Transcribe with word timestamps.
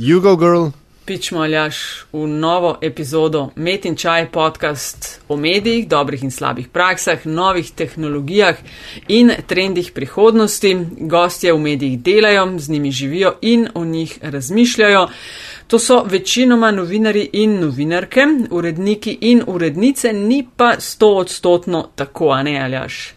Jugo 0.00 0.36
Girl. 0.36 0.66
Pičmo 1.04 1.40
aljaš 1.40 1.76
v 2.12 2.26
novo 2.26 2.78
epizodo 2.82 3.50
Met 3.56 3.84
in 3.84 3.96
Čaj 3.96 4.30
podcast 4.30 5.20
o 5.28 5.36
medijih, 5.36 5.88
dobrih 5.88 6.22
in 6.22 6.30
slabih 6.30 6.68
praksah, 6.68 7.26
novih 7.26 7.70
tehnologijah 7.70 8.56
in 9.08 9.32
trendih 9.46 9.90
prihodnosti. 9.94 10.76
Gostje 11.00 11.52
v 11.52 11.58
medijih 11.58 11.98
delajo, 11.98 12.58
z 12.58 12.70
njimi 12.70 12.90
živijo 12.90 13.34
in 13.42 13.68
o 13.74 13.84
njih 13.84 14.18
razmišljajo. 14.22 15.08
To 15.66 15.78
so 15.78 16.04
večinoma 16.04 16.70
novinari 16.70 17.30
in 17.32 17.60
novinarke, 17.60 18.26
uredniki 18.50 19.18
in 19.20 19.42
urednice, 19.46 20.12
ni 20.12 20.46
pa 20.56 20.74
sto 20.78 21.08
odstotno 21.08 21.88
tako, 21.94 22.30
a 22.30 22.42
ne 22.42 22.60
aljaš. 22.60 23.14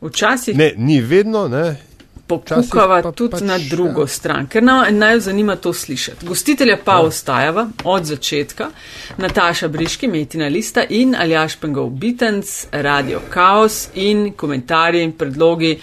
Včasih. 0.00 0.56
Ne, 0.56 0.74
ni 0.76 1.00
vedno, 1.00 1.48
ne. 1.48 1.87
Pokukava 2.28 3.00
pa 3.02 3.12
tudi 3.12 3.38
pač, 3.38 3.44
na 3.48 3.56
drugo 3.58 4.04
ja. 4.04 4.12
stran, 4.12 4.48
ker 4.52 4.62
nam 4.62 4.84
naj 4.98 5.20
zanima 5.28 5.56
to 5.56 5.72
slišati. 5.72 6.26
Gostitelja 6.26 6.76
pa 6.84 6.98
ja. 6.98 7.06
ostajava 7.08 7.68
od 7.84 8.04
začetka, 8.04 8.68
Nataša 9.16 9.68
Briški, 9.68 10.08
Metina 10.08 10.50
Lista 10.52 10.84
in 10.88 11.16
Aljaš 11.16 11.56
Pengov 11.56 11.90
Bitens, 11.90 12.66
Radio 12.72 13.22
Chaos 13.32 13.88
in 13.94 14.32
komentarji 14.36 15.02
in 15.02 15.12
predlogi. 15.12 15.78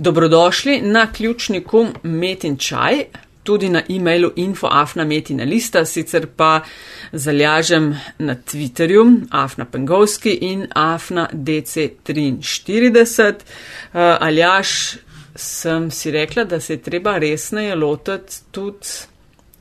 Dobrodošli 0.00 0.80
na 0.80 1.12
ključniku 1.12 1.86
Metin 2.02 2.56
Čaj, 2.56 3.04
tudi 3.42 3.68
na 3.68 3.82
e-mailu 3.88 4.30
infoafna 4.36 5.04
Metina 5.04 5.44
Lista, 5.44 5.84
sicer 5.84 6.26
pa 6.36 6.60
zaljažem 7.12 8.00
na 8.18 8.34
Twitterju 8.34 9.26
Afna 9.30 9.64
Pengovski 9.64 10.30
in 10.30 10.66
Afna 10.74 11.28
DC43. 11.32 13.34
Uh, 13.34 13.40
Aljaš, 14.20 14.96
sem 15.40 15.90
si 15.90 16.10
rekla, 16.10 16.44
da 16.44 16.60
se 16.60 16.74
je 16.76 16.82
treba 16.82 17.18
resneje 17.18 17.74
lotiti 17.74 18.42
tudi 18.50 18.86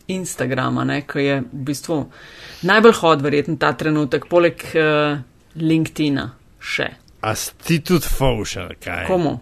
Instagrama, 0.07 0.83
ne, 0.83 1.01
ki 1.07 1.23
je 1.23 1.41
v 1.41 1.65
bistvu 1.69 1.99
najbolj 2.61 2.95
hod 3.01 3.21
verjetno 3.21 3.57
ta 3.61 3.73
trenutek, 3.77 4.25
poleg 4.29 4.63
uh, 4.73 5.19
LinkedIna 5.55 6.25
še. 6.59 6.89
A 7.21 7.35
si 7.35 7.53
ti 7.63 7.79
tudi 7.85 8.09
faušal, 8.09 8.73
kaj? 8.81 9.05
Komu? 9.07 9.37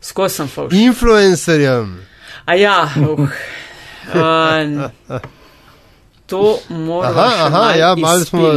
Skozi 0.00 0.42
sem 0.42 0.50
fauš. 0.50 0.74
Influencerjem. 0.76 1.94
A 2.44 2.56
ja, 2.58 2.76
uh, 3.00 3.20
uh, 4.14 5.20
to 6.26 6.58
moramo. 6.68 7.20
Aha, 7.20 7.46
aha, 7.46 7.64
ja, 7.78 7.94
malo 7.96 8.24
smo, 8.24 8.52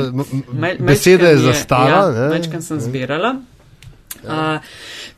beseda 0.80 1.32
je 1.32 1.38
zastala, 1.48 2.12
ne. 2.12 2.20
Ja, 2.20 2.30
Večkrat 2.36 2.64
sem 2.64 2.80
zbirala. 2.80 3.36
Uh, 4.24 4.62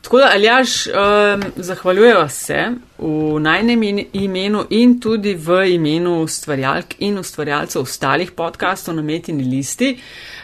tako 0.02 0.18
da, 0.18 0.30
Aljaš, 0.34 0.86
um, 0.86 1.42
zahvaljujeva 1.56 2.28
se 2.28 2.66
v 2.98 3.40
najnem 3.40 3.82
imenu 4.12 4.64
in 4.70 5.00
tudi 5.00 5.34
v 5.34 5.66
imenu 5.74 6.22
ustvarjalk 6.22 6.94
in 6.98 7.18
ustvarjalcev 7.18 7.82
ostalih 7.82 8.32
podkastov 8.32 8.96
na 8.96 9.02
Metini 9.02 9.44
listi 9.44 9.98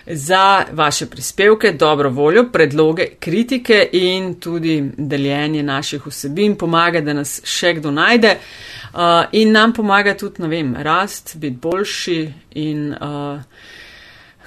za 0.07 0.65
vaše 0.73 1.07
prispevke, 1.07 1.73
dobro 1.73 2.11
voljo, 2.11 2.45
predloge, 2.53 3.07
kritike 3.21 3.89
in 3.93 4.35
tudi 4.41 4.93
deljenje 4.97 5.63
naših 5.63 6.07
vsebin. 6.07 6.57
Pomaga, 6.57 7.01
da 7.01 7.13
nas 7.13 7.41
še 7.45 7.75
kdo 7.75 7.91
najde 7.91 8.37
uh, 8.37 9.25
in 9.33 9.53
nam 9.53 9.73
pomaga 9.73 10.15
tudi, 10.15 10.43
ne 10.43 10.49
vem, 10.49 10.75
rast, 10.79 11.37
biti 11.37 11.57
boljši 11.57 12.33
in. 12.55 12.93
Uh, 12.93 13.41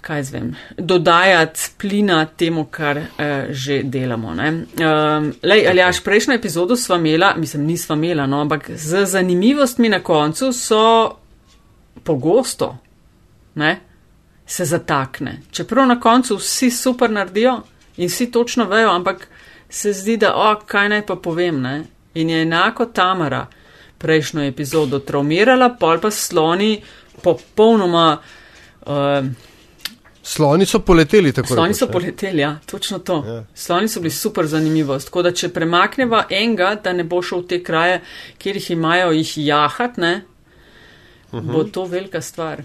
kaj 0.06 0.24
zvem, 0.24 0.56
dodajati 0.78 1.62
plina 1.78 2.26
temu, 2.26 2.66
kar 2.72 2.98
eh, 2.98 3.48
že 3.50 3.80
delamo. 3.84 4.30
Um, 4.30 5.32
lej, 5.44 5.68
Aljaš, 5.68 6.04
prejšnjo 6.04 6.36
epizodo 6.36 6.76
sva 6.76 7.00
imela, 7.02 7.34
mislim, 7.38 7.64
nisva 7.66 7.96
imela, 7.96 8.28
no, 8.28 8.42
ampak 8.42 8.70
z 8.70 9.06
zanimivostmi 9.06 9.90
na 9.90 10.00
koncu 10.04 10.52
so 10.54 11.16
pogosto, 12.04 12.78
ne, 13.56 13.80
se 14.46 14.66
zatakne. 14.66 15.40
Čeprav 15.52 15.88
na 15.88 16.00
koncu 16.00 16.38
vsi 16.38 16.70
super 16.72 17.12
naredijo 17.12 17.56
in 17.98 18.08
vsi 18.08 18.30
točno 18.32 18.66
vejo, 18.66 18.92
ampak 18.94 19.28
se 19.70 19.94
zdi, 19.94 20.18
da, 20.18 20.36
o, 20.36 20.52
kaj 20.66 20.90
naj 20.90 21.06
pa 21.06 21.16
povem, 21.16 21.62
ne. 21.62 21.84
In 22.14 22.30
je 22.30 22.42
enako 22.42 22.86
Tamara 22.86 23.48
prejšnjo 23.98 24.46
epizodo 24.46 25.00
traumirala, 25.00 25.74
pol 25.80 25.98
pa 26.00 26.12
sloni 26.12 26.84
popolnoma. 27.24 28.20
Uh, 28.86 29.26
Sloni 30.26 30.66
so 30.66 30.80
poleteli 30.80 31.30
tako. 31.34 31.54
Sloni 31.54 31.70
rekoč, 31.70 31.80
so 31.80 31.86
ne. 31.86 31.92
poleteli, 31.92 32.42
ja, 32.42 32.56
točno 32.66 33.00
to. 33.00 33.24
Ja. 33.28 33.44
Sloni 33.54 33.88
so 33.88 34.02
bili 34.02 34.12
super 34.12 34.48
zanimivost. 34.50 35.12
Tako 35.12 35.22
da, 35.22 35.32
če 35.32 35.52
premakneva 35.54 36.24
enega, 36.30 36.72
da 36.84 36.94
ne 36.98 37.06
bo 37.06 37.22
šel 37.22 37.44
v 37.44 37.48
te 37.52 37.60
kraje, 37.64 38.00
kjer 38.42 38.58
jih 38.58 38.72
imajo 38.74 39.12
jih 39.14 39.36
jahat, 39.46 40.00
ne, 40.02 40.16
uh 41.32 41.40
-huh. 41.40 41.52
bo 41.52 41.64
to 41.64 41.86
velika 41.86 42.22
stvar. 42.22 42.64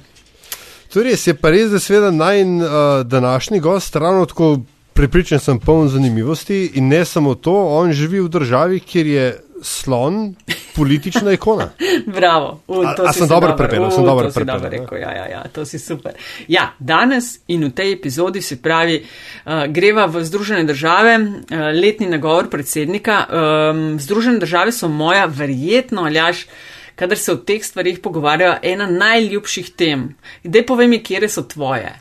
To 0.92 1.02
res, 1.02 1.26
je 1.26 1.34
pa 1.34 1.50
res, 1.50 1.70
da 1.70 1.78
seveda 1.78 2.10
naj 2.10 2.42
uh, 2.42 2.62
današnji 3.06 3.60
gost 3.60 3.96
ravno 3.96 4.26
tako 4.26 4.58
prepričan 4.92 5.38
sem 5.38 5.58
poln 5.58 5.88
zanimivosti 5.88 6.70
in 6.74 6.88
ne 6.88 7.04
samo 7.04 7.34
to, 7.34 7.54
on 7.68 7.92
živi 7.92 8.20
v 8.20 8.28
državi, 8.28 8.80
kjer 8.80 9.06
je 9.06 9.40
slon 9.62 10.34
politična 10.74 11.32
ikona. 11.32 11.70
Bravo, 12.18 12.60
U, 12.68 12.80
A- 12.80 12.94
to 12.94 13.02
a 13.02 13.12
si 13.12 13.18
sem 13.18 13.28
se 13.28 13.34
dobro 13.34 13.56
prepeljal, 13.56 13.90
sem 13.90 14.04
dobro 14.04 14.30
prepeljal, 14.30 14.60
ne? 14.60 14.68
rekel, 14.68 14.98
ja, 14.98 15.12
ja, 15.16 15.26
ja, 15.26 15.42
to 15.52 15.64
si 15.64 15.78
super. 15.78 16.12
Ja, 16.48 16.72
danes 16.78 17.38
in 17.48 17.64
v 17.64 17.70
tej 17.70 17.92
epizodi 17.92 18.42
se 18.42 18.62
pravi, 18.62 19.02
uh, 19.02 19.64
greva 19.68 20.06
v 20.06 20.24
Združene 20.24 20.64
države, 20.64 21.18
uh, 21.18 21.56
letni 21.82 22.06
nagovor 22.06 22.50
predsednika. 22.50 23.24
Um, 23.26 24.00
Združene 24.00 24.38
države 24.38 24.72
so 24.72 24.88
moja, 24.88 25.26
verjetno, 25.26 26.04
aljaš, 26.04 26.46
kadar 26.94 27.18
se 27.18 27.32
o 27.32 27.36
teh 27.36 27.64
stvarih 27.64 27.98
pogovarjajo, 27.98 28.58
ena 28.62 28.86
najljubših 28.86 29.72
tem. 29.76 30.14
Dej 30.44 30.66
povej 30.66 30.88
mi, 30.88 31.02
kje 31.02 31.28
so 31.28 31.42
tvoje. 31.42 31.94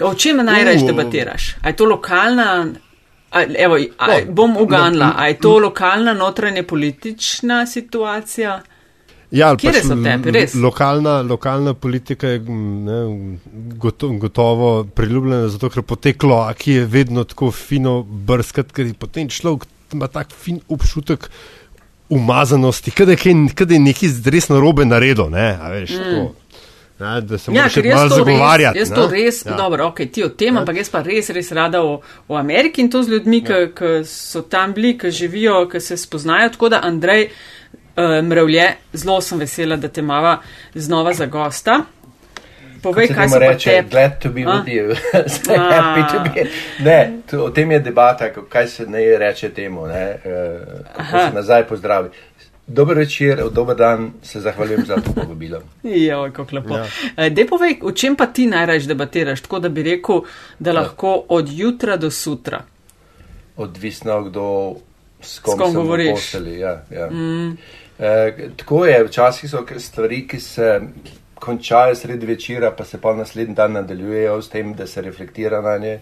O 0.00 0.14
čem 0.14 0.36
najraje 0.36 0.86
debatiraš? 0.86 1.56
A 1.62 1.68
je 1.68 1.76
to 1.76 1.84
lokalna, 1.84 2.68
a, 3.30 3.44
evo, 3.58 3.76
a, 3.98 4.06
No, 4.06 4.32
bom 4.32 4.56
uganla, 4.56 5.06
no, 5.06 5.12
a 5.16 5.28
je 5.28 5.38
to 5.38 5.58
lokalna 5.58 6.14
notranje 6.14 6.62
politična 6.62 7.66
situacija? 7.66 8.62
Ja, 9.30 9.56
Kje 9.56 9.72
so 9.84 9.92
l- 9.92 10.04
tebi, 10.04 10.32
res? 10.32 10.54
Lokalna, 10.54 11.20
lokalna 11.22 11.74
politika 11.74 12.28
je 12.28 12.38
ne, 12.40 13.00
gotovo, 13.76 14.16
gotovo 14.18 14.84
priljubljena, 14.84 15.48
zato 15.48 15.68
ker 15.68 15.82
po 15.82 15.96
tej 15.96 16.14
kloaki 16.16 16.72
je 16.72 16.86
vedno 16.86 17.24
tako 17.24 17.50
fino 17.52 18.02
brskati, 18.02 18.72
ker 18.72 18.94
potem 18.98 19.28
človek 19.28 19.66
ima 19.92 20.08
tak 20.08 20.32
fin 20.32 20.60
občutek 20.68 21.28
umazanosti, 22.08 22.90
kada 22.90 23.12
je, 23.12 23.34
kada 23.54 23.74
je 23.74 23.80
nekaj 23.80 24.08
res 24.32 24.48
narobe 24.48 24.84
naredil, 24.88 25.28
ne, 25.30 25.50
a 25.60 25.68
veš, 25.76 25.90
mm. 25.90 26.04
tako. 26.04 26.47
Ne, 27.00 27.20
da 27.20 27.38
se 27.38 27.50
Ja, 27.50 27.54
moraš 27.54 27.74
ker 27.74 27.84
malo 27.84 28.00
jaz 28.00 28.08
to 28.08 28.16
res, 28.16 28.26
zagovarjati. 28.26 28.78
jaz 28.78 28.90
ne. 28.90 28.96
to 28.96 29.08
res, 29.08 29.44
Ja. 29.44 29.50
ja. 29.50 29.56
dobro, 29.56 29.86
ok, 29.86 30.00
ti 30.12 30.24
o 30.24 30.28
tem, 30.30 30.56
ampak 30.56 30.76
jaz 30.76 30.90
pa 30.90 31.02
res, 31.02 31.30
res 31.30 31.52
rada 31.52 31.82
o, 31.82 31.92
o 32.28 32.36
Ameriki 32.36 32.80
in 32.80 32.90
to 32.90 33.02
z 33.02 33.08
ljudmi, 33.08 33.38
Ja. 33.40 33.66
ki 33.68 34.04
so 34.04 34.42
tam 34.42 34.72
bili, 34.72 34.98
ki 34.98 35.10
živijo, 35.12 35.68
ki 35.68 35.80
se 35.80 35.96
spoznajo. 35.96 36.48
Tako 36.50 36.68
da, 36.68 36.80
Andrej 36.82 37.28
uh, 37.28 38.02
Mrevlje, 38.22 38.66
zelo 38.94 39.20
sem 39.20 39.38
vesela, 39.38 39.76
da 39.76 39.88
te 39.88 40.02
mava 40.02 40.38
znova 40.74 41.14
za 41.14 41.26
gosta. 41.28 41.80
Povej, 42.80 43.08
kaj 43.08 43.28
se 43.28 43.34
pa 43.34 43.38
reče, 43.40 43.70
tebi. 43.72 43.90
glad 43.90 44.18
to 44.20 44.28
be 44.28 44.42
A? 44.42 44.44
with 44.46 44.68
you. 44.68 44.94
So 45.28 45.52
happy 45.52 46.02
to 46.08 46.18
be. 46.24 46.44
Ne, 46.80 46.98
to, 47.26 47.40
o 47.40 47.50
tem 47.50 47.72
je 47.72 47.80
debata, 47.80 48.32
ko- 48.32 48.42
kaj 48.42 48.66
se 48.68 48.86
ne 48.86 49.18
reče 49.18 49.48
temu, 49.48 49.86
ne, 49.86 50.04
uh, 50.16 50.62
kako 50.86 51.00
Aha. 51.08 51.28
se 51.28 51.34
nazaj 51.34 51.64
pozdravi. 51.64 52.08
Dober 52.68 52.96
večer, 52.96 53.40
dober 53.52 53.76
dan, 53.76 54.12
se 54.22 54.40
zahvaljujem 54.40 54.86
za 54.86 54.94
to 54.96 55.12
povabilo. 55.12 55.60
Jo, 56.08 56.30
kako 56.32 56.56
lepo. 56.56 56.74
Ja. 56.74 56.86
Ja. 57.16 57.28
Dej 57.30 57.46
povej, 57.46 57.78
o 57.82 57.92
čem 57.92 58.16
pa 58.16 58.26
ti 58.26 58.46
najraž 58.46 58.86
debatiraš, 58.86 59.40
tako 59.40 59.58
da 59.58 59.68
bi 59.68 59.82
rekel, 59.82 60.20
da 60.58 60.72
lahko 60.72 61.24
od 61.28 61.48
jutra 61.52 61.96
do 61.96 62.10
sutra. 62.10 62.62
Odvisno, 63.56 64.22
kdo 64.22 64.74
s 65.20 65.38
kom, 65.38 65.54
S 65.54 65.58
kom 65.58 65.74
govoriš. 65.74 66.10
postelji, 66.10 66.58
Ja, 66.58 66.82
ja. 66.90 67.10
Mm. 67.10 67.56
E, 67.98 68.48
tako 68.56 68.86
je, 68.86 69.04
včasih 69.04 69.50
so 69.50 69.64
stvari, 69.78 70.28
ki 70.28 70.40
se 70.40 70.80
končajo 71.34 71.94
sredi 71.94 72.26
večera, 72.26 72.70
pa 72.70 72.84
se 72.84 73.00
pa 73.00 73.14
naslednji 73.14 73.54
dan 73.54 73.72
nadaljujejo 73.72 74.42
s 74.42 74.48
tem, 74.48 74.74
da 74.74 74.86
se 74.86 75.02
reflektira 75.02 75.60
na 75.60 75.78
nje. 75.78 76.00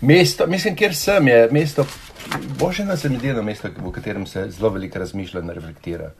Mesto, 0.00 0.46
mislim, 0.46 0.76
kjer 0.76 0.96
sem, 0.96 1.28
je 1.28 1.48
mesto, 1.50 1.86
božena 2.58 2.96
se 2.96 3.08
mi 3.08 3.18
zdi 3.18 3.32
na 3.32 3.42
mesto, 3.42 3.68
v 3.68 3.92
katerem 3.92 4.26
se 4.26 4.50
zelo 4.50 4.70
veliko 4.70 4.98
razmišlja 4.98 5.40
in 5.40 5.50
reflektira. 5.50 6.10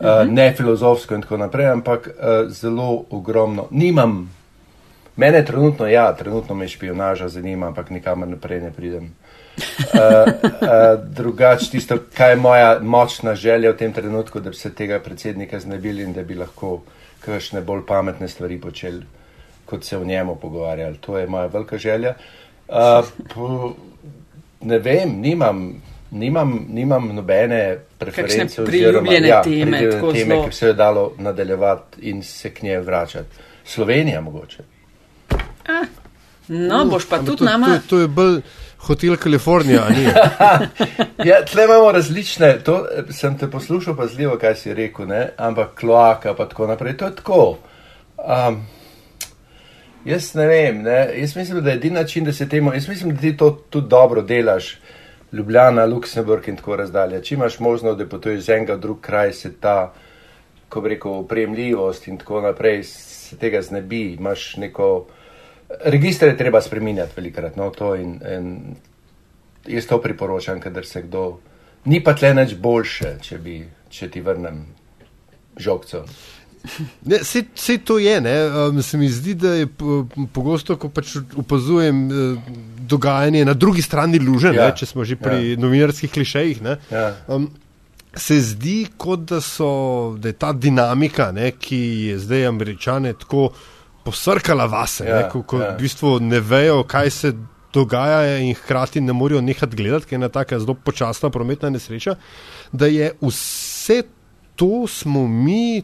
Uh, 0.00 0.26
ne 0.28 0.52
filozofsko 0.56 1.14
in 1.14 1.22
tako 1.22 1.36
naprej, 1.36 1.68
ampak 1.70 2.08
uh, 2.08 2.50
zelo 2.50 3.04
ogromno. 3.10 3.68
Nimam, 3.70 4.30
mene 5.16 5.44
trenutno, 5.44 5.86
ja, 5.86 6.12
trenutno 6.16 6.54
me 6.54 6.68
špionaža 6.68 7.28
zanima, 7.28 7.66
ampak 7.66 7.90
nikamor 7.90 8.28
naprej 8.28 8.60
ne 8.60 8.72
pridem. 8.72 9.04
Uh, 9.04 9.94
uh, 9.94 11.04
drugače, 11.14 11.70
tisto, 11.70 11.98
kaj 12.16 12.30
je 12.30 12.36
moja 12.36 12.78
močna 12.82 13.34
želja 13.34 13.70
v 13.70 13.76
tem 13.76 13.92
trenutku, 13.92 14.40
da 14.40 14.50
bi 14.50 14.56
se 14.56 14.74
tega 14.74 14.98
predsednika 14.98 15.60
znebili 15.60 16.02
in 16.02 16.12
da 16.12 16.22
bi 16.22 16.34
lahko 16.34 16.80
kakšne 17.20 17.62
bolj 17.62 17.86
pametne 17.86 18.28
stvari 18.28 18.58
počeli, 18.60 19.04
kot 19.64 19.84
se 19.84 19.96
v 19.96 20.06
njemu 20.06 20.36
pogovarjali. 20.36 20.98
To 21.06 21.18
je 21.18 21.26
moja 21.26 21.46
velika 21.46 21.78
želja. 21.78 22.14
Uh, 22.68 23.06
po, 23.34 23.74
ne 24.64 24.78
vem, 24.78 25.20
nimam, 25.20 25.82
nimam, 26.10 26.66
nimam 26.68 27.08
nobene 27.14 27.78
preference 27.98 28.64
priljubljene 28.64 29.28
ja, 29.28 29.42
teme, 29.42 29.80
teme 30.12 30.40
ki 30.40 30.46
bi 30.46 30.52
se 30.52 30.66
jo 30.66 30.72
dalo 30.72 31.12
nadaljevati 31.18 32.08
in 32.10 32.22
se 32.22 32.50
k 32.54 32.62
njej 32.62 32.80
vračati. 32.80 33.36
Slovenija 33.64 34.20
mogoče. 34.20 34.62
Ah, 35.66 35.86
no, 36.48 36.84
boš 36.84 37.08
pa 37.08 37.18
tudi 37.18 37.36
to, 37.36 37.44
nama. 37.44 37.66
To, 37.66 37.88
to 37.88 38.00
je 38.00 38.08
bolj 38.08 38.40
hotel 38.86 39.16
Kalifornija, 39.16 39.88
ni? 39.88 40.04
ja, 41.30 41.44
tle 41.44 41.64
imamo 41.64 41.92
različne, 41.92 42.58
to 42.64 42.84
sem 43.10 43.38
te 43.38 43.50
poslušal 43.50 43.96
pazljivo, 43.96 44.36
kaj 44.40 44.54
si 44.54 44.74
rekel, 44.74 45.06
ne? 45.08 45.28
ampak 45.36 45.74
kloaka 45.80 46.34
pa 46.34 46.48
tako 46.48 46.66
naprej, 46.66 46.96
to 46.96 47.04
je 47.04 47.16
tako. 47.16 47.58
Um, 48.16 48.66
jaz 50.04 50.34
ne 50.34 50.46
vem, 50.46 50.82
ne? 50.82 50.98
jaz 51.20 51.36
mislim, 51.36 51.62
da 51.64 51.70
je 51.70 51.76
edini 51.76 51.94
način, 51.94 52.24
da 52.24 52.32
se 52.32 52.48
temu, 52.48 52.72
jaz 52.74 52.88
mislim, 52.88 53.14
da 53.14 53.20
ti 53.20 53.36
to 53.36 53.50
tudi 53.70 53.88
dobro 53.88 54.22
delaš. 54.22 54.78
Ljubljana, 55.34 55.84
Luksemburg 55.84 56.48
in 56.48 56.56
tako 56.56 56.76
razdalje. 56.76 57.22
Če 57.26 57.34
imaš 57.34 57.58
možnost, 57.58 57.98
da 57.98 58.06
potuješ 58.06 58.44
z 58.46 58.52
enega 58.54 58.76
v 58.76 58.80
drug 58.84 59.00
kraj, 59.02 59.32
se 59.34 59.50
ta, 59.60 59.92
ko 60.68 60.80
bi 60.80 60.92
rekel, 60.92 61.16
opremljivost 61.24 62.06
in 62.08 62.20
tako 62.20 62.40
naprej, 62.44 62.84
se 62.86 63.36
tega 63.40 63.62
znebi. 63.62 64.02
Imaš 64.12 64.52
neko, 64.62 65.06
registre 65.90 66.28
je 66.28 66.36
treba 66.38 66.60
spreminjati 66.62 67.16
velikrat, 67.16 67.56
no, 67.56 67.70
to 67.74 67.96
in, 67.98 68.20
in 68.30 68.76
jaz 69.66 69.90
to 69.90 69.98
priporočam, 70.02 70.60
kadar 70.60 70.86
se 70.86 71.02
kdo, 71.02 71.24
ni 71.84 71.98
pa 72.04 72.14
tle 72.14 72.30
neč 72.34 72.54
boljše, 72.54 73.16
če 73.22 73.38
bi, 73.42 73.58
če 73.90 74.10
ti 74.14 74.22
vrnem 74.22 74.62
žogco. 75.56 76.04
Ne, 77.04 77.18
vse, 77.20 77.44
vse 77.54 77.78
to 77.84 77.98
je. 77.98 78.14
Um, 78.68 78.82
se 78.82 78.98
mi 78.98 79.08
zdi, 79.08 79.34
da 79.34 79.54
je 79.54 79.66
pogosto, 80.32 80.76
ko 80.80 80.88
pač 80.88 81.16
opazujem 81.36 82.06
uh, 82.08 82.54
dogajanje 82.88 83.44
na 83.44 83.54
drugi 83.54 83.82
strani 83.82 84.18
luže, 84.18 84.54
ja. 84.54 84.68
ne, 84.68 84.76
če 84.76 84.88
smo 84.88 85.04
že 85.04 85.18
pri 85.20 85.54
ja. 85.54 85.60
novinarskih 85.60 86.12
klišejih. 86.12 86.64
Ja. 86.90 87.10
Um, 87.28 87.50
se 88.16 88.38
zdi, 88.40 88.84
kot 88.96 89.26
da, 89.28 89.40
so, 89.44 90.16
da 90.18 90.30
je 90.30 90.38
ta 90.38 90.52
dinamika, 90.52 91.32
ne, 91.34 91.52
ki 91.58 91.80
je 92.10 92.18
zdaj 92.22 92.46
američane 92.46 93.12
tako 93.18 93.50
posrkala 94.04 94.68
vase, 94.70 95.08
ja. 95.08 95.22
ne, 95.22 95.28
ko, 95.32 95.42
ko 95.42 95.60
ja. 95.60 95.74
v 95.74 95.84
bistvu 95.84 96.16
ne 96.24 96.40
vejo, 96.40 96.82
kaj 96.88 97.10
se 97.10 97.34
dogaja 97.74 98.38
in 98.38 98.54
hkrati 98.54 99.02
ne 99.02 99.12
morejo 99.12 99.40
nehati 99.42 99.76
gledati, 99.76 100.06
ker 100.06 100.16
je 100.16 100.22
ena 100.22 100.30
taka 100.32 100.60
zelo 100.62 100.76
počasna 100.78 101.30
prometna 101.34 101.72
nesreča, 101.74 102.14
da 102.72 102.86
je 102.86 103.10
vse 103.20 104.04
to 104.54 104.86
smo 104.86 105.26
mi 105.26 105.82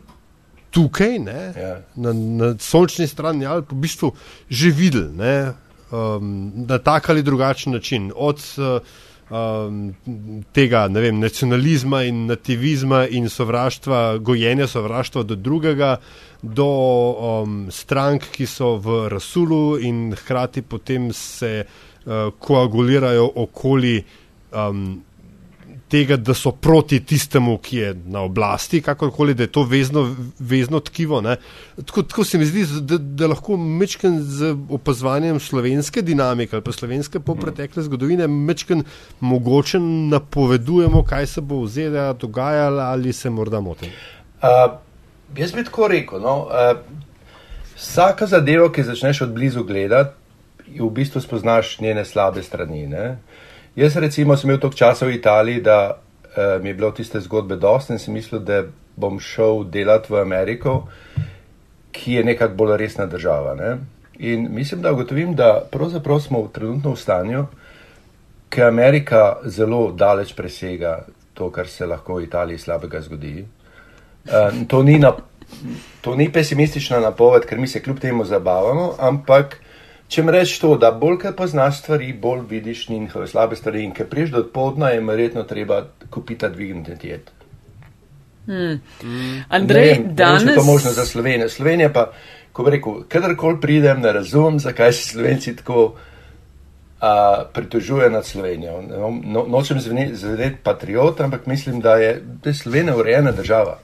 tukaj, 0.71 1.19
ja. 1.57 1.81
na, 1.97 2.13
na 2.13 2.55
sončni 2.59 3.07
strani 3.07 3.47
Alp, 3.47 3.73
v 3.73 3.83
bistvu 3.83 4.13
že 4.49 4.71
videli 4.71 5.13
ne, 5.17 5.53
um, 5.91 6.53
na 6.67 6.79
tak 6.79 7.11
ali 7.11 7.23
drugačen 7.23 7.73
način. 7.73 8.13
Od 8.15 8.39
um, 9.31 9.95
tega 10.53 10.87
vem, 10.87 11.21
nacionalizma 11.21 12.03
in 12.03 12.27
nativizma 12.27 13.07
in 13.09 13.29
sovraštva, 13.29 14.19
gojenja 14.19 14.67
sovraštva 14.67 15.23
do 15.23 15.35
drugega, 15.37 15.97
do 16.43 16.67
um, 16.67 17.67
strank, 17.71 18.31
ki 18.33 18.47
so 18.47 18.77
v 18.77 19.09
Rasulu 19.09 19.79
in 19.79 20.15
hkrati 20.17 20.63
potem 20.63 21.13
se 21.13 21.65
uh, 21.65 22.33
koagulirajo 22.39 23.31
okoli. 23.35 24.03
Um, 24.51 25.03
tega, 25.91 26.17
da 26.17 26.35
so 26.35 26.53
proti 26.53 27.01
tistemu, 27.05 27.57
ki 27.59 27.77
je 27.77 27.95
na 28.07 28.23
oblasti, 28.27 28.81
kakorkoli, 28.83 29.35
da 29.35 29.43
je 29.47 29.53
to 29.53 29.65
vezno, 29.69 30.05
vezno 30.39 30.81
tkivo. 30.81 31.23
Tako, 31.77 32.03
tako 32.03 32.25
se 32.25 32.39
mi 32.39 32.47
zdi, 32.47 32.65
da, 32.81 32.99
da 32.99 33.27
lahko 33.33 33.57
mečken 33.57 34.21
z 34.23 34.55
opazovanjem 34.71 35.41
slovenske 35.41 36.03
dinamike 36.03 36.57
ali 36.57 36.65
pa 36.65 36.73
slovenske 36.73 37.21
popretekle 37.21 37.83
zgodovine 37.83 38.29
mečken 38.29 38.85
mogoče 39.21 39.81
napovedujemo, 39.81 41.03
kaj 41.05 41.27
se 41.27 41.41
bo 41.41 41.63
v 41.65 41.69
ZDA 41.69 42.13
dogajalo 42.13 42.83
ali 42.83 43.13
se 43.13 43.31
morda 43.31 43.61
motim. 43.61 43.91
Uh, 44.43 44.79
jaz 45.37 45.53
bi 45.53 45.65
tako 45.65 45.89
rekel. 45.89 46.21
No, 46.21 46.37
uh, 46.47 46.79
vsaka 47.77 48.27
zadeva, 48.27 48.71
ki 48.73 48.83
začneš 48.83 49.27
od 49.27 49.35
blizu 49.35 49.65
gledati, 49.65 50.17
v 50.79 50.91
bistvu 50.91 51.21
spoznaš 51.21 51.79
njene 51.81 52.05
slabe 52.05 52.43
strani. 52.43 52.87
Ne? 52.87 53.19
Jaz, 53.81 53.97
recimo, 53.97 54.37
sem 54.37 54.51
imel 54.51 54.59
toliko 54.61 54.77
časa 54.77 55.07
v 55.09 55.15
Italiji, 55.17 55.63
da 55.65 55.97
uh, 55.97 56.63
mi 56.63 56.69
je 56.69 56.75
bilo 56.75 56.91
tiste 56.93 57.21
zgodbe 57.21 57.57
dosti 57.57 57.95
in 57.95 57.99
sem 57.99 58.13
mislil, 58.13 58.43
da 58.45 58.65
bom 58.97 59.17
šel 59.21 59.63
delati 59.73 60.13
v 60.13 60.19
Ameriko, 60.21 60.75
ki 61.93 62.19
je 62.19 62.25
nekako 62.25 62.55
bolj 62.55 62.77
resna 62.77 63.07
država. 63.07 63.55
Ne? 63.57 63.71
In 64.19 64.51
mislim, 64.53 64.83
da 64.83 64.93
ugotovim, 64.93 65.33
da 65.35 65.63
pravzaprav 65.73 66.21
smo 66.21 66.43
v 66.45 66.97
stanju, 66.97 67.47
ki 68.53 68.63
Amerika 68.63 69.39
zelo 69.45 69.93
daleč 69.93 70.35
presega 70.37 71.07
to, 71.35 71.49
kar 71.51 71.69
se 71.69 71.87
lahko 71.87 72.19
v 72.21 72.29
Italiji 72.29 72.59
slabega 72.59 73.01
zgodi. 73.01 73.47
Uh, 74.27 74.61
to, 74.69 74.83
ni 74.83 74.99
na, 74.99 75.15
to 76.01 76.17
ni 76.17 76.29
pesimistična 76.33 77.01
napoved, 77.01 77.49
ker 77.49 77.59
mi 77.59 77.69
se 77.69 77.81
kljub 77.81 77.99
temu 77.99 78.25
zabavamo, 78.25 78.95
ampak 78.99 79.57
Če 80.11 80.25
mi 80.27 80.33
rečeš 80.35 80.59
to, 80.59 80.73
da 80.81 80.91
bolj 80.91 81.21
kaj 81.23 81.37
poznaš 81.39 81.85
stvari, 81.85 82.09
bolj 82.13 82.41
vidiš 82.51 82.89
njihove 82.89 83.29
slabe 83.31 83.57
stvari 83.57 83.85
in 83.87 83.93
ker 83.95 84.09
priješ 84.11 84.33
do 84.35 84.41
odpodna, 84.43 84.89
je 84.91 85.05
verjetno 85.07 85.45
treba 85.47 85.85
kupiti 86.11 86.49
dvigniti 86.51 87.09
jed. 87.09 87.31
Hmm. 88.47 88.81
Andrej, 89.49 89.93
vem, 89.93 90.09
danes. 90.19 90.49
Je 90.49 90.55
to 90.55 90.65
možno 90.67 90.91
za 90.91 91.05
Slovenijo. 91.07 91.49
Slovenija 91.49 91.93
pa, 91.95 92.09
ko 92.53 92.67
bi 92.67 92.75
rekel, 92.75 93.05
kadarkoli 93.09 93.61
pridem, 93.61 94.01
ne 94.01 94.13
razumem, 94.13 94.59
zakaj 94.59 94.93
se 94.93 95.13
Slovenci 95.13 95.57
tako 95.57 95.95
a, 97.01 97.45
pritožuje 97.55 98.11
nad 98.11 98.27
Slovenijo. 98.27 98.83
No, 98.83 99.15
no, 99.25 99.47
nočem 99.49 99.79
zvedeti 99.81 100.57
patriot, 100.63 101.21
ampak 101.21 101.47
mislim, 101.47 101.81
da 101.81 101.95
je, 102.03 102.19
da 102.43 102.51
je 102.51 102.55
Slovenija 102.55 102.97
urejena 102.97 103.33
država. 103.33 103.79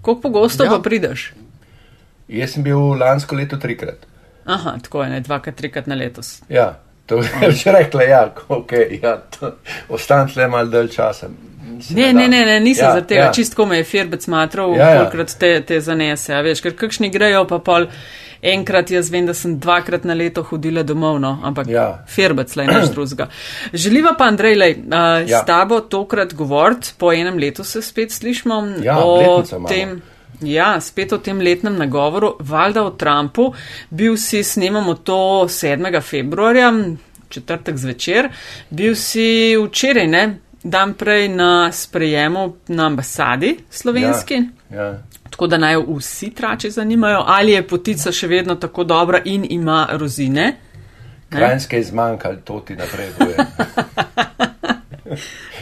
Kako 0.00 0.20
pogosto 0.20 0.64
ja. 0.64 0.70
pa 0.70 0.82
prideš? 0.82 1.32
Jaz 2.28 2.50
sem 2.50 2.62
bil 2.66 2.78
lansko 2.78 3.36
leto 3.36 3.56
trikrat. 3.56 4.09
Aha, 4.44 4.76
tako 4.82 5.02
je, 5.02 5.10
ne 5.10 5.20
dvakrat, 5.20 5.56
trikrat 5.56 5.86
na 5.86 5.94
letos. 5.94 6.40
Ja, 6.48 6.78
to 7.06 7.16
je 7.16 7.50
že 7.50 7.72
rekla, 7.72 8.02
ja, 8.02 8.34
ok, 8.48 8.72
ja, 9.02 9.18
ostane 9.88 10.32
le 10.36 10.48
malo 10.48 10.70
dalj 10.70 10.88
časa. 10.88 11.28
Ne, 11.90 12.12
ne, 12.12 12.28
ne, 12.28 12.44
ne, 12.44 12.60
nisem 12.60 12.86
ja, 12.86 12.92
za 12.92 13.00
tega, 13.00 13.28
ja. 13.28 13.32
čistko 13.32 13.66
me 13.66 13.76
je 13.76 13.84
firbec 13.84 14.26
matral, 14.26 14.74
ja, 14.76 14.90
ja. 14.90 14.98
kolikrat 14.98 15.36
te, 15.38 15.52
te 15.66 15.80
zanese, 15.80 16.34
a 16.34 16.42
veš, 16.44 16.60
ker 16.64 16.76
kakšni 16.76 17.10
grejo 17.10 17.46
pa 17.48 17.58
pol. 17.64 17.88
Enkrat 18.40 18.88
jaz 18.88 19.10
vem, 19.12 19.26
da 19.28 19.34
sem 19.36 19.58
dvakrat 19.60 20.06
na 20.08 20.14
leto 20.16 20.40
hodila 20.48 20.80
domov, 20.82 21.18
no, 21.20 21.34
ampak 21.44 21.68
ja. 21.68 21.84
firbec 22.08 22.54
le 22.56 22.64
naš 22.64 22.88
drugega. 22.94 23.26
Želiva 23.72 24.14
pa, 24.16 24.30
Andrej, 24.32 24.56
lej, 24.56 24.76
uh, 24.80 25.28
ja. 25.28 25.42
s 25.42 25.48
tabo 25.48 25.82
tokrat 25.84 26.32
govoriti, 26.34 26.94
po 26.98 27.12
enem 27.12 27.36
letu 27.36 27.64
se 27.68 27.82
spet 27.84 28.16
slišmo 28.16 28.62
ja, 28.80 28.96
o 29.04 29.42
tem. 29.68 29.98
Malo. 29.98 30.19
Ja, 30.42 30.80
spet 30.80 31.12
o 31.12 31.18
tem 31.18 31.40
letnem 31.40 31.76
nagovoru, 31.76 32.36
valjda 32.40 32.84
o 32.84 32.90
Trumpu. 32.90 33.54
Bil 33.90 34.16
si, 34.16 34.44
snemamo 34.44 34.94
to 34.94 35.44
7. 35.48 36.02
februarja, 36.02 36.72
četrtek 37.28 37.76
zvečer, 37.76 38.28
bil 38.70 38.94
si 38.94 39.56
včeraj, 39.56 40.06
ne, 40.06 40.38
dan 40.62 40.94
prej 40.94 41.28
na 41.28 41.72
sprejemu 41.72 42.56
na 42.68 42.86
ambasadi 42.86 43.58
slovenski. 43.70 44.42
Ja, 44.70 44.82
ja. 44.82 45.02
Tako 45.30 45.46
da 45.46 45.58
naj 45.58 45.76
vsi 45.88 46.30
trači 46.34 46.70
zanimajo, 46.70 47.24
ali 47.26 47.52
je 47.52 47.66
potica 47.66 48.12
še 48.12 48.26
vedno 48.26 48.54
tako 48.54 48.84
dobra 48.84 49.20
in 49.24 49.46
ima 49.50 49.88
rozine. 49.92 50.56
Krajinske 51.28 51.76
je 51.76 51.84
zmanjkalo, 51.84 52.36
to 52.44 52.60
ti 52.66 52.76
naprej 52.76 53.08
boje. 53.18 53.36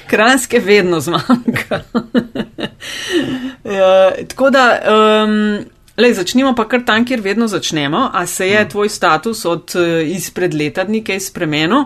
Kranske 0.09 0.59
vedno 0.59 1.00
zmanjka. 1.00 1.81
ja, 3.79 4.11
tako 4.29 4.50
da, 4.50 4.81
um, 5.25 5.65
lej, 5.97 6.12
začnimo 6.12 6.55
pa 6.57 6.65
kar 6.69 6.83
tam, 6.87 7.05
kjer 7.05 7.21
vedno 7.21 7.47
začnemo. 7.49 8.11
A 8.15 8.27
se 8.27 8.49
je 8.49 8.61
hmm. 8.61 8.71
tvoj 8.71 8.88
status 8.88 9.45
od 9.45 9.75
uh, 9.75 10.09
izpred 10.09 10.55
leta 10.55 10.85
dni 10.85 11.03
kaj 11.05 11.21
spremenil? 11.21 11.85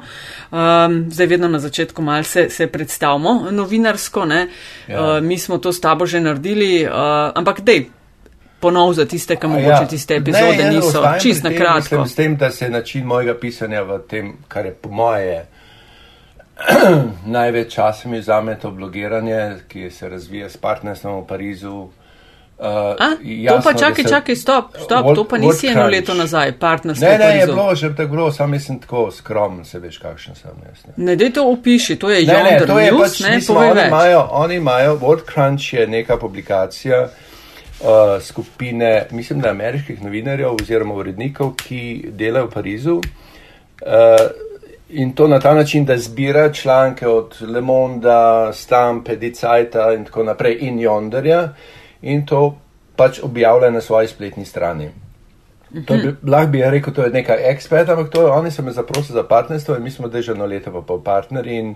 Um, 0.50 1.04
zdaj 1.10 1.26
vedno 1.26 1.48
na 1.48 1.58
začetku 1.58 2.02
mal 2.02 2.24
se, 2.24 2.48
se 2.50 2.66
predstavimo 2.66 3.48
novinarsko, 3.50 4.26
ja. 4.26 4.46
uh, 5.00 5.24
mi 5.24 5.38
smo 5.38 5.58
to 5.58 5.72
s 5.72 5.80
tabo 5.80 6.06
že 6.06 6.20
naredili, 6.20 6.86
uh, 6.86 6.92
ampak 7.34 7.60
dej. 7.60 7.88
Ponov 8.62 8.92
za 8.94 9.02
tiste, 9.10 9.34
ki 9.36 9.46
mogoče 9.46 9.82
ja. 9.82 9.86
tiste 9.90 10.14
epizode 10.14 10.64
ne, 10.64 10.70
niso, 10.70 11.02
čist 11.22 11.42
na 11.42 11.50
kratko. 11.50 12.04
S 12.06 12.14
tem, 12.14 12.36
da 12.36 12.50
se 12.50 12.68
način 12.70 13.06
mojega 13.06 13.34
pisanja 13.34 13.82
v 13.82 13.98
tem, 14.06 14.28
kar 14.48 14.66
je 14.66 14.72
po 14.72 14.88
moje 14.88 15.46
največ 17.36 17.74
časa 17.74 18.08
mi 18.08 18.18
vzame 18.18 18.58
to 18.58 18.70
blogiranje, 18.70 19.56
ki 19.68 19.90
se 19.90 20.08
razvija 20.08 20.48
s 20.48 20.56
partnerstvom 20.56 21.22
v 21.22 21.26
Parizu. 21.26 21.88
Uh, 22.62 22.68
A, 22.98 23.16
jasno, 23.22 23.62
to 23.62 23.64
pa 23.64 23.78
čakaj, 23.78 24.04
čakaj, 24.04 24.36
stop, 24.36 24.76
stop, 24.84 25.04
World, 25.04 25.14
to 25.14 25.24
pa 25.28 25.38
nisi 25.38 25.66
eno 25.66 25.86
leto 25.86 26.14
nazaj, 26.14 26.52
partnerstvo. 26.58 27.08
Ne, 27.08 27.18
ne, 27.18 27.38
je 27.38 27.46
bilo 27.46 27.74
že 27.74 27.96
tako 27.96 28.10
bilo, 28.10 28.32
sam 28.32 28.50
mislim 28.50 28.78
tako 28.80 29.10
skromen, 29.10 29.64
se 29.64 29.78
veš, 29.78 29.98
kakšen 29.98 30.34
sem 30.34 30.50
jaz. 30.68 30.84
Ne, 30.86 31.04
ne 31.04 31.16
dej 31.16 31.32
to 31.32 31.48
opiši, 31.50 31.96
to 31.96 32.10
je 32.10 32.20
Yonder 32.22 32.60
ne, 32.60 32.66
to 32.66 32.78
je 32.78 32.92
News, 32.92 33.02
pač, 33.02 33.20
ne, 33.20 33.34
mislim, 33.34 33.58
oni 33.58 33.74
več. 33.74 33.86
Imajo, 33.86 34.28
oni 34.30 34.54
imajo, 34.54 34.98
World 34.98 35.26
Crunch 35.34 35.74
je 35.74 35.86
neka 35.86 36.16
publikacija 36.16 37.02
uh, 37.08 38.22
skupine, 38.22 39.06
mislim, 39.10 39.40
da 39.40 39.50
ameriških 39.50 40.02
novinarjev 40.02 40.54
oziroma 40.54 40.94
urednikov, 40.94 41.56
ki 41.56 42.12
delajo 42.14 42.46
v 42.46 42.54
Parizu. 42.54 43.00
Uh, 43.00 44.51
in 44.92 45.12
to 45.12 45.28
na 45.28 45.40
ta 45.40 45.54
način, 45.54 45.84
da 45.84 45.98
zbira 45.98 46.52
članke 46.52 47.08
od 47.08 47.36
Le 47.40 47.60
Monde, 47.60 48.08
Stampe, 48.52 49.16
Dicajta 49.16 49.92
in 49.92 50.04
tako 50.04 50.22
naprej 50.22 50.58
in 50.60 50.80
Jonderja 50.80 51.48
in 52.02 52.26
to 52.26 52.58
pač 52.96 53.20
objavlja 53.22 53.70
na 53.70 53.80
svoji 53.80 54.08
spletni 54.08 54.44
strani. 54.44 54.90
To 55.86 55.96
bi, 55.96 56.14
lahko 56.30 56.50
bi 56.50 56.60
rekel, 56.60 56.94
to 56.94 57.04
je 57.04 57.10
nekaj 57.10 57.50
ekspert, 57.50 57.88
ampak 57.88 58.10
to 58.10 58.26
je, 58.26 58.30
oni 58.30 58.50
so 58.50 58.62
me 58.62 58.72
zaprosili 58.72 59.16
za 59.16 59.22
partnerstvo 59.22 59.76
in 59.76 59.82
mi 59.82 59.90
smo 59.90 60.08
držali 60.08 60.48
leto 60.48 60.72
pa 60.72 60.80
pol 60.80 61.02
partnerji 61.02 61.58
in 61.58 61.74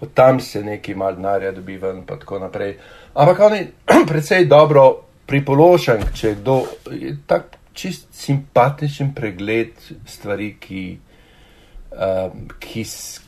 od 0.00 0.08
tam 0.14 0.40
se 0.40 0.64
neki 0.64 0.94
mal 0.94 1.16
denarja 1.16 1.52
dobiva 1.52 1.90
in 1.90 2.06
tako 2.06 2.38
naprej. 2.38 2.76
Ampak 3.14 3.40
oni 3.40 3.66
predvsej 4.08 4.44
dobro 4.44 4.96
pripoložen, 5.26 6.02
če 6.14 6.28
je 6.28 6.34
kdo, 6.34 6.62
tak 7.26 7.56
čist 7.72 8.08
simpatičen 8.14 9.14
pregled 9.14 9.72
stvari, 10.06 10.56
ki, 10.60 10.98
uh, 10.98 11.13
ki, 12.58 12.84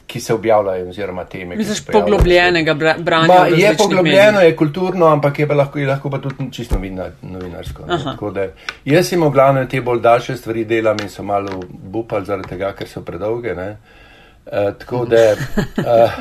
ki 0.07 0.21
se 0.21 0.35
objavljajo, 0.35 0.89
oziroma 0.89 1.25
teme. 1.25 1.57
Misliš 1.57 1.85
poglobljenega 1.93 2.75
branja? 2.75 3.27
Ma, 3.27 3.47
je 3.47 3.75
poglobljeno, 3.79 4.33
medij. 4.33 4.49
je 4.49 4.57
kulturno, 4.57 5.07
ampak 5.07 5.39
je 5.39 5.49
pa 5.49 5.55
lahko, 5.55 5.79
je 5.79 5.87
lahko 5.87 6.11
pa 6.11 6.19
tudi 6.19 6.51
čisto 6.53 6.75
novinar, 6.75 7.11
novinarsko. 7.23 8.31
Da, 8.35 8.49
jaz 8.85 9.09
sem 9.09 9.23
v 9.23 9.31
glavnem 9.31 9.69
te 9.69 9.81
bolj 9.81 10.01
daljše 10.03 10.37
stvari 10.37 10.65
delam 10.65 10.97
in 11.03 11.11
so 11.11 11.23
malo 11.23 11.61
bupal 11.69 12.25
zaradi 12.25 12.55
tega, 12.55 12.73
ker 12.79 12.89
so 12.89 13.03
predolge. 13.07 13.55
Uh, 13.55 14.73
tako 14.79 15.05
da. 15.11 15.27
Uh, 15.33 16.21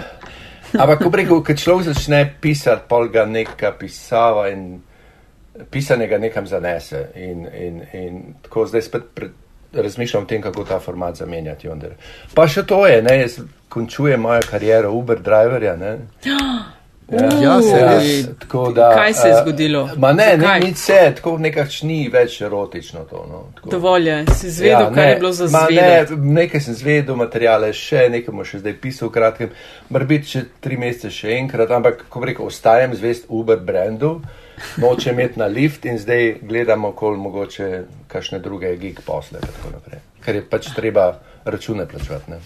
ampak, 0.82 1.04
ko 1.04 1.14
preko, 1.14 1.42
kad 1.44 1.62
človek 1.62 1.94
začne 1.94 2.26
pisati, 2.42 2.86
pol 2.90 3.10
ga 3.14 3.26
neka 3.26 3.72
pisava 3.80 4.50
in 4.50 4.82
pisanega 5.72 6.18
nekam 6.18 6.48
zanese. 6.48 7.08
In, 7.16 7.48
in, 7.54 7.82
in 7.94 8.22
tako 8.44 8.66
zdaj 8.68 8.82
spet 8.82 9.10
pred, 9.16 9.34
razmišljam 9.76 10.24
o 10.24 10.26
tem, 10.26 10.42
kako 10.42 10.64
ta 10.64 10.80
format 10.80 11.16
zamenjati. 11.16 11.70
Onder. 11.70 11.96
Pa 12.34 12.48
še 12.48 12.66
to 12.66 12.86
je, 12.88 13.02
ne, 13.02 13.20
jaz 13.20 13.40
končujem 13.70 14.22
mojo 14.22 14.42
kariero 14.50 14.92
Uber 14.92 15.20
driverja. 15.20 15.76
Ne. 15.76 15.98
Ja, 17.12 17.20
ja, 17.42 17.62
se 17.62 17.70
ja, 17.70 18.72
da, 18.76 18.92
kaj 18.96 19.14
se 19.14 19.28
je 19.28 19.34
uh, 19.34 19.42
zgodilo? 19.42 19.90
Ma 19.98 20.14
ne, 20.14 20.38
ne, 20.38 20.60
nič 20.60 20.78
se, 20.78 21.12
tako 21.16 21.36
nekakš 21.38 21.84
ni 21.86 22.08
več 22.10 22.40
erotično 22.42 23.04
to. 23.10 23.22
No, 23.30 23.70
Dovolj 23.72 24.10
je, 24.10 24.16
si 24.40 24.50
zvedel, 24.52 24.88
ja, 24.88 24.88
kaj 24.96 25.04
ne, 25.04 25.12
je 25.12 25.20
bilo 25.20 25.32
za 25.32 25.48
zvedel. 25.48 26.18
Ne, 26.18 26.32
nekaj 26.40 26.64
sem 26.66 26.74
zvedel, 26.80 27.16
materijale 27.16 27.70
še, 27.78 28.08
nekaj 28.10 28.34
mu 28.34 28.42
še 28.42 28.64
zdaj 28.64 28.74
pisal 28.82 29.12
v 29.12 29.16
kratkem, 29.20 29.54
mora 29.94 30.10
biti 30.10 30.34
še 30.34 30.42
tri 30.66 30.82
mesece 30.82 31.14
še 31.14 31.36
enkrat, 31.38 31.76
ampak, 31.78 32.08
ko 32.10 32.24
rekel, 32.26 32.50
ostajam 32.50 32.98
zvest 32.98 33.30
Uber 33.30 33.62
brandu. 33.62 34.16
Uh, 34.16 34.45
noče 34.78 35.10
imeti 35.10 35.40
na 35.40 35.46
lift 35.46 35.86
in 35.86 36.00
zdaj 36.00 36.38
gledamo, 36.42 36.92
kol 36.92 37.18
mogoče 37.18 37.84
kakšne 38.08 38.40
druge 38.40 38.76
gig 38.76 39.00
posle. 39.06 39.40
Ker 40.26 40.36
je 40.36 40.46
pač 40.50 40.72
treba 40.76 41.14
račune 41.46 41.86
plačevati. 41.86 42.40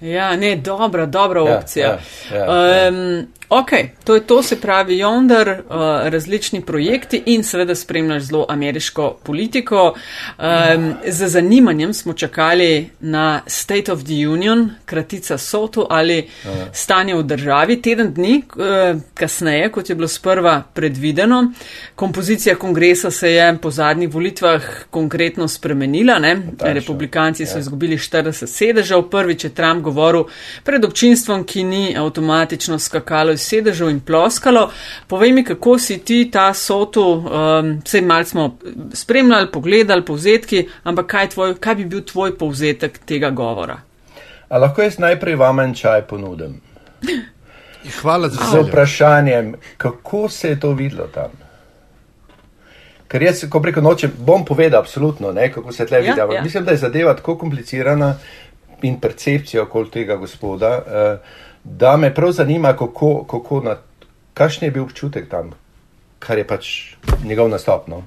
Ja, 0.00 0.36
ne, 0.36 0.56
dobra, 0.56 1.06
dobra 1.06 1.40
ja, 1.40 1.58
opcija. 1.58 1.98
Ja, 2.30 2.36
ja, 2.36 2.88
um, 2.88 2.96
ja. 3.06 3.22
Ok, 3.48 3.70
to 4.04 4.14
je 4.14 4.20
to, 4.20 4.42
se 4.42 4.60
pravi 4.60 4.96
Yonder, 4.96 5.58
uh, 5.58 6.08
različni 6.08 6.60
projekti 6.60 7.22
in 7.26 7.44
seveda 7.44 7.74
spremljaš 7.74 8.22
zelo 8.22 8.46
ameriško 8.48 9.16
politiko. 9.22 9.94
Um, 10.38 10.94
z 11.06 11.28
zanimanjem 11.28 11.94
smo 11.94 12.12
čakali 12.12 12.90
na 13.00 13.42
State 13.46 13.92
of 13.92 14.04
the 14.04 14.28
Union, 14.28 14.70
kratica 14.84 15.38
SOTU 15.38 15.86
ali 15.90 16.28
stanje 16.72 17.14
v 17.14 17.22
državi. 17.22 17.82
Teden 17.82 18.14
dni 18.14 18.42
uh, 18.56 19.00
kasneje, 19.14 19.72
kot 19.72 19.88
je 19.88 19.94
bilo 19.94 20.08
sprva 20.08 20.62
predvideno, 20.74 21.52
kompozicija 21.94 22.56
kongresa 22.56 23.10
se 23.10 23.32
je 23.32 23.58
po 23.62 23.70
zadnjih 23.70 24.14
volitvah 24.14 24.62
konkretno 24.90 25.48
spremenila. 25.48 26.18
Republikanci 26.60 27.46
so 27.46 27.54
ja. 27.54 27.60
izgubili 27.60 27.98
40 27.98 28.46
sedežev, 28.46 29.02
prvič 29.02 29.44
je 29.44 29.54
Trump 29.54 29.82
govoril 29.82 30.24
pred 30.64 30.84
občinstvom, 30.84 31.44
ki 31.44 31.64
ni 31.64 31.96
avtomatično 31.98 32.78
skakalo 32.78 33.35
iz 33.36 33.46
sedežev 33.46 33.90
in 33.92 34.00
ploskalo. 34.00 34.70
Povej 35.06 35.32
mi, 35.36 35.44
kako 35.44 35.76
si 35.78 35.98
ti 36.04 36.24
ta 36.32 36.48
sotu, 36.54 37.04
um, 37.20 37.70
vse 37.84 38.02
mal 38.02 38.24
smo 38.24 38.48
spremljali, 38.92 39.50
pogledali, 39.52 40.04
povzetki, 40.04 40.66
ampak 40.84 41.06
kaj, 41.06 41.30
tvoj, 41.36 41.54
kaj 41.60 41.74
bi 41.74 41.84
bil 41.84 42.04
tvoj 42.04 42.36
povzetek 42.38 42.98
tega 43.06 43.30
govora? 43.30 43.78
A 44.48 44.58
lahko 44.58 44.82
jaz 44.82 44.98
najprej 45.02 45.36
vam 45.36 45.60
en 45.60 45.74
čaj 45.74 46.06
ponudim? 46.10 46.60
Hvala 48.00 48.28
za 48.28 48.40
vse. 48.40 48.62
Z 48.62 48.68
vprašanjem, 48.68 49.54
kako 49.76 50.28
se 50.28 50.48
je 50.48 50.60
to 50.60 50.72
videlo 50.72 51.06
tam? 51.06 51.30
Ker 53.08 53.22
jaz, 53.22 53.44
ko 53.50 53.60
preko 53.62 53.80
noče, 53.80 54.08
bom 54.18 54.44
povedal 54.44 54.80
absolutno, 54.80 55.30
ne, 55.32 55.52
kako 55.52 55.72
se 55.72 55.86
tle 55.86 56.00
ja, 56.02 56.02
vidi. 56.02 56.34
Ja. 56.34 56.42
Mislim, 56.42 56.64
da 56.64 56.74
je 56.74 56.82
zadeva 56.82 57.14
tako 57.14 57.36
komplicirana 57.38 58.16
in 58.82 59.00
percepcija 59.00 59.62
okoli 59.62 59.90
tega 59.90 60.16
gospoda. 60.16 60.70
Uh, 60.86 61.44
da 61.66 61.96
me 61.96 62.14
prav 62.14 62.32
zanima, 62.32 62.72
kako, 62.72 63.24
kako 63.24 63.60
na, 63.60 63.76
kakšen 64.34 64.64
je 64.64 64.70
bil 64.70 64.82
občutek 64.82 65.28
tam, 65.30 65.50
kar 66.18 66.38
je 66.38 66.46
pač 66.46 66.68
njegov 67.24 67.48
nastop. 67.48 67.88
No? 67.88 68.02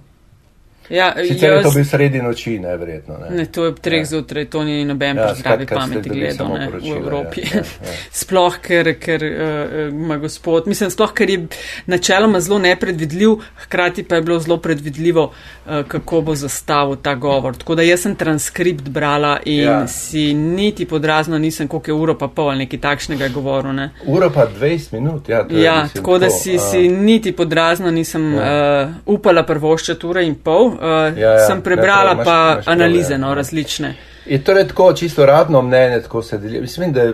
Ja, 0.89 1.13
Sicer 1.27 1.49
jaz, 1.49 1.57
je 1.57 1.63
to 1.63 1.71
bil 1.75 1.85
sredi 1.85 2.21
noči, 2.21 2.55
ne 2.59 2.77
verjetno. 2.77 3.17
Ne. 3.21 3.29
Ne, 3.37 3.45
to 3.45 3.63
je 3.63 3.73
ob 3.73 3.79
treh 3.79 4.01
ja. 4.01 4.05
zjutraj, 4.05 4.47
to 4.49 4.63
ni 4.65 4.81
noben 4.85 5.17
ja, 5.21 5.27
zdravi 5.37 5.67
pameti 5.69 6.09
gledal 6.09 6.49
ne, 6.57 6.69
v 6.73 6.79
ja, 6.81 6.95
Evropi. 6.97 7.43
Ja, 7.45 7.61
ja. 7.61 7.97
sploh, 8.21 8.57
ker, 8.65 8.89
ker 8.97 9.25
uh, 9.27 9.75
ima 9.93 10.17
gospod, 10.17 10.65
mislim, 10.67 10.89
sploh, 10.89 11.13
ker 11.13 11.29
je 11.29 11.43
načeloma 11.85 12.41
zelo 12.41 12.57
nepredvidljiv, 12.63 13.35
hkrati 13.65 14.03
pa 14.03 14.17
je 14.17 14.25
bilo 14.25 14.39
zelo 14.39 14.57
predvidljivo, 14.57 15.27
uh, 15.29 15.83
kako 15.87 16.21
bo 16.21 16.35
zastavil 16.35 16.97
ta 17.03 17.13
govor. 17.15 17.57
Tako 17.57 17.77
da 17.77 17.85
jaz 17.85 18.07
sem 18.07 18.17
transkript 18.17 18.89
brala 18.89 19.35
in 19.45 19.63
ja. 19.63 19.87
si 19.87 20.33
niti 20.33 20.89
podrazno 20.89 21.37
nisem, 21.37 21.67
koliko 21.67 21.91
je 21.91 21.95
uro 21.95 22.17
pa 22.17 22.27
pol 22.33 22.55
nekaj 22.57 22.81
takšnega 22.81 23.29
govoru. 23.33 23.73
Ne. 23.73 23.91
Uro 24.07 24.31
pa 24.33 24.47
20 24.49 24.93
minut, 24.97 25.29
ja. 25.29 25.45
Ja, 25.49 25.77
tako 25.93 26.17
da 26.17 26.29
si, 26.33 26.57
si 26.57 26.87
niti 26.87 27.31
podrazno 27.31 27.91
nisem 27.91 28.33
ja. 28.33 28.49
uh, 28.89 29.13
upala 29.13 29.45
prvoščati 29.45 30.05
ure 30.09 30.25
in 30.25 30.35
pol 30.35 30.78
uh, 30.79 31.17
ja, 31.17 31.31
ja, 31.31 31.47
sem 31.47 31.61
prebrala 31.61 32.13
ne, 32.13 32.23
pa 32.23 32.37
imaš, 32.53 32.67
analize 32.67 33.17
no, 33.17 33.33
različne. 33.35 33.95
Je 34.25 34.43
torej 34.43 34.67
tako 34.67 34.93
čisto 34.93 35.25
radno 35.25 35.61
mnenje, 35.61 36.01
tako 36.01 36.21
se 36.21 36.37
deli. 36.37 36.61
Mislim, 36.61 36.93
da 36.93 37.01
je 37.01 37.13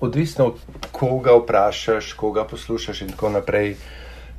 odvisno, 0.00 0.54
koga 0.92 1.36
vprašaš, 1.42 2.12
koga 2.12 2.44
poslušaš 2.44 3.00
in 3.00 3.08
tako 3.08 3.28
naprej. 3.28 3.76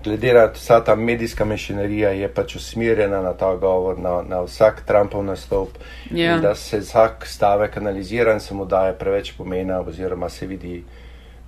Glede 0.04 0.34
na 0.34 0.46
vsa 0.54 0.84
ta 0.84 0.96
medijska 0.96 1.46
mašinerija 1.46 2.10
je 2.10 2.28
pač 2.34 2.56
usmerjena 2.56 3.22
na 3.22 3.34
ta 3.34 3.56
govor, 3.56 4.00
na, 4.00 4.22
na 4.22 4.42
vsak 4.42 4.84
Trumpov 4.86 5.24
nastop, 5.24 5.70
ja. 6.12 6.38
da 6.38 6.56
se 6.56 6.80
vsak 6.80 7.26
stavek 7.28 7.78
analizira 7.78 8.34
in 8.34 8.40
se 8.40 8.54
mu 8.54 8.66
daje 8.66 8.94
preveč 8.94 9.34
pomena 9.38 9.80
oziroma 9.80 10.30
se 10.30 10.46
vidi. 10.46 10.84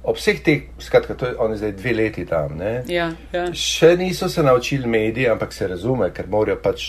Ob 0.03 0.17
vseh 0.17 0.41
teh, 0.43 0.61
skratka, 0.79 1.13
to 1.13 1.25
je 1.25 1.35
on 1.37 1.55
zdaj 1.57 1.71
dve 1.71 1.93
leti 1.93 2.25
tam, 2.25 2.57
ja, 2.87 3.11
ja. 3.33 3.45
še 3.53 3.95
niso 3.97 4.29
se 4.29 4.43
naučili 4.43 4.87
mediji, 4.87 5.29
ampak 5.29 5.53
se 5.53 5.67
razume, 5.67 6.09
ker 6.13 6.29
morajo 6.31 6.57
pač 6.63 6.85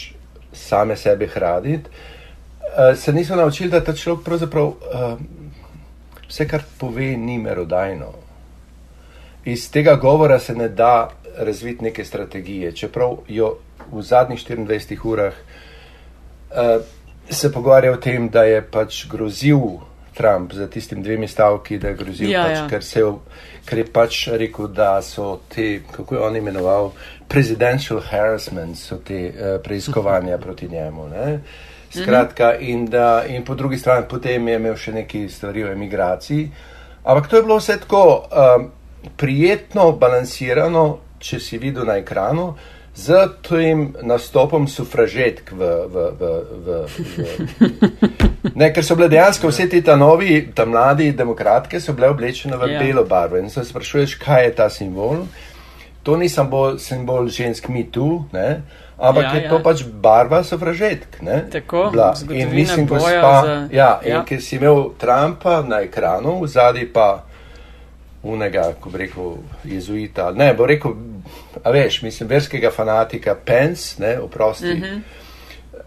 same 0.53 0.97
sebe 0.97 1.27
hraniti, 1.27 1.91
uh, 1.91 2.99
se 2.99 3.13
niso 3.13 3.37
naučili, 3.37 3.71
da 3.71 3.85
ta 3.85 3.95
človek 3.95 4.25
pravzaprav 4.25 4.67
uh, 4.67 4.77
vse, 6.29 6.49
kar 6.49 6.63
pove, 6.79 7.17
ni 7.17 7.39
merodajno. 7.39 8.13
Iz 9.45 9.71
tega 9.71 9.95
govora 9.97 10.39
se 10.39 10.55
ne 10.55 10.69
da 10.69 11.11
razviti 11.39 11.85
neke 11.85 12.05
strategije, 12.05 12.73
čeprav 12.73 13.17
jo 13.29 13.57
v 13.93 14.03
zadnjih 14.03 14.41
24 14.41 14.99
urah 15.05 15.35
uh, 16.51 16.83
se 17.31 17.53
pogovarja 17.53 17.93
o 17.93 17.97
tem, 17.97 18.29
da 18.29 18.43
je 18.43 18.63
pač 18.63 19.07
grozil 19.09 19.61
Trump 20.15 20.53
za 20.53 20.67
tistim 20.67 21.03
dvemi 21.03 21.29
stavki, 21.29 21.79
da 21.79 21.89
je 21.89 21.95
grozil, 21.95 22.31
ja, 22.31 22.45
pač, 22.45 22.57
ja. 22.57 22.69
Ker, 22.69 22.85
se, 22.85 23.05
ker 23.69 23.83
je 23.83 23.87
pač 23.93 24.21
rekel, 24.41 24.71
da 24.73 24.97
so 25.05 25.39
te, 25.53 25.83
kako 25.93 26.15
je 26.15 26.21
on 26.21 26.37
imenoval, 26.37 26.93
presidential 27.29 28.01
harassment, 28.01 28.79
so 28.81 28.97
te 29.05 29.27
uh, 29.29 29.59
preiskovanja 29.65 30.39
proti 30.45 30.69
njemu. 30.69 31.09
Ne? 31.09 31.27
Skratka, 31.93 32.55
in, 32.61 32.87
da, 32.87 33.25
in 33.29 33.45
po 33.45 33.55
drugi 33.55 33.79
strani 33.79 34.07
potem 34.09 34.49
je 34.49 34.57
imel 34.57 34.77
še 34.77 34.93
nekaj 34.93 35.29
stvari 35.33 35.65
o 35.65 35.73
emigraciji. 35.73 36.49
Ampak 37.05 37.29
to 37.31 37.37
je 37.37 37.45
bilo 37.47 37.57
vse 37.57 37.79
tako 37.81 38.03
um, 38.29 38.67
prijetno, 39.17 39.93
balansirano, 39.97 40.85
če 41.19 41.41
si 41.41 41.59
videl 41.59 41.89
na 41.89 41.97
ekranu, 42.01 42.51
z 42.99 43.29
tem 43.47 43.95
nastopom 44.03 44.67
sufražetk 44.67 45.53
v. 45.55 45.63
v, 45.87 45.97
v, 46.19 46.23
v, 46.51 46.67
v 46.67 46.99
ne, 48.59 48.73
ker 48.75 48.83
so 48.83 48.99
bile 48.99 49.07
dejansko 49.13 49.53
vse 49.53 49.69
te 49.71 49.79
ta 49.87 49.95
novi, 49.95 50.41
ta 50.55 50.67
mladi 50.67 51.13
demokratke, 51.15 51.79
so 51.79 51.95
bile 51.95 52.11
oblečene 52.11 52.59
v 52.59 52.67
yeah. 52.67 52.75
Ja. 52.75 52.81
belo 52.83 53.05
barvo. 53.07 53.39
In 53.39 53.51
se 53.51 53.63
sprašuješ, 53.65 54.19
kaj 54.19 54.45
je 54.45 54.57
ta 54.59 54.67
simbol 54.67 55.29
to 56.09 56.17
ni 56.17 56.29
samo 56.29 56.79
simbol 56.79 57.29
žensk 57.29 57.69
mi 57.69 57.85
tu, 57.85 58.25
ne? 58.33 58.63
ampak 58.99 59.25
ja, 59.25 59.33
je 59.35 59.43
ja. 59.45 59.51
to 59.51 59.59
pač 59.63 59.85
barva 59.85 60.41
sovražetk. 60.41 61.21
Tako, 61.53 61.93
in 62.33 62.49
mislim, 62.49 62.87
gospa, 62.87 63.45
za... 63.45 63.69
ja, 63.71 64.01
ja. 64.01 64.17
in 64.17 64.25
ker 64.25 64.41
si 64.41 64.57
imel 64.57 64.97
Trumpa 64.99 65.61
na 65.63 65.85
ekranu, 65.85 66.41
zadaj 66.49 66.89
pa 66.97 67.28
unega, 68.23 68.73
ko 68.81 68.91
bi 68.91 68.99
rekel, 68.99 69.37
jezuita, 69.65 70.31
ne, 70.37 70.53
bo 70.55 70.67
rekel, 70.67 70.95
a 71.63 71.71
veš, 71.71 72.03
mislim, 72.03 72.29
verskega 72.29 72.71
fanatika 72.71 73.35
Pence, 73.35 74.03
ne, 74.03 74.19
oprosti. 74.21 74.75
Mm 74.75 74.83
-hmm. 74.83 75.01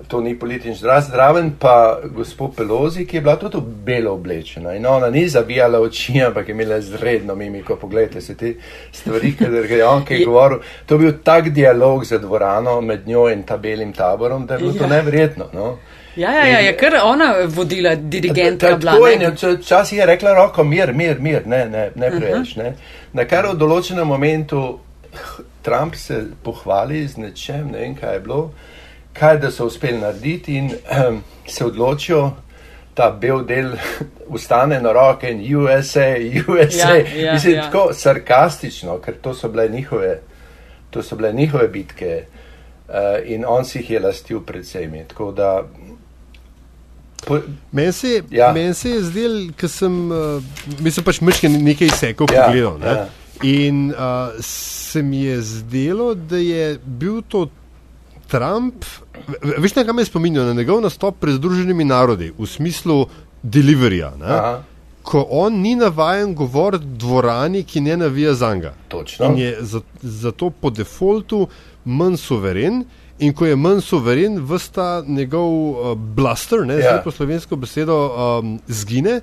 to 0.08 0.22
ni 0.22 0.40
politični 0.40 0.76
zraz, 0.76 1.10
zraven 1.10 1.52
pa 1.60 2.00
gospod 2.04 2.56
Pelozi, 2.56 3.06
ki 3.06 3.18
je 3.18 3.22
bila 3.22 3.36
tudi 3.36 3.58
belo 3.86 4.14
oblečena 4.14 4.74
in 4.74 4.86
ona 4.86 5.10
ni 5.10 5.28
zabijala 5.30 5.80
oči, 5.80 6.24
ampak 6.24 6.48
je 6.48 6.52
imela 6.52 6.82
zredno 6.82 7.36
mimiko. 7.36 7.76
Poglejte 7.76 8.22
se 8.22 8.38
te 8.38 8.54
stvari, 8.92 9.36
ki 9.38 9.44
je 9.74 9.86
on 9.86 10.06
kaj 10.06 10.26
govoril. 10.26 10.60
To 10.86 10.96
je 10.96 11.00
bil 11.00 11.14
tak 11.24 11.50
dialog 11.50 12.06
za 12.06 12.18
dvorano 12.18 12.82
med 12.82 13.08
njo 13.08 13.30
in 13.30 13.44
ta 13.44 13.58
belim 13.58 13.94
taborom, 13.94 14.46
da 14.46 14.54
je 14.54 14.60
bilo 14.60 14.72
ja. 14.72 14.78
to 14.78 14.88
neverjetno. 14.88 15.46
No? 15.54 15.78
Ja, 16.16 16.32
ja, 16.32 16.46
ja, 16.46 16.60
je 16.60 16.78
kar 16.78 16.96
ona 17.04 17.34
vodila 17.48 17.96
dirigenta 17.96 18.76
vlade. 18.76 19.32
Včasih 19.62 19.98
je 19.98 20.06
rekla 20.06 20.34
roko, 20.34 20.64
mir, 20.64 20.94
mir, 20.94 21.20
mir, 21.20 21.48
ne, 21.48 21.66
ne, 21.66 21.92
ne 21.96 22.10
preveč. 22.10 22.58
Uh 22.58 22.58
-huh. 22.58 22.64
ne. 22.64 22.74
Na 23.14 23.26
kar 23.26 23.48
v 23.48 23.58
določenem 23.58 24.08
momentu 24.08 24.80
Trump 25.62 25.96
se 25.96 26.24
pohvali 26.44 27.08
z 27.08 27.18
nečem, 27.18 27.72
ne 27.72 27.80
vem, 27.80 27.96
kaj 27.96 28.14
je 28.14 28.20
bilo 28.20 28.52
kaj 29.14 29.38
da 29.38 29.52
so 29.52 29.66
uspeli 29.66 29.98
narediti 29.98 30.56
in 30.56 30.66
um, 31.08 31.24
se 31.48 31.66
odločijo, 31.66 32.32
ta 32.94 33.12
bel 33.22 33.46
del 33.46 33.72
ustane 34.36 34.82
na 34.82 34.92
roke 34.92 35.32
in 35.32 35.58
USA, 35.58 36.16
USA. 36.48 36.96
Ja, 36.96 37.26
ja, 37.26 37.34
Mislim, 37.34 37.56
ja. 37.56 37.62
tako 37.64 37.94
sarkastično, 37.94 38.98
ker 39.00 39.14
to 39.22 39.34
so 39.34 39.50
bile 39.50 39.70
njihove, 39.70 40.20
to 40.90 41.04
so 41.04 41.16
bile 41.16 41.34
njihove 41.34 41.68
bitke 41.68 42.24
uh, 42.88 42.94
in 43.26 43.46
on 43.48 43.66
si 43.66 43.80
jih 43.80 43.90
je 43.90 44.00
lastil 44.00 44.42
pred 44.46 44.64
vsemi. 44.64 45.06
Meni 47.72 47.92
se, 47.94 48.24
ja. 48.32 48.52
men 48.54 48.74
se 48.74 48.90
je 48.90 49.02
zdel, 49.04 49.40
ker 49.58 49.70
sem, 49.70 49.96
uh, 50.12 50.44
mislim 50.80 51.06
pač 51.06 51.22
mrške 51.22 51.50
nekaj 51.50 51.92
sekov 52.00 52.34
ja, 52.34 52.48
pogledal. 52.48 52.78
Ne? 52.82 52.96
Ja. 52.98 53.08
In 53.48 53.90
uh, 53.92 54.38
se 54.46 55.02
mi 55.04 55.24
je 55.24 55.42
zdelo, 55.42 56.14
da 56.16 56.38
je 56.38 56.76
bil 56.86 57.22
to 57.28 57.48
Trump, 58.32 58.86
veš, 59.58 59.74
kaj 59.74 59.94
me 59.94 60.06
spominja 60.06 60.44
na 60.48 60.54
njegov 60.54 60.82
nastop 60.82 61.20
pred 61.20 61.36
Združenimi 61.36 61.84
narodi 61.86 62.32
v 62.38 62.48
smislu 62.48 63.06
deliverija. 63.44 64.14
Ko 65.04 65.26
on 65.30 65.58
ni 65.62 65.74
navaden 65.76 66.36
govoriti 66.36 66.86
dvorani, 67.02 67.64
ki 67.64 67.82
ne 67.82 67.98
navija 67.98 68.34
za 68.34 68.54
njega. 68.56 68.74
In 69.20 69.38
je 69.38 69.58
zato 69.62 69.86
za 70.02 70.32
po 70.62 70.70
defaultu 70.70 71.48
manj 71.86 72.18
suveren. 72.18 72.84
In 73.22 73.34
ko 73.38 73.46
je 73.46 73.56
manj 73.56 73.84
suveren, 73.86 74.40
vsta 74.50 75.04
njegov 75.08 75.52
uh, 75.52 75.94
blaster, 75.96 76.66
ne, 76.66 76.80
ja. 76.82 76.98
po 77.04 77.12
slovensko 77.14 77.56
besedo, 77.56 77.98
um, 78.10 78.56
zgine, 78.68 79.20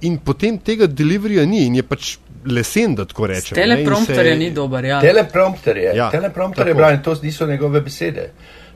in 0.00 0.16
potem 0.24 0.56
tega 0.58 0.86
deliverija 0.88 1.44
ni, 1.46 1.66
in 1.68 1.76
je 1.76 1.84
pač 1.86 2.16
lesen, 2.48 2.96
da 2.98 3.04
tako 3.04 3.28
rečem. 3.30 3.56
Teleprompter 3.56 4.26
je 4.26 4.36
ni 4.36 4.50
dober. 4.50 4.84
Ja. 4.84 5.00
Teleprompter 5.00 5.76
je, 5.76 5.92
ja, 5.96 6.08
teleprompter 6.10 6.68
je 6.68 6.74
branje, 6.74 7.02
to 7.02 7.14
niso 7.22 7.46
njegove 7.46 7.80
besede. 7.80 8.30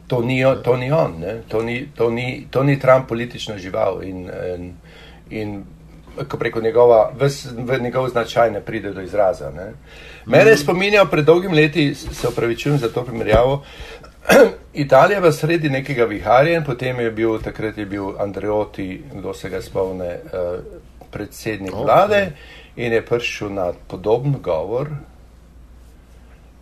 To 0.07 0.21
ni, 0.23 0.45
to 0.63 0.77
ni 0.77 0.93
on, 0.93 1.25
to 1.49 1.63
ni, 1.63 1.89
to, 1.97 2.11
ni, 2.11 2.47
to 2.51 2.63
ni 2.63 2.79
Trump 2.79 3.09
politična 3.09 3.59
žival 3.59 4.05
in, 4.07 4.29
in, 4.55 4.69
in 5.31 5.57
ko 6.29 6.39
preko 6.39 6.61
njegova, 6.61 7.13
ves, 7.19 7.47
v 7.57 7.81
njegov 7.83 8.09
značaj 8.09 8.51
ne 8.51 8.61
pride 8.61 8.93
do 8.93 9.03
izraza. 9.03 9.51
Ne. 9.51 9.73
Mene 10.27 10.57
spominjajo 10.57 11.07
pred 11.11 11.25
dolgim 11.25 11.53
leti, 11.53 11.95
se 11.95 12.29
opravičujem 12.29 12.79
za 12.79 12.89
to 12.89 13.05
primerjavo, 13.05 13.65
Italija 14.85 15.21
v 15.21 15.33
sredi 15.33 15.71
nekega 15.71 16.05
viharja 16.05 16.59
in 16.59 16.65
potem 16.65 17.01
je 17.01 17.11
bil, 17.11 17.39
takrat 17.43 17.79
je 17.79 17.87
bil 17.87 18.15
Andreoti, 18.21 19.03
kdo 19.15 19.35
se 19.35 19.49
ga 19.49 19.63
spomne, 19.63 20.19
uh, 20.25 20.83
predsednik 21.11 21.73
okay. 21.73 21.85
vlade 21.85 22.33
in 22.77 22.93
je 22.93 23.05
prišel 23.05 23.55
na 23.55 23.73
podoben 23.89 24.37
govor 24.43 24.91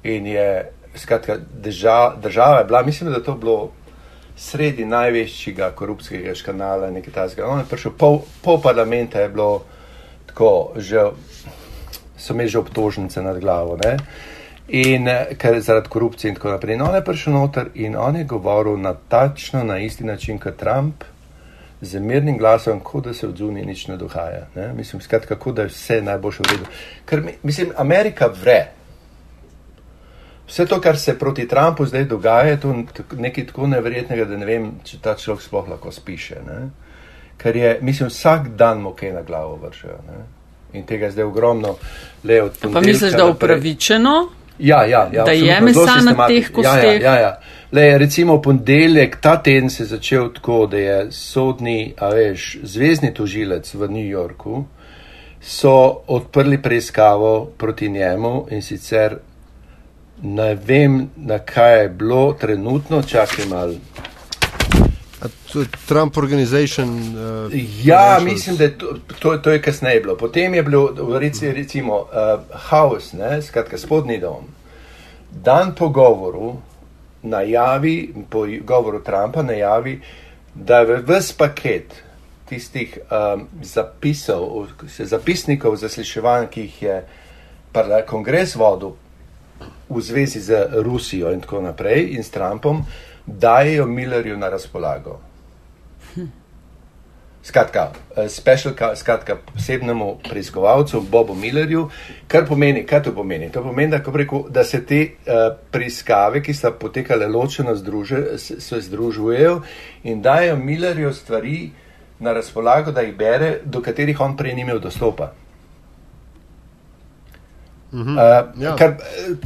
in 0.04 0.26
je, 0.26 0.70
skratka, 0.96 1.38
država, 1.62 2.16
država 2.22 2.58
je 2.58 2.64
bila, 2.64 2.82
mislim, 2.82 3.12
da 3.12 3.22
to 3.22 3.34
bilo 3.34 3.72
sredi 4.36 4.84
največjega 4.84 5.70
korupcijskega 5.70 6.34
škanala 6.34 6.90
nekaj 6.90 7.12
tajskega. 7.12 7.48
On 7.48 7.58
je 7.58 7.64
prišel, 7.70 7.92
pol, 7.98 8.20
pol 8.42 8.60
parlamenta 8.62 9.20
je 9.20 9.28
bilo 9.28 9.64
tako, 10.26 10.72
že, 10.76 11.08
so 12.18 12.34
imeli 12.34 12.48
že 12.48 12.58
obtožnice 12.58 13.22
nad 13.22 13.38
glavo, 13.40 13.78
ne? 13.84 13.96
In 14.68 15.08
ker 15.38 15.60
zaradi 15.60 15.88
korupcije 15.88 16.28
in 16.28 16.34
tako 16.34 16.50
naprej. 16.50 16.74
In 16.74 16.82
on 16.82 16.94
je 16.94 17.04
prišel 17.04 17.32
noter 17.32 17.66
in 17.74 17.96
on 17.96 18.16
je 18.16 18.24
govoril 18.24 18.76
na 18.80 18.94
tačno, 19.08 19.64
na 19.64 19.78
isti 19.78 20.04
način 20.04 20.38
kot 20.38 20.56
Trump, 20.56 21.04
z 21.80 22.00
mirnim 22.00 22.38
glasom, 22.38 22.80
kot 22.80 23.04
da 23.04 23.14
se 23.14 23.28
od 23.28 23.36
zunije 23.36 23.66
nič 23.66 23.86
ne 23.86 23.96
dogaja. 23.96 24.46
Ne? 24.54 24.72
Mislim, 24.72 25.02
skratka, 25.02 25.34
kako 25.34 25.52
da 25.52 25.62
je 25.62 25.68
vse 25.68 26.02
najboljše 26.02 26.42
v 26.42 26.52
redu. 26.52 26.64
Ker, 27.04 27.22
mislim, 27.42 27.72
Amerika 27.76 28.30
vre. 28.42 28.66
Vse 30.48 30.66
to, 30.66 30.80
kar 30.80 30.98
se 30.98 31.18
proti 31.18 31.48
Trumpu 31.48 31.86
zdaj 31.86 32.04
dogaja, 32.04 32.42
je 32.50 32.58
nekaj 33.12 33.46
tako 33.46 33.66
neverjetnega, 33.66 34.24
da 34.24 34.36
ne 34.36 34.46
vem, 34.46 34.70
če 34.84 34.98
ta 35.02 35.14
človek 35.16 35.42
sploh 35.42 35.68
lahko 35.68 35.92
spiše. 35.92 36.40
Ne? 36.46 36.58
Ker 37.36 37.56
je, 37.56 37.78
mislim, 37.82 38.08
vsak 38.08 38.48
dan 38.48 38.80
mu 38.80 38.94
kaj 38.96 39.12
na 39.12 39.22
glavo 39.22 39.56
vršijo. 39.62 39.98
In 40.72 40.86
tega 40.86 41.10
zdaj 41.10 41.24
ogromno 41.24 41.76
le 42.24 42.42
od 42.42 42.58
tega. 42.58 42.72
Pa 42.72 42.80
misliš, 42.80 43.12
da 43.12 43.24
je 43.24 43.30
upravičeno? 43.30 44.14
Ja, 44.58 44.84
ja, 44.84 45.08
ja, 45.12 45.24
da 45.24 45.32
je 45.32 45.60
mesa 45.60 45.96
na 46.04 46.26
teh 46.26 46.50
kosteh. 46.52 47.00
Ja, 47.02 47.14
ja, 47.14 47.20
ja. 47.20 47.40
Le, 47.72 47.98
recimo, 47.98 48.38
ponedeljek, 48.42 49.16
ta 49.20 49.36
teden 49.42 49.70
se 49.70 49.82
je 49.82 49.86
začel 49.86 50.28
tako, 50.32 50.66
da 50.66 50.78
je 50.78 50.98
sodni, 51.10 51.94
a 51.98 52.08
veš, 52.08 52.58
zvezdni 52.62 53.14
tožilec 53.14 53.74
v 53.74 53.88
New 53.90 54.06
Yorku, 54.06 54.64
so 55.40 56.04
odprli 56.06 56.62
preiskavo 56.62 57.50
proti 57.58 57.88
njemu 57.88 58.46
in 58.50 58.62
sicer 58.62 59.16
ne 60.22 60.54
vem, 60.54 61.10
na 61.16 61.38
kaj 61.38 61.82
je 61.82 61.88
bilo 61.88 62.32
trenutno, 62.32 63.02
čakaj 63.02 63.46
malo. 63.50 63.74
Trump 65.86 66.16
Organization. 66.16 66.88
Uh, 67.46 67.52
ja, 67.84 68.18
mislim, 68.22 68.56
da 68.56 68.64
je 68.64 68.78
to, 68.78 68.96
to, 69.18 69.36
to 69.38 69.50
je 69.50 69.62
kasneje 69.62 70.00
bilo. 70.00 70.16
Potem 70.16 70.54
je 70.54 70.62
bilo, 70.62 70.94
recimo, 71.54 71.96
uh, 71.96 72.08
House, 72.70 73.16
ne, 73.16 73.42
skratka, 73.42 73.78
spodnji 73.78 74.18
dom. 74.20 74.44
Dan 75.30 75.74
po 75.74 75.88
govoru, 75.88 76.56
najavi, 77.22 78.14
po 78.30 78.46
govoru 78.60 79.02
Trumpa, 79.02 79.42
najavi, 79.42 80.00
da 80.54 80.78
je 80.78 81.02
vse 81.06 81.34
paket 81.38 81.94
tistih 82.48 82.98
um, 83.10 83.48
zapisov, 83.62 84.66
zapisnikov 84.98 85.76
zasliševanj, 85.76 86.46
ki 86.46 86.60
jih 86.60 86.82
je 86.82 86.98
kongres 88.06 88.54
vodil 88.54 88.94
v 89.88 90.00
zvezi 90.00 90.40
z 90.40 90.66
Rusijo 90.84 91.32
in 91.32 91.40
tako 91.40 91.62
naprej 91.62 92.14
in 92.14 92.22
s 92.22 92.30
Trumpom, 92.30 92.84
dajo 93.26 93.86
Millerju 93.86 94.36
na 94.36 94.48
razpolago. 94.48 95.20
Skratka, 97.44 97.92
eh, 98.16 98.28
specialka, 98.28 98.96
skratka, 98.96 99.36
posebnemu 99.36 100.18
preiskovalcu 100.28 101.00
Bobu 101.00 101.34
Millerju, 101.34 101.90
kar 102.28 102.46
pomeni, 102.48 102.86
kaj 102.86 103.02
to 103.02 103.12
pomeni? 103.14 103.50
To 103.52 103.62
pomeni, 103.62 103.90
da, 103.90 104.00
rekel, 104.12 104.46
da 104.48 104.64
se 104.64 104.80
te 104.86 105.00
uh, 105.02 105.56
preiskave, 105.70 106.42
ki 106.42 106.54
sta 106.54 106.70
potekale 106.70 107.28
ločeno, 107.28 107.74
združe, 107.76 108.38
se 108.38 108.80
združujejo 108.80 109.60
in 110.04 110.22
dajo 110.22 110.56
Millerju 110.56 111.12
stvari 111.12 111.70
na 112.18 112.32
razpolago, 112.32 112.92
da 112.92 113.00
jih 113.00 113.16
bere, 113.16 113.58
do 113.64 113.82
katerih 113.82 114.20
on 114.20 114.36
prej 114.36 114.54
ni 114.54 114.64
imel 114.64 114.80
dostopa. 114.80 115.32
Uh, 117.92 118.08
ja. 118.58 118.76
kar, 118.76 118.96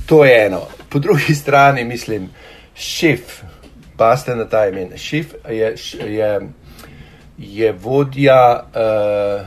to 0.06 0.24
je 0.24 0.46
eno. 0.46 0.62
Po 0.88 0.98
drugi 0.98 1.34
strani, 1.34 1.84
mislim, 1.84 2.30
šef, 2.74 3.42
pa 3.98 4.14
ste 4.16 4.38
na 4.38 4.46
ta 4.46 4.68
imen, 4.70 4.94
šef 4.96 5.34
je. 5.50 5.74
je 6.06 6.32
je 7.38 7.72
vodja 7.72 8.66
uh, 8.66 9.46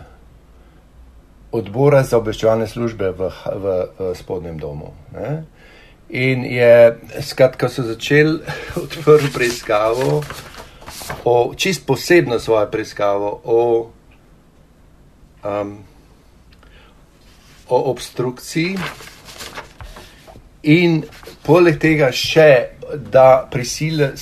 odbora 1.51 2.03
za 2.03 2.17
obveščevalne 2.17 2.67
službe 2.67 3.11
v, 3.11 3.27
v, 3.27 3.73
v 3.99 4.11
spodnjem 4.15 4.59
domu. 4.59 4.93
Ne? 5.11 5.43
In 6.15 6.45
je, 6.47 6.99
skratka, 7.23 7.67
so 7.67 7.83
začeli 7.83 8.39
odprti 8.83 9.31
preiskavo, 9.35 10.23
o, 11.27 11.35
čist 11.55 11.85
posebno 11.87 12.39
svojo 12.39 12.67
preiskavo 12.71 13.31
o, 13.43 13.59
um, 15.43 15.77
o 17.67 17.77
obstrukciji, 17.91 18.77
in 20.63 21.01
poleg 21.45 21.79
tega 21.79 22.11
še, 22.11 22.51
da 23.11 23.47
prisile, 23.51 24.13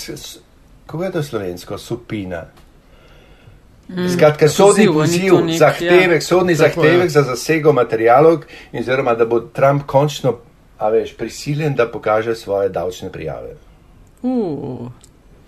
kako 0.86 1.04
je 1.04 1.12
to 1.12 1.24
slovensko, 1.24 1.78
supina. 1.78 2.44
Mm. 3.90 4.10
Skratka, 4.14 4.50
sodni 4.50 4.86
poziv, 4.86 5.34
zahtevek, 5.58 6.22
ja. 6.22 6.22
sodni 6.22 6.56
zahtevek 6.56 7.10
za 7.10 7.24
zasego 7.26 7.74
materijalov 7.74 8.44
oziroma, 8.74 9.16
da 9.18 9.26
bo 9.26 9.40
Trump 9.40 9.88
končno, 9.90 10.36
a 10.78 10.90
veš, 10.94 11.16
prisiljen, 11.18 11.74
da 11.76 11.88
pokaže 11.92 12.36
svoje 12.36 12.70
davčne 12.70 13.10
prijave. 13.12 13.56
Uh, 14.22 14.92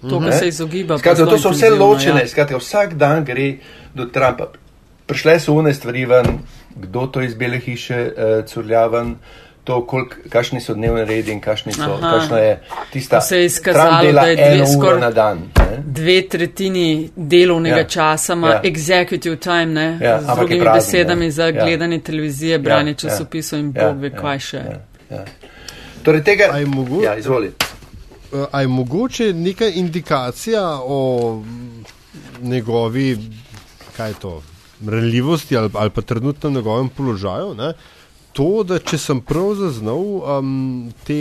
to, 0.10 0.20
kar 0.20 0.34
se 0.34 0.48
izogiba. 0.48 0.98
Skratka, 0.98 1.26
to 1.26 1.38
so 1.38 1.52
vse 1.54 1.70
ločene, 1.70 2.26
ja. 2.26 2.28
skratka, 2.28 2.58
vsak 2.58 2.98
dan 2.98 3.26
gre 3.26 3.54
do 3.94 4.10
Trumpa. 4.10 4.50
Prišle 5.06 5.40
so 5.40 5.54
une 5.54 5.74
stvari 5.74 6.06
ven, 6.06 6.40
kdo 6.76 7.06
to 7.08 7.22
iz 7.22 7.36
bele 7.36 7.60
hiše 7.60 8.02
uh, 8.10 8.46
curlja 8.48 8.88
ven, 8.88 9.16
to, 9.64 9.86
kolik, 9.86 10.30
kakšni 10.30 10.62
so 10.62 10.74
dnevni 10.74 11.06
redi 11.06 11.32
in 11.32 11.40
kakšni 11.40 11.74
so, 11.74 11.82
Aha. 11.94 12.12
kakšna 12.12 12.38
je 12.38 12.60
tista, 12.92 13.16
Pa 13.16 13.22
se 13.22 13.38
je 13.38 13.46
izkazalo, 13.46 14.12
da 14.12 14.22
je 14.22 14.36
dve 14.38 14.66
skoraj- 14.68 15.00
na 15.00 15.12
dan. 15.12 15.38
Ne? 15.58 15.84
Dve 15.86 16.22
tretjini 16.24 16.86
delovnega 17.16 17.76
Ja. 17.76 17.80
ja. 17.80 17.88
časa 17.88 18.34
ima 18.34 18.48
Ja. 18.48 18.54
ja. 18.56 18.62
executive 18.64 19.36
time, 19.38 19.66
ne? 19.68 20.00
Ja, 20.02 20.22
z 20.22 20.26
drugimi 20.28 20.62
prazen, 20.62 20.78
besedami 20.78 21.26
ne. 21.26 21.32
za 21.32 21.46
Ja. 21.46 21.52
gledanje 21.54 22.00
televizije, 22.00 22.60
branje 22.60 22.88
Ja, 22.88 22.96
ja. 22.96 22.96
časopisov 22.96 23.60
in 23.60 23.74
Ja, 23.76 23.84
bog 23.84 24.00
ve 24.00 24.08
ja, 24.08 24.16
kaj 24.16 24.40
še. 24.42 24.58
Ja, 24.58 24.80
ja. 25.12 25.26
Torej, 26.04 26.24
tega, 26.24 26.44
je 26.56 26.66
mogo- 26.68 27.04
ja, 27.04 27.16
izvoli. 27.16 27.52
Eh, 28.34 28.46
A 28.52 28.62
je 28.62 28.68
mogoče 28.70 29.34
neka 29.34 29.66
indikacija 29.68 30.64
o 30.82 31.42
njegovi, 32.42 33.18
kaj 33.98 34.10
je 34.10 34.14
to, 34.16 34.42
ranljivosti 34.84 35.58
ali, 35.58 35.70
ali 35.74 35.90
pa 35.90 36.02
trenutnem 36.02 36.54
njegovem 36.54 36.90
položaju? 36.90 37.54
Ne? 37.54 37.74
To, 38.34 38.64
da 38.64 38.78
če 38.80 38.96
sem 38.98 39.20
prav 39.20 39.50
zaznal, 39.60 40.00
um, 40.40 40.52
te 41.04 41.18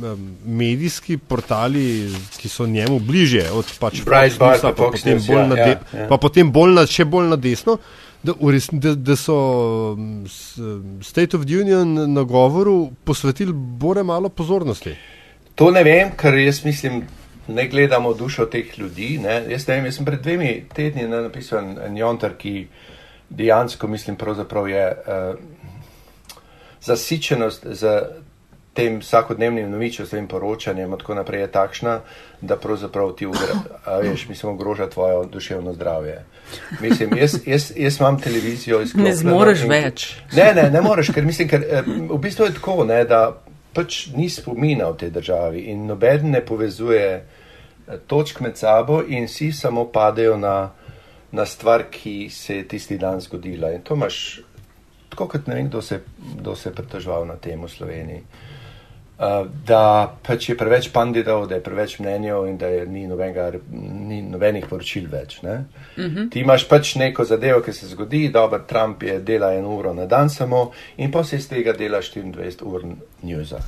um, 0.00 0.22
medijski 0.48 1.18
portali, 1.18 2.08
ki 2.40 2.48
so 2.48 2.64
njemu 2.66 2.96
bližje, 3.04 3.50
od 3.52 3.68
pač 3.78 4.00
Fox 4.00 4.38
Newsa, 4.38 4.38
pa 4.62 4.72
Fox 4.72 5.02
potem 5.02 5.18
News, 5.18 5.28
ja, 5.28 5.42
na 5.46 5.58
ja, 5.58 5.66
de- 5.66 5.98
ja. 5.98 6.06
pa 6.08 6.16
potem 6.16 6.48
bolj 6.52 6.72
na, 6.72 6.86
še 6.88 7.04
bolj 7.04 7.28
na 7.28 7.36
desno, 7.36 7.76
da, 8.24 8.32
res, 8.48 8.70
da, 8.72 8.94
da 8.96 9.12
so 9.14 9.36
State 11.04 11.36
of 11.36 11.44
the 11.44 11.58
Union 11.58 11.92
na 12.14 12.22
govoru 12.24 12.90
posvetili 13.04 13.52
bore 13.52 14.02
malo 14.02 14.28
pozornosti. 14.28 14.94
To 15.54 15.68
ne 15.70 15.84
vem, 15.84 16.14
ker 16.16 16.34
jaz 16.34 16.62
mislim, 16.64 17.02
ne 17.48 17.68
gledamo 17.68 18.14
dušo 18.14 18.46
teh 18.46 18.72
ljudi. 18.78 19.18
Ne. 19.18 19.42
Jaz 19.52 19.68
ne 19.68 19.76
vem, 19.76 19.84
jaz 19.84 20.00
sem 20.00 20.08
pred 20.08 20.22
dvemi 20.22 20.64
tedni 20.74 21.04
napisal 21.04 21.58
en- 21.60 21.76
en 21.86 21.96
jonter, 21.96 22.32
ki 22.34 22.66
dejansko 23.30 23.88
mislim, 23.88 24.16
pravzaprav 24.16 24.68
je 24.68 24.86
uh, 24.88 25.36
zasičenost 26.84 27.66
z 27.66 28.02
tem 28.74 28.98
vsakodnevnim 28.98 29.70
novičostnim 29.70 30.26
poročanjem 30.28 30.92
in 30.92 30.98
tako 30.98 31.14
naprej 31.14 31.40
je 31.40 31.50
takšna, 31.52 32.00
da 32.40 32.56
pravzaprav 32.56 33.12
ti 33.14 33.26
veš, 34.02 34.28
mislim, 34.28 34.52
ogroža 34.52 34.88
tvoje 34.90 35.26
duševno 35.32 35.72
zdravje. 35.72 36.24
Mislim, 36.80 37.16
jaz, 37.16 37.38
jaz, 37.46 37.72
jaz 37.76 38.00
imam 38.00 38.20
televizijo 38.20 38.82
izklopljeno. 38.82 39.08
Ne 39.08 39.16
zmoreš 39.16 39.62
in- 39.62 39.70
več. 39.70 40.16
Ne, 40.32 40.54
ne, 40.54 40.70
ne 40.70 40.80
moreš, 40.80 41.12
ker 41.14 41.24
mislim, 41.24 41.48
ker 41.48 41.62
eh, 41.70 41.82
v 42.10 42.18
bistvu 42.18 42.44
je 42.44 42.54
tako, 42.54 42.84
ne, 42.84 43.04
da 43.04 43.36
pač 43.74 44.06
ni 44.16 44.28
spomina 44.30 44.90
v 44.90 44.96
tej 44.96 45.10
državi 45.10 45.66
in 45.70 45.86
noben 45.86 46.30
ne 46.30 46.40
povezuje 46.40 47.06
eh, 47.14 47.98
točk 48.06 48.40
med 48.40 48.58
sabo 48.58 49.02
in 49.06 49.30
vsi 49.30 49.52
samo 49.52 49.86
padejo 49.92 50.36
na, 50.36 50.72
na 51.32 51.46
stvar, 51.46 51.86
ki 51.90 52.28
se 52.30 52.56
je 52.56 52.68
tisti 52.68 52.98
dan 52.98 53.20
zgodila. 53.20 53.70
In 53.72 53.82
to 53.82 53.94
imaš, 53.94 54.40
tako 55.14 55.28
kot 55.32 55.46
ne 55.46 55.54
vem, 55.54 55.70
kdo 55.70 55.82
se, 55.82 56.00
kdo 56.40 56.56
se 56.56 56.68
je 56.68 56.74
pritoževal 56.74 57.26
na 57.26 57.38
tem 57.40 57.62
v 57.62 57.70
Sloveniji. 57.70 58.26
Uh, 59.14 59.46
da 59.66 60.10
pač 60.26 60.48
je 60.48 60.56
preveč 60.58 60.88
panditov, 60.90 61.44
da 61.46 61.54
je 61.54 61.62
preveč 61.62 62.00
mnenjev 62.02 62.48
in 62.50 62.56
da 62.58 62.66
je, 62.66 62.80
ni, 62.90 63.04
nobenega, 63.06 63.60
ni 63.70 64.18
nobenih 64.26 64.66
poročil 64.66 65.06
več. 65.10 65.38
Uh 65.42 65.50
-huh. 65.96 66.30
Ti 66.30 66.40
imaš 66.40 66.66
pač 66.68 66.94
neko 66.94 67.24
zadevo, 67.24 67.60
ki 67.62 67.72
se 67.72 67.86
zgodi, 67.86 68.28
dober 68.28 68.60
Trump 68.66 69.02
je 69.02 69.20
dela 69.20 69.52
eno 69.54 69.76
uro 69.76 69.94
na 69.94 70.06
dan 70.06 70.30
samo 70.30 70.72
in 70.96 71.12
pa 71.12 71.24
se 71.24 71.36
iz 71.36 71.48
tega 71.48 71.72
dela 71.72 71.98
24 72.02 72.62
ur 72.62 72.82
newsa. 73.22 73.62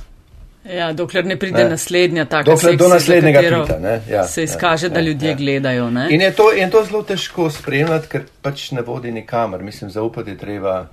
Ja, 0.75 0.93
dokler 0.93 1.25
ne 1.25 1.39
pride 1.39 1.57
Ne. 1.57 1.63
ne. 1.63 1.69
naslednja 1.69 2.25
taka 2.25 2.43
Dokler 2.43 2.77
do 2.77 2.83
sekcija, 2.83 2.87
za 2.87 2.93
naslednjega 2.93 3.39
tvita, 3.39 3.79
ne. 3.79 4.01
Ja, 4.09 4.23
se 4.23 4.41
ja, 4.41 4.43
izkaže, 4.43 4.89
da 4.89 4.99
ja, 4.99 5.05
ljudje 5.05 5.29
ja. 5.29 5.35
gledajo. 5.35 5.89
Ne? 5.89 6.07
In 6.09 6.21
je 6.21 6.31
to, 6.31 6.51
in 6.53 6.69
to 6.69 6.83
zelo 6.83 7.03
težko 7.03 7.49
spremljati, 7.49 8.07
ker 8.07 8.21
pač 8.41 8.71
ne 8.71 8.81
vodi 8.81 9.11
nikamor. 9.11 9.63
Mislim, 9.63 9.89
zaupati 9.89 10.37
treba. 10.37 10.87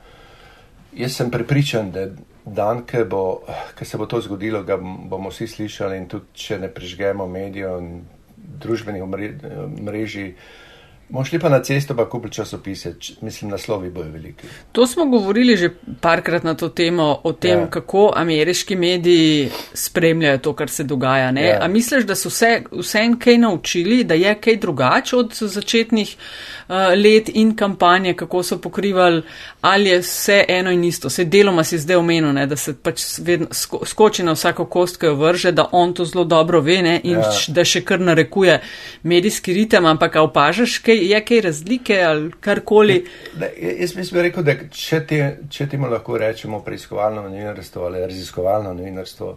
Jaz 0.94 1.16
sem 1.16 1.30
prepričan, 1.30 1.90
da 1.90 2.07
dan, 2.44 2.85
ko 2.87 3.04
bo, 3.11 3.22
ko 3.78 3.85
se 3.85 3.98
bo 3.98 4.07
to 4.07 4.20
zgodilo, 4.20 4.62
ga 4.62 4.76
bomo 4.76 5.33
vsi 5.33 5.46
slišali 5.46 5.96
in 5.98 6.09
tudi, 6.09 6.30
če 6.35 6.59
ne 6.62 6.68
prižgemo 6.70 7.26
medijev 7.26 7.78
in 7.80 8.04
družbenih 8.62 9.02
mrežij, 9.80 10.35
bomo 11.09 11.25
šli 11.25 11.38
pa 11.38 11.49
na 11.49 11.62
cesto, 11.62 11.95
pa 11.97 12.09
kupili 12.09 12.33
časopise. 12.33 12.95
Mislim, 13.21 13.51
naslovi 13.51 13.90
bojo 13.90 14.11
veliki. 14.11 14.47
To 14.73 14.87
smo 14.87 15.05
govorili 15.07 15.57
že 15.57 15.71
parkrat 16.01 16.45
na 16.45 16.55
to 16.55 16.69
temo, 16.69 17.21
o 17.25 17.33
tem, 17.33 17.59
Ja. 17.61 17.67
kako 17.71 18.12
ameriški 18.17 18.77
mediji 18.77 19.51
spremljajo 19.75 20.38
to, 20.38 20.53
kar 20.53 20.71
se 20.71 20.85
dogaja. 20.85 21.31
Ne? 21.31 21.45
Ja. 21.49 21.59
A 21.62 21.69
misliš, 21.69 22.05
da 22.05 22.14
so 22.14 22.31
se 22.31 22.62
vsem 22.73 23.19
kaj 23.19 23.38
naučili, 23.38 24.05
da 24.05 24.14
je 24.14 24.35
kaj 24.35 24.57
drugače 24.57 25.17
od 25.17 25.33
začetnih 25.35 26.17
uh, 26.69 26.75
let 27.05 27.31
in 27.35 27.57
kampanje, 27.57 28.14
kako 28.14 28.43
so 28.43 28.59
pokrivali, 28.59 29.23
ali 29.61 29.88
je 29.90 29.99
vse 29.99 30.45
eno 30.49 30.71
in 30.71 30.85
isto. 30.85 31.11
Se 31.11 31.25
deloma 31.25 31.64
si 31.64 31.79
zdaj 31.79 31.97
omenil, 31.97 32.33
ne? 32.33 32.47
da 32.47 32.57
se 32.57 32.75
pač 32.83 33.03
vedno 33.19 33.47
sko 33.51 33.81
skoči 33.87 34.23
na 34.23 34.33
vsako 34.33 34.64
kost, 34.67 34.97
ki 35.01 35.07
jo 35.07 35.14
vrže, 35.14 35.53
da 35.53 35.69
on 35.73 35.93
to 35.95 36.05
zelo 36.05 36.25
dobro 36.25 36.61
ve 36.61 36.83
ne? 36.83 37.01
in 37.05 37.19
Ja. 37.19 37.31
da 37.49 37.64
še 37.64 37.81
kar 37.85 38.01
narekuje 38.01 38.61
medijski 39.03 39.53
ritem, 39.53 39.87
ampak 39.87 40.17
opažaš, 40.17 40.79
kaj, 40.79 40.93
je 40.96 41.20
kaj 41.24 41.40
razlike 41.40 42.00
ali 42.02 42.30
karkoli. 42.40 43.04
Da, 43.38 43.48
jaz 43.57 43.94
bi 43.94 44.26
rekel, 44.28 44.46
da 44.46 44.57
če, 44.70 45.00
te, 45.07 45.20
če 45.50 45.68
temu 45.72 45.90
lahko 45.90 46.18
rečemo 46.18 46.62
preiskovalno 46.64 47.22
novinarstvo 47.28 47.87
ali 47.87 48.04
raziskovalno 48.07 48.74
novinarstvo, 48.74 49.37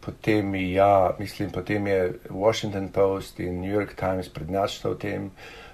potem, 0.00 0.54
ja, 0.72 1.16
mislim, 1.18 1.50
potem 1.50 1.86
je 1.86 2.12
Washington 2.30 2.88
Post 2.88 3.40
in 3.40 3.60
New 3.60 3.72
York 3.72 3.94
Times 3.98 4.28
prednjačilo 4.28 4.94
v 4.94 4.98
tem, 4.98 5.30
uh, 5.30 5.70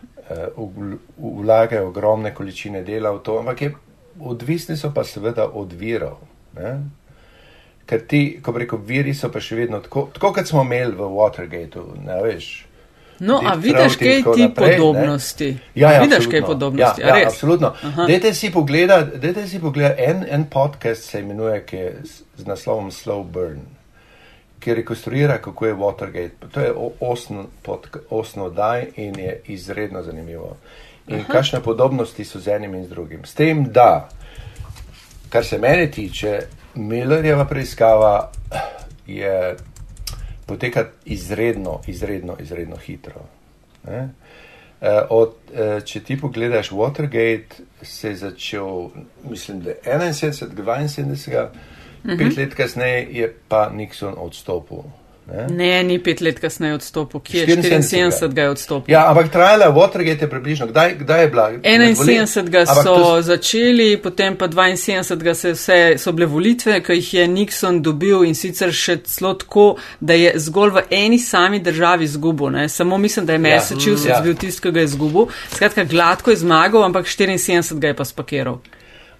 vlagajo 1.17 1.89
ogromne 1.89 2.35
količine 2.35 2.83
dela 2.83 3.13
v 3.15 3.23
to, 3.23 3.39
ampak 3.39 3.63
je, 3.63 3.75
odvisni 4.21 4.77
so 4.77 4.91
pa 4.95 5.05
seveda 5.05 5.49
od 5.53 5.73
virov. 5.73 6.19
Ne? 6.57 6.81
Ker 7.87 8.03
ti, 8.09 8.41
ko 8.43 8.53
rekel, 8.53 8.81
viri 8.83 9.15
so 9.15 9.31
pa 9.31 9.41
še 9.41 9.57
vedno 9.61 9.81
tako, 9.81 10.09
tako 10.15 10.33
kot 10.35 10.49
smo 10.49 10.65
imeli 10.67 10.97
v 10.97 11.11
Watergateu, 11.15 11.95
ne 12.03 12.23
veš. 12.25 12.66
No, 13.19 13.41
a 13.45 13.55
vidiš 13.55 13.97
kaj 13.97 14.23
ti 14.35 14.43
naprej, 14.43 14.71
ne. 14.71 14.77
podobnosti? 14.77 15.57
Ja, 15.75 15.93
ja, 15.93 16.01
vidiš 16.01 16.27
kaj 16.27 16.43
podobnosti? 16.43 17.01
Ja, 17.01 17.17
ja, 17.17 17.29
absolutno. 17.29 17.73
Aha. 17.83 18.07
Dajte 18.07 18.35
si 18.35 18.51
pogledati, 18.51 19.19
dajte 19.19 19.47
si 19.49 19.61
pogledati 19.61 20.03
en, 20.03 20.25
en 20.31 20.45
podcast, 20.45 21.11
se 21.11 21.21
imenuje, 21.21 21.63
ki 21.67 21.77
je 21.77 21.95
z, 22.37 22.47
naslovom 22.47 22.91
Slow 22.91 23.25
Burn, 23.25 23.61
ki 24.61 24.75
rekonstruira, 24.75 25.39
kako 25.39 25.67
je 25.67 25.75
Watergate. 25.75 26.51
To 26.53 26.61
je 26.61 26.73
osno, 27.01 27.47
podka- 27.65 28.05
osno 28.11 28.45
oddaj 28.45 28.87
in 28.97 29.19
je 29.19 29.41
izredno 29.47 30.03
zanimivo. 30.03 30.57
In 31.09 31.21
Aha. 31.21 31.33
kakšne 31.33 31.61
podobnosti 31.61 32.25
so 32.25 32.41
z 32.41 32.49
enim 32.49 32.75
in 32.75 32.85
z 32.85 32.89
drugim. 32.89 33.25
S 33.25 33.35
tem, 33.35 33.65
da, 33.73 34.09
kar 35.29 35.45
se 35.45 35.59
mene 35.59 35.91
tiče, 35.91 36.41
Millerjeva 36.75 37.45
preiskava 37.45 38.31
je 39.07 39.57
poteka 40.47 40.87
izredno, 41.05 41.81
izredno, 41.87 42.37
izredno 42.41 42.77
hitro. 42.77 43.21
Ne? 43.87 44.09
Eh, 44.81 45.03
Od, 45.11 45.35
eh, 45.55 45.81
če 45.81 46.01
ti 46.05 46.19
pogledaš 46.21 46.71
Watergate, 46.71 47.65
se 47.83 48.09
je 48.09 48.17
začel, 48.17 48.89
mislim, 49.31 49.61
da 49.61 49.71
je 49.71 49.79
71, 49.85 50.89
72, 50.89 51.49
pet 52.19 52.37
let 52.37 52.55
kasneje 52.55 53.09
je 53.11 53.35
pa 53.49 53.71
Nixon 53.73 54.15
odstopil. 54.17 54.85
Ne? 55.27 55.47
Ne, 55.51 55.83
ni 55.83 55.99
pet 55.99 56.21
let 56.21 56.39
kasneje 56.39 56.77
odstopil, 56.77 57.21
ki 57.21 57.39
je 57.39 57.47
74. 57.47 57.81
74 57.83 58.35
ga 58.35 58.43
je 58.43 58.51
odstopil. 58.51 58.93
Ja, 58.95 59.09
ampak 59.11 59.33
trajala 59.33 59.73
Watergate 59.75 60.23
je 60.23 60.31
približno, 60.31 60.67
kdaj, 60.71 60.95
kdaj 61.01 61.23
je 61.23 61.29
bila? 61.29 61.47
Med 61.51 61.97
voli- 61.99 62.15
71 62.15 62.51
ga 62.51 62.67
so 62.67 62.83
to 62.85 63.23
začeli, 63.23 63.97
potem 64.03 64.37
pa 64.37 64.47
72 64.49 65.35
se 65.35 65.53
vse, 65.53 65.79
so 65.99 66.13
bile 66.13 66.27
volitve, 66.27 66.79
ki 66.81 66.93
jih 66.93 67.15
je 67.15 67.27
Nixon 67.29 67.83
dobil 67.83 68.23
in 68.25 68.39
sicer 68.39 68.71
še 68.73 69.01
celo 69.03 69.35
tako, 69.35 69.67
da 70.01 70.15
je 70.15 70.33
zgolj 70.39 70.71
v 70.71 70.87
eni 70.91 71.19
sami 71.19 71.59
državi 71.59 72.05
izgubil. 72.05 72.51
Ne? 72.51 72.69
Samo 72.69 72.99
mislim, 72.99 73.27
da 73.27 73.33
je 73.33 73.39
Massachusetts 73.39 74.07
ja. 74.07 74.17
ja. 74.17 74.23
bil 74.23 74.39
tisti, 74.39 74.63
ki 74.63 74.71
ga 74.71 74.81
je 74.81 74.93
izgubil. 74.93 75.27
Skratka, 75.51 75.85
gladko 75.85 76.31
je 76.31 76.37
zmagal, 76.37 76.87
ampak 76.87 77.11
74 77.11 77.83
ga 77.83 77.89
je 77.89 77.99
pa 77.99 78.05
spakiral. 78.05 78.63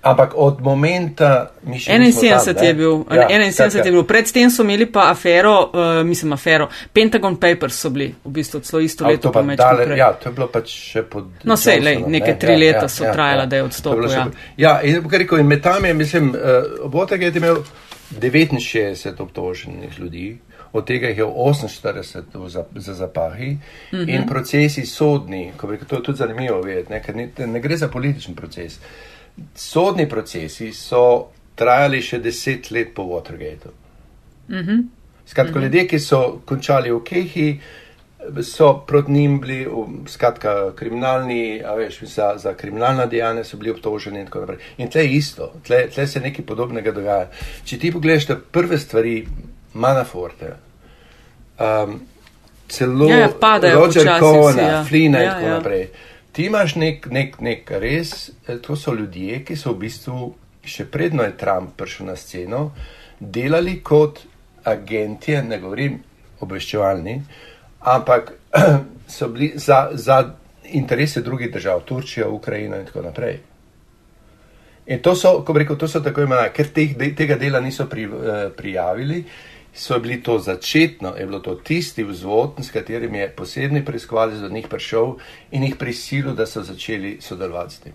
Ampak 0.07 0.33
od 0.37 0.61
momenta, 0.61 1.51
še 1.79 1.99
nismo 1.99 2.23
71 2.23 2.55
tam, 2.55 2.65
je 2.65 2.75
bil, 2.75 3.05
Ja, 3.11 3.29
71 3.29 3.53
skratka. 3.53 3.79
je 3.79 3.93
bil. 3.93 4.05
Predtem 4.05 4.51
so 4.51 4.63
imeli 4.63 4.87
pa 4.87 5.11
afero, 5.11 5.71
uh, 5.73 6.07
mislim 6.07 6.33
afero, 6.33 6.69
Pentagon 6.93 7.37
Papers 7.37 7.75
so 7.75 7.91
bili, 7.91 8.15
v 8.25 8.31
bistvu 8.31 8.61
celo 8.61 8.81
isto 8.81 9.05
A, 9.05 9.09
leto 9.09 9.29
to 9.29 9.33
pa 9.33 9.43
dale, 9.43 9.97
ja, 9.97 10.13
to 10.13 10.29
je 10.29 10.35
bilo 10.35 10.47
pač 10.47 10.71
še 10.71 11.03
pod. 11.03 11.25
No, 11.45 11.57
sej, 11.57 11.81
lej, 11.81 12.05
neke 12.07 12.33
ne? 12.33 12.39
tri 12.39 12.57
leta 12.57 12.89
so 12.89 13.05
trajala, 13.05 13.47
da 13.47 13.57
je 13.57 13.63
To 13.63 13.67
odstopil, 13.67 14.11
ja. 14.11 14.27
Ja, 14.57 14.73
in 14.83 15.03
rekel, 15.03 15.39
in 15.39 15.47
med 15.47 15.63
tam 15.63 15.85
je, 15.85 15.95
mislim, 15.95 16.31
uh, 16.31 16.91
Watergate 16.93 17.35
je 17.35 17.37
imel 17.37 17.63
69 18.21 19.21
obtoženih 19.21 19.99
ljudi, 19.99 20.39
od 20.73 20.87
tega 20.87 21.09
jih 21.09 21.19
je 21.19 21.25
48 21.25 22.23
v 22.35 22.49
za, 22.49 22.65
za 22.75 22.95
zapahi 22.95 23.51
mm 23.51 23.59
Mhm. 23.93 24.03
-hmm. 24.03 24.15
in 24.15 24.27
procesi 24.27 24.87
sodni, 24.87 25.53
ko 25.57 25.67
rekel, 25.67 25.89
to 25.89 25.97
je 25.97 26.03
tudi 26.03 26.19
zanimivo 26.19 26.61
vedeti, 26.61 26.93
ne, 26.93 27.03
ker 27.03 27.17
ne, 27.17 27.31
ne 27.47 27.61
gre 27.61 27.77
za 27.77 27.89
političen 27.89 28.35
proces. 28.35 28.79
Sodni 29.55 30.09
procesi 30.09 30.73
so 30.73 31.29
trajali 31.55 32.03
še 32.03 32.19
deset 32.19 32.71
let 32.71 32.95
po 32.95 33.03
Watergateu. 33.03 33.73
Mhm. 34.49 34.81
Skratka, 35.27 35.53
mm 35.53 35.59
-hmm. 35.59 35.63
ljudje, 35.65 35.89
ki 35.89 35.99
so 35.99 36.41
končali 36.45 36.93
v 36.93 37.03
Kehi, 37.05 37.61
so 38.43 38.85
proti 38.87 39.13
njim 39.13 39.41
bili, 39.41 39.67
skratka, 40.07 40.73
kriminalni, 40.77 41.63
veš, 41.77 42.01
za, 42.03 42.35
za 42.37 42.55
kriminalna 42.55 43.07
dejanja 43.07 43.45
so 43.45 43.57
bili 43.57 43.71
obtoženi 43.71 44.21
in 44.21 44.27
tako 44.27 44.41
naprej. 44.41 44.59
In 44.77 44.91
tle 44.91 45.05
je 45.05 45.13
isto, 45.13 45.53
tle, 45.67 45.89
tle 45.95 46.07
se 46.07 46.21
nekaj 46.21 46.47
podobnega 46.47 46.93
dogaja. 46.93 47.31
Če 47.65 47.79
ti 47.79 47.93
pogledaš 47.93 48.27
te 48.27 48.37
prve 48.53 48.79
stvari, 48.79 49.27
Manaforte, 49.75 50.55
um, 51.59 52.01
celo 52.69 53.09
Ja, 53.09 53.19
ja, 53.19 53.29
padajo 53.41 53.81
Roger 53.81 54.09
Cohna, 54.19 54.51
vsi, 54.51 54.61
ja. 54.61 54.85
Flina 54.85 55.19
in 55.19 55.25
Ja, 55.25 55.33
tako 55.35 55.47
ja. 55.47 55.57
naprej. 55.57 55.89
Ti 56.37 56.51
imaš 56.51 56.75
nek, 56.77 57.07
nek, 57.09 57.39
nek 57.41 57.71
res, 57.81 58.29
eh, 58.45 58.59
to 58.61 58.77
so 58.77 58.93
ljudje, 58.93 59.39
ki 59.45 59.55
so 59.57 59.73
v 59.73 59.87
bistvu, 59.87 60.27
še 60.61 60.85
predno 60.93 61.25
je 61.25 61.33
Trump 61.41 61.73
prišel 61.81 62.11
na 62.11 62.17
sceno, 62.21 62.61
delali 63.21 63.79
kot 63.81 64.21
agentje, 64.69 65.41
ne 65.43 65.57
govorim 65.63 65.97
obveščevalni, 66.45 67.15
ampak 67.89 68.35
so 69.17 69.31
bili 69.33 69.55
za, 69.57 69.87
za 69.93 70.19
interese 70.77 71.23
drugih 71.25 71.49
držav, 71.55 71.81
Turčija, 71.89 72.29
Ukrajina 72.29 72.83
in 72.83 72.91
tako 72.91 73.07
naprej. 73.09 73.39
In 74.93 75.01
to 75.03 75.17
so, 75.17 75.39
ko 75.41 75.57
rekel, 75.57 75.81
to 75.81 75.89
so 75.89 76.05
tako 76.05 76.27
imenovane, 76.27 76.53
ker 76.53 76.69
teh, 76.69 76.93
tega 77.17 77.41
dela 77.41 77.65
niso 77.65 77.89
pri, 77.89 78.05
eh, 78.05 78.49
prijavili, 78.57 79.25
so 79.77 79.99
bili 79.99 80.23
to 80.23 80.39
začetno, 80.39 81.15
je 81.17 81.27
bilo 81.27 81.39
to 81.39 81.55
tisti 81.55 82.05
vzvod, 82.05 82.51
s 82.59 82.71
katerim 82.71 83.15
je 83.15 83.29
posebni 83.31 83.85
preiskovalec 83.85 84.39
do 84.39 84.49
njih 84.49 84.69
prišel 84.69 85.15
in 85.51 85.63
jih 85.63 85.77
prisilil, 85.77 86.35
da 86.35 86.47
so 86.47 86.63
začeli 86.63 87.19
sodelovati 87.21 87.75
s 87.75 87.79
tem. 87.79 87.93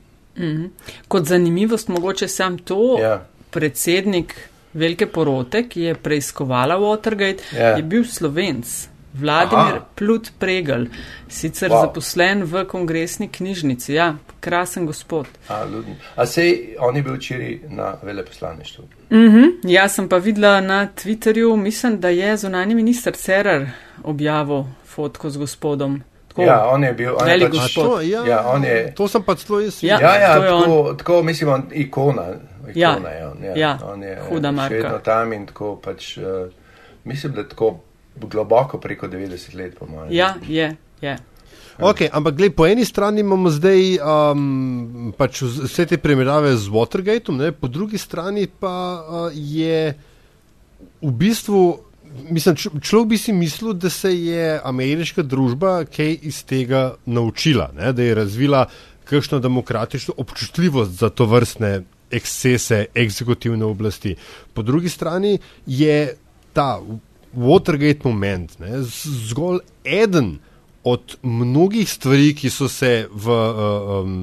Kot 1.08 1.26
zanimivost, 1.26 1.88
mogoče 1.88 2.28
sam 2.28 2.58
to, 2.58 2.98
Ja. 3.02 3.26
predsednik 3.52 4.36
velike 4.74 5.08
porote, 5.08 5.68
ki 5.68 5.82
je 5.82 5.96
preiskovala 5.96 6.76
Watergate, 6.76 7.42
Ja. 7.54 7.68
je 7.68 7.84
bil 7.84 8.04
slovenc. 8.06 8.88
Vladimir 9.14 9.76
Aha. 9.76 9.86
Plut 9.96 10.32
Pregel, 10.40 10.86
sicer 11.28 11.70
Wow. 11.70 11.82
zaposlen 11.82 12.44
v 12.44 12.66
kongresni 12.66 13.28
knjižnici. 13.28 13.94
Ja, 13.94 14.08
krasen 14.40 14.86
gospod. 14.86 15.28
A, 15.50 15.64
ludni. 15.66 15.96
A 16.16 16.26
sej, 16.26 16.54
on 16.80 16.96
je 16.96 17.04
bil 17.04 17.14
včeraj 17.14 17.60
na 17.70 17.96
veleposlaništvu. 18.04 18.84
Mhm, 19.12 19.44
jaz 19.64 19.92
sem 19.92 20.10
pa 20.10 20.18
videla 20.18 20.62
na 20.62 20.88
Twitterju, 20.88 21.56
mislim, 21.56 22.00
da 22.00 22.10
je 22.10 22.38
zunani 22.38 22.76
minister 22.76 23.14
Cerar 23.14 23.66
objavil 24.04 24.64
fotko 24.86 25.30
z 25.30 25.38
gospodom. 25.38 26.02
Tako, 26.28 26.42
Ja, 26.42 26.66
on 26.66 26.84
je 26.84 26.94
bil, 26.94 27.16
on 27.16 27.30
je 27.30 27.40
pač, 27.40 27.52
gospod. 27.52 27.86
to, 27.86 28.02
ja, 28.02 28.26
Ja, 28.26 28.48
on 28.48 28.64
je- 28.64 28.94
to 28.96 29.08
sem 29.08 29.24
pa 29.24 29.36
celo 29.36 29.60
jaz 29.60 29.84
Ja. 29.84 30.00
Ja, 30.02 30.16
ja 30.16 30.34
tako, 30.42 30.94
tako 30.94 31.24
mislim, 31.24 31.50
on, 31.50 31.64
ikona. 31.72 32.26
Ja, 32.76 32.92
ikona 32.92 33.10
je 33.10 33.28
on, 33.28 33.44
ja. 33.44 33.54
ja, 33.56 33.80
on 33.84 34.04
je 34.04 34.20
huda 34.30 34.52
marka. 34.52 34.76
Še 34.76 34.82
vedno 34.82 35.00
tam 35.00 35.34
in 35.34 35.46
tako 35.46 35.76
pač, 35.76 36.18
uh, 36.18 36.24
mislim, 37.04 37.34
da 37.34 37.44
tako 37.44 37.80
globoko 38.16 38.78
preko 38.78 39.08
90 39.08 39.56
let, 39.56 39.76
po 39.80 39.86
mojem. 39.86 40.12
Ja, 40.14 40.36
je, 40.48 40.76
je. 41.02 41.18
Okay, 41.82 42.10
ampak 42.12 42.36
gled, 42.36 42.54
po 42.56 42.68
eni 42.68 42.86
strani 42.86 43.24
imamo 43.24 43.50
zdaj 43.50 43.98
um, 43.98 45.14
pač 45.18 45.42
vse 45.42 45.86
te 45.90 45.98
primerjave 45.98 46.54
z 46.60 46.70
Watergateom, 46.70 47.40
ne, 47.42 47.52
po 47.52 47.72
drugi 47.72 47.98
strani 47.98 48.46
pa 48.46 48.74
uh, 49.02 49.32
je 49.34 49.94
v 51.02 51.12
bistvu, 51.12 51.80
mislim, 52.30 52.56
človek 52.82 53.08
bi 53.10 53.18
si 53.18 53.34
mislil, 53.34 53.74
da 53.74 53.90
se 53.90 54.12
je 54.14 54.60
ameriška 54.64 55.24
družba 55.24 55.86
kaj 55.90 56.20
iz 56.22 56.44
tega 56.46 56.96
naučila, 57.06 57.72
ne, 57.78 57.94
da 57.94 58.04
je 58.04 58.16
razvila 58.16 58.66
kakšno 59.10 59.40
demokratično 59.40 60.14
občutljivost 60.18 61.00
za 61.00 61.10
to 61.10 61.26
vrstne 61.26 61.82
ekscese 62.12 62.86
eksekutivne 62.96 63.66
oblasti. 63.66 64.16
Po 64.54 64.62
drugi 64.62 64.90
strani 64.90 65.40
je 65.66 66.14
ta 66.54 66.78
Watergate 67.36 68.04
moment 68.04 68.60
ne, 68.60 68.82
zgolj 69.30 69.60
eden 69.84 70.40
od 70.84 71.18
mnogih 71.24 71.90
stvari, 71.90 72.34
ki 72.36 72.50
so 72.50 72.68
se 72.70 73.06
v 73.14 73.30
um, 73.30 74.16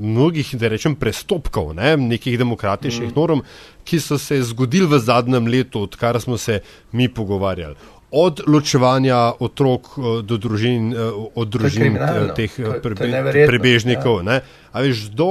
mnogih, 0.00 0.48
da 0.58 0.68
rečem, 0.68 0.96
prestopkov, 0.98 1.70
ne, 1.78 1.94
nekih 1.96 2.38
demokratičnih 2.38 3.12
mm. 3.12 3.16
norm, 3.16 3.44
ki 3.86 4.00
so 4.02 4.18
se 4.18 4.40
zgodili 4.42 4.90
v 4.90 4.98
zadnjem 4.98 5.46
letu, 5.46 5.86
odkar 5.86 6.20
smo 6.20 6.38
se 6.38 6.60
mi 6.92 7.08
pogovarjali. 7.08 7.76
Od 8.10 8.42
ločevanja 8.46 9.38
otrok 9.38 9.86
eh, 9.86 10.22
do 10.26 10.36
družin, 10.36 10.90
eh, 10.92 11.12
od 11.34 11.48
družin 11.48 11.94
eh, 11.94 12.32
teh 12.34 12.56
To 12.56 12.62
eh, 12.62 12.74
to 12.74 12.80
prebe, 12.82 13.06
neverjetno, 13.06 13.50
prebežnikov, 13.52 14.16
ja. 14.18 14.22
ne, 14.22 14.40
a 14.72 14.82
veš, 14.82 15.06
do 15.14 15.30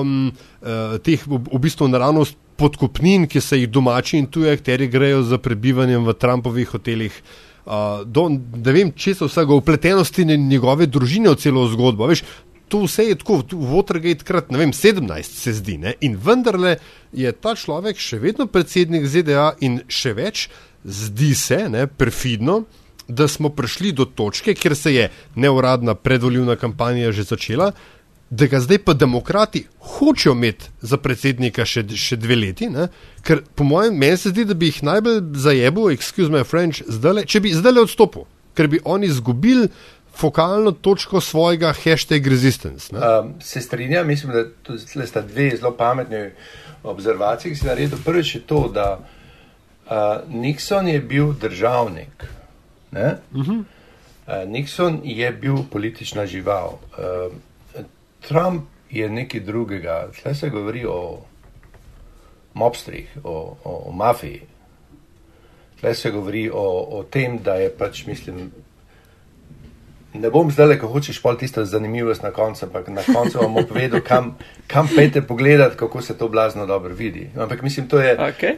um, 0.00 0.32
teh 1.04 1.20
v 1.28 1.60
bistvu 1.60 1.88
naravnost 1.92 2.40
podkupnin, 2.56 3.26
ki 3.26 3.40
se 3.40 3.58
jih 3.58 3.68
domači 3.70 4.18
in 4.18 4.26
tuji 4.26 4.50
akteri 4.50 4.88
grejo 4.88 5.22
za 5.22 5.38
prebivanjem 5.38 6.04
v 6.06 6.14
Trumpovih 6.14 6.68
hotelih. 6.68 7.22
Uh, 7.64 8.04
do, 8.04 8.28
da 8.60 8.74
vem, 8.76 8.90
če 8.92 9.14
so 9.16 9.28
vsega 9.30 9.56
upletenosti 9.56 10.26
nje- 10.28 10.36
njegove 10.36 10.86
družine 10.86 11.32
v 11.32 11.40
celo 11.40 11.64
zgodbo. 11.72 12.10
Veš, 12.10 12.24
to 12.68 12.82
vse 12.84 13.08
je 13.08 13.16
tako, 13.20 13.40
Watergate 13.52 14.24
krat, 14.24 14.50
ne 14.50 14.58
vem, 14.60 14.72
17 14.72 15.22
se 15.22 15.52
zdi. 15.52 15.78
Ne? 15.78 15.94
In 16.00 16.18
vendarle 16.20 16.76
je 17.12 17.32
ta 17.32 17.54
človek 17.56 18.00
še 18.00 18.18
vedno 18.20 18.46
predsednik 18.46 19.06
ZDA 19.08 19.54
in 19.64 19.80
še 19.88 20.12
več, 20.12 20.48
zdi 20.84 21.32
se, 21.38 21.64
ne, 21.72 21.86
perfidno, 21.88 22.64
da 23.08 23.28
smo 23.28 23.50
prišli 23.52 23.92
do 23.92 24.04
točke, 24.04 24.54
kjer 24.54 24.76
se 24.76 24.94
je 24.94 25.08
neuradna 25.36 25.94
predvoljivna 25.94 26.56
kampanja 26.56 27.12
že 27.12 27.24
začela, 27.28 27.72
da 28.34 28.46
ga 28.46 28.60
zdaj 28.60 28.78
pa 28.84 28.92
demokrati 28.92 29.66
hočejo 29.78 30.32
imeti 30.32 30.70
za 30.80 30.96
predsednika 30.96 31.64
še, 31.68 31.84
še 31.94 32.16
dve 32.18 32.36
leti, 32.36 32.68
ne? 32.72 32.88
ker 33.22 33.42
po 33.54 33.66
mojem 33.68 33.98
meni 33.98 34.18
se 34.18 34.32
zdi, 34.32 34.44
da 34.48 34.56
bi 34.58 34.72
jih 34.72 34.82
najbolj 34.88 35.20
zajebil, 35.44 35.90
excuse 35.94 36.32
my 36.32 36.42
French, 36.48 36.82
zdajle, 36.88 37.26
če 37.30 37.42
bi 37.44 37.54
zdaj 37.54 37.84
odstopil, 37.84 38.26
ker 38.58 38.70
bi 38.72 38.80
oni 38.84 39.10
izgubili 39.12 39.68
fokalno 40.14 40.72
točko 40.72 41.20
svojega 41.20 41.72
hashtag 41.84 42.26
resistance. 42.30 42.90
Ne? 42.94 43.00
Um, 43.00 43.32
se 43.42 43.60
strinjam, 43.60 44.06
mislim, 44.06 44.32
da 44.32 45.06
sta 45.06 45.22
dve 45.22 45.50
zelo 45.56 45.74
pametni 45.76 46.30
observaciji, 46.82 47.54
ki 47.54 47.58
si 47.58 47.66
naredil. 47.66 47.98
Prvič 48.04 48.34
je 48.34 48.42
to, 48.46 48.68
da 48.74 48.88
uh, 48.98 50.26
Nixon 50.30 50.88
je 50.90 51.00
bil 51.00 51.32
državnik. 51.32 52.26
Uh 52.92 53.00
-huh. 53.32 53.64
uh, 54.26 54.48
Nixon 54.50 55.00
je 55.04 55.32
bil 55.32 55.56
politična 55.70 56.26
žival. 56.26 56.78
Uh, 56.98 57.34
Trump 58.28 58.64
je 58.90 59.08
nekaj 59.08 59.40
drugega. 59.40 60.08
Tle 60.22 60.34
se 60.34 60.50
govori 60.50 60.84
o 60.88 61.22
mobstrih, 62.54 63.16
o, 63.24 63.56
o, 63.64 63.82
o 63.86 63.92
mafiji. 63.92 64.42
Tle 65.80 65.94
se 65.94 66.10
govori 66.10 66.50
o, 66.50 66.66
o 66.98 67.02
tem, 67.02 67.38
da 67.38 67.54
je 67.54 67.70
pač, 67.78 68.06
mislim, 68.06 68.50
Ne 70.14 70.30
bom 70.30 70.50
zdaj 70.50 70.66
le, 70.66 70.74
ko 70.78 70.86
hočeš 70.86 71.16
pol 71.22 71.34
tisto 71.36 71.64
zanimivost 71.66 72.22
na 72.22 72.30
koncu, 72.30 72.66
ampak 72.66 72.88
na 72.88 73.02
koncu 73.02 73.38
vam 73.38 73.54
bom 73.54 73.64
povedal, 73.66 74.00
kam, 74.00 74.36
kam 74.66 74.88
pete 74.96 75.22
pogledati, 75.22 75.76
kako 75.76 76.02
se 76.02 76.18
to 76.18 76.28
blazno 76.28 76.66
dobro 76.66 76.94
vidi. 76.94 77.30
Ampak 77.36 77.62
mislim, 77.62 77.88
to 77.88 77.98
je. 77.98 78.16
Okay. 78.16 78.54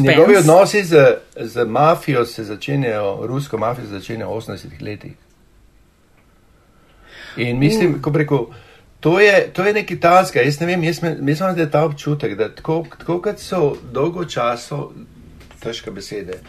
Njegovi 0.08 0.36
odnosi 0.36 0.84
z, 0.84 1.14
z 1.36 1.64
mafijo 1.64 2.26
se 2.26 2.44
začenjajo, 2.44 3.26
rusko 3.26 3.58
mafijo 3.58 3.86
se 3.86 3.92
začenjajo 3.92 4.30
v 4.30 4.36
80-ih 4.36 4.82
letih. 4.82 5.12
In 7.38 7.58
mislim, 7.58 8.00
ko 8.02 8.12
preko. 8.12 8.48
To 9.00 9.20
je, 9.20 9.50
to 9.54 9.62
je 9.62 9.72
nekaj 9.72 10.00
taska, 10.00 10.42
jaz 10.42 10.56
ne 10.60 10.66
vem, 10.66 10.82
jaz 10.84 10.98
mislim, 11.02 11.54
da 11.54 11.62
je 11.62 11.70
ta 11.70 11.84
občutek, 11.86 12.34
da 12.34 12.48
tako, 12.54 12.80
tako 12.98 13.20
kot 13.22 13.38
so 13.38 13.76
dolgo 13.94 14.24
časa, 14.24 14.80
težke 15.62 15.94
besede, 15.94 16.40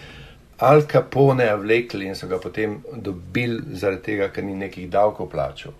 Al 0.60 0.82
Capone 0.92 1.46
vlekli 1.56 2.10
in 2.10 2.16
so 2.16 2.28
ga 2.28 2.40
potem 2.42 2.80
dobili 2.96 3.78
zaradi 3.78 4.02
tega, 4.04 4.32
ker 4.34 4.44
ni 4.44 4.58
nekih 4.58 4.90
davkov 4.90 5.30
plačal. 5.30 5.78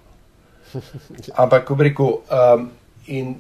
Ampak, 1.42 1.66
ko 1.66 1.76
rekel, 1.76 2.14
um, 2.30 2.70
in 3.08 3.34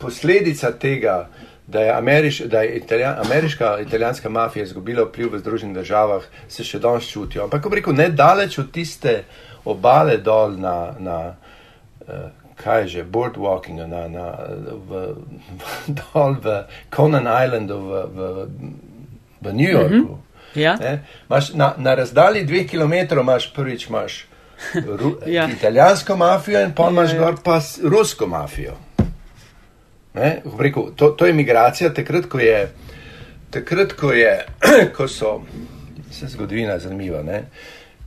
posledica 0.00 0.72
tega, 0.72 1.28
da 1.66 1.80
je, 1.80 1.92
Ameriš, 1.94 2.40
da 2.50 2.62
je 2.62 2.76
Italija, 2.76 3.20
ameriška 3.24 3.78
italijanska 3.80 4.28
mafija 4.28 4.64
izgubila 4.64 5.04
vpliv 5.04 5.34
v 5.34 5.38
Združenih 5.38 5.74
državah, 5.74 6.24
se 6.48 6.64
še 6.64 6.80
danes 6.82 7.06
čutijo. 7.08 7.44
Ampak, 7.44 7.62
ko 7.62 7.74
rekel, 7.74 7.94
ne 7.94 8.08
daleč 8.10 8.58
od 8.58 8.72
tiste 8.72 9.22
obale 9.64 10.16
dol 10.16 10.58
na, 10.58 10.94
na 10.98 11.18
uh, 11.28 12.30
kaj 12.56 12.86
že, 12.86 13.04
boardwalking, 13.04 13.78
na, 13.86 14.08
na, 14.08 14.26
v, 14.88 15.14
v, 15.58 15.62
dol 16.00 16.36
v 16.42 16.64
Conan 16.94 17.26
Islandu 17.26 17.78
v, 17.78 18.04
v, 18.06 18.18
v 19.40 19.52
New 19.52 19.70
Yorku. 19.70 19.94
Mm 19.94 20.18
-hmm. 20.18 20.30
Ja. 20.54 20.78
Maš, 21.28 21.52
na, 21.52 21.74
na 21.78 21.94
razdalji 21.94 22.44
dveh 22.44 22.66
kilometrov 22.68 23.22
imaš 23.22 23.54
prvič 23.54 23.88
imaš 23.88 24.26
ru, 24.74 25.18
ja. 25.26 25.48
italijansko 25.48 26.16
mafijo 26.16 26.60
in 26.60 26.74
pa 26.74 26.88
imaš 26.90 27.10
ja, 27.10 27.16
ja. 27.16 27.20
gor 27.20 27.34
pa 27.44 27.60
rusko 27.82 28.26
mafijo. 28.26 28.76
Ne, 30.14 30.42
rekel, 30.58 30.90
to, 30.96 31.08
to 31.08 31.26
je 31.26 31.32
migracija 31.32 31.94
takrat, 31.94 32.26
ko 32.26 32.38
je, 32.38 32.72
takrat, 33.50 33.92
ko, 33.92 34.12
je 34.12 34.46
ko 34.96 35.08
so, 35.08 35.40
se 36.10 36.26
zgodovina 36.26 36.78
zanimiva, 36.78 37.22
ne? 37.22 37.44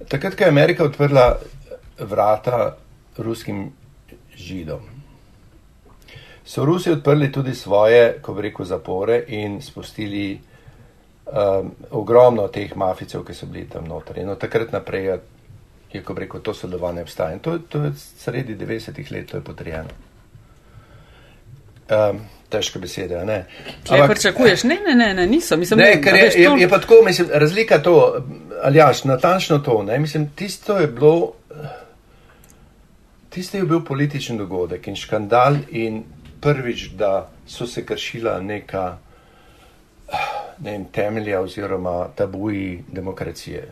Takrat, 0.10 0.36
ko 0.36 0.44
je 0.44 0.50
Amerika 0.50 0.84
odprla 0.84 1.38
vrata 2.00 2.76
ruskim 3.18 3.72
židom. 4.36 4.82
So 6.46 6.66
Rusi 6.66 6.92
odprli 6.92 7.32
tudi 7.32 7.56
svoje, 7.56 8.20
ko 8.22 8.34
bi 8.34 8.42
rekel, 8.42 8.66
zapore 8.66 9.24
in 9.28 9.62
spustili 9.62 10.40
um, 11.26 11.72
ogromno 11.92 12.48
teh 12.48 12.76
maficev, 12.76 13.24
ki 13.26 13.34
so 13.34 13.50
bili 13.50 13.66
tam 13.70 13.88
noter. 13.90 14.20
In 14.22 14.30
od 14.30 14.40
takrat 14.40 14.72
naprej 14.72 15.06
je, 15.06 15.20
je 15.94 16.04
ko 16.04 16.14
rekel, 16.14 16.42
to 16.42 16.54
sodelovanje 16.54 17.02
obstaja. 17.02 17.34
In 17.34 17.40
to, 17.40 17.58
to 17.60 17.84
je 17.88 17.94
sredi 17.98 18.56
90-ih 18.56 19.12
let, 19.12 19.32
to 19.32 19.38
je 19.38 19.44
potrjeno. 19.44 19.90
Um, 21.90 22.22
težke 22.56 22.80
besede, 22.80 23.22
ne. 23.28 23.40
Če 23.88 24.02
pričakuješ, 24.10 24.66
ne, 24.70 24.80
ne, 24.88 24.96
ne, 24.96 25.12
ne, 25.18 25.28
nisem. 25.30 25.60
Mislim, 25.62 25.82
ne, 25.84 25.94
ker 26.04 26.18
je, 26.20 26.32
je, 26.42 26.52
je 26.64 26.70
pa 26.72 26.80
tako, 26.84 27.02
mislim, 27.06 27.32
razlika 27.34 27.82
to, 27.84 27.96
ali 28.64 28.80
jaš, 28.80 29.04
natančno 29.10 29.60
to, 29.66 29.82
ne, 29.84 30.00
mislim, 30.00 30.30
tisto 30.36 30.78
je 30.80 30.88
bilo, 30.88 31.34
tisto 33.30 33.58
je 33.58 33.68
bil 33.68 33.84
političen 33.86 34.40
dogodek 34.40 34.88
in 34.88 34.96
škandal 34.96 35.60
in 35.70 36.04
prvič, 36.42 36.90
da 36.96 37.28
so 37.48 37.68
se 37.68 37.86
kršila 37.86 38.40
neka, 38.42 38.86
ne 40.60 40.72
vem, 40.72 40.86
temelja 40.94 41.42
oziroma 41.42 42.08
tabuji 42.16 42.84
demokracije. 42.88 43.68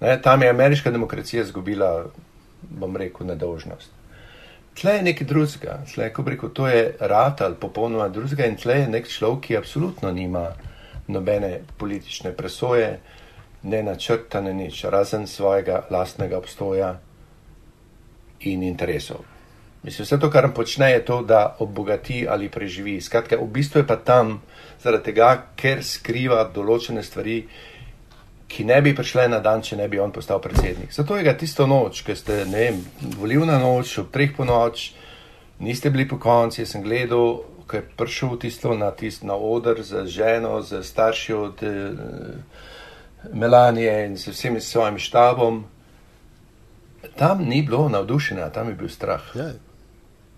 Ne, 0.00 0.18
tam 0.22 0.42
je 0.42 0.50
ameriška 0.52 0.90
demokracija 0.90 1.44
zgubila, 1.44 2.06
bom 2.62 2.96
rekel, 2.96 3.26
nedožnost. 3.26 3.95
Tle 4.76 4.92
je 4.92 5.02
nekaj 5.02 5.26
drugega, 5.26 5.78
tle, 5.94 6.10
ko 6.12 6.22
rekel, 6.26 6.50
to 6.52 6.66
je 6.68 6.96
rat 7.00 7.40
ali 7.40 7.56
popolnoma 7.60 8.08
drugega 8.08 8.44
in 8.44 8.58
tle 8.60 8.74
je 8.82 8.88
nek 8.92 9.08
človek, 9.08 9.40
ki 9.46 9.56
absolutno 9.56 10.12
nima 10.12 10.50
nobene 11.08 11.60
politične 11.78 12.32
presoje, 12.36 12.98
ne 13.62 13.82
načrta, 13.82 14.40
ne 14.40 14.52
nič, 14.54 14.84
razen 14.84 15.26
svojega 15.26 15.86
lastnega 15.90 16.36
obstoja 16.38 16.98
in 18.40 18.62
interesov. 18.62 19.24
Mislim, 19.82 20.04
vse 20.04 20.18
to, 20.20 20.30
kar 20.30 20.50
počne, 20.54 20.90
je 20.90 21.04
to, 21.04 21.22
da 21.22 21.56
obogati 21.58 22.26
ali 22.28 22.48
preživi. 22.48 23.00
Skratka, 23.00 23.36
v 23.36 23.46
bistvu 23.46 23.80
je 23.80 23.86
pa 23.86 23.96
tam 23.96 24.40
zaradi 24.82 25.12
tega, 25.12 25.28
ker 25.56 25.84
skriva 25.84 26.42
določene 26.54 27.04
stvari, 27.06 27.36
ki 28.48 28.64
ne 28.64 28.82
bi 28.82 28.94
prišle 28.94 29.28
na 29.28 29.40
dan, 29.42 29.62
če 29.62 29.76
ne 29.76 29.88
bi 29.88 29.98
on 29.98 30.12
postal 30.14 30.40
predsednik. 30.40 30.92
Zato 30.94 31.16
je 31.16 31.24
ga 31.26 31.34
tisto 31.38 31.66
noč, 31.66 32.02
ki 32.06 32.16
ste, 32.16 32.44
ne 32.46 32.62
vem, 32.68 32.80
volilna 33.18 33.58
noč, 33.58 33.98
ob 34.02 34.12
treh 34.14 34.32
po 34.36 34.46
noč, 34.46 34.92
niste 35.58 35.90
bili 35.90 36.06
po 36.08 36.20
konci, 36.22 36.62
jaz 36.62 36.76
sem 36.76 36.84
gledal, 36.84 37.42
ko 37.66 37.80
je 37.80 37.86
prišel 37.98 38.36
tisto 38.38 38.74
na, 38.78 38.92
tist, 38.94 39.24
na 39.26 39.34
oder 39.34 39.82
z 39.82 40.06
ženo, 40.06 40.60
z 40.62 40.82
starši 40.86 41.34
od 41.34 41.62
eh, 41.66 41.72
Melanije 43.32 44.06
in 44.06 44.16
z 44.16 44.30
vsemi 44.30 44.60
svojim 44.60 44.98
štabom. 45.02 45.64
Tam 47.16 47.42
ni 47.42 47.62
bilo 47.62 47.88
navdušenja, 47.88 48.50
tam 48.54 48.68
je 48.68 48.74
bil 48.74 48.88
strah. 48.88 49.22
Ja. 49.34 49.50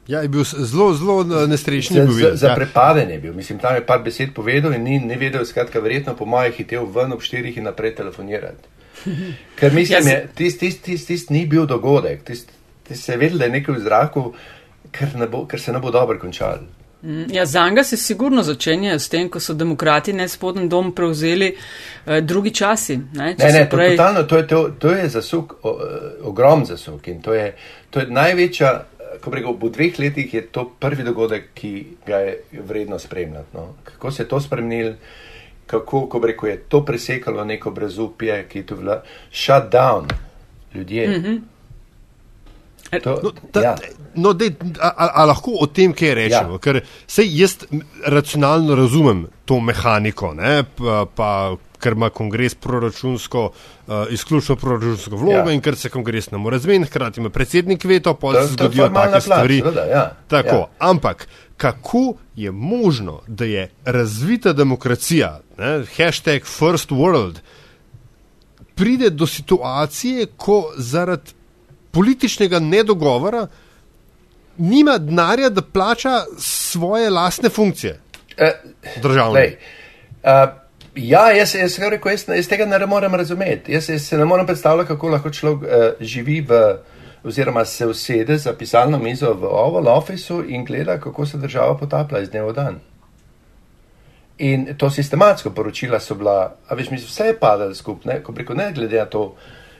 Ja, 0.09 0.23
je 0.25 0.29
bil 0.29 0.45
zelo, 0.45 0.93
zelo 0.95 1.47
nesrečen. 1.47 1.97
Za, 1.97 2.13
za, 2.13 2.37
za 2.37 2.49
ja. 2.49 2.55
prepaden 2.55 3.11
je 3.11 3.19
bil. 3.19 3.35
Mislim, 3.37 3.59
tam 3.59 3.75
je 3.75 3.87
par 3.87 4.01
besed 4.03 4.33
povedal 4.35 4.75
in 4.75 4.83
ni 4.83 4.99
ne 5.01 5.17
vedel, 5.21 5.45
skratka, 5.45 5.81
verjetno 5.85 6.17
po 6.17 6.25
mojih 6.25 6.55
hitel 6.57 6.87
ven 6.95 7.13
ob 7.13 7.21
štirih 7.23 7.57
in 7.57 7.69
naprej 7.69 7.95
telefonirati. 7.95 8.73
Ker 9.59 9.73
mislim, 9.73 10.05
da 10.05 10.21
tisti 10.35 10.59
tist, 10.59 10.83
tist, 10.83 11.07
tist 11.07 11.31
ni 11.31 11.47
bil 11.47 11.67
dogodek, 11.67 12.25
tisti 12.25 12.59
tist 12.89 13.05
se 13.05 13.13
je 13.13 13.19
vedel, 13.19 13.39
da 13.39 13.45
je 13.45 13.51
nekaj 13.51 13.75
v 13.75 13.81
zraku, 13.85 14.25
ker, 14.91 15.15
ne 15.17 15.29
bo, 15.29 15.45
ker 15.47 15.61
se 15.61 15.73
ne 15.73 15.79
bo 15.79 15.91
dobro 15.91 16.19
končal. 16.19 16.65
Mm, 17.03 17.25
ja, 17.31 17.47
za 17.47 17.69
njega 17.69 17.85
se 17.85 17.97
sigurno 17.97 18.43
začenja 18.43 18.99
s 18.99 19.09
tem, 19.09 19.29
ko 19.29 19.41
so 19.41 19.55
demokrati 19.55 20.13
ne 20.13 20.29
spodnji 20.29 20.69
dom 20.69 20.93
prevzeli 20.95 21.53
eh, 22.07 22.21
drugi 22.21 22.51
časi. 22.51 22.97
Ne, 22.97 23.35
ne, 23.39 23.53
ne 23.53 23.69
prej... 23.71 23.97
to, 23.97 23.97
totalno, 23.97 24.23
to, 24.23 24.37
je, 24.37 24.47
to, 24.47 24.69
to 24.79 24.91
je 24.91 25.09
zasuk, 25.09 25.55
o, 25.63 25.79
ogrom 26.23 26.65
zasuk 26.67 27.09
in 27.09 27.23
to 27.23 27.35
je, 27.35 27.55
to 27.91 28.01
je 28.01 28.07
največja 28.11 28.73
ko 29.21 29.31
rekel, 29.31 29.57
v 29.57 29.71
dveh 29.73 29.99
letih 29.99 30.35
je 30.35 30.43
to 30.53 30.65
prvi 30.81 31.05
dogodek, 31.05 31.51
ki 31.55 31.73
ga 32.07 32.23
je 32.25 32.63
vredno 32.67 32.99
spremljati. 32.99 33.57
No. 33.57 33.75
Kako 33.85 34.11
se 34.11 34.23
je 34.23 34.29
to 34.29 34.41
spremenilo, 34.41 34.95
kako 35.67 36.07
ko 36.07 36.21
rekel, 36.25 36.49
je 36.49 36.57
to 36.69 36.85
presekalo 36.85 37.45
neko 37.45 37.71
brezupje, 37.71 38.47
ki 38.49 38.59
je 38.59 38.67
tu 38.67 38.77
vla, 38.77 39.03
shut 39.33 39.73
down 39.73 40.09
ljudje. 40.75 41.09
Mm 41.09 41.23
-hmm. 41.23 41.41
To, 43.03 43.21
no, 43.23 43.33
ta, 43.53 43.61
ja. 43.61 43.77
no, 44.15 44.33
dej, 44.33 44.55
a, 44.81 45.09
a, 45.21 45.25
lahko 45.29 45.53
o 45.61 45.67
tem 45.67 45.93
kaj 45.93 46.15
rečemo? 46.15 46.57
Ja. 46.57 46.59
Ker 46.59 46.81
jaz 47.21 47.57
racionalno 48.07 48.75
razumem 48.75 49.27
to 49.45 49.61
mehaniko, 49.61 50.33
ne, 50.35 50.63
pa, 50.77 51.05
pa 51.15 51.57
ker 51.81 51.93
ima 51.93 52.11
kongres 52.11 52.55
proračunsko, 52.55 53.51
uh, 53.87 53.95
izključno 54.11 54.57
proračunsko 54.57 55.17
vlogo 55.17 55.49
ja. 55.49 55.53
in 55.53 55.61
ker 55.61 55.77
se 55.77 55.89
kongres 55.89 56.31
ne 56.31 56.39
more 56.39 56.59
zmeniti, 56.59 56.91
hkrati 56.91 57.21
ima 57.21 57.31
predsednik 57.31 57.85
veto, 57.85 58.15
pa 58.15 58.33
se 58.43 58.53
zgodijo 58.53 58.89
take 58.89 59.21
stvari. 59.21 59.61
Plata, 59.63 59.85
ja. 59.85 60.17
Tako, 60.29 60.57
ja. 60.57 60.67
ampak 60.79 61.29
kako 61.57 62.15
je 62.37 62.51
možno, 62.53 63.21
da 63.27 63.45
je 63.45 63.71
razvita 63.85 64.53
demokracija, 64.53 65.41
ne, 65.59 65.85
hashtag 65.97 66.45
first 66.45 66.91
world, 66.91 67.39
pride 68.75 69.11
do 69.11 69.27
situacije, 69.27 70.27
ko 70.37 70.73
zaradi 70.77 71.31
političnega 71.91 72.59
nedogovora 72.59 73.47
nima 74.59 74.99
denarja, 74.99 75.49
da 75.49 75.63
plača 75.63 76.25
svoje 76.39 77.11
lastne 77.11 77.49
funkcije. 77.49 78.01
Uh, 78.39 79.03
Državne. 79.03 79.57
Ja, 80.97 81.31
jaz, 81.33 81.55
jaz, 81.55 81.79
rekel, 81.79 82.13
jaz, 82.13 82.25
jaz 82.29 82.49
tega 82.49 82.67
ne 82.67 82.87
morem 82.87 83.15
razumeti. 83.15 83.73
Jaz, 83.73 83.89
jaz 83.89 84.07
se 84.09 84.19
ne 84.19 84.25
morem 84.25 84.47
predstavljati, 84.47 84.89
kako 84.89 85.09
lahko 85.09 85.31
človek 85.31 85.63
uh, 85.63 86.01
živi 86.01 86.41
v, 86.41 86.61
oziroma 87.25 87.65
se 87.65 87.87
usede 87.87 88.39
za 88.39 88.53
pisalno 88.53 88.99
mizo 88.99 89.35
v 89.35 89.45
Oval 89.45 89.89
Officeu 89.89 90.43
in 90.49 90.65
gleda, 90.65 91.01
kako 91.01 91.27
se 91.27 91.39
država 91.39 91.77
potaplja 91.79 92.21
iz 92.21 92.31
dneva 92.31 92.51
v 92.51 92.55
dan. 92.55 92.81
In 94.39 94.67
to 94.79 94.91
sistematsko 94.91 95.51
poročila 95.51 96.01
so 96.01 96.15
bila, 96.15 96.55
a 96.69 96.75
veš, 96.75 96.91
mi 96.91 96.97
vse 96.97 97.33
je 97.33 97.39
padalo 97.39 97.75
skupaj, 97.75 98.23
ko 98.23 98.33
preko 98.33 98.55
ne 98.55 98.73
glede 98.73 98.99
na 98.99 99.07
to, 99.07 99.35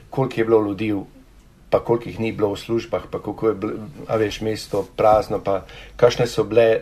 koliko 0.09 0.39
je 0.39 0.45
bilo 0.45 0.61
ljudi, 0.61 0.93
pa 1.69 1.79
koliko 1.79 2.09
jih 2.09 2.19
ni 2.19 2.31
bilo 2.31 2.53
v 2.53 2.59
službah, 2.59 3.03
pa 3.11 3.19
kako 3.19 3.47
je 3.47 3.55
bilo, 3.55 3.73
a 4.07 4.15
veš, 4.15 4.41
mesto 4.41 4.87
prazno, 4.95 5.39
pa 5.43 5.63
kakšne 5.95 6.27
so 6.27 6.43
bile 6.43 6.81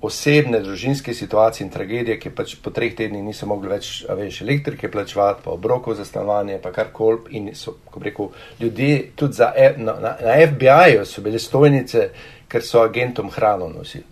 osebne, 0.00 0.60
družinske 0.60 1.14
situacije 1.14 1.64
in 1.64 1.72
tragedije, 1.72 2.18
ki 2.20 2.30
pač 2.30 2.54
po 2.62 2.70
treh 2.70 2.94
tednih 2.94 3.22
niso 3.24 3.46
mogli 3.50 3.70
več 3.72 4.04
veš, 4.06 4.42
elektrike 4.44 4.90
plačevati, 4.90 5.42
pa 5.44 5.50
obrokov 5.50 5.96
za 5.98 6.04
stanovanje, 6.04 6.60
pa 6.62 6.70
kar 6.72 6.92
koli. 6.94 7.34
In 7.38 7.48
so, 7.58 7.78
ko 7.84 8.02
rekel, 8.02 8.28
ljudje 8.60 9.10
tudi 9.16 9.40
za, 9.40 9.52
na, 9.76 9.96
na, 9.98 10.14
na 10.22 10.36
FBI-ju 10.46 11.06
so 11.06 11.24
bile 11.24 11.38
stojnice, 11.42 12.10
ker 12.48 12.62
so 12.62 12.84
agentom 12.84 13.30
hrano 13.34 13.68
nosili. 13.72 14.06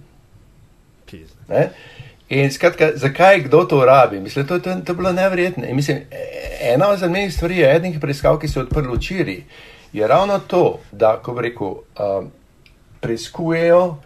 In 2.29 2.51
skratka, 2.51 2.91
zakaj 2.99 3.45
kdo 3.47 3.63
to 3.71 3.85
rabi? 3.87 4.19
Mislim, 4.21 4.47
to, 4.47 4.59
to, 4.59 4.75
to 4.85 4.93
je 4.93 4.97
bilo 4.97 5.13
nevrjetno. 5.13 5.65
Mislim, 5.73 6.03
ena 6.61 6.89
od 6.89 6.99
zanimivih 6.99 7.35
stvari 7.35 7.59
je, 7.59 7.77
ednih 7.77 8.01
preiskav, 8.01 8.41
ki 8.43 8.51
so 8.51 8.65
odprli 8.65 8.97
včeraj, 8.97 9.39
je 9.93 10.09
ravno 10.09 10.39
to, 10.39 10.81
da, 10.93 11.15
ko 11.23 11.37
rekel, 11.41 11.79
um, 11.95 12.33
preiskujejo 13.01 13.97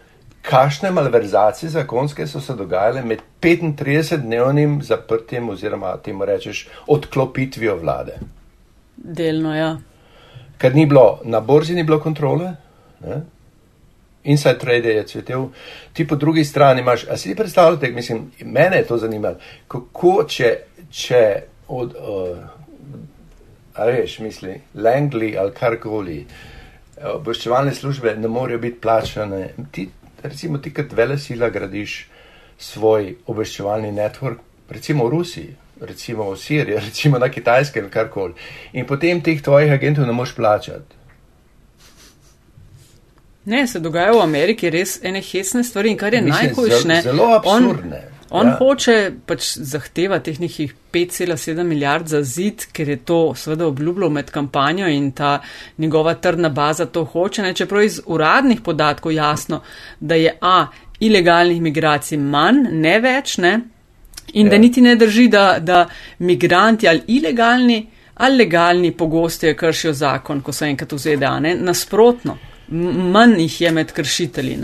kakšne 0.41 0.91
malverzacije 0.91 1.69
zakonske 1.69 2.27
so 2.27 2.41
se 2.41 2.53
dogajale 2.55 3.03
med 3.05 3.19
35-dnevnim 3.41 4.81
zaprtjem 4.83 5.49
oziroma 5.49 5.97
temu 5.97 6.25
rečeš 6.25 6.67
odklopitvijo 6.87 7.77
vlade. 7.77 8.17
Delno, 8.95 9.55
ja. 9.55 9.77
Ker 10.57 10.75
ni 10.75 10.85
bilo 10.85 11.19
na 11.23 11.39
borzi, 11.39 11.75
ni 11.75 11.83
bilo 11.83 11.99
kontrole. 11.99 12.53
Ne? 12.99 13.21
Inside 14.23 14.59
trade 14.59 14.89
je 14.89 15.05
cvetel, 15.07 15.47
ti 15.93 16.07
po 16.07 16.15
drugi 16.15 16.43
strani 16.45 16.81
imaš, 16.81 17.07
a 17.09 17.17
si 17.17 17.29
ti 17.29 17.35
predstavljate, 17.35 17.91
mislim, 17.91 18.31
mene 18.45 18.77
je 18.77 18.87
to 18.87 18.97
zanimalo, 18.97 19.35
kako 19.67 20.25
če, 20.29 20.57
če 20.91 21.23
od, 21.67 21.95
uh, 21.97 22.37
a 23.73 23.85
veš, 23.85 24.19
misli, 24.19 24.59
Langley 24.75 25.39
ali 25.39 25.55
karkoli, 25.57 26.19
obveščevalne 27.15 27.73
službe 27.73 28.13
ne 28.15 28.27
morejo 28.27 28.59
biti 28.59 28.77
plačane, 28.81 29.47
ti 29.71 29.89
recimo 30.23 30.57
ti 30.57 30.73
kot 30.73 30.93
vele 30.93 31.17
sila 31.19 31.49
gradiš 31.49 32.07
svoj 32.57 33.15
obveščevalni 33.27 33.91
network, 33.91 34.39
recimo 34.69 35.05
v 35.05 35.09
Rusiji, 35.09 35.55
recimo 35.81 36.29
v 36.31 36.37
Siriji, 36.37 36.79
recimo 36.87 37.19
na 37.19 37.29
Kitajskem, 37.29 37.89
karkoli. 37.89 38.33
In 38.73 38.85
potem 38.85 39.21
teh 39.21 39.41
tvojih 39.41 39.71
agentov 39.73 40.07
ne 40.07 40.13
moš 40.13 40.35
plačati. 40.35 41.01
Ne, 43.45 43.67
se 43.67 43.79
dogajajo 43.79 44.19
v 44.19 44.23
Ameriki 44.23 44.69
res 44.69 44.99
ene 45.03 45.21
hesne 45.25 45.63
stvari 45.63 45.89
in 45.89 45.97
kar 45.97 46.13
je 46.13 46.21
najhujše. 46.21 47.01
Zelo 47.01 47.31
absurdne. 47.33 48.01
On, 48.05 48.20
On 48.31 48.47
ja. 48.47 48.55
hoče 48.55 48.95
pač 49.27 49.57
zahteva 49.59 50.21
teh 50.23 50.39
nekih 50.39 50.71
5,7 50.93 51.63
milijard 51.67 52.07
za 52.07 52.21
zid, 52.23 52.63
ker 52.71 52.89
je 52.89 52.97
to 53.05 53.19
seveda 53.35 53.67
obljubljal 53.67 54.09
med 54.09 54.31
kampanjo 54.31 54.87
in 54.87 55.11
ta 55.11 55.39
njegova 55.77 56.13
trdna 56.13 56.49
baza 56.49 56.85
to 56.85 57.03
hoče, 57.03 57.43
ne, 57.43 57.53
čeprav 57.53 57.83
iz 57.83 57.99
uradnih 58.05 58.61
podatkov 58.61 59.11
jasno, 59.11 59.61
da 59.99 60.15
je 60.15 60.37
A, 60.41 60.67
ilegalnih 60.99 61.61
migracij 61.61 62.17
manj, 62.17 62.69
ne 62.71 62.99
več, 62.99 63.37
ne, 63.37 63.59
in 64.33 64.47
ja. 64.47 64.51
da 64.51 64.57
niti 64.57 64.81
ne 64.81 64.95
drži, 64.95 65.27
da, 65.27 65.57
da 65.59 65.85
migranti 66.19 66.87
ali 66.87 67.03
ilegalni 67.07 67.87
ali 68.21 68.37
legalni 68.37 68.91
pogosteje 68.91 69.55
kršijo 69.57 69.93
zakon, 69.93 70.41
ko 70.41 70.53
so 70.53 70.65
enkrat 70.65 70.91
v 70.93 70.97
ZDA, 70.97 71.39
ne, 71.39 71.55
nasprotno. 71.55 72.37
Manj 72.71 73.41
jih 73.41 73.61
je 73.61 73.71
med 73.71 73.91
kršitelji. 73.91 74.57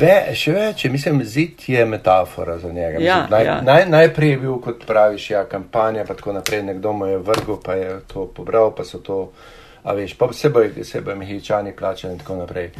Ve, 0.00 0.16
še 0.38 0.52
več, 0.54 0.84
mislim, 0.90 1.22
zid 1.24 1.64
je 1.66 1.84
metafora 1.86 2.58
za 2.58 2.72
njega. 2.72 2.98
Ja, 3.02 3.22
mislim, 3.22 3.30
naj, 3.30 3.46
ja. 3.46 3.60
naj, 3.66 3.86
najprej 3.90 4.30
je 4.30 4.42
bil, 4.44 4.58
kot 4.62 4.86
praviš, 4.86 5.30
ja, 5.30 5.44
kampanja, 5.50 6.04
pa 6.08 6.14
tako 6.14 6.36
naprej, 6.38 6.62
nekdo 6.62 6.92
mu 6.92 7.10
je 7.10 7.18
vrgel, 7.18 7.58
pa 7.64 7.74
je 7.78 7.96
to 8.12 8.26
pobral, 8.34 8.70
pa 8.76 8.86
so 8.86 9.02
to, 9.02 9.22
a 9.82 9.94
veš, 9.98 10.14
pa 10.18 10.30
se 10.32 10.52
bojo, 10.54 10.84
se 10.84 11.00
bojo 11.00 11.16
mehičani 11.18 11.74
plačali 11.76 12.14
in 12.14 12.22
tako 12.22 12.36
naprej. 12.44 12.70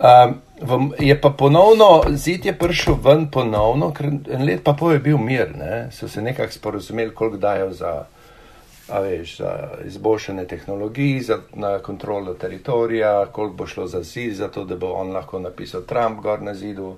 Um, 0.00 0.38
v, 0.60 1.04
je 1.04 1.14
pa 1.20 1.28
ponovno, 1.36 1.90
zid 2.16 2.46
je 2.46 2.54
prišel 2.56 2.96
ven 3.04 3.26
ponovno, 3.30 3.90
ker 3.92 4.06
en 4.08 4.46
let 4.48 4.62
pa 4.64 4.72
pol 4.72 4.94
je 4.94 5.02
bil 5.04 5.18
mir, 5.20 5.52
ne? 5.56 5.90
so 5.92 6.08
se 6.08 6.22
nekako 6.22 6.52
sporozumeli, 6.52 7.12
koliko 7.14 7.36
dajo 7.36 7.72
za, 7.76 7.92
veš, 8.98 9.36
za 9.38 9.68
izboljšanje 9.84 10.44
tehnologij, 10.44 11.20
za 11.20 11.38
na 11.54 11.78
kontrolo 11.78 12.34
teritorija, 12.34 13.26
koliko 13.32 13.56
bo 13.56 13.66
šlo 13.66 13.86
za 13.86 14.02
zid, 14.02 14.34
za 14.34 14.48
to, 14.48 14.64
da 14.64 14.76
bo 14.76 14.92
on 14.92 15.12
lahko 15.12 15.38
napisal 15.38 15.82
Trump 15.82 16.20
gor 16.20 16.42
na 16.42 16.54
zidu, 16.54 16.96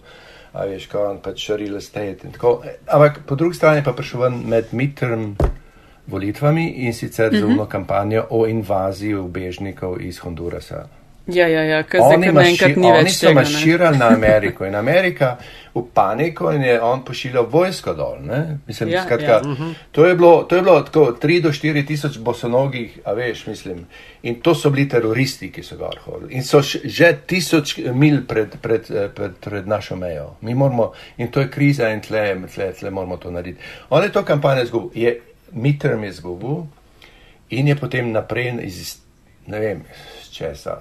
a 0.52 0.64
veš, 0.64 0.86
ko 0.86 1.04
on 1.10 1.20
pač 1.20 1.48
real 1.50 1.76
estate 1.76 2.24
in 2.24 2.32
tako. 2.32 2.62
Ampak 2.86 3.20
po 3.26 3.34
drugi 3.34 3.56
strani 3.56 3.84
pa 3.84 3.92
prišel 3.92 4.20
ven 4.20 4.40
med 4.48 4.72
midterm 4.72 5.34
volitvami 6.06 6.68
in 6.68 6.94
sicer 6.94 7.36
z 7.36 7.44
umno 7.44 7.66
kampanjo 7.66 8.26
o 8.30 8.46
invaziji 8.46 9.14
ubežnikov 9.14 10.00
iz 10.00 10.18
Hondurasa. 10.18 10.88
Ja, 11.26 11.46
ja, 11.46 11.62
ja, 11.62 11.82
ker 11.86 12.00
zdaj 12.02 12.18
kar 12.18 12.34
naenkrat 12.34 12.76
ni 12.76 12.88
oni 12.90 13.04
več 13.04 13.14
so 13.14 13.26
tega. 13.28 13.30
ne. 13.30 13.34
marširali 13.40 13.98
na 13.98 14.08
Ameriko 14.16 14.66
in 14.66 14.74
Amerika 14.74 15.36
v 15.74 15.82
paniko 15.94 16.50
in 16.52 16.62
je 16.62 16.80
on 16.82 17.04
pošiljal 17.04 17.46
vojsko 17.50 17.94
dol. 17.94 18.16
Ne? 18.20 18.58
Mislim, 18.66 18.88
Ja, 18.88 19.04
skratka, 19.04 19.38
ja. 19.38 19.68
to, 19.92 20.06
je 20.06 20.14
bilo, 20.14 20.42
to 20.42 20.56
je 20.56 20.62
bilo 20.62 20.82
tako 20.82 21.16
3 21.22 21.40
do 21.40 21.48
4 21.48 21.86
tisoč 21.86 22.18
bosonogih, 22.18 22.98
a 23.04 23.12
veš, 23.12 23.46
mislim. 23.46 23.86
In 24.22 24.40
to 24.42 24.54
so 24.54 24.70
bili 24.70 24.88
teroristi, 24.88 25.52
ki 25.52 25.62
so 25.62 25.76
gor 25.76 25.96
hodili. 26.04 26.34
In 26.34 26.42
so 26.42 26.60
že 26.84 27.12
tisoč 27.26 27.78
mil 27.94 28.26
pred, 28.28 28.58
pred, 28.60 28.90
eh, 28.90 29.08
pred, 29.08 29.38
pred 29.40 29.68
našo 29.68 29.96
mejo. 29.96 30.34
Mi 30.40 30.54
moramo, 30.54 30.92
in 31.16 31.30
to 31.30 31.40
je 31.40 31.50
kriza 31.50 31.88
in 31.88 32.00
tle, 32.00 32.36
tle, 32.54 32.72
tle 32.72 32.90
moramo 32.90 33.16
to 33.16 33.30
narediti. 33.30 33.62
On 33.90 34.02
je 34.02 34.12
to 34.12 34.24
kampanjo 34.24 34.62
izgubil, 34.62 34.90
je 34.94 35.20
midterm 35.52 36.04
izgubil 36.04 36.66
in 37.50 37.68
je 37.68 37.76
potem 37.76 38.12
naprej 38.12 38.58
iz, 38.62 39.01
ne 39.46 39.60
vem, 39.60 39.82
česa, 40.30 40.78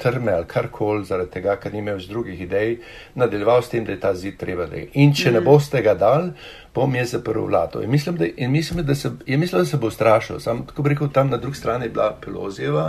trme 0.00 0.32
ali 0.32 0.46
karkoli, 0.48 1.04
zaradi 1.04 1.30
tega, 1.30 1.56
ker 1.60 1.72
ni 1.72 1.82
imel 1.82 1.98
več 1.98 2.08
drugih 2.08 2.40
idej, 2.40 2.76
nadaljeval 3.20 3.62
s 3.62 3.72
tem, 3.72 3.84
da 3.84 3.92
je 3.92 4.00
ta 4.00 4.14
zid 4.16 4.38
treba 4.40 4.66
da. 4.70 4.80
In 4.94 5.14
če 5.14 5.30
mm. 5.30 5.34
ne 5.36 5.42
boste 5.44 5.82
ga 5.84 5.94
dal, 5.94 6.30
bom 6.74 6.94
jaz 6.96 7.14
zaprl 7.16 7.44
vlato. 7.46 7.82
In 7.84 7.90
mislim, 7.92 8.16
da, 8.16 8.28
in 8.36 8.52
mislim, 8.52 8.84
da, 8.86 8.94
se, 8.94 9.12
je 9.26 9.36
mislil, 9.36 9.64
da 9.64 9.68
se 9.68 9.80
bo 9.80 9.90
strašil. 9.90 10.40
Sam, 10.40 10.64
tako 10.66 10.88
rekel, 10.88 11.10
tam 11.12 11.30
na 11.30 11.36
drugi 11.36 11.58
strani 11.58 11.90
je 11.90 11.96
bila 11.96 12.14
Pelozijeva. 12.24 12.86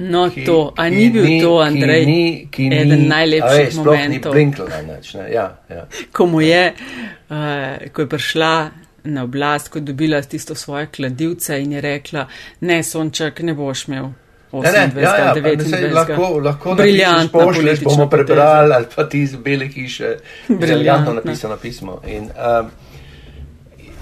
No, 0.00 0.30
ki- 0.32 0.46
to, 0.46 0.72
a 0.76 0.88
ki 0.88 0.96
ni 0.96 1.10
bil 1.12 1.26
to, 1.42 1.56
ki 1.58 1.64
Andrej, 1.66 2.06
ni- 2.06 2.48
ki 2.50 2.68
ni- 2.68 2.76
eden 2.76 2.92
a 2.92 3.02
veš, 3.02 3.08
najlepših 3.08 3.72
sploh 3.74 3.96
ni 3.96 4.06
momentov, 4.06 4.32
blinkala 4.32 4.82
nič, 4.86 5.14
ne. 5.14 5.26
Ja, 5.32 5.46
ja. 5.68 5.84
ko 6.12 6.26
mu 6.26 6.40
je, 6.40 6.62
uh, 6.72 7.90
ko 7.92 8.06
je 8.06 8.08
prišla 8.08 8.52
na 9.04 9.24
oblast, 9.24 9.68
ko 9.68 9.78
je 9.78 9.82
dobila 9.82 10.22
tisto 10.22 10.54
svoje 10.54 10.86
kladivce 10.86 11.62
in 11.62 11.72
je 11.72 11.80
rekla, 11.80 12.26
ne, 12.60 12.82
sonček, 12.82 13.40
ne 13.40 13.54
boš 13.54 13.88
imel. 13.88 14.10
Ne, 14.52 14.72
ne, 14.72 14.90
28, 14.94 15.02
ja, 15.02 15.16
ja, 15.16 15.34
pa, 15.34 15.40
29. 15.40 15.70
saj 15.70 15.90
lahko, 15.90 16.28
lahko 16.38 16.74
Briljantna 16.74 17.44
pošlješ, 17.44 17.80
bomo 17.80 18.08
prebrali 18.10 18.74
ali 18.74 18.86
pa 18.96 19.08
ti 19.08 19.20
iz 19.22 19.36
bele 19.36 19.68
hiše, 19.68 20.16
briljantno 20.48 21.12
napisano 21.12 21.56
pismo. 21.56 22.00
In, 22.06 22.24
um, 22.24 22.70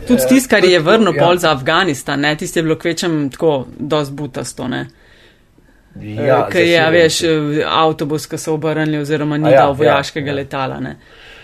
Tudi 0.06 0.22
tisto, 0.28 0.48
kar 0.50 0.64
je 0.64 0.76
Eh, 0.76 0.82
vrnil 0.82 1.16
ja. 1.16 1.24
pol 1.24 1.36
za 1.36 1.52
Afganistan, 1.52 2.20
ne, 2.20 2.36
tisto 2.36 2.58
je 2.58 2.62
bilo 2.62 2.78
kvečem 2.78 3.30
tako 3.30 3.66
dosti 3.78 4.14
butasto, 4.14 4.68
ne. 4.68 4.86
ja, 6.00 6.26
Ja, 6.26 6.48
Ker 6.50 6.64
je, 6.64 6.90
veš, 6.90 7.22
eh, 7.22 7.64
avtobus, 7.66 8.26
ki 8.26 8.38
so 8.38 8.54
obrnili 8.54 8.98
oziroma 8.98 9.36
ni 9.36 9.48
A 9.48 9.50
ja, 9.50 9.60
dal 9.60 9.68
ja, 9.68 9.76
vojaškega 9.76 10.30
ja. 10.30 10.34
letala, 10.34 10.80
ne. 10.80 10.96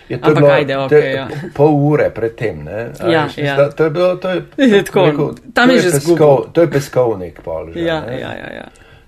Je 0.08 0.18
to 0.18 0.26
Ampak 0.26 0.36
bilo 0.36 0.52
ajde, 0.52 0.74
te- 0.74 0.78
okej, 0.98 1.12
ja. 1.12 1.28
pol 1.54 1.70
ure 1.84 2.10
predtem. 2.10 2.64
Ne? 2.64 2.80
Ja, 3.02 3.24
veš, 3.24 3.38
ja. 3.38 3.56
da- 3.56 3.70
To 3.70 3.84
je 3.84 3.90
bilo, 3.90 4.16
to 4.16 4.28
je, 4.30 4.42
Je 4.68 4.84
tako, 4.84 5.00
rekel, 5.02 5.28
tam 5.50 5.68
to 5.68 5.74
je 5.74 5.80
že 5.80 5.90
peskov. 5.92 6.52
To 6.52 6.60
je 6.60 6.68
peskovnik 6.68 7.40
pol. 7.40 7.70
Že, 7.70 7.80
Ja, 7.80 8.00
ne. 8.02 8.20
ja, 8.20 8.32
ja, 8.34 8.50
ja. 8.54 8.66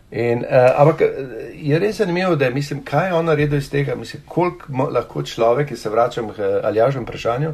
In, 0.08 0.38
uh, 0.40 0.46
ampak 0.76 1.00
eh, 1.00 1.08
je 1.52 1.78
res 1.78 1.96
zanimivo, 1.96 2.36
da 2.36 2.44
je, 2.44 2.50
mislim, 2.52 2.80
kaj 2.82 3.06
je 3.06 3.14
on 3.14 3.24
naredil 3.24 3.58
iz 3.58 3.68
tega, 3.68 3.94
mislim, 3.94 4.22
koliko 4.24 4.64
lahko 4.88 5.22
človek, 5.24 5.68
ki 5.68 5.76
se 5.76 5.90
vračam 5.90 6.30
k 6.30 6.38
Aljažem 6.62 7.02
vprašanju, 7.02 7.52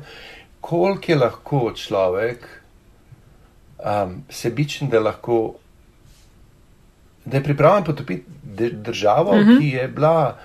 koliko 0.63 1.03
je 1.09 1.17
lahko 1.17 1.73
človek 1.75 2.45
um, 3.81 4.13
sebičen, 4.31 4.89
da 4.89 5.01
lahko, 5.01 5.55
da 7.25 7.37
je 7.37 7.43
pripravljen 7.43 7.85
potopiti 7.85 8.25
državo, 8.73 9.31
uh 9.31 9.37
Mhm. 9.37 9.49
-huh. 9.49 9.59
ki 9.61 9.69
je 9.71 9.89
bila 9.89 10.37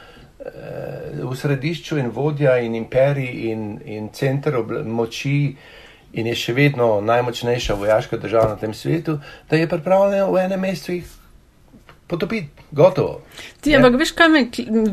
v 1.24 1.36
središču 1.36 1.98
in 1.98 2.10
vodja 2.14 2.58
in 2.58 2.76
imperij 2.76 3.52
in, 3.52 3.80
in 3.86 4.10
center 4.14 4.60
moči 4.86 5.56
in 6.14 6.28
je 6.28 6.36
še 6.36 6.54
vedno 6.54 7.02
najmočnejša 7.02 7.76
vojaška 7.76 8.18
država 8.18 8.54
na 8.54 8.56
tem 8.56 8.74
svetu, 8.74 9.20
da 9.50 9.56
je 9.56 9.70
pripravljen 9.70 10.32
v 10.32 10.44
enem 10.46 10.60
mestu 10.60 10.92
jih 10.92 11.18
potopiti, 12.08 12.50
gotovo. 12.72 13.22
Ti, 13.62 13.70
Ne? 13.70 13.76
ampak 13.76 14.00
veš, 14.00 14.12
kaj 14.16 14.30
me, 14.30 14.42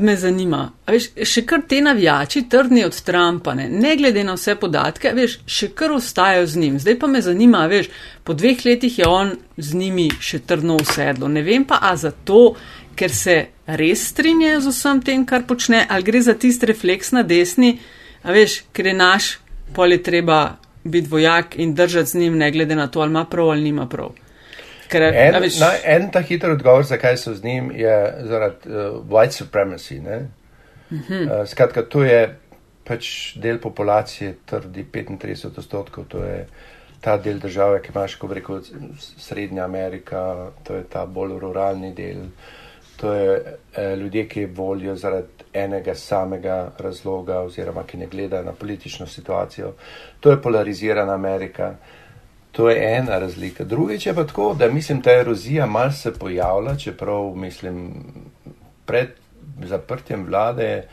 me 0.00 0.16
zanima? 0.16 0.64
A 0.86 0.92
Veš, 0.92 1.08
še 1.22 1.44
kar 1.46 1.62
te 1.68 1.80
navijači 1.80 2.44
trdni 2.50 2.84
od 2.84 2.96
Trumpa, 3.06 3.54
ne, 3.54 3.68
ne 3.70 3.94
glede 3.96 4.24
na 4.24 4.34
vse 4.34 4.56
podatke, 4.58 5.12
veš, 5.14 5.38
še 5.46 5.70
kar 5.78 5.94
ostajajo 5.94 6.46
z 6.46 6.62
njim. 6.62 6.78
Zdaj 6.82 6.98
pa 6.98 7.06
me 7.06 7.22
zanima, 7.22 7.66
veš, 7.70 7.90
po 8.24 8.34
dveh 8.34 8.64
letih 8.66 8.98
je 8.98 9.06
on 9.08 9.36
z 9.56 9.78
njimi 9.78 10.08
še 10.20 10.42
trdno 10.42 10.76
usedlo. 10.82 11.28
Ne 11.28 11.42
vem 11.46 11.64
pa, 11.64 11.78
a 11.82 11.94
zato, 11.96 12.56
ker 12.96 13.10
se 13.10 13.36
res 13.66 14.08
strinjajo 14.08 14.60
z 14.60 14.66
vsem 14.68 15.02
tem, 15.02 15.26
kar 15.26 15.46
počne, 15.46 15.86
ali 15.88 16.02
gre 16.02 16.20
za 16.22 16.34
tisti 16.34 16.66
refleks 16.66 17.12
na 17.12 17.22
desni, 17.22 17.78
a 18.22 18.32
veš, 18.32 18.62
ker 18.72 18.86
je 18.86 18.94
naš, 18.94 19.38
pol 19.74 19.92
je 19.92 20.02
treba 20.02 20.56
biti 20.84 21.08
vojak 21.08 21.58
in 21.58 21.74
držati 21.74 22.10
z 22.10 22.14
njim, 22.14 22.38
ne 22.38 22.50
glede 22.50 22.76
na 22.76 22.86
to, 22.86 23.00
ali 23.00 23.10
ima 23.10 23.24
prav 23.24 23.50
ali 23.50 23.62
nima 23.62 23.86
prav. 23.88 24.12
Ker, 24.88 25.02
En, 25.02 25.40
veš, 25.40 25.58
na, 25.58 25.70
en 25.84 26.10
ta 26.10 26.20
hiter 26.20 26.50
odgovor, 26.50 26.84
zakaj 26.84 27.16
so 27.16 27.34
z 27.34 27.42
njim, 27.44 27.70
je 27.70 27.94
zaradi 28.22 28.68
uh, 28.68 28.74
white 29.08 29.32
supremacy. 29.32 29.98
Uh 29.98 30.98
-huh. 31.00 31.40
uh, 31.40 31.48
skratka, 31.48 31.82
to 31.82 32.04
je 32.04 32.38
pač 32.84 33.36
del 33.36 33.58
populacije, 33.58 34.34
trdi 34.46 34.84
35 34.92 35.58
odstotkov, 35.58 36.04
to 36.04 36.18
je 36.24 36.46
ta 37.00 37.16
del 37.16 37.38
države, 37.38 37.82
ki 37.82 37.90
imaš, 37.94 38.14
ko 38.14 38.28
s- 38.60 38.72
Srednja 39.18 39.64
Amerika, 39.64 40.50
to 40.64 40.74
je 40.74 40.84
ta 40.84 41.06
bolj 41.06 41.38
ruralni 41.38 41.94
del. 41.94 42.16
To 42.96 43.12
je 43.12 43.56
eh, 43.76 43.96
ljudje, 43.96 44.28
ki 44.28 44.46
volijo 44.46 44.96
zaradi 44.96 45.44
enega 45.52 45.94
samega 45.94 46.70
razloga, 46.78 47.40
oziroma 47.40 47.82
ki 47.82 47.96
ne 47.96 48.06
gledajo 48.06 48.44
na 48.44 48.52
politično 48.52 49.06
situacijo. 49.06 49.72
To 50.20 50.30
je 50.30 50.42
polarizirana 50.42 51.14
Amerika. 51.14 51.74
To 52.52 52.70
je 52.70 52.96
ena 52.96 53.18
razlika. 53.18 53.64
Drugič 53.64 54.06
je 54.06 54.14
pa 54.14 54.24
tako, 54.26 54.54
da 54.58 54.70
mislim, 54.70 55.02
ta 55.02 55.10
erozija 55.10 55.66
mal 55.66 55.90
se 55.92 56.12
pojavlja, 56.14 56.76
čeprav 56.76 57.34
mislim, 57.34 58.04
pred 58.86 59.08
zaprtjem 59.62 60.24
vlade 60.26 60.84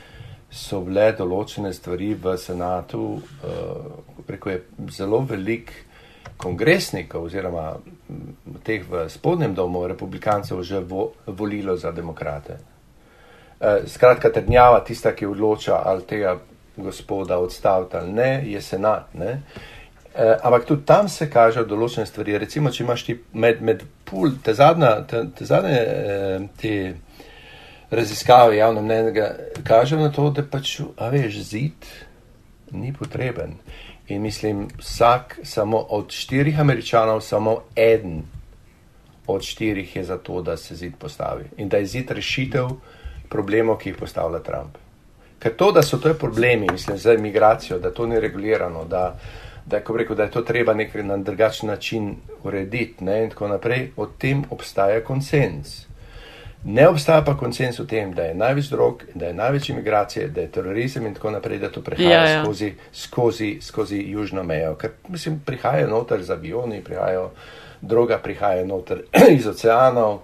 so 0.52 0.82
bile 0.82 1.12
določene 1.16 1.72
stvari 1.74 2.14
v 2.14 2.34
senatu, 2.38 3.04
uh, 3.14 4.26
preko 4.28 4.50
je 4.50 4.64
zelo 4.92 5.22
velik 5.30 5.72
kongresnikov 6.38 7.30
oziroma 7.30 7.76
teh 8.64 8.84
v 8.90 9.08
spodnjem 9.10 9.56
domu 9.56 9.88
republikancev 9.88 10.64
že 10.64 10.80
vo, 10.80 11.12
volilo 11.26 11.78
za 11.78 11.92
demokrate. 11.92 12.58
Uh, 13.62 13.86
skratka, 13.88 14.30
trdnjava 14.30 14.80
tista, 14.84 15.14
ki 15.16 15.26
odloča 15.26 15.82
ali 15.86 16.02
tega 16.10 16.40
gospoda 16.78 17.38
odstaviti 17.38 17.98
ali 17.98 18.14
ne, 18.14 18.32
je 18.46 18.62
senat. 18.62 19.14
Ne? 19.14 19.42
Uh, 20.16 20.36
ampak 20.44 20.66
tudi 20.66 20.86
tam 20.86 21.10
se 21.10 21.30
kažejo 21.30 21.66
določene 21.66 22.06
stvari. 22.06 22.38
Recimo, 22.42 22.72
če 22.72 22.84
imaš 22.84 23.06
ti 23.06 23.18
med, 23.34 23.62
med 23.62 23.86
pul, 24.06 24.34
te 24.44 24.54
zadnje, 24.54 24.90
te, 25.08 25.24
te 25.38 25.46
zadnje 25.46 25.78
uh, 25.86 26.50
te 26.60 26.74
raziskave 27.92 28.58
javno 28.58 28.82
mnenjega, 28.82 29.36
kažejo 29.64 30.02
na 30.02 30.12
to, 30.12 30.30
da 30.32 30.44
pač, 30.48 30.80
a 30.98 31.10
veš, 31.12 31.42
zid 31.52 31.88
ni 32.72 32.94
potreben. 32.96 33.58
In 34.12 34.22
mislim, 34.22 34.68
vsak 34.78 35.40
samo 35.44 35.78
od 35.78 36.12
štirih 36.12 36.60
američanov, 36.60 37.22
samo 37.22 37.62
eden 37.76 38.24
od 39.28 39.42
štirih 39.42 39.96
je 39.96 40.04
za 40.04 40.18
to, 40.18 40.42
da 40.42 40.58
se 40.58 40.76
zid 40.76 40.94
postavi. 41.00 41.46
In 41.58 41.70
da 41.70 41.78
je 41.78 41.86
zid 41.86 42.12
rešitev 42.12 42.68
problemov, 43.30 43.78
ki 43.78 43.90
jih 43.90 43.98
postavlja 44.00 44.40
Trump. 44.40 44.78
Ker 45.40 45.56
to, 45.56 45.72
da 45.72 45.82
so 45.82 45.98
to 45.98 46.14
problemi, 46.14 46.68
mislim, 46.72 46.98
za 46.98 47.14
imigracijo, 47.14 47.80
da 47.80 47.94
to 47.94 48.06
ni 48.06 48.20
regulirano, 48.20 48.84
da, 48.86 49.20
da, 49.66 49.80
rekel, 49.98 50.16
da 50.16 50.24
je 50.24 50.32
to 50.32 50.42
treba 50.42 50.74
nek 50.74 50.96
na 50.96 51.18
drugačen 51.18 51.70
način 51.70 52.16
urediti 52.44 53.04
ne, 53.04 53.24
in 53.24 53.30
tako 53.30 53.48
naprej, 53.48 53.92
o 53.98 54.06
tem 54.06 54.44
obstaja 54.50 55.04
konsens. 55.04 55.91
Ne 56.64 56.88
obstaja 56.88 57.24
pa 57.26 57.34
konsens 57.38 57.80
o 57.80 57.86
tem, 57.86 58.14
da 58.14 58.24
je 58.24 58.36
največ 58.36 58.68
drog, 58.70 59.04
da 59.14 59.26
je 59.26 59.34
največ 59.34 59.70
imigracije, 59.70 60.28
da 60.28 60.42
je 60.42 60.52
terorizem 60.52 61.06
in 61.06 61.14
tako 61.14 61.32
naprej, 61.32 61.58
da 61.60 61.72
to 61.72 61.82
prihaja 61.82 62.10
Ja, 62.10 62.30
ja. 62.30 62.44
skozi, 62.44 62.74
skozi, 62.94 63.58
skozi 63.62 64.04
južno 64.08 64.44
mejo. 64.44 64.76
Ker 64.76 64.92
mislim, 65.08 65.40
prihajajo 65.46 65.88
noter 65.90 66.24
z 66.24 66.32
avioni, 66.32 66.84
prihajajo 66.84 67.32
droga, 67.82 68.18
prihaja 68.18 68.66
noter 68.66 69.02
iz 69.38 69.48
oceanov. 69.48 70.20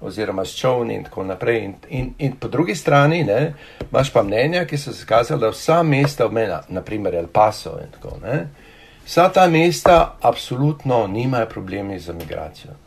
oziroma 0.00 0.44
s 0.44 0.54
čovni 0.56 0.94
in 0.94 1.04
tako 1.04 1.24
naprej. 1.24 1.64
In, 1.64 1.74
in, 1.88 2.14
in 2.18 2.32
po 2.36 2.48
drugi 2.48 2.74
strani 2.74 3.24
ne, 3.24 3.54
imaš 3.90 4.12
pa 4.12 4.22
mnenja, 4.22 4.64
ki 4.64 4.78
so 4.78 4.92
skazali, 4.92 5.40
da 5.40 5.48
vsa 5.48 5.82
mesta 5.82 6.26
obmena, 6.26 6.62
naprimer 6.68 7.14
El 7.14 7.26
Paso 7.32 7.78
in 7.80 7.90
tako 7.90 8.18
naprej, 8.20 8.46
vsa 9.06 9.28
ta 9.28 9.48
mesta 9.48 10.16
absolutno 10.20 11.06
nimajo 11.06 11.46
problemi 11.46 11.98
z 11.98 12.12
migracijo. 12.12 12.85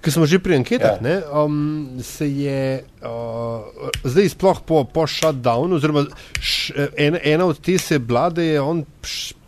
Ker 0.00 0.12
smo 0.12 0.26
že 0.26 0.38
pri 0.38 0.58
anketah, 0.60 1.00
ja. 1.00 1.20
um, 1.44 2.00
se 2.02 2.28
je 2.28 2.84
uh, 3.02 3.90
zdaj 4.04 4.28
sploh 4.28 4.60
po, 4.66 4.84
po 4.84 5.06
shutdownu, 5.08 5.76
oziroma 5.76 6.04
š, 6.40 6.88
ena, 6.96 7.20
ena 7.22 7.48
od 7.48 7.60
te 7.60 7.78
se 7.78 7.98
bila, 7.98 8.28
da 8.30 8.42
je 8.42 8.60
on 8.60 8.84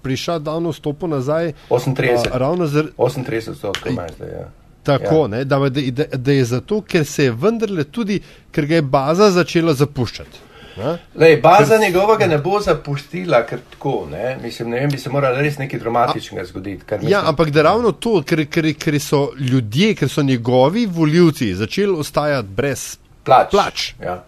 pri 0.03 0.17
shutdownu 0.17 0.73
stopil 0.73 1.13
nazaj. 1.13 1.53
38. 1.71 2.33
Uh, 2.33 2.67
zar... 2.69 2.93
38 2.97 3.51
odstotkov 3.51 3.93
manj 3.93 4.17
zdaj. 4.17 4.33
Ja. 4.33 4.47
Tako, 4.87 5.23
ja. 5.23 5.29
ne, 5.29 5.45
da, 5.45 5.59
da, 5.69 6.05
da 6.17 6.33
je 6.33 6.45
zato, 6.45 6.81
ker 6.87 7.05
se 7.05 7.25
je 7.25 7.33
vendarle 7.33 7.85
tudi, 7.85 8.21
ker 8.55 8.67
ga 8.67 8.79
je 8.79 8.83
baza 8.83 9.31
začela 9.35 9.75
zapuščati. 9.75 10.45
Lej, 11.15 11.37
baza 11.41 11.79
ker... 11.79 11.81
njegovega 11.81 12.27
ne 12.27 12.39
bo 12.39 12.61
zapustila, 12.61 13.43
ker 13.47 13.61
tako, 13.71 14.07
ne, 14.11 14.37
mislim, 14.43 14.71
ne 14.71 14.81
vem, 14.81 14.91
bi 14.91 14.99
se 14.99 15.11
moralo 15.11 15.41
res 15.41 15.59
nekaj 15.59 15.81
dramatičnega 15.81 16.45
zgoditi. 16.45 17.01
Ja, 17.09 17.23
ampak 17.29 17.51
da 17.51 17.63
ravno 17.63 17.93
to, 17.93 18.21
ker, 18.27 18.47
ker, 18.51 18.73
ker 18.79 19.01
so 19.01 19.31
ljudje, 19.39 19.95
ker 19.95 20.09
so 20.09 20.23
njegovi 20.23 20.87
voljivci 20.87 21.55
začeli 21.55 21.99
ostajati 21.99 22.49
brez 22.49 22.97
plač. 23.25 23.51
plač. 23.51 23.93
Ja 24.03 24.23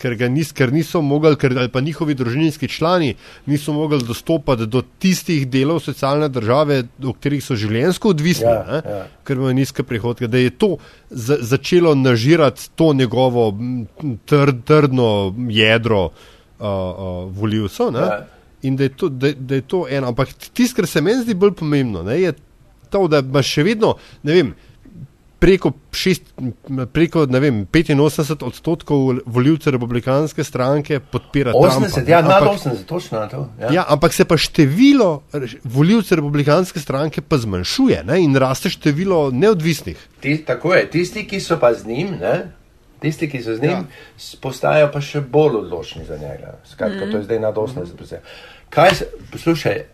ker, 0.00 0.16
nis, 0.32 0.52
ker 0.56 0.72
niso 0.72 1.02
mogli, 1.04 1.34
ker, 1.40 1.54
ali 1.58 1.70
pa 1.72 1.82
njihovi 1.84 2.14
družinski 2.16 2.68
člani 2.68 3.14
niso 3.46 3.72
mogli 3.76 4.00
dostopati 4.04 4.66
do 4.66 4.82
tistih 4.98 5.46
delov 5.50 5.82
socialne 5.84 6.28
države, 6.28 6.82
od 7.02 7.14
katerih 7.18 7.44
so 7.44 7.56
življenjsko 7.58 8.14
odvisni, 8.14 8.48
ja, 8.48 8.80
ja. 8.80 9.04
ker 9.24 9.40
imajo 9.40 9.58
nizke 9.60 9.84
prihodke, 9.86 10.28
da 10.30 10.40
je 10.40 10.50
to 10.50 10.76
za, 11.10 11.38
začelo 11.40 11.94
nažirati 11.94 12.70
to 12.76 12.92
njegovo 12.94 13.50
trd, 14.26 14.64
trdno 14.64 15.34
jedro 15.50 16.04
uh, 16.04 16.12
uh, 16.60 17.24
voljivcev. 17.36 17.94
Ja. 17.94 18.22
In 18.62 18.76
da 18.76 18.84
je, 18.84 18.96
to, 18.96 19.08
da, 19.08 19.32
da 19.32 19.56
je 19.56 19.62
to 19.64 19.86
eno. 19.88 20.10
Ampak 20.12 20.34
tisto, 20.52 20.76
kar 20.76 20.86
se 20.86 21.00
meni 21.00 21.22
zdi 21.22 21.34
bolj 21.34 21.54
pomembno, 21.56 22.02
ne, 22.04 22.18
je 22.20 22.34
to, 22.90 23.06
da 23.08 23.22
imaš 23.24 23.54
še 23.56 23.64
vedno, 23.64 23.94
ne 24.26 24.36
vem, 24.36 24.50
preko, 25.40 25.72
šest, 25.92 26.22
preko 26.92 27.24
vem, 27.24 27.66
85 27.66 28.44
odstotkov 28.44 29.20
voljivcev 29.26 29.72
republikanske 29.72 30.44
stranke 30.44 31.00
podpira 31.00 31.52
80, 31.52 31.94
Trumpa. 31.94 32.10
Ja, 32.10 32.18
ampak, 32.18 32.48
80, 32.60 32.84
točno 32.86 33.26
to. 33.30 33.48
Ja. 33.60 33.72
Ja, 33.72 33.84
ampak 33.88 34.12
se 34.12 34.24
pa 34.24 34.36
število 34.36 35.22
voljivcev 35.64 36.20
republikanske 36.20 36.80
stranke 36.80 37.20
pa 37.20 37.38
zmanjšuje 37.38 38.02
ne, 38.04 38.20
in 38.22 38.36
raste 38.36 38.70
število 38.70 39.30
neodvisnih. 39.30 40.08
Ti, 40.20 40.36
tako 40.46 40.74
je, 40.74 40.86
tisti, 40.90 41.26
ki 41.28 41.40
so 41.40 41.58
pa 41.60 41.72
z 41.74 41.88
njim, 41.88 42.14
ne, 42.20 42.52
tisti, 43.00 43.30
ki 43.30 43.42
so 43.42 43.56
z 43.56 43.64
njim, 43.64 43.86
ja. 43.88 44.36
postajajo 44.44 44.92
pa 44.92 45.00
še 45.00 45.24
bolj 45.24 45.62
odločni 45.64 46.04
za 46.04 46.20
njega. 46.20 46.58
Skratka, 46.68 47.06
mm. 47.06 47.10
to 47.10 47.16
je 47.16 47.24
zdaj 47.24 47.40
nad 47.40 47.56
80. 47.56 48.16
Kaj 48.70 48.94
se, 48.94 49.08
poslušaj, 49.32 49.84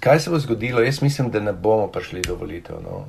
kaj 0.00 0.20
se 0.20 0.30
bo 0.30 0.38
zgodilo? 0.42 0.82
Jaz 0.82 1.02
mislim, 1.02 1.30
da 1.30 1.40
ne 1.40 1.52
bomo 1.52 1.86
prišli 1.86 2.26
do 2.26 2.34
volitev. 2.34 2.82
No. 2.82 3.06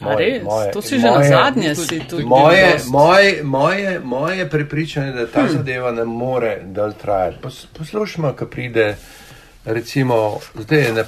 Moje, 0.00 0.42
moje, 0.44 0.72
to 0.72 0.82
si 0.82 1.00
že 1.00 1.08
moje, 1.08 1.30
na 1.30 1.36
zadnje, 1.36 1.74
si 1.74 2.00
tudi 2.04 2.24
moje, 2.24 2.78
moje, 2.86 3.42
moje, 3.42 4.00
moje 4.00 4.50
prepričanje, 4.50 5.12
da 5.12 5.26
ta 5.26 5.40
hmm. 5.40 5.48
zadeva 5.48 5.92
ne 5.92 6.04
more 6.04 6.58
dal 6.64 6.92
trajati. 6.92 7.38
Pos, 7.42 7.66
poslušajmo, 7.78 8.32
ko 8.32 8.46
pride, 8.46 8.96
recimo, 9.64 10.38
zdaj 10.54 10.82
je, 10.82 10.92
ne, 10.92 11.04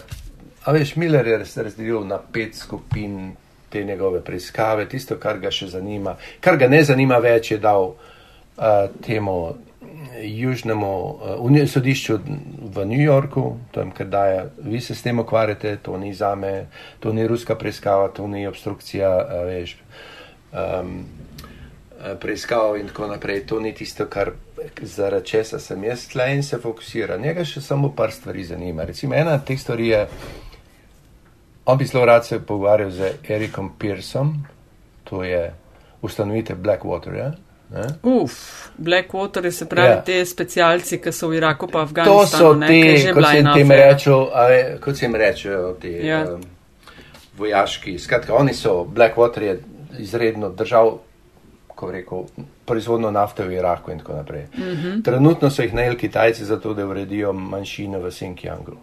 a 0.64 0.72
veš, 0.72 0.96
Miller 0.96 1.26
je 1.26 1.38
razdelil 1.38 2.06
na 2.06 2.18
pet 2.32 2.56
skupin 2.56 3.36
te 3.68 3.84
njegove 3.84 4.24
preiskave, 4.24 4.88
tisto, 4.88 5.16
kar 5.20 5.38
ga 5.38 5.50
še 5.50 5.68
zanima, 5.68 6.16
kar 6.40 6.56
ga 6.56 6.68
ne 6.68 6.80
zanima 6.84 7.18
več, 7.20 7.50
je 7.50 7.58
dal 7.58 7.92
uh, 7.92 8.88
temu 9.04 9.54
južnemu 10.22 10.92
uh, 11.40 11.68
sodišču 11.68 12.18
v 12.74 12.84
New 12.84 13.00
Yorku, 13.02 13.56
tam, 13.72 13.90
ker 13.90 14.06
daje, 14.06 14.48
vi 14.58 14.80
se 14.80 14.94
s 14.94 15.02
tem 15.02 15.18
ukvarjate, 15.18 15.76
to 15.82 15.96
ni 15.98 16.14
za 16.14 16.34
me, 16.34 16.66
to 17.00 17.12
ni 17.12 17.26
ruska 17.26 17.54
preiskava, 17.54 18.08
to 18.08 18.26
ni 18.26 18.46
obstrukcija, 18.46 19.10
uh, 19.16 19.46
veš, 19.46 19.76
um, 20.52 21.04
preiskava 22.20 22.78
in 22.78 22.86
tako 22.86 23.06
naprej, 23.06 23.46
to 23.46 23.60
ni 23.60 23.72
tisto, 23.74 24.06
kar 24.06 24.32
zaradi 24.82 25.26
česa 25.26 25.58
sem 25.58 25.84
jaz 25.84 26.06
tle 26.08 26.28
in 26.34 26.42
se 26.42 26.58
fokusira. 26.58 27.16
Njega 27.18 27.44
še 27.44 27.60
samo 27.60 27.90
par 27.96 28.12
stvari 28.12 28.44
zanima. 28.44 28.84
Recimo, 28.84 29.14
ena 29.14 29.34
od 29.34 29.44
teh 29.44 29.58
stvari 29.60 29.88
je, 29.88 30.04
on 31.66 31.78
bi 31.78 31.86
zelo 31.86 32.04
rad 32.04 32.26
se 32.26 32.40
pogovarjal 32.40 32.90
z 32.90 33.12
Erikom 33.28 33.72
Pearsom, 33.78 34.34
to 35.04 35.24
je 35.24 35.50
ustanovitelj 36.02 36.56
Blackwater, 36.56 37.34
ja? 37.74 37.86
Uf, 38.02 38.32
Blackwater 38.76 39.44
je 39.44 39.52
se 39.52 39.66
pravi 39.68 39.90
ja. 39.90 40.02
te 40.02 40.24
specialci, 40.24 40.98
ki 40.98 41.12
so 41.12 41.28
v 41.28 41.36
Iraku 41.36 41.68
pa 41.68 41.82
Afganistanu. 41.82 42.20
To 42.20 42.26
so 42.26 42.54
te, 42.60 43.12
kot 43.14 43.26
se 43.30 43.58
jim 43.58 43.70
rečejo, 43.70 44.20
kot 44.84 44.96
se 44.96 45.06
jim 45.06 45.14
rečejo, 45.14 45.72
ti 45.80 45.92
ja. 46.06 46.22
um, 46.34 46.42
vojaški. 47.38 47.98
Skratka, 47.98 48.34
oni 48.34 48.54
so, 48.54 48.84
Blackwater 48.84 49.42
je 49.42 49.58
izredno 49.98 50.48
držav, 50.48 50.98
ko 51.68 51.90
rekel, 51.90 52.24
proizvodno 52.66 53.10
nafte 53.10 53.44
v 53.46 53.58
Iraku 53.60 53.92
in 53.92 53.98
tako 53.98 54.12
naprej. 54.12 54.46
Mm 54.56 54.62
-hmm. 54.62 55.04
Trenutno 55.04 55.50
so 55.50 55.62
jih 55.62 55.74
najeli 55.74 55.96
Kitajci 55.98 56.44
za 56.44 56.60
to, 56.60 56.74
da 56.74 56.86
uredijo 56.86 57.32
manjšine 57.32 57.98
v 57.98 58.10
Xinjiangu. 58.10 58.76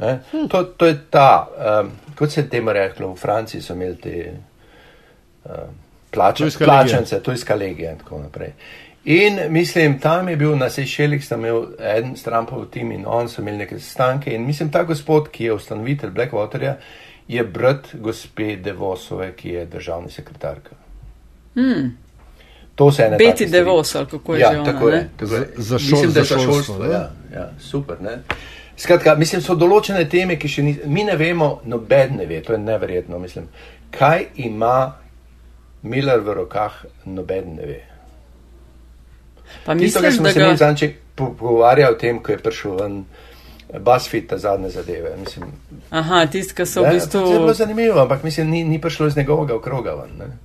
Hm. 0.00 0.48
To, 0.48 0.64
to 0.64 0.86
je 0.86 0.98
ta, 1.10 1.48
um, 1.82 1.90
kot 2.14 2.30
se 2.30 2.48
temu 2.48 2.72
reklo, 2.72 3.12
v 3.12 3.16
Franciji 3.16 3.62
so 3.62 3.72
imeli 3.72 3.96
te. 3.96 4.32
Um, 5.44 5.89
plačance, 6.10 6.64
plačance, 6.64 7.22
to 7.22 7.30
je 7.30 7.36
skalegija 7.36 7.92
in 7.92 7.98
tako 7.98 8.18
naprej. 8.18 8.52
In 9.04 9.38
mislim, 9.48 9.98
tam 10.00 10.28
je 10.28 10.36
bil 10.36 10.56
na 10.56 10.70
Sejšelih, 10.70 11.24
sem 11.24 11.40
imel 11.40 11.64
en 11.78 12.14
Trumpov 12.14 12.66
tim 12.70 12.92
in 12.92 13.06
on 13.06 13.28
so 13.28 13.40
imeli 13.42 13.62
neke 13.64 13.78
stanke 13.80 14.34
in 14.34 14.44
mislim, 14.46 14.70
ta 14.70 14.82
gospod, 14.84 15.30
ki 15.32 15.44
je 15.44 15.52
ustanovitelj 15.52 16.10
Blackwaterja, 16.10 16.76
je 17.28 17.44
brat 17.44 17.94
gospe 17.94 18.56
Devosove, 18.56 19.32
ki 19.36 19.48
je 19.48 19.66
državni 19.66 20.10
sekretarka. 20.10 20.76
Hmm. 21.54 21.96
To 22.74 22.92
se 22.92 23.02
je 23.02 23.10
ne. 23.10 23.16
Beti 23.16 23.46
Devos, 23.46 23.94
ali 23.94 24.06
kako 24.06 24.34
je 24.34 24.40
ja, 24.40 24.52
že 24.52 24.58
ona, 24.58 24.72
tako 24.72 24.88
je. 24.88 25.08
Tako 25.16 25.34
je. 25.34 25.40
Za, 25.40 25.46
za, 25.56 25.78
šol, 25.78 25.90
mislim, 25.90 26.10
za 26.10 26.24
šolstvo. 26.24 26.52
šolstvo 26.52 26.84
ja, 26.84 27.10
ja, 27.34 27.50
super, 27.60 28.02
ne. 28.02 28.18
Skratka, 28.76 29.14
mislim, 29.14 29.42
so 29.44 29.54
določene 29.54 30.06
teme, 30.08 30.38
ki 30.40 30.48
še 30.48 30.62
ni, 30.64 30.72
mi 30.88 31.04
ne 31.04 31.16
vemo, 31.20 31.60
noben 31.68 32.16
ne 32.16 32.26
ve, 32.26 32.40
to 32.40 32.54
je 32.56 32.58
neverjetno, 32.58 33.18
mislim, 33.18 33.50
kaj 33.92 34.24
ima 34.36 34.99
Miller 35.82 36.20
v 36.20 36.34
rokah, 36.34 36.84
noben 37.04 37.54
ne 37.56 37.66
ve. 37.66 37.80
Pa 39.64 39.74
mislim, 39.74 39.86
Tisto, 39.88 40.00
da 40.00 40.10
smo 40.10 40.28
se 40.28 40.50
mi 40.50 40.56
zanče 40.56 40.92
pogovarjali 41.14 41.94
o 41.94 41.98
tem, 41.98 42.22
ko 42.22 42.32
je 42.32 42.38
prišel 42.38 42.76
ven 42.76 43.04
BuzzFeed 43.78 44.26
ta 44.26 44.38
zadnje 44.38 44.70
zadeve. 44.70 45.16
Mislim, 45.16 45.44
Aha, 45.90 46.26
tisti, 46.26 46.54
ki 46.54 46.66
so 46.66 46.82
v 46.82 46.94
bistvu. 46.94 47.20
To 47.20 47.32
je 47.32 47.38
bilo 47.38 47.54
zanimivo, 47.54 48.00
ampak 48.00 48.22
mislim, 48.22 48.50
ni, 48.50 48.64
ni 48.64 48.80
prišlo 48.80 49.06
iz 49.06 49.16
njegovega 49.16 49.54
okroga 49.54 49.94
ven. 49.94 50.10
Ne? 50.18 50.36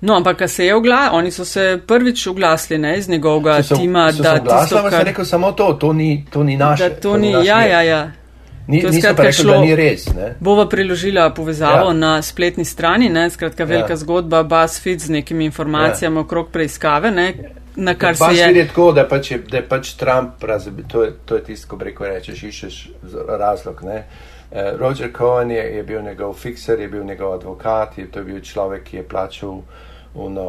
No, 0.00 0.16
ampak 0.16 0.42
se 0.46 0.66
je 0.66 0.74
oglasili, 0.74 1.18
oni 1.18 1.30
so 1.30 1.44
se 1.44 1.80
prvič 1.86 2.26
oglasili 2.26 2.78
ne, 2.78 2.98
iz 2.98 3.08
njegovega 3.08 3.62
so, 3.62 3.76
tima. 3.76 4.12
So 4.12 4.22
da, 4.22 4.34
se 4.34 4.40
oglasili, 4.40 4.78
ampak 4.78 4.90
kar... 4.90 5.00
sem 5.00 5.06
rekel 5.06 5.24
samo 5.24 5.52
to, 5.52 5.72
to 5.72 5.92
ni, 5.92 6.24
to 6.30 6.44
ni 6.44 6.56
naše. 6.56 6.88
Da, 6.88 6.94
to, 6.94 7.00
to 7.00 7.16
ni, 7.16 7.30
ja, 7.30 7.62
ja, 7.62 7.82
ja. 7.82 8.10
Ni, 8.72 8.80
skratka, 9.00 9.22
rekel, 9.22 9.44
šlo, 9.44 9.60
ni 9.60 9.74
res. 9.76 10.06
Ne? 10.16 10.34
Bova 10.40 10.66
priložila 10.68 11.28
povezavo 11.36 11.90
ja. 11.90 11.96
na 11.96 12.12
spletni 12.22 12.64
strani, 12.64 13.08
ne? 13.12 13.28
skratka 13.30 13.64
velika 13.64 13.92
ja. 13.92 14.00
zgodba 14.00 14.42
BuzzFeed 14.42 15.00
z 15.00 15.18
nekimi 15.18 15.44
informacijami 15.44 16.16
ja. 16.16 16.20
okrog 16.20 16.48
preiskave. 16.52 17.10
Ne? 17.10 17.34
Na 17.76 17.94
kar 17.94 18.16
se 18.16 18.34
je. 18.34 18.48
Je 18.54 18.66
tako, 18.68 18.92
da, 18.92 19.06
pač 19.08 19.30
je, 19.30 19.38
da 19.38 19.56
je 19.56 19.68
pač 19.68 19.94
Trump, 20.00 20.44
razbi, 20.44 20.84
to 20.88 21.02
je, 21.02 21.12
to 21.24 21.36
je 21.36 21.44
tisto, 21.44 21.68
ko 21.68 21.84
reko 21.84 22.04
rečeš, 22.08 22.42
iščeš 22.42 22.80
razlog. 23.28 23.80
Ne? 23.88 24.04
Uh, 24.52 24.58
Roger 24.80 25.12
Cohen 25.16 25.50
je, 25.50 25.62
je 25.76 25.82
bil 25.82 26.02
njegov 26.02 26.34
fikser, 26.36 26.80
je 26.80 26.88
bil 26.88 27.04
njegov 27.04 27.32
advokat, 27.34 27.98
je, 27.98 28.10
to 28.10 28.20
je 28.20 28.24
bil 28.24 28.40
človek, 28.40 28.84
ki 28.84 28.96
je 28.96 29.08
plačal 29.08 29.62
uno, 30.14 30.48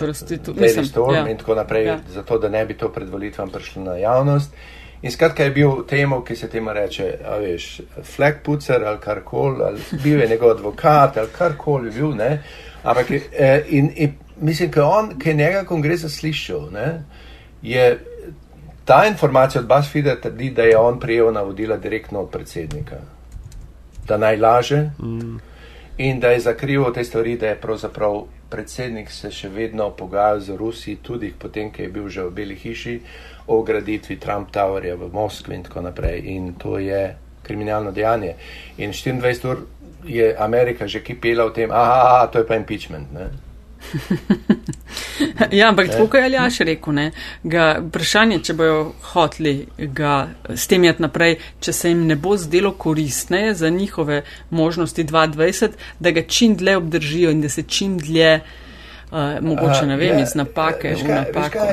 uh, 0.00 0.56
mislim, 0.56 0.84
Storm 0.84 1.14
ja. 1.14 1.28
in 1.28 1.36
tako 1.36 1.54
naprej, 1.54 1.84
ja. 1.84 1.98
zato 2.08 2.38
da 2.38 2.48
ne 2.48 2.64
bi 2.66 2.74
to 2.74 2.88
pred 2.88 3.08
volitvam 3.08 3.50
prišlo 3.50 3.82
na 3.82 3.96
javnost. 3.96 4.54
In 5.02 5.10
skratka 5.10 5.44
je 5.44 5.50
bil 5.50 5.82
temu, 5.88 6.20
ki 6.24 6.36
se 6.36 6.48
temu 6.48 6.72
reče, 6.72 7.18
veš, 7.40 7.80
flagpucer 8.02 8.84
ali 8.84 8.98
karkoli, 9.00 9.64
ali 9.64 9.80
bil 10.02 10.20
je 10.20 10.28
njegov 10.28 10.50
advokat 10.50 11.16
ali 11.16 11.28
karkoli 11.32 11.90
bil, 11.90 12.14
ne. 12.16 12.42
Ampak 12.82 13.10
eh, 13.10 13.64
in, 13.68 13.90
in 13.96 14.14
mislim, 14.40 14.70
da 14.70 14.86
on, 14.86 15.18
ki 15.18 15.28
je 15.28 15.34
njega 15.34 15.64
kongresa 15.64 16.08
slišal, 16.08 16.70
ne, 16.72 17.02
je 17.62 17.98
ta 18.84 19.06
informacija 19.06 19.60
od 19.60 19.66
Basfida 19.66 20.16
trdi, 20.20 20.50
da 20.50 20.62
je 20.62 20.78
on 20.78 21.00
prijel 21.00 21.32
navodila 21.32 21.76
direktno 21.76 22.20
od 22.20 22.30
predsednika, 22.30 22.96
da 24.08 24.16
naj 24.16 24.36
laže 24.36 24.90
mm. 24.98 25.38
in 25.98 26.20
da 26.20 26.28
je 26.28 26.40
zakrival 26.40 26.92
te 26.92 27.04
stvari, 27.04 27.36
da 27.36 27.46
je 27.46 27.60
pravzaprav 27.60 28.22
predsednik 28.50 29.10
se 29.10 29.30
še 29.30 29.48
vedno 29.48 29.90
pogajal 29.90 30.40
z 30.40 30.56
Rusi, 30.56 30.96
tudi 31.02 31.32
potem, 31.38 31.72
ko 31.72 31.82
je 31.82 31.88
bil 31.88 32.08
že 32.08 32.22
v 32.22 32.30
Beli 32.30 32.54
hiši 32.54 33.00
o 33.46 33.62
graditvi 33.62 34.16
Trump 34.16 34.50
Towerja 34.50 34.96
v 34.96 35.10
Moskvi 35.12 35.54
in 35.54 35.62
tako 35.62 35.80
naprej. 35.80 36.22
In 36.24 36.54
to 36.58 36.78
je 36.78 37.16
kriminalno 37.42 37.92
dejanje. 37.92 38.34
In 38.78 38.92
24 38.92 39.48
ur 39.48 39.66
je 40.04 40.34
Amerika 40.38 40.86
že 40.86 41.02
kipela 41.02 41.46
v 41.46 41.52
tem, 41.52 41.70
aha, 41.70 42.26
to 42.26 42.38
je 42.38 42.46
pa 42.46 42.56
impeachment. 42.56 43.12
Ne? 43.12 43.30
ja, 45.58 45.68
ampak 45.68 45.90
tako, 45.90 46.06
kot 46.06 46.20
je 46.20 46.24
Aljaš 46.24 46.58
rekel, 46.66 46.94
ne, 46.96 47.04
ga, 47.42 47.66
vprašanje, 47.88 48.40
če 48.46 48.56
bojo 48.58 48.78
hotli 49.12 49.54
ga 49.76 50.14
s 50.48 50.66
tem 50.70 50.84
jeti 50.86 51.04
naprej, 51.04 51.36
če 51.62 51.74
se 51.76 51.92
jim 51.92 52.06
ne 52.08 52.16
bo 52.18 52.36
zdelo 52.40 52.72
koristneje 52.78 53.54
za 53.62 53.70
njihove 53.70 54.22
možnosti 54.50 55.04
22, 55.04 55.70
da 56.00 56.10
ga 56.10 56.22
čim 56.22 56.56
dlje 56.56 56.76
obdržijo 56.76 57.30
in 57.30 57.44
da 57.44 57.48
se 57.52 57.62
čim 57.62 57.98
dlje, 57.98 58.40
uh, 58.40 59.38
mogoče 59.40 59.86
ne 59.86 59.96
vem, 59.96 60.18
ja, 60.18 60.26
iz 60.26 60.34
napake 60.34 60.96
v 60.98 61.08
napako. 61.12 61.68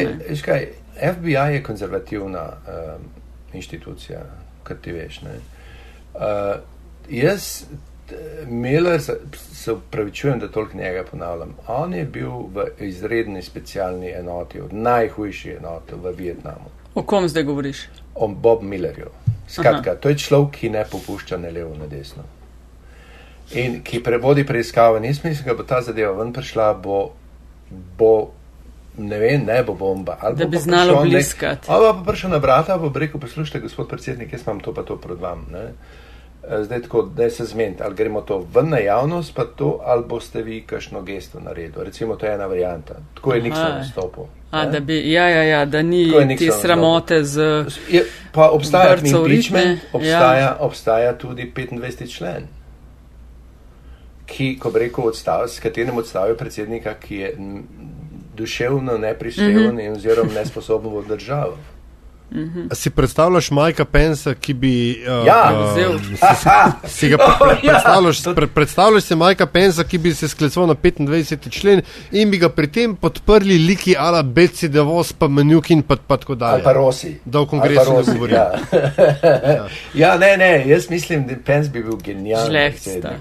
FBI 1.03 1.53
je 1.53 1.63
konzervativna 1.63 2.43
um, 2.49 3.07
inštitucija, 3.53 4.21
kot 4.63 4.81
ti 4.81 4.91
veš. 4.91 5.21
Uh, 5.23 6.21
jaz 7.09 7.65
Miller, 8.47 9.01
se 9.53 9.71
upravičujem, 9.71 10.39
da 10.39 10.47
toliko 10.47 10.77
njega 10.77 11.03
ponavljam, 11.11 11.55
on 11.67 11.93
je 11.93 12.05
bil 12.05 12.29
v 12.29 12.65
izredni 12.79 13.41
specialni 13.41 14.11
enoti, 14.11 14.61
od 14.61 14.73
najhujših 14.73 15.57
enot 15.57 15.91
v 16.03 16.11
Vietnamu. 16.17 16.69
O 16.95 17.03
kom 17.03 17.27
zdaj 17.27 17.43
govoriš? 17.43 17.77
O 18.15 18.27
Bob 18.27 18.61
Millerju. 18.63 19.09
Skratka, 19.47 19.89
Aha. 19.89 19.99
to 19.99 20.09
je 20.09 20.17
človek, 20.17 20.51
ki 20.51 20.69
ne 20.69 20.85
popušča 20.91 21.37
ne 21.37 21.51
levo, 21.51 21.75
ne 21.79 21.87
desno. 21.87 22.23
In 23.51 23.81
ki 23.83 24.03
prevodi 24.03 24.45
preiskave, 24.45 24.99
nisem 24.99 25.29
mislil, 25.29 25.47
da 25.47 25.57
bo 25.57 25.63
ta 25.67 25.81
zadeva 25.81 26.13
ven 26.17 26.33
prišla, 26.33 26.73
bo, 26.73 27.11
bo 27.97 28.31
ne 28.97 29.19
vem, 29.19 29.45
ne 29.45 29.63
bo 29.63 29.73
bomba. 29.73 30.17
Ali 30.21 30.35
da 30.35 30.45
bi 30.45 30.57
znalo 30.57 31.01
bliskati. 31.01 31.67
Ali 31.71 31.85
pa 31.93 32.11
prišel 32.11 32.29
na 32.29 32.37
vrata, 32.37 32.77
bo 32.77 32.91
rekel, 32.95 33.21
poslušajte, 33.21 33.59
gospod 33.59 33.87
predsednik, 33.89 34.33
jaz 34.33 34.41
imam 34.47 34.59
to 34.59 34.73
pa 34.73 34.83
to 34.83 34.97
pred 34.97 35.19
vami. 35.19 35.45
Eh, 36.49 36.63
zdaj 36.63 36.81
tako, 36.81 37.01
da 37.01 37.29
se 37.29 37.45
zmenite, 37.45 37.83
ali 37.83 37.95
gremo 37.95 38.21
to 38.21 38.47
ven 38.53 38.69
na 38.69 38.77
javnost, 38.77 39.35
pa 39.35 39.43
to, 39.43 39.79
ali 39.85 40.03
boste 40.05 40.41
vi 40.41 40.61
kakšno 40.61 41.01
gesto 41.01 41.39
naredili. 41.39 41.85
Recimo, 41.85 42.15
to 42.15 42.25
je 42.25 42.33
ena 42.33 42.45
varianta. 42.45 42.93
Tako 43.13 43.33
je 43.33 43.41
Nixon 43.41 43.77
nastopil. 43.77 44.23
A, 44.51 44.65
da 44.65 44.79
bi, 44.79 45.11
ja, 45.11 45.29
ja, 45.29 45.43
ja, 45.43 45.65
da 45.65 45.81
ni 45.81 46.11
te 46.37 46.51
sramote 46.51 47.23
z. 47.23 47.39
Je, 47.89 48.05
pa 48.31 48.49
obstaja 48.49 48.95
impeachment, 48.95 49.79
obstaja, 49.93 50.39
ja. 50.39 50.57
obstaja 50.59 51.17
tudi 51.17 51.51
25. 51.55 52.17
člen, 52.17 52.47
ki, 54.25 54.57
ko 54.59 54.71
bi 54.71 54.79
rekel, 54.79 55.07
odstav, 55.07 55.47
s 55.47 55.59
katerim 55.59 55.97
odstavijo 55.97 56.35
predsednika, 56.35 56.93
ki 56.93 57.15
je 57.15 57.35
duševno 58.35 58.97
neprišteven 58.97 59.75
mm 59.75 59.79
-hmm. 59.79 59.95
oziroma 59.95 60.33
nesposoben 60.33 60.91
v 60.93 61.07
državo. 61.07 61.57
-hmm. 62.31 62.75
Si 62.75 62.89
predstavljaš 62.89 63.51
Majka 63.51 63.85
Pensa, 63.85 64.33
ki 64.33 64.53
bi. 64.53 65.03
Uh, 65.07 65.27
ja, 65.27 65.51
uh, 65.53 66.01
si, 66.01 66.97
si 66.97 67.09
ga 67.11 67.17
oh, 67.25 67.37
pre, 67.39 67.57
ja. 67.63 67.71
predstavljaš, 67.71 68.23
pre, 68.35 68.47
predstavljaš 68.47 69.03
si 69.03 69.15
Majka 69.15 69.45
Pensa, 69.45 69.83
ki 69.83 69.97
bi 69.97 70.13
se 70.13 70.27
sklical 70.27 70.67
na 70.67 70.73
25. 70.73 71.49
člen 71.49 71.81
in 72.11 72.31
bi 72.31 72.37
ga 72.37 72.49
pri 72.49 72.67
tem 72.67 72.95
podprli 72.95 73.57
liki 73.57 73.95
ala 73.97 74.23
Betsy 74.23 74.67
DeVos, 74.67 75.13
pa 75.13 75.27
Menjukin, 75.27 75.81
pa, 75.81 75.95
pa 76.07 76.17
tako 76.17 76.35
dalje. 76.35 76.63
Pa 76.63 76.73
Rosi. 76.73 77.19
Da 77.25 77.39
v 77.39 77.45
kongresu 77.45 77.93
ne 77.93 78.13
govori. 78.13 78.33
Ja. 78.33 78.51
ja. 78.73 79.67
ja, 80.03 80.17
ne, 80.17 80.37
ne, 80.37 80.63
jaz 80.67 80.89
mislim, 80.89 81.27
da 81.27 81.33
Pence 81.45 81.69
bi 81.69 81.83
bil 81.83 81.97
genijalen. 81.97 82.73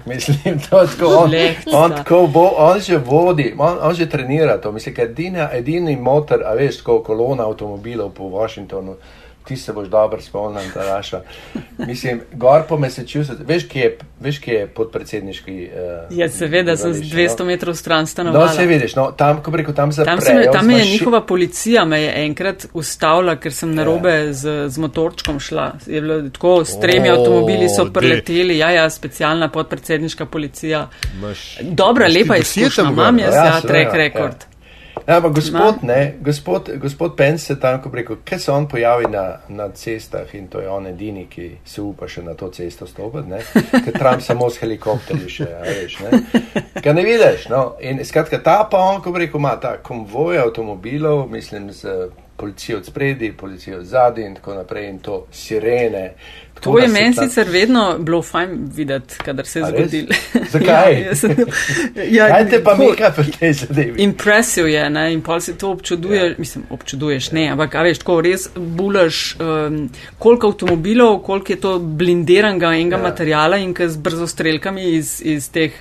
Mislim, 0.05 0.59
to 0.69 0.87
tako. 0.87 1.05
On, 1.05 1.31
on, 1.73 1.91
tako 1.95 2.27
bo, 2.27 2.49
on 2.57 2.79
že 2.79 2.97
vodi, 2.97 3.53
on, 3.57 3.77
on 3.81 3.93
že 3.93 4.09
trenira 4.09 4.57
to. 4.57 4.71
Mislim, 4.71 4.95
ker 4.95 5.09
edini 5.51 5.95
motor, 5.95 6.43
a 6.45 6.53
veš, 6.53 6.77
tako 6.77 7.03
kolona 7.03 7.45
avtomobilov 7.45 8.09
po 8.09 8.23
Washingtonu 8.23 8.95
ti 9.45 9.57
se 9.57 9.73
boš 9.73 9.87
dobro 9.87 10.21
spomnil, 10.21 10.61
da 10.73 10.83
raša. 10.95 11.21
Mislim, 11.77 12.21
gor 12.33 12.61
po 12.69 12.77
Massachusetts, 12.77 13.41
veš, 13.47 13.67
kje 13.67 13.81
je, 13.81 13.97
veš, 14.19 14.39
kje 14.39 14.53
je 14.53 14.67
podpredsedniški. 14.67 15.69
Uh, 16.09 16.17
ja, 16.17 16.29
seveda, 16.29 16.77
so 16.77 16.87
200 16.87 17.39
no? 17.39 17.45
metrov 17.45 17.75
stran 17.75 18.07
stanovanja. 18.07 18.45
No, 18.45 18.53
se 18.53 18.65
vidiš, 18.65 18.95
no, 18.95 19.11
tam, 19.11 19.41
ko 19.43 19.51
preko 19.51 19.73
tam 19.73 19.91
zaprejo. 19.91 20.19
Tam, 20.19 20.35
me, 20.35 20.51
tam 20.51 20.71
je 20.71 20.83
ši... 20.83 20.91
njihova 20.91 21.21
policija 21.25 21.85
me 21.85 22.01
je 22.01 22.13
enkrat 22.25 22.65
ustavila, 22.73 23.35
ker 23.35 23.53
sem 23.53 23.75
narobe 23.75 24.13
ja. 24.13 24.33
z, 24.33 24.55
z 24.69 24.77
motorčkom 24.77 25.39
šla. 25.39 25.71
Je 25.85 26.01
bilo 26.01 26.21
tako, 26.29 26.55
s 26.65 26.79
tremi 26.79 27.11
oh, 27.11 27.19
avtomobili 27.19 27.69
so 27.69 27.89
preleteli, 27.93 28.57
ja, 28.57 28.71
ja, 28.71 28.89
specialna 28.89 29.49
podpredsedniška 29.49 30.25
policija. 30.25 30.87
Maš, 31.21 31.57
Dobra, 31.61 32.07
lepa 32.07 32.37
izkušnja, 32.37 32.89
imam 32.91 33.19
jaz, 33.19 33.35
ja, 33.35 33.45
ja 33.45 33.61
trek 33.61 33.87
ja, 33.87 33.97
rekord. 33.97 34.47
Ja. 34.47 34.52
Ja, 35.07 35.17
ampak 35.17 35.33
gospod, 35.35 35.75
ne, 35.81 36.13
gospod, 36.21 36.69
gospod 36.81 37.15
Pence 37.17 37.45
se 37.45 37.59
tam, 37.59 37.81
ko 37.81 37.89
reko, 37.93 38.15
kaj 38.25 38.39
se 38.39 38.51
on 38.51 38.67
pojavi 38.67 39.05
na, 39.11 39.37
na 39.49 39.69
cestah? 39.69 40.35
In 40.35 40.47
to 40.47 40.59
je 40.59 40.69
on 40.69 40.87
edini, 40.87 41.25
ki 41.29 41.49
se 41.65 41.81
upa 41.81 42.07
še 42.07 42.23
na 42.23 42.33
to 42.39 42.47
cesto 42.55 42.87
stopiti, 42.87 43.41
ker 43.83 43.97
Trump 43.99 44.23
samo 44.23 44.47
s 44.49 44.61
helikopterji 44.63 45.29
še, 45.29 45.49
a 45.59 45.65
veš, 45.67 45.97
ne, 46.05 46.21
kaj 46.79 46.95
ne 46.95 47.03
vidiš, 47.03 47.49
no, 47.51 47.63
in 47.83 47.99
skratka 48.05 48.39
ta 48.43 48.61
pa 48.71 48.79
on, 48.79 49.01
ko 49.03 49.11
reko, 49.17 49.43
ima 49.43 49.57
ta 49.59 49.75
konvoj 49.83 50.39
avtomobilov, 50.45 51.25
mislim, 51.31 51.67
z 51.75 52.07
policijo 52.37 52.77
od 52.77 52.85
spredi, 52.85 53.33
policijo 53.37 53.79
od 53.79 53.85
zadnji 53.85 54.25
in 54.25 54.35
tako 54.35 54.53
naprej 54.53 54.89
in 54.89 54.99
to 54.99 55.25
sirene. 55.31 56.13
To 56.61 56.79
je 56.79 56.87
meni 56.87 57.13
sicer 57.13 57.47
vedno 57.49 57.97
bilo 57.99 58.21
fajn 58.21 58.69
videti, 58.75 59.15
kadar 59.25 59.45
se 59.45 59.59
je 59.59 59.65
zgodilo. 59.65 60.07
Zakaj? 60.51 60.93
ja, 61.01 61.11
ja, 62.17 62.27
Kaj 62.27 62.49
te 62.49 62.63
pa 62.63 62.75
mika 62.75 63.11
pri 63.15 63.31
tej 63.31 63.53
zadevi? 63.53 64.03
Impresiv 64.03 64.67
je, 64.67 64.89
ne, 64.89 65.13
in 65.13 65.21
pol 65.21 65.41
si 65.41 65.57
to 65.57 65.71
občuduje, 65.71 66.29
ja. 66.29 66.35
mislim, 66.37 66.63
občuduješ, 66.69 67.31
ne, 67.31 67.47
ampak, 67.51 67.75
a 67.75 67.83
veš, 67.83 67.99
tako 67.99 68.21
res 68.21 68.47
bulaš, 68.55 69.35
um, 69.39 69.89
koliko 70.19 70.53
avtomobilov, 70.53 71.19
koliko 71.23 71.51
je 71.51 71.59
to 71.59 71.79
blinderanega 71.79 72.73
enega 72.73 72.95
ja. 72.95 73.03
materijala 73.03 73.57
in 73.57 73.73
kaj 73.73 73.87
z 73.87 73.97
brzostrelkami 73.97 74.91
iz, 74.95 75.21
iz 75.25 75.51
teh 75.51 75.71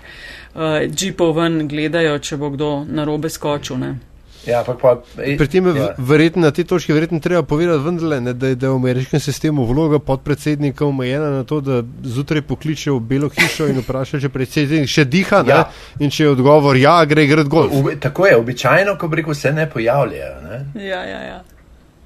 uh, 0.55 0.83
džipov 0.91 1.37
ven 1.39 1.69
gledajo, 1.69 2.19
če 2.19 2.37
bo 2.37 2.51
kdo 2.51 2.73
na 2.89 3.05
robe 3.05 3.31
skočil, 3.31 3.79
ne. 3.79 4.12
Ja, 4.47 4.65
pa, 4.67 4.97
Pri 5.39 5.49
tem 5.49 5.67
je 5.67 5.75
ja. 5.77 5.95
verjetno 5.99 6.43
na 6.43 6.51
tej 6.51 6.65
točki 6.65 6.93
verjetno 6.93 7.21
treba 7.21 7.43
povedati, 7.43 7.85
vendarle, 7.85 8.21
ne, 8.21 8.33
da, 8.33 8.47
je, 8.51 8.55
da 8.55 8.67
je 8.67 8.71
v 8.71 8.75
ameriškem 8.75 9.21
sistemu 9.21 9.65
vloga 9.65 9.99
podpredsednika 9.99 10.87
omejena 10.87 11.31
na 11.31 11.45
to, 11.45 11.61
da 11.61 11.83
zjutraj 12.03 12.43
pokliče 12.43 12.91
v 12.91 12.99
Belo 13.01 13.31
hišo 13.31 13.69
in 13.71 13.79
vpraša, 13.85 14.21
če 14.21 14.33
predsednik 14.35 14.91
še 14.91 15.05
diha. 15.05 15.45
Ja. 15.47 15.63
In 16.03 16.11
če 16.11 16.25
je 16.25 16.35
odgovor 16.35 16.77
ja, 16.77 16.99
gre 17.07 17.27
gre 17.31 17.45
gor. 17.47 17.71
Tako 18.01 18.27
je, 18.27 18.37
običajno, 18.37 18.97
ko 18.99 19.11
reko, 19.15 19.35
se 19.35 19.53
ne 19.53 19.69
pojavljajo. 19.71 20.37
Ne? 20.49 20.61
Ja, 20.83 21.05
ja, 21.07 21.21
ja. 21.29 21.43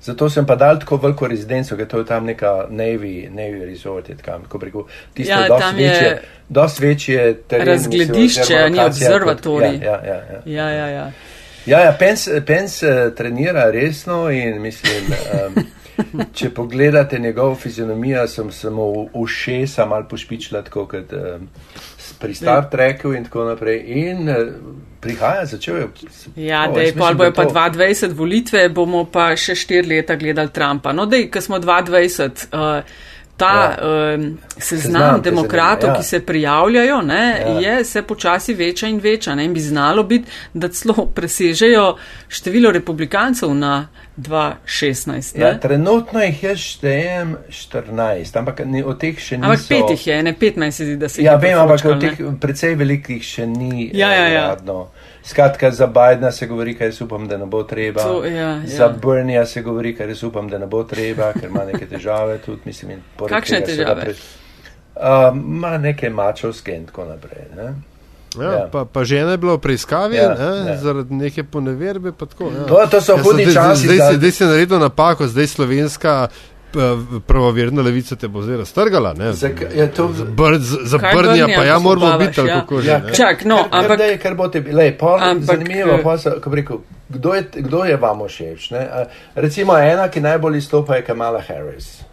Zato 0.06 0.28
sem 0.30 0.46
pa 0.46 0.54
dal 0.54 0.78
tako 0.78 1.00
veliko 1.02 1.26
rezidenco, 1.26 1.76
ker 1.76 1.88
to 1.90 1.98
je 1.98 2.06
tam 2.06 2.28
neka 2.28 2.68
Navy, 2.70 3.30
Navy 3.32 3.64
resort, 3.66 4.10
tam, 4.22 4.44
ko 4.48 4.60
reko, 4.62 4.84
tisto 5.14 5.32
ja, 5.32 5.48
dosti 5.48 5.82
večje, 5.82 6.10
dosti 6.48 6.84
večje 6.84 7.24
teren. 7.48 7.72
Razgledišče, 7.72 8.60
ni 8.70 8.84
observatorij. 8.84 9.80
Ja, 9.82 9.96
ja, 10.04 10.20
ja. 10.30 10.42
ja, 10.44 10.68
ja, 10.70 10.86
ja. 10.86 11.06
Ja, 11.06 11.10
ja 11.66 11.96
Pence, 11.98 12.40
Pence 12.46 12.86
uh, 12.86 13.14
trenira 13.14 13.70
resno 13.70 14.30
in 14.30 14.60
mislim, 14.62 15.12
um, 15.56 15.64
če 16.38 16.50
pogledate 16.50 17.18
njegovo 17.18 17.54
fizionomijo, 17.54 18.26
sem 18.28 18.52
samo 18.52 19.08
ušesa 19.12 19.86
mal 19.86 20.08
pošpičila, 20.08 20.62
tako 20.62 20.86
kot 20.86 21.12
um, 21.12 21.48
pri 22.18 22.34
Star 22.34 22.70
Treku 22.70 23.12
in 23.12 23.24
tako 23.24 23.44
naprej. 23.44 23.82
In 23.86 24.28
uh, 24.28 24.36
prihaja, 25.00 25.46
začel 25.46 25.76
je. 25.76 25.88
Ja, 26.36 26.66
da 26.74 26.80
je 26.80 26.94
pa 26.94 27.12
bojo 27.14 27.32
pa 27.32 27.44
22 27.44 28.14
volitve, 28.14 28.68
bomo 28.68 29.04
pa 29.04 29.32
še 29.36 29.54
4 29.54 29.88
leta 29.88 30.16
gledali 30.16 30.52
Trumpa. 30.52 30.92
No, 30.92 31.06
da 31.06 31.16
je, 31.16 31.30
ko 31.30 31.40
smo 31.40 31.58
22. 31.58 32.48
Uh, 32.52 33.14
ta 33.36 33.76
ja. 33.82 34.14
um, 34.14 34.38
seznam, 34.58 34.58
seznam 34.58 35.22
demokratov, 35.22 35.90
ja. 35.90 35.96
ki 35.96 36.02
se 36.02 36.20
prijavljajo, 36.26 37.02
ne, 37.02 37.42
ja. 37.46 37.58
je 37.60 37.84
se 37.84 38.02
počasi 38.02 38.54
veča 38.54 38.86
in 38.86 38.98
veča. 38.98 39.34
Ne, 39.34 39.44
in 39.44 39.54
bi 39.54 39.60
znalo 39.60 40.02
biti, 40.02 40.30
da 40.54 40.68
celo 40.68 41.06
presežejo 41.14 41.96
število 42.28 42.72
republikancev 42.72 43.54
na 43.54 43.88
2,16. 44.16 45.40
Ja, 45.40 45.60
trenutno 45.60 46.22
jih 46.22 46.42
je 46.42 46.56
štejem 46.56 47.36
14, 47.50 48.38
ampak 48.38 48.62
ne, 48.64 48.84
od 48.84 49.00
teh 49.00 49.18
še 49.20 49.36
ni. 49.36 49.44
Ampak 49.44 49.66
pet 49.68 49.92
jih 49.92 50.06
je, 50.06 50.22
ne 50.22 50.32
15 50.32 50.70
se 50.70 50.84
zdi, 50.84 50.96
da 50.96 51.08
se 51.08 51.20
jih 51.20 51.26
je. 51.26 51.32
Ja, 51.32 51.36
vem, 51.36 51.58
ampak 51.60 51.84
od 51.84 52.00
teh 52.00 52.22
precej 52.40 52.78
velikih 52.80 53.20
še 53.24 53.44
ni. 53.46 53.90
Ja, 53.92 54.14
ja, 54.16 54.28
ja. 54.32 54.46
Radno. 54.54 54.86
Skratka, 55.26 55.70
za 55.70 55.86
Bidna 55.86 56.32
se 56.32 56.46
govori, 56.46 56.74
kaj 56.78 56.86
jaz 56.86 57.00
upam, 57.02 57.28
da 57.28 57.36
ne 57.36 57.46
bo 57.46 57.62
treba. 57.62 58.02
To, 58.02 58.24
ja, 58.24 58.32
ja. 58.32 58.62
Za 58.66 58.88
Brnija 58.88 59.46
se 59.46 59.62
govori, 59.62 59.96
kaj 59.96 60.08
jaz 60.08 60.22
upam, 60.22 60.48
da 60.48 60.58
ne 60.58 60.66
bo 60.66 60.84
treba, 60.84 61.32
ker 61.32 61.50
ima 61.50 61.64
neke 61.64 61.86
težave 61.86 62.38
tudi, 62.38 62.60
mislim. 62.64 63.02
Kakšne 63.28 63.60
težave? 63.66 64.00
Pre... 64.00 64.14
Uh, 64.96 65.34
ma 65.34 65.78
neke 65.78 66.10
mačovske 66.10 66.76
in 66.76 66.86
tako 66.86 67.04
naprej. 67.04 67.50
Ne? 67.56 67.74
Ja, 68.38 68.52
ja. 68.52 68.68
Pa, 68.72 68.84
pa 68.84 69.04
žena 69.04 69.34
je 69.34 69.36
bila 69.36 69.54
v 69.56 69.64
preiskavi 69.64 70.16
ja, 70.16 70.34
ne, 70.34 70.70
ja. 70.70 70.76
zaradi 70.76 71.14
neke 71.14 71.44
poneverbe. 71.44 72.12
Tako, 72.12 72.52
ja. 72.54 72.66
to, 72.68 72.86
to 72.90 73.00
so 73.00 73.16
ja, 73.16 73.22
hudi 73.22 73.46
časi. 73.52 73.86
Zdaj, 73.86 73.96
zdaj, 73.96 74.14
zdaj 74.16 74.30
se 74.30 74.44
je 74.44 74.48
naredil 74.48 74.78
napako, 74.78 75.26
zdaj 75.26 75.46
slovenska 75.46 76.28
pravoverna 77.26 77.82
levica 77.82 78.16
te 78.16 78.28
bo 78.28 78.42
zdaj 78.42 78.56
raztrgala. 78.56 79.14
Ja, 79.74 79.88
to... 79.88 80.08
Br, 80.08 80.58
za 80.60 80.98
brnja 80.98 81.48
pa 81.56 81.64
ja 81.64 81.78
moramo 81.78 82.18
biti 82.18 82.36
tako, 82.36 82.48
ja. 82.48 82.66
kot 82.66 82.84
ja. 82.84 83.00
že. 83.08 83.14
Čak, 83.14 83.44
no, 83.44 83.56
kar, 83.56 83.82
ampak... 83.82 83.98
Kar, 83.98 84.18
kar 84.22 84.34
bo 84.34 84.48
te, 84.48 84.64
lej, 84.72 84.92
pol, 84.98 85.18
ampak... 85.20 85.44
zanimivo, 85.44 85.98
pa 86.04 86.18
so, 86.18 86.36
ko 86.40 86.50
rekel, 86.54 86.82
kdo 87.08 87.34
je, 87.34 87.46
kdo 87.54 87.84
je 87.84 87.96
vam 87.96 88.26
všeč? 88.28 88.68
Recimo 89.34 89.78
ena, 89.78 90.08
ki 90.08 90.20
najbolj 90.20 90.58
izstopa, 90.58 90.96
je 90.96 91.06
Kamala 91.06 91.40
Harris. 91.48 92.06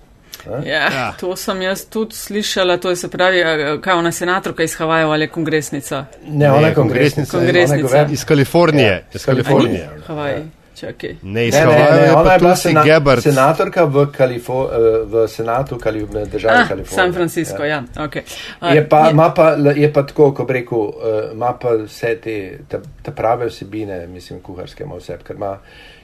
Ne? 0.45 0.70
Ja, 0.70 0.82
ja. 0.93 1.14
To 1.20 1.36
sem 1.36 1.62
jaz 1.62 1.86
tudi 1.86 2.16
slišala, 2.16 2.78
to 2.78 2.89
je 2.89 2.95
se 2.95 3.08
pravi, 3.08 3.39
eh, 3.39 3.78
kaj 3.82 3.93
ona 3.93 4.12
senatorka 4.12 4.64
iz 4.64 4.76
Havajev 4.76 5.12
ali 5.12 5.28
kongresnica. 5.28 6.06
Ne, 6.28 6.51
ona 6.51 6.68
je 6.68 6.76
kongresnica. 6.76 7.38
kongresnica. 7.38 8.08
Iz 8.12 8.26
Kalifornije. 8.26 8.89
Ja, 8.89 9.01
iz 9.14 9.26
Kalifornije. 9.26 9.89
Havaj. 10.08 10.32
Ja. 10.32 10.62
Čakaj. 10.76 11.15
Ne, 11.21 11.47
ne, 11.49 11.65
ne, 11.65 11.76
ne, 11.76 12.11
ona 12.15 12.34
je 12.34 12.39
bila 12.39 12.55
sena, 12.55 12.84
senatorka 13.21 13.84
v, 13.86 14.05
Kalifo, 14.11 14.69
eh, 14.74 15.05
v 15.05 15.28
senatu 15.28 15.78
Kali, 15.78 16.07
države 16.32 16.57
ah, 16.57 16.67
Kalifornije. 16.67 16.95
San 16.95 17.13
Francisco, 17.13 17.63
ja. 17.63 17.67
ja. 17.67 17.84
Okay. 17.95 18.21
Uh, 18.61 18.76
je, 18.76 18.89
pa, 18.89 19.07
je, 19.07 19.15
pa, 19.36 19.49
je 19.76 19.93
pa 19.93 20.05
tako, 20.05 20.32
ko 20.34 20.45
bi 20.45 20.53
rekel, 20.53 20.78
uh, 20.80 20.93
ima 21.34 21.53
pa 21.61 21.76
vse 21.86 22.15
te, 22.24 22.59
te, 22.67 22.80
te 23.01 23.11
prave 23.11 23.45
vsebine, 23.45 24.07
mislim, 24.07 24.41
kuharske 24.41 24.84
ima 24.84 24.95
vse, 24.95 25.17
ker 25.24 25.36
ima 25.36 25.57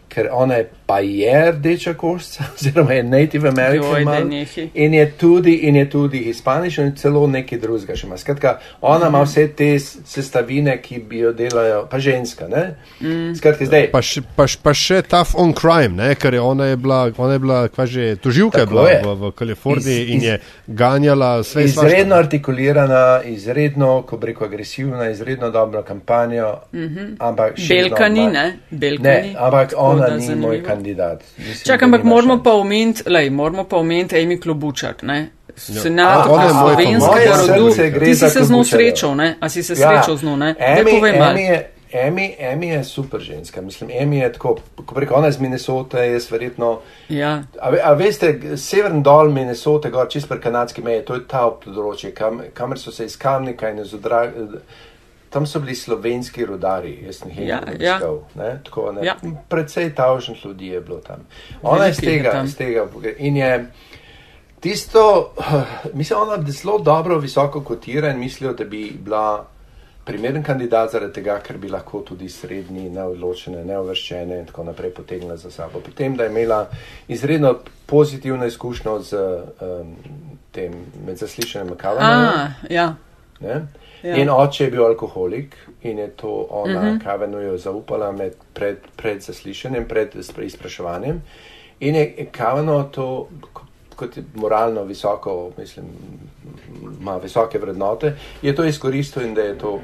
ker 0.10 0.30
ona 0.32 0.56
je 0.62 0.70
pa 0.90 1.00
je 1.00 1.52
rdeča 1.52 1.94
košča, 1.94 2.44
oziroma 2.56 2.94
je 2.94 3.04
native 3.04 3.50
american 3.50 4.32
in 4.74 4.94
je 4.94 5.12
tudi, 5.12 5.54
in 5.54 5.76
je 5.76 5.90
tudi 5.90 6.18
hispanična 6.18 6.84
in 6.84 6.96
celo 6.96 7.28
nekaj 7.28 7.60
drugega 7.60 7.96
še 7.96 8.08
ima. 8.08 8.18
Skratka, 8.18 8.56
ona 8.82 9.08
ima 9.08 9.22
vse 9.22 9.48
te 9.54 9.68
sestavine, 9.80 10.80
ki 10.82 10.98
bi 11.10 11.22
jo 11.22 11.34
delajo, 11.34 11.84
pa 11.92 12.00
ženska, 12.00 12.48
ne? 12.50 12.64
Mm. 13.02 13.36
Skratka, 13.38 13.68
zdaj. 13.70 13.86
Pa 13.92 14.02
še, 14.02 14.24
pa, 14.36 14.48
pa 14.64 14.74
še 14.74 15.04
tough 15.06 15.38
on 15.38 15.54
crime, 15.54 15.94
ne? 16.00 16.16
Ker 16.18 16.34
je 16.34 16.42
ona 16.42 16.72
je 16.72 16.80
bila, 16.82 17.04
ona 17.18 17.38
je 17.38 17.44
bila, 17.46 17.60
kva 17.70 17.86
že, 17.86 18.16
toživka 18.24 18.66
je 18.66 18.72
bila 18.74 18.88
v, 19.06 19.14
v 19.22 19.32
Kaliforniji 19.38 20.02
iz, 20.08 20.10
in 20.16 20.26
je 20.26 20.40
ganjala 20.66 21.32
sve. 21.44 21.68
Izredno 21.70 22.16
svašta. 22.16 22.20
artikulirana, 22.24 23.04
izredno, 23.30 23.92
ko 24.10 24.18
bi 24.18 24.32
rekel, 24.32 24.50
agresivna, 24.50 25.12
izredno 25.14 25.52
dobra 25.54 25.86
kampanja, 25.86 26.50
mm 26.74 26.90
-hmm. 26.90 27.16
ampak 27.20 27.62
še. 27.62 27.74
Belka 27.76 28.10
ni, 28.10 28.28
ne? 28.28 28.48
Belka 28.72 29.18
ni. 29.22 29.36
Ampak 29.38 29.78
on 29.78 29.99
ona 30.06 30.16
ni 30.16 30.26
zanimivo. 30.26 30.48
moj 30.48 30.64
kandidat. 30.64 31.24
Čakaj, 31.66 31.86
ampak 31.86 32.04
moramo 32.04 32.44
pa 32.44 32.54
omeniti, 32.54 33.04
lej, 33.10 33.30
moramo 33.30 33.64
pa 33.64 33.78
omeniti 33.78 34.16
Amy 34.16 34.40
Klobučar, 34.42 34.96
ne? 35.02 35.30
Senator 35.56 36.40
ja. 36.40 36.50
slovenskega 36.50 37.36
rodu. 37.48 38.06
Ti 38.06 38.16
si 38.16 38.30
se 38.30 38.44
z 38.44 38.52
njo 38.52 38.64
srečal, 38.64 39.16
ne? 39.16 39.36
A 39.40 39.50
si 39.50 39.64
se 39.64 39.74
ja. 39.74 39.90
srečal 39.90 40.18
z 40.18 40.24
njo, 40.24 40.36
ne? 40.36 40.56
Emi, 41.92 42.36
Emi 42.40 42.68
je 42.68 42.84
super 42.84 43.20
ženska, 43.20 43.62
mislim, 43.62 43.90
Emi 43.94 44.18
je 44.18 44.34
tako, 44.34 44.58
ko 44.86 44.96
preko 44.96 45.16
ona 45.16 45.28
iz 45.28 45.40
Minnesote, 45.40 46.00
je 46.00 46.20
verjetno. 46.32 46.80
Ja. 47.10 47.44
A, 47.62 47.72
a 47.84 47.94
veste, 47.94 48.58
severn 48.58 49.02
dol 49.04 49.32
Minnesote, 49.32 49.90
gor 49.90 50.08
čist 50.10 50.30
pred 50.30 50.42
kanadski 50.42 50.82
meje, 50.82 51.02
to 51.06 51.18
je 51.18 51.26
ta 51.28 51.48
področje, 51.50 52.12
kam, 52.14 52.44
kamer 52.54 52.80
so 52.80 52.94
se 52.94 53.10
iz 53.10 53.18
kamnika 53.18 53.74
in 53.74 53.82
iz 53.82 53.94
odraga 53.98 54.46
tam 55.30 55.46
so 55.48 55.60
bili 55.60 55.76
slovenski 55.76 56.46
rodari, 56.46 57.00
jaz 57.06 57.22
sem 57.22 57.30
jih 57.30 57.48
ja, 57.48 57.60
iskal. 57.74 58.20
Ja. 58.36 59.04
Ja. 59.04 59.16
Predvsej 59.50 59.94
tavžnih 59.96 60.46
ljudi 60.46 60.68
je 60.68 60.82
bilo 60.82 60.98
tam. 60.98 61.28
Ona 61.62 61.86
je 61.86 61.92
iz 61.92 62.02
tega, 62.02 62.42
iz 62.46 62.58
tega 62.58 62.88
in 63.18 63.38
je 63.38 63.72
tisto, 64.60 65.34
mislim, 65.94 66.20
ona 66.20 66.52
zelo 66.52 66.80
dobro, 66.80 67.18
visoko 67.18 67.64
kotira 67.64 68.10
in 68.10 68.20
mislijo, 68.20 68.54
da 68.54 68.64
bi 68.64 68.92
bila 69.00 69.46
primeren 70.06 70.44
kandidat 70.44 70.92
zaradi 70.92 71.14
tega, 71.14 71.38
ker 71.46 71.58
bi 71.58 71.70
lahko 71.70 72.02
tudi 72.02 72.30
srednji, 72.30 72.88
neodločene, 72.90 73.62
neuvrščene 73.66 74.40
in 74.40 74.48
tako 74.50 74.64
naprej 74.72 74.94
potegnila 74.98 75.38
za 75.38 75.52
sabo. 75.52 75.82
Potem, 75.86 76.16
da 76.18 76.26
je 76.26 76.30
imela 76.30 76.64
izredno 77.08 77.54
pozitivno 77.86 78.46
izkušnjo 78.46 79.00
z 79.00 79.20
um, 79.62 79.94
tem 80.52 80.74
med 81.06 81.18
zaslišanjem 81.18 81.76
Kavana. 81.78 82.54
Ja. 82.70 83.62
Ja. 84.04 84.16
In 84.16 84.30
oče 84.30 84.64
je 84.64 84.72
bil 84.72 84.86
alkoholik 84.86 85.56
in 85.82 85.98
je 85.98 86.08
to 86.08 86.48
ona, 86.50 86.80
uh 86.80 86.86
-huh. 86.86 87.04
Kavenu, 87.04 87.40
jo 87.40 87.58
zaupala 87.58 88.12
med, 88.12 88.34
pred, 88.54 88.78
pred 88.96 89.22
zaslišanjem, 89.22 89.88
pred 89.88 90.16
izpraševanjem. 90.42 91.22
In 91.80 91.96
je 91.96 92.28
Kaveno 92.32 92.84
to, 92.84 93.28
kot 93.96 94.18
je 94.18 94.24
moralno 94.36 94.84
visoko, 94.84 95.52
mislim, 95.58 95.86
ima 97.02 97.18
visoke 97.18 97.60
vrednote, 97.60 98.16
je 98.42 98.56
to 98.56 98.64
izkoristil 98.64 99.24
in 99.24 99.34
da 99.34 99.42
je 99.42 99.58
to. 99.58 99.80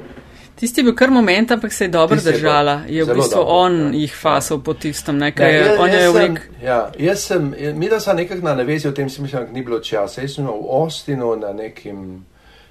Tisti 0.54 0.80
je 0.80 0.84
bil 0.84 0.94
kar 0.94 1.10
moment, 1.10 1.50
ampak 1.50 1.72
se 1.72 1.84
je 1.84 1.88
dobro 1.88 2.16
držala. 2.24 2.80
Je 2.88 3.04
v 3.04 3.14
bistvu 3.14 3.36
dobro, 3.36 3.54
on 3.54 3.80
ja. 3.80 3.90
jih 3.92 4.14
fasal 4.16 4.60
po 4.60 4.74
tistem, 4.74 5.18
nekaj 5.18 5.54
ja, 5.54 5.64
je, 5.64 5.78
on 5.78 5.90
je 5.90 6.10
vlik. 6.10 6.40
Ja, 6.64 6.92
jaz 6.98 7.18
sem, 7.18 7.54
mi 7.74 7.88
da 7.88 8.00
sem 8.00 8.16
nekako 8.16 8.44
na 8.44 8.54
navezi 8.54 8.88
o 8.88 8.92
tem, 8.92 9.10
sem 9.10 9.22
mislil, 9.24 9.44
da 9.46 9.52
ni 9.52 9.62
bilo 9.62 9.80
časa. 9.80 10.20
Jaz 10.20 10.34
sem 10.34 10.46
v 10.46 10.54
Ostinu 10.68 11.36
na 11.36 11.52
nekim 11.52 12.24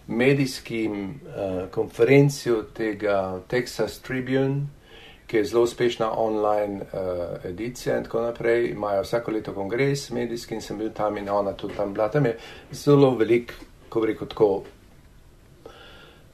medijskim 0.08 1.04
uh, 1.04 1.70
konferenci 1.72 2.52
tega 2.74 3.40
Texas 3.48 4.00
Tribune, 4.00 4.68
ki 5.28 5.38
je 5.38 5.46
zelo 5.46 5.64
uspešna 5.64 6.12
online 6.20 6.82
uh, 6.82 7.46
edicija 7.46 7.98
in 7.98 8.04
tako 8.04 8.22
naprej. 8.22 8.70
Imajo 8.70 9.02
vsako 9.02 9.32
leto 9.32 9.54
kongres 9.54 10.10
medijski 10.10 10.56
in 10.56 10.62
sem 10.62 10.78
bil 10.78 10.94
tam 10.94 11.18
in 11.18 11.30
ona 11.30 11.54
tudi 11.54 11.74
tam 11.74 11.94
bila. 11.94 12.10
Tam 12.12 12.26
je 12.26 12.38
zelo 12.72 13.16
velik, 13.16 13.54
ko 13.90 14.02
bi 14.02 14.14
rekel 14.14 14.28
tako, 14.28 14.64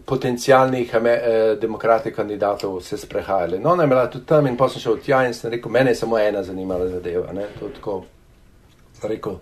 potencijalnih 0.05 0.93
eh, 0.93 1.57
demokratih 1.61 2.15
kandidatov 2.15 2.82
se 2.82 2.97
sprehajali. 2.97 3.59
No, 3.59 3.69
ona 3.69 3.84
je 3.84 3.88
bila 3.88 4.09
tudi 4.09 4.26
tam 4.26 4.47
in 4.47 4.57
pa 4.57 4.69
sem 4.69 4.82
šel 4.82 4.97
tja 4.97 5.26
in 5.28 5.34
sem 5.34 5.51
rekel, 5.51 5.72
mene 5.72 5.91
je 5.91 5.95
samo 5.95 6.19
ena 6.19 6.43
zanimala 6.43 6.88
zadeva. 6.88 7.34
Ne? 7.34 7.45
To 7.59 7.69
tako, 7.69 8.03
rekel, 9.03 9.38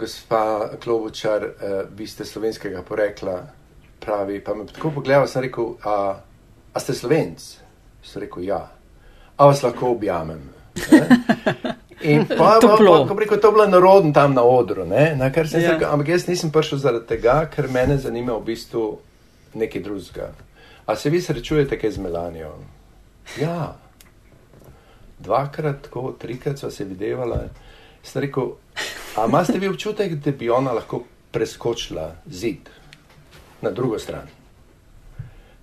gospa 0.00 0.70
Klobučar, 0.82 1.44
uh, 1.44 1.82
vi 1.96 2.06
ste 2.06 2.24
slovenskega 2.24 2.82
porekla, 2.82 3.42
pravi. 4.00 4.40
Pa 4.44 4.54
me 4.54 4.66
tako 4.66 4.90
pogledal, 4.90 5.26
sem 5.26 5.42
rekel, 5.42 5.74
a, 5.84 6.20
a 6.72 6.80
ste 6.80 6.94
slovenc? 6.94 7.40
Sem 8.04 8.22
rekel, 8.22 8.44
ja. 8.44 8.60
A 9.36 9.46
vas 9.46 9.62
lahko 9.62 9.90
objamem? 9.90 10.50
In 12.00 12.26
pa, 12.28 12.36
pa, 12.62 12.76
pa 12.76 12.76
ko 13.08 13.16
rekel, 13.18 13.40
to 13.40 13.48
je 13.48 13.52
bilo 13.52 13.66
narodno 13.66 14.12
tam 14.12 14.34
na 14.34 14.42
odru, 14.42 14.86
ne? 14.86 15.14
Na 15.16 15.32
kar 15.32 15.48
sem 15.48 15.64
ja. 15.64 15.74
rekel, 15.74 15.90
ampak 15.90 16.14
jaz 16.14 16.28
nisem 16.28 16.52
prišel 16.54 16.78
zaradi 16.78 17.08
tega, 17.14 17.44
ker 17.50 17.70
mene 17.72 17.98
zanima 17.98 18.36
v 18.36 18.52
bistvu 18.52 18.84
nekaj 19.54 19.82
drugega. 19.82 20.32
A 20.86 20.96
se 20.96 21.10
vi 21.10 21.22
srečujete 21.22 21.78
kaj 21.80 21.96
z 21.96 22.04
Melanijo? 22.04 22.52
Ja. 23.40 23.74
Dvakrat, 25.18 25.86
tako, 25.86 26.12
trikrat 26.20 26.60
so 26.60 26.70
se 26.70 26.84
videvala. 26.84 27.46
Sem 28.04 28.26
rekel, 28.26 28.52
a 29.16 29.26
imate 29.26 29.58
vi 29.58 29.68
občutek, 29.68 30.14
da 30.14 30.30
bi 30.30 30.50
ona 30.50 30.72
lahko 30.72 31.02
preskočila 31.30 32.12
zid 32.26 32.70
na 33.62 33.70
drugo 33.70 33.98
stran? 33.98 34.28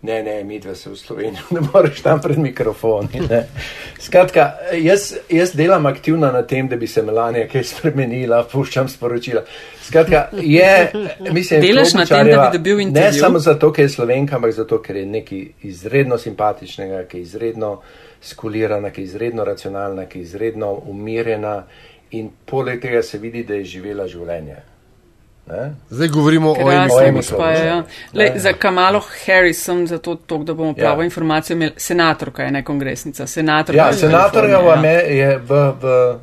Ne, 0.02 0.24
ne, 0.24 0.44
mi 0.44 0.60
dve 0.60 0.76
se 0.76 0.90
v 0.90 0.96
Sloveniji 0.96 1.42
ne 1.52 1.62
moreš 1.74 2.02
tam 2.02 2.22
pred 2.22 2.38
mikrofoni. 2.38 3.22
Ne. 3.30 3.48
Skratka, 4.00 4.52
jaz, 4.74 5.14
jaz 5.30 5.54
delam 5.54 5.86
aktivno 5.86 6.32
na 6.32 6.42
tem, 6.42 6.68
da 6.68 6.76
bi 6.76 6.88
se 6.88 7.02
Melania 7.02 7.46
kaj 7.48 7.64
spremenila, 7.64 8.44
puščam 8.52 8.90
sporočila. 8.90 9.44
Skratka, 9.84 10.24
je, 10.42 10.92
mislim, 11.32 11.62
Delaš 11.62 11.94
na 11.94 12.06
tem, 12.06 12.32
da 12.32 12.50
bi 12.50 12.58
dobil 12.58 12.80
intervju? 12.80 13.12
Ne 13.12 13.20
samo 13.20 13.40
zato, 13.40 13.70
ker 13.74 13.86
je 13.86 13.90
Slovenka, 13.90 14.36
ampak 14.36 14.56
zato, 14.58 14.82
ker 14.82 14.96
je 14.96 15.06
nekaj 15.06 15.46
izredno 15.70 16.18
simpatičnega, 16.18 17.04
ki 17.06 17.18
je 17.18 17.22
izredno 17.22 17.76
skulirana, 18.22 18.90
ki 18.90 19.02
je 19.02 19.06
izredno 19.06 19.46
racionalna, 19.46 20.06
ki 20.06 20.20
je 20.20 20.24
izredno 20.24 20.74
umirjena 20.90 21.64
in 22.12 22.30
poleg 22.46 22.82
tega 22.82 23.02
se 23.04 23.18
vidi, 23.18 23.44
da 23.44 23.54
je 23.60 23.64
živela 23.64 24.08
življenje. 24.08 24.58
Ne? 25.52 25.74
Zdaj 25.90 26.08
govorimo 26.08 26.54
Krasno, 26.54 26.96
o 26.96 27.02
emisiji. 27.02 27.38
Ja. 27.66 27.84
Za 28.36 28.54
Kamalo 28.54 29.02
Harris 29.26 29.64
sem 29.64 29.88
zato, 29.88 30.16
to, 30.16 30.38
da 30.38 30.54
bomo 30.54 30.74
pravo 30.74 31.02
ja. 31.02 31.06
informacijo 31.06 31.56
imeli. 31.56 31.72
Senatorka 31.78 32.44
je 32.44 32.52
ne 32.52 32.64
kongresnica. 32.64 33.28
Senatorka 33.28 33.82
ja, 33.82 33.94
senatorka 33.94 34.48
ja. 34.48 34.92
je 34.92 35.38
v, 35.38 35.62
v, 35.82 36.18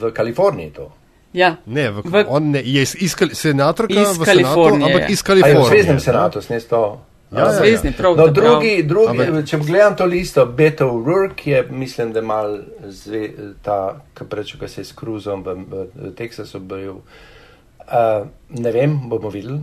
v 0.00 0.12
Kaliforniji 0.14 0.70
to. 0.70 0.90
Ja. 1.32 1.56
Ne, 1.66 1.90
v, 1.90 2.02
v, 2.04 2.24
on 2.28 2.50
ne, 2.50 2.62
je 2.64 2.82
iz, 2.82 2.96
iz, 2.98 3.16
senatorka 3.32 3.94
iz 3.94 4.18
v 4.18 4.24
Kaliforniji, 4.24 4.80
senatu, 4.80 4.98
ampak 4.98 5.10
iz 5.10 5.22
Kalifornije. 5.22 5.62
V 5.62 5.68
Zvezdnem 5.68 6.00
senatu, 6.00 6.42
s 6.42 6.48
nesto. 6.48 7.00
Ja, 7.32 7.44
ja, 7.44 7.52
Zvezdni, 7.52 7.92
prav, 7.94 8.16
no, 8.18 8.26
drugi, 8.34 8.82
drugi, 8.82 9.26
če 9.46 9.58
pogledam 9.62 9.94
to 9.96 10.06
listo, 10.10 10.44
Beto 10.46 10.88
Rourke 10.90 11.50
je, 11.50 11.60
mislim, 11.70 12.10
da 12.12 12.22
mal 12.26 12.56
zve, 12.90 13.28
ta, 13.62 14.00
ki 14.18 14.26
prečo, 14.30 14.58
ki 14.58 14.68
se 14.68 14.80
je 14.80 14.88
s 14.88 14.96
kruzom 14.98 15.44
v, 15.46 15.54
v, 15.54 15.84
v 15.94 16.10
Teksasu 16.18 16.58
bil. 16.58 16.98
Uh, 17.86 18.26
ne 18.58 18.72
vem, 18.74 18.96
bomo 19.10 19.30
videli. 19.30 19.60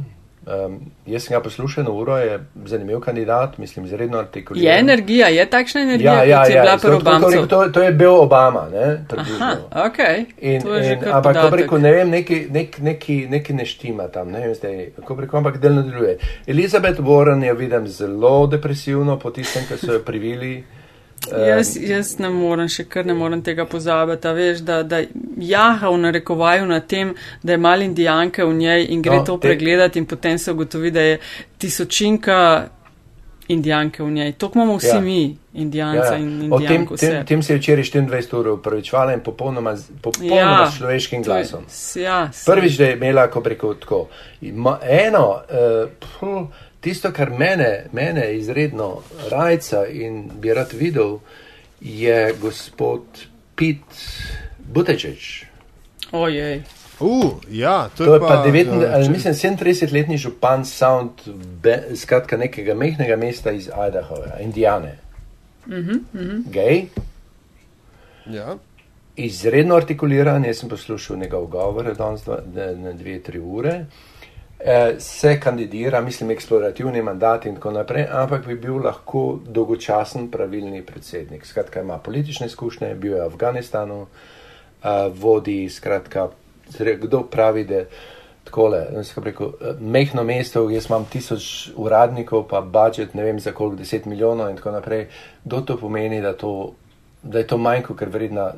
Um, 0.47 0.79
jaz 1.05 1.25
sem 1.25 1.33
ga 1.35 1.41
poslušal 1.43 1.83
na 1.83 1.91
uro, 1.91 2.17
je 2.17 2.39
zanimiv 2.65 2.99
kandidat, 2.99 3.57
mislim, 3.57 3.85
izredno 3.85 4.17
artikuliran. 4.17 4.73
Je 4.73 4.79
energija, 4.79 5.27
je 5.27 5.45
takšna 5.49 5.81
energija, 5.81 6.13
ja, 6.13 6.23
ja, 6.23 6.37
kot 6.39 6.49
je 6.49 6.55
ja, 6.55 6.61
bila 6.63 6.77
pri 6.77 6.91
Obamu. 6.91 7.31
To, 7.31 7.45
to, 7.47 7.69
to 7.69 7.83
je 7.83 7.91
bil 7.91 8.15
Obama, 8.15 8.69
ne? 8.71 8.85
Aha, 9.17 9.51
ok. 9.85 9.99
In, 10.39 10.61
in, 10.61 11.03
ampak, 11.11 11.41
ko 11.41 11.49
rekel, 11.55 11.81
ne 11.81 11.91
vem, 11.91 12.09
neki, 12.09 12.39
nek, 12.51 12.79
neki, 12.79 13.17
neki 13.29 13.53
ne 13.53 13.65
štima 13.65 14.07
tam, 14.07 14.31
ne 14.31 14.45
vem 14.45 14.55
zdaj, 14.55 14.79
ko 15.03 15.19
rekel, 15.19 15.41
ampak 15.41 15.59
del 15.59 15.75
nadaljuje. 15.81 16.15
Elizabeth 16.47 17.03
Warren 17.03 17.43
je 17.43 17.53
vidim 17.53 17.87
zelo 17.87 18.47
depresivno 18.47 19.19
po 19.19 19.35
tistem, 19.35 19.67
kar 19.67 19.83
so 19.83 19.99
jo 19.99 19.99
privili. 19.99 20.63
Jaz, 21.27 21.75
jaz 21.75 22.13
ne 22.19 22.29
morem, 22.31 22.69
še 22.71 22.85
kar 22.87 23.05
ne 23.05 23.13
morem 23.17 23.41
tega 23.43 23.65
pozabiti. 23.67 24.31
Veš, 24.37 24.61
da, 24.67 24.79
da 24.87 25.01
jaha 25.41 25.91
v 25.91 25.99
narekovaju 26.05 26.69
na 26.69 26.79
tem, 26.79 27.13
da 27.43 27.55
je 27.55 27.61
mal 27.61 27.83
indijanke 27.83 28.45
v 28.45 28.53
njej 28.53 28.87
in 28.93 29.03
gre 29.03 29.19
no, 29.19 29.27
to 29.27 29.37
pregledati 29.41 29.99
in 29.99 30.07
potem 30.07 30.39
se 30.39 30.51
ugotovi, 30.51 30.91
da 30.91 31.01
je 31.01 31.19
tisočinka 31.57 32.39
indijanke 33.47 34.03
v 34.03 34.11
njej. 34.11 34.31
To 34.39 34.51
imamo 34.55 34.77
vsi 34.77 34.87
ja. 34.87 35.01
mi, 35.01 35.37
indijanci 35.53 36.13
ja. 36.13 36.17
in 36.17 36.41
indijanke. 36.41 36.95
Tem, 36.95 37.11
tem, 37.11 37.25
tem 37.25 37.43
se 37.43 37.53
je 37.53 37.59
včeraj 37.59 37.83
24 37.83 38.39
ur 38.39 38.47
upravičvala 38.47 39.13
in 39.13 39.23
popolnoma, 39.23 39.75
popolnoma 40.01 40.41
ja. 40.41 40.71
človeškim 40.77 41.23
glasom. 41.23 41.65
Ja, 41.95 42.29
Prvič, 42.45 42.77
da 42.77 42.91
je 42.91 42.97
imela, 42.97 43.27
ko 43.31 43.41
preko 43.41 43.73
tako. 43.73 44.07
Eno, 44.89 45.41
uh, 46.21 46.47
tisto, 46.87 47.11
kar 47.11 47.29
mene, 47.29 47.85
mene 47.91 48.29
izredno 48.37 49.01
rajca 49.31 49.85
in 49.91 50.29
bi 50.39 50.53
rad 50.53 50.71
videl, 50.73 51.17
je 51.81 52.33
gospod 52.41 53.01
Pit 53.55 53.83
Butečič. 54.73 55.45
Ojej. 56.11 56.61
Uh, 56.99 57.33
ja, 57.51 57.89
to, 57.97 58.05
to 58.05 58.13
je 58.13 58.19
pa, 58.19 58.27
pa 58.27 58.45
19, 58.47 58.81
ja, 58.83 58.93
ali, 58.95 59.09
mislim, 59.09 59.33
37-letni 59.33 60.17
župan 60.17 60.65
Sound, 60.65 61.27
be, 61.63 61.75
skratka 61.95 62.37
nekega 62.37 62.73
mehnega 62.73 63.19
mesta 63.19 63.51
iz 63.51 63.67
Idaho, 63.67 64.23
Indijane. 64.39 64.97
Mm 65.67 65.73
-hmm, 65.73 65.99
mm 66.13 66.19
-hmm. 66.19 66.51
Gej. 66.51 66.85
Ja. 68.25 68.57
Izredno 69.15 69.75
artikuliran, 69.75 70.45
jaz 70.45 70.57
sem 70.57 70.69
poslušal 70.69 71.17
njegov 71.17 71.45
govor 71.45 71.95
danes 71.97 72.25
na 72.25 72.93
dve, 72.93 73.19
tri 73.19 73.39
ure. 73.39 73.69
E, 73.71 73.85
se 74.99 75.39
kandidira, 75.39 76.01
mislim, 76.01 76.31
eksplorativni 76.31 77.01
mandat 77.01 77.45
in 77.45 77.55
tako 77.55 77.71
naprej, 77.71 78.07
ampak 78.11 78.45
bi 78.45 78.55
bil 78.55 78.81
lahko 78.83 79.39
dolgočasen 79.45 80.31
pravilni 80.31 80.81
predsednik. 80.85 81.45
Skratka, 81.45 81.81
ima 81.81 81.97
politične 81.97 82.47
izkušnje, 82.47 82.95
bil 82.95 83.13
je 83.13 83.21
v 83.21 83.25
Afganistanu, 83.25 84.05
a, 84.81 85.07
vodi, 85.07 85.69
skratka, 85.69 86.29
kdo 87.01 87.23
pravi, 87.23 87.63
da 87.65 87.83
takole, 88.47 88.85
rekel, 89.23 89.51
mehno 89.79 90.23
mesto, 90.23 90.69
jaz 90.69 90.89
imam 90.89 91.05
tisoč 91.05 91.69
uradnikov, 91.75 92.47
pa 92.47 92.61
budžet, 92.61 93.13
ne 93.13 93.23
vem 93.23 93.39
za 93.39 93.51
koliko, 93.51 93.77
deset 93.77 94.05
milijonov 94.05 94.49
in 94.49 94.57
tako 94.57 94.71
naprej, 94.71 95.07
kdo 95.43 95.61
to 95.61 95.77
pomeni, 95.77 96.21
da, 96.21 96.33
to, 96.33 96.73
da 97.23 97.43
je 97.43 97.47
to 97.47 97.57
manj 97.57 97.83
kot 97.87 98.01
vredna 98.01 98.51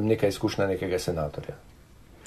neka 0.00 0.28
izkušnja 0.28 0.66
nekega 0.66 0.98
senatorja. 0.98 1.56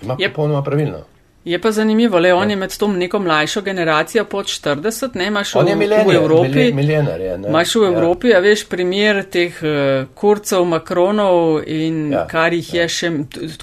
Ima 0.01 0.15
yep. 0.17 0.33
popolnoma 0.33 0.63
pravilno. 0.63 1.05
Je 1.45 1.61
pa 1.61 1.71
zanimivo, 1.71 2.19
le 2.19 2.33
on 2.33 2.49
je 2.49 2.55
med 2.55 2.77
tom 2.77 2.97
neko 2.97 3.19
mlajšo 3.19 3.61
generacijo 3.61 4.23
pod 4.25 4.45
40, 4.45 5.09
ne 5.15 5.25
imaš 5.27 5.55
v, 5.55 5.59
v 6.07 6.15
Evropi. 6.15 6.71
Milijonar, 6.73 7.21
imaš 7.47 7.75
v 7.75 7.83
Evropi, 7.83 8.29
ja. 8.31 8.37
a 8.37 8.41
veš 8.41 8.63
primer 8.71 9.23
teh 9.27 9.59
uh, 9.59 10.07
kurcev, 10.15 10.63
Makronov 10.65 11.67
in 11.67 12.13
ja, 12.13 12.23
kar 12.31 12.55
jih 12.55 12.73
ja. 12.73 12.81
je 12.85 12.89
še, 12.95 13.11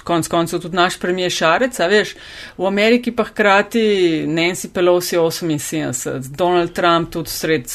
konc 0.05 0.29
koncev 0.29 0.61
tudi 0.61 0.77
naš 0.77 0.99
premijer 1.01 1.33
Šarec, 1.33 1.79
a 1.81 1.89
veš, 1.89 2.13
v 2.61 2.69
Ameriki 2.69 3.15
pa 3.17 3.25
hkrati 3.25 3.83
Nancy 4.29 4.69
Pelosi 4.69 5.17
78, 5.17 6.29
Donald 6.37 6.77
Trump 6.77 7.09
tudi 7.17 7.33
sred. 7.33 7.65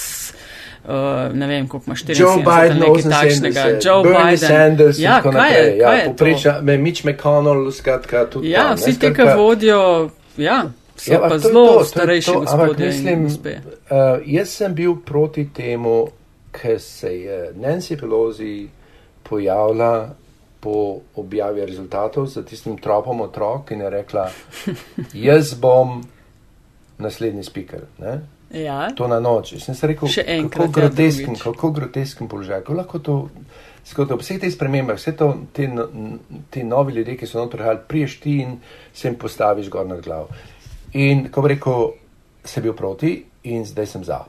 Uh, 0.87 1.35
ne 1.35 1.47
vem, 1.47 1.69
koliko 1.69 1.85
imaš 1.87 2.05
40 2.05 2.21
Joe 2.21 2.37
Biden, 2.37 2.79
nekaj 2.79 3.03
takšnega. 3.11 3.61
Joe 3.83 4.03
Bernie 4.03 4.25
Biden. 4.25 4.39
Sanders, 4.39 4.99
ja, 4.99 5.23
kaj 5.23 5.53
je, 5.53 5.79
ja, 5.79 5.89
kaj 5.89 5.99
je 5.99 6.05
popreča, 6.07 6.61
me 6.63 6.79
Mitch 6.79 7.05
McConnell, 7.05 7.73
skratka, 7.73 8.27
tudi. 8.31 8.51
Ja, 8.51 8.69
tam, 8.69 8.77
vsi 8.77 8.99
ti, 8.99 9.11
ki 9.15 9.23
vodijo, 9.37 10.11
ja, 10.37 10.63
so 10.97 11.13
Ja, 11.13 11.19
pa 11.19 11.29
to 11.29 11.39
zelo 11.39 11.67
to, 11.67 11.79
to 11.79 11.85
starejši 11.85 12.33
to, 12.33 12.39
ampak 12.39 12.69
gospodje 12.69 12.87
mislim. 12.87 13.27
Uh, 13.27 14.23
jaz 14.27 14.49
sem 14.49 14.75
bil 14.75 14.95
proti 15.05 15.49
temu, 15.55 16.07
ker 16.53 16.81
se 16.81 17.11
je 17.21 17.53
Nancy 17.57 17.99
Pelosi 18.01 18.69
pojavila 19.23 20.15
po 20.61 21.01
objavi 21.15 21.67
rezultatov 21.67 22.27
za 22.27 22.43
tistim 22.43 22.79
tropom 22.79 23.21
otrok 23.21 23.71
in 23.71 23.81
je 23.81 23.91
rekla, 23.91 24.31
jaz 25.13 25.55
bom 25.55 26.05
naslednji 26.99 27.45
speaker. 27.45 27.81
Ne? 27.99 28.21
Ja. 28.51 28.91
To 28.95 29.09
na 29.09 29.21
noč. 29.21 29.55
Sem 29.63 29.75
se 29.75 29.87
rekel, 29.87 30.09
Še 30.09 30.23
kako 30.23 30.37
enkrat, 30.39 30.69
ja, 30.69 30.73
grotesken, 30.73 31.35
drugič. 31.35 31.43
kako 31.43 31.71
grotesken 31.71 32.29
položaj. 32.29 32.61
Kako 32.63 32.79
lahko 32.79 32.99
to, 32.99 33.17
skozi 33.87 34.19
vse 34.21 34.39
te 34.39 34.51
spremembe, 34.51 34.95
vse 34.95 35.17
to, 35.19 35.33
te, 35.53 35.69
te 36.51 36.65
novi 36.65 36.95
ljudje, 37.01 37.17
ki 37.17 37.27
so 37.27 37.41
noter 37.41 37.59
prihajali, 37.59 37.83
priješ 37.89 38.21
ti 38.21 38.39
in 38.45 38.57
se 38.95 39.09
jim 39.09 39.19
postaviš 39.19 39.71
gor 39.71 39.87
nad 39.87 40.01
glavo. 40.05 40.29
In 40.95 41.29
ko 41.31 41.43
bi 41.43 41.55
rekel, 41.57 41.91
sem 42.47 42.63
bil 42.63 42.75
proti 42.79 43.19
in 43.51 43.65
zdaj 43.67 43.87
sem 43.87 44.05
za. 44.07 44.23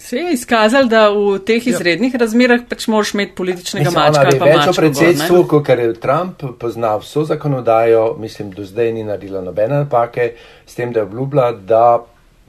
Se 0.00 0.16
je 0.16 0.32
izkazal, 0.32 0.86
da 0.88 1.10
v 1.12 1.42
teh 1.44 1.66
izrednih 1.68 2.14
ja. 2.14 2.22
razmerah 2.22 2.62
pač 2.70 2.86
moraš 2.88 3.10
imeti 3.14 3.34
političnega 3.36 3.90
Mislim, 3.90 4.00
mačka. 4.00 4.30
ve 4.32 4.52
več 4.54 4.68
o 4.70 4.72
predsedstvu, 4.72 5.40
kot 5.50 5.66
ker 5.66 5.82
je 5.82 5.90
Trump 6.00 6.44
pozna 6.58 6.94
vso 7.02 7.26
zakonodajo, 7.28 8.14
mislim, 8.18 8.54
do 8.56 8.64
zdaj 8.64 8.94
ni 8.96 9.04
naredila 9.04 9.42
nobene 9.44 9.82
napake, 9.82 10.30
s 10.66 10.78
tem, 10.78 10.94
da 10.94 11.02
je 11.02 11.08
obljubila, 11.10 11.52
da 11.52 11.82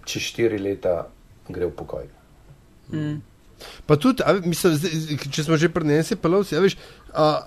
čez 0.05 0.23
štiri 0.31 0.59
leta 0.61 1.05
gre 1.49 1.69
v 1.69 1.75
pokoj. 1.75 2.05
Pa 3.85 3.95
tudi, 3.95 4.23
a, 4.25 4.33
mislim, 4.41 4.77
če 5.31 5.45
smo 5.45 5.57
že 5.59 5.69
pri 5.69 5.85
Nancy 5.85 6.17
Pelosi, 6.17 6.57
a 6.57 6.63
veš, 6.63 6.77
a, 7.13 7.45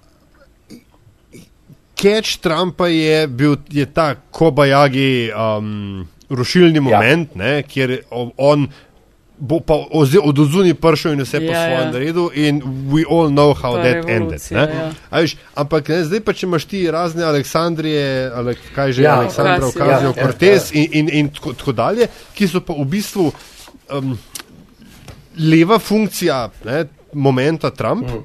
catch 1.95 2.39
Trumpa 2.45 2.89
je 2.89 3.27
bil 3.29 3.57
je 3.71 3.87
ta 3.87 4.15
kobajagi 4.31 5.31
um, 5.31 6.07
rušilni 6.31 6.81
moment, 6.81 7.31
ja. 7.35 7.39
ne, 7.39 7.53
kjer 7.63 7.99
on 8.37 8.69
bo 9.39 9.61
pa 9.61 9.75
od 10.23 10.39
ozuni 10.39 10.75
prišel 10.75 11.13
in 11.13 11.23
vse 11.27 11.41
po 11.43 11.51
Ja, 11.51 11.63
svojem 11.67 11.89
ja. 11.89 11.91
naredil 11.91 12.31
in 12.35 12.63
we 12.91 13.03
all 13.11 13.29
know 13.29 13.55
how 13.55 13.75
Pa 13.75 13.83
that 13.83 14.09
ended. 14.09 14.41
Ne? 14.51 14.59
ja. 14.59 14.93
A 15.11 15.21
Veš, 15.21 15.37
ampak 15.55 15.89
ne, 15.89 16.05
zdaj 16.05 16.21
pa 16.23 16.33
če 16.33 16.47
imaš 16.47 16.65
ti 16.71 16.85
razne 16.91 17.25
Aleksandrije, 17.25 18.31
ale, 18.31 18.55
kaj 18.75 18.93
že, 18.93 19.03
Ja, 19.03 19.11
ja, 19.11 19.19
Aleksandra. 19.21 19.67
Okazijo, 19.67 20.13
Ja, 20.15 20.15
ja, 20.17 20.23
Cortez 20.23 20.71
in, 20.73 20.87
in, 20.93 21.11
in 21.13 21.29
tako, 21.35 21.53
tako 21.53 21.73
dalje, 21.73 22.09
ki 22.35 22.49
so 22.49 22.63
pa 22.63 22.79
v 22.79 22.87
bistvu 22.87 23.27
um, 23.91 24.15
leva 25.39 25.79
funkcija 25.79 26.39
ne, 26.65 26.85
momenta 27.13 27.71
Trump, 27.75 28.07
mm. 28.07 28.23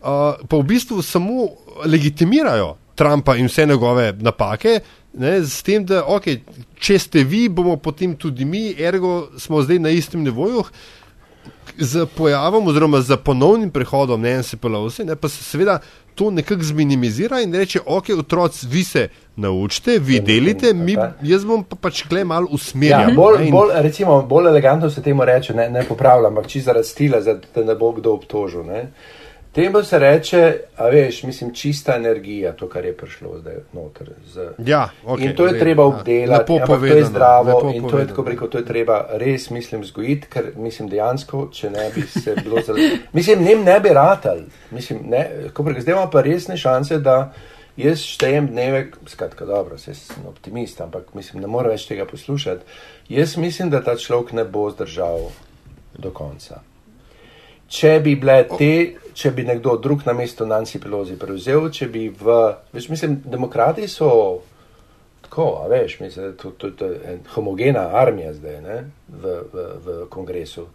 uh, 0.00 0.40
pa 0.48 0.56
v 0.56 0.64
bistvu 0.64 1.02
samo 1.04 1.48
legitimirajo 1.84 2.76
Trumpa 2.96 3.36
in 3.36 3.52
vse 3.52 3.66
njegove 3.68 4.14
napake, 4.24 4.80
ne, 5.16 5.40
s 5.44 5.62
tem, 5.62 5.84
da 5.84 6.02
okay, 6.04 6.40
če 6.78 6.98
ste 6.98 7.24
vi, 7.24 7.48
bomo 7.48 7.76
potem 7.76 8.14
tudi 8.16 8.44
mi, 8.44 8.74
ergo 8.78 9.28
smo 9.38 9.62
zdaj 9.62 9.78
na 9.78 9.90
istem 9.90 10.22
nivoju. 10.24 10.64
Z 11.78 12.06
pojavom, 12.16 12.68
oziroma 12.70 13.00
z 13.04 13.16
ponovnim 13.20 13.70
prehodom 13.70 14.22
Nancy 14.22 14.56
Pelosi, 14.56 15.04
ne, 15.04 15.16
pa 15.16 15.28
se 15.28 15.44
seveda 15.44 15.80
to 16.14 16.30
nekako 16.30 16.62
zminimizira 16.62 17.40
in 17.40 17.52
reče: 17.54 17.80
Ok, 17.86 18.04
otroci, 18.18 18.66
vi 18.70 18.84
se 18.84 19.08
naučite, 19.36 19.98
vi 19.98 20.20
delite, 20.20 20.72
mi, 20.72 20.96
jaz 21.22 21.44
bom 21.44 21.64
pa 21.64 21.76
pač 21.76 22.02
kle 22.08 22.24
malo 22.24 22.48
Ja, 22.48 22.54
usmerjal. 22.54 23.12
bolj, 23.14 23.50
bolj, 23.50 23.74
recimo, 23.84 24.22
bolj 24.22 24.48
elegantno 24.48 24.90
se 24.90 25.02
temu 25.02 25.24
reče, 25.24 25.54
ne, 25.54 25.68
ne 25.70 25.84
popravljam, 25.84 26.32
ampak 26.32 26.46
čisto 26.46 26.70
zaradi 26.70 26.88
stila, 26.88 27.20
da 27.20 27.64
ne 27.64 27.74
bo 27.74 27.92
kdo 27.92 28.14
obtožil. 28.16 28.64
Ne. 28.64 28.86
Temu 29.56 29.80
se 29.82 29.98
reče, 29.98 30.58
a 30.76 30.88
veš, 30.92 31.22
mislim, 31.22 31.54
čista 31.54 31.94
energija, 31.96 32.52
to, 32.52 32.68
kar 32.68 32.84
je 32.84 32.92
prišlo 32.96 33.38
zdaj 33.40 33.54
noter. 33.72 34.10
Z, 34.28 34.50
Ja, 34.58 34.90
okej, 35.04 35.24
in 35.26 35.32
to 35.36 35.46
je 35.46 35.48
v 35.48 35.52
redu, 35.54 35.64
treba 35.64 35.82
ja. 35.82 35.86
obdelati, 35.86 36.40
Lepo 36.40 36.54
ampak 36.54 36.66
to 36.68 36.74
je 36.74 36.80
povedano, 36.80 37.06
zdravo 37.08 37.48
in 37.50 37.64
to 37.64 37.68
je, 37.68 37.80
povedano. 37.80 38.08
tako 38.08 38.28
rekel, 38.28 38.48
to 38.48 38.58
je 38.58 38.64
treba 38.64 38.98
res, 39.12 39.48
mislim, 39.50 39.84
zgojiti, 39.84 40.28
ker 40.28 40.52
mislim 40.60 40.92
dejansko, 40.92 41.48
če 41.52 41.70
ne 41.70 41.88
bi 41.94 42.04
se 42.04 42.36
bilo 42.44 42.60
zelo. 42.66 42.84
Mislim, 43.12 43.44
njim 43.48 43.64
ne 43.64 43.80
bi 43.80 43.96
ratal, 43.96 44.44
mislim, 44.70 45.00
ne, 45.08 45.24
ko 45.56 45.64
prek 45.64 45.80
zdaj 45.80 45.96
ima 45.96 46.06
pa 46.12 46.20
resne 46.20 46.56
šanse, 46.56 47.00
da 47.00 47.32
jaz 47.80 48.04
štejem 48.04 48.52
dneve, 48.52 48.90
skratka, 49.08 49.48
dobro, 49.48 49.78
se 49.78 49.94
sem 49.94 50.28
optimist, 50.28 50.80
ampak 50.84 51.14
mislim, 51.16 51.40
ne 51.40 51.48
morem 51.48 51.72
več 51.72 51.88
tega 51.88 52.04
poslušati. 52.04 52.60
Jaz 53.08 53.36
mislim, 53.40 53.72
da 53.72 53.80
ta 53.80 53.96
človek 53.96 54.36
ne 54.36 54.44
bo 54.44 54.68
zdržal 54.70 55.30
do 55.96 56.12
konca. 56.12 56.60
Če 57.68 58.00
bi 58.00 58.14
bile 58.16 58.44
te, 58.58 58.72
če 59.14 59.32
bi 59.34 59.42
nekdo 59.46 59.76
drug 59.82 60.04
na 60.06 60.12
mesto 60.14 60.46
Nancy 60.46 60.78
Pelosi 60.82 61.16
prevzel, 61.18 61.70
če 61.74 61.88
bi 61.90 62.08
v, 62.08 62.36
veš, 62.72 62.88
mislim, 62.92 63.18
demokrati 63.24 63.88
so 63.90 64.10
tako, 65.26 65.48
a 65.64 65.68
veš, 65.68 65.98
mislim, 66.00 66.36
to, 66.42 66.52
to, 66.54 66.70
to 66.78 66.92
je 66.92 67.00
en 67.10 67.18
homogena 67.34 67.88
armija 67.98 68.32
zdaj 68.36 68.60
ne, 68.62 68.78
v, 69.08 69.34
v, 69.52 69.66
v 69.86 69.98
kongresu. 70.10 70.68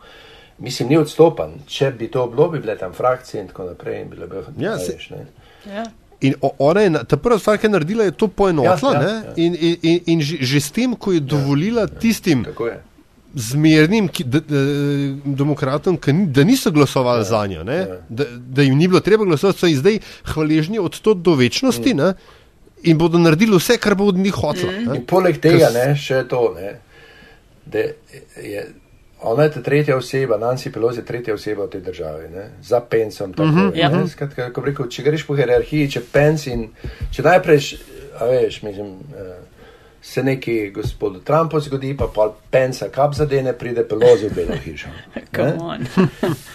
Mislim, 0.62 0.92
ni 0.92 0.98
odstopan. 1.00 1.56
Če 1.66 1.94
bi 1.98 2.12
to 2.12 2.28
bilo, 2.28 2.50
bi 2.52 2.60
bile 2.62 2.76
tam 2.78 2.94
frakcije 2.94 3.42
in 3.42 3.48
tako 3.50 3.72
naprej. 3.72 4.02
In 4.04 4.12
bile 4.12 4.28
bi, 4.28 4.44
Ja, 4.62 4.76
se- 4.78 4.94
veš, 4.94 5.10
ne. 5.16 5.26
Ja. 5.66 5.86
In 6.22 6.36
ona 6.60 6.82
je, 6.82 6.92
ta 7.08 7.18
prva 7.18 7.40
stvar, 7.40 7.58
ki 7.58 7.66
je 7.66 7.72
naredila, 7.74 8.06
je 8.06 8.12
to 8.14 8.28
poenotila. 8.28 8.94
Ja, 8.94 9.00
ja, 9.00 9.02
ne, 9.02 9.14
ja. 9.26 9.34
In, 9.42 9.56
in, 9.56 9.78
in, 9.82 10.00
in 10.06 10.22
že, 10.22 10.38
že 10.42 10.62
s 10.62 10.70
tem, 10.72 10.94
ko 10.94 11.16
je 11.16 11.20
dovolila 11.20 11.88
tistim 11.88 12.44
Tako 12.46 12.68
je. 12.68 12.78
Zmernim 13.36 14.08
ki, 14.08 14.24
d, 14.24 14.40
d, 14.40 14.62
demokratom, 15.26 15.98
ki 15.98 16.14
ni, 16.14 16.28
da 16.28 16.44
niso 16.44 16.72
glasovali 16.72 17.20
ja, 17.20 17.24
za 17.24 17.46
njo, 17.48 17.64
ne, 17.64 17.78
ja. 17.78 17.98
da, 18.10 18.26
da 18.38 18.62
jim 18.62 18.78
ni 18.78 18.88
bilo 18.88 19.00
treba 19.00 19.26
glasovati, 19.26 19.60
so 19.60 19.68
jih 19.68 19.78
zdaj 19.78 20.00
hvaležni 20.34 20.80
od 20.80 21.00
to 21.00 21.14
do 21.14 21.36
večnosti 21.36 21.94
ne, 21.94 22.14
in 22.84 22.98
bodo 22.98 23.18
naredili 23.18 23.58
vse, 23.58 23.78
kar 23.78 23.96
bo 23.96 24.06
od 24.06 24.16
njih 24.18 24.34
hotela. 24.34 24.74
In 24.74 24.90
ne. 24.90 25.06
poleg 25.06 25.40
tega, 25.40 25.58
Ker 25.58 25.72
s- 25.72 25.74
ne, 25.74 25.96
še 25.96 26.24
to, 26.28 26.56
ne, 26.56 26.80
da 27.66 27.80
je 28.42 28.68
ona 29.22 29.44
je 29.44 29.52
ta 29.52 29.62
tretja 29.62 29.98
oseba, 29.98 30.38
Nancy 30.38 30.72
Pelosi 30.74 31.00
je 31.00 31.06
tretja 31.06 31.34
oseba 31.34 31.66
v 31.66 31.70
tej 31.70 31.82
državi, 31.82 32.30
ne, 32.36 32.50
za 32.64 32.80
pensom. 32.82 33.34
Tako, 33.34 33.50
uh 33.50 33.56
-huh, 33.56 33.72
Ja. 33.78 33.90
ne, 33.90 34.08
skratka, 34.10 34.50
rekel, 34.66 34.88
če 34.88 35.04
greš 35.04 35.28
po 35.28 35.36
hierarhiji, 35.36 35.92
če 35.92 36.02
pens 36.12 36.48
in 36.48 36.70
če 37.12 37.22
najprej, 37.22 37.78
a 38.20 38.26
veš, 38.26 38.62
mislim, 38.64 38.88
uh, 38.88 39.41
se 40.02 40.24
neki 40.24 40.72
gospodu 40.76 41.20
Trumpu 41.20 41.60
zgodi, 41.60 41.98
pa 41.98 42.08
pol 42.08 42.34
pensa 42.50 42.90
kap 42.90 43.14
zadene, 43.14 43.54
pride 43.54 43.84
pelozi 43.88 44.30
v 44.30 44.36
belo 44.36 44.58
hišo. 44.66 44.90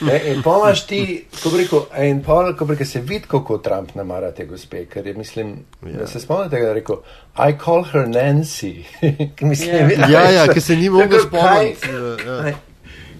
Ne? 0.01 0.17
In 0.33 0.43
pomaš 0.43 0.83
ti, 0.87 1.01
ko 1.43 1.51
bi 1.51 1.63
rekel, 1.63 1.87
in 2.05 2.21
pol, 2.25 2.51
ko 2.59 2.67
bi 2.67 2.75
rekel, 2.75 2.87
se 2.87 3.01
vidi, 3.01 3.25
kako 3.31 3.59
Trump 3.65 3.95
namara 3.97 4.33
te 4.35 4.45
gospe, 4.47 4.85
ker 4.91 5.07
je, 5.07 5.15
mislim, 5.15 5.55
ja. 5.87 5.99
da 6.01 6.07
se 6.07 6.21
spomnite, 6.21 6.61
da 6.61 6.69
je 6.69 6.75
rekel, 6.75 7.01
I 7.37 7.57
call 7.65 7.85
her 7.85 8.07
Nancy. 8.09 8.85
mislim, 9.51 9.91
ja. 9.91 10.09
ja, 10.11 10.31
ja, 10.31 10.47
ki 10.53 10.61
se 10.61 10.77
ni 10.77 10.91
mogel 10.91 11.21
spomniti. 11.25 12.57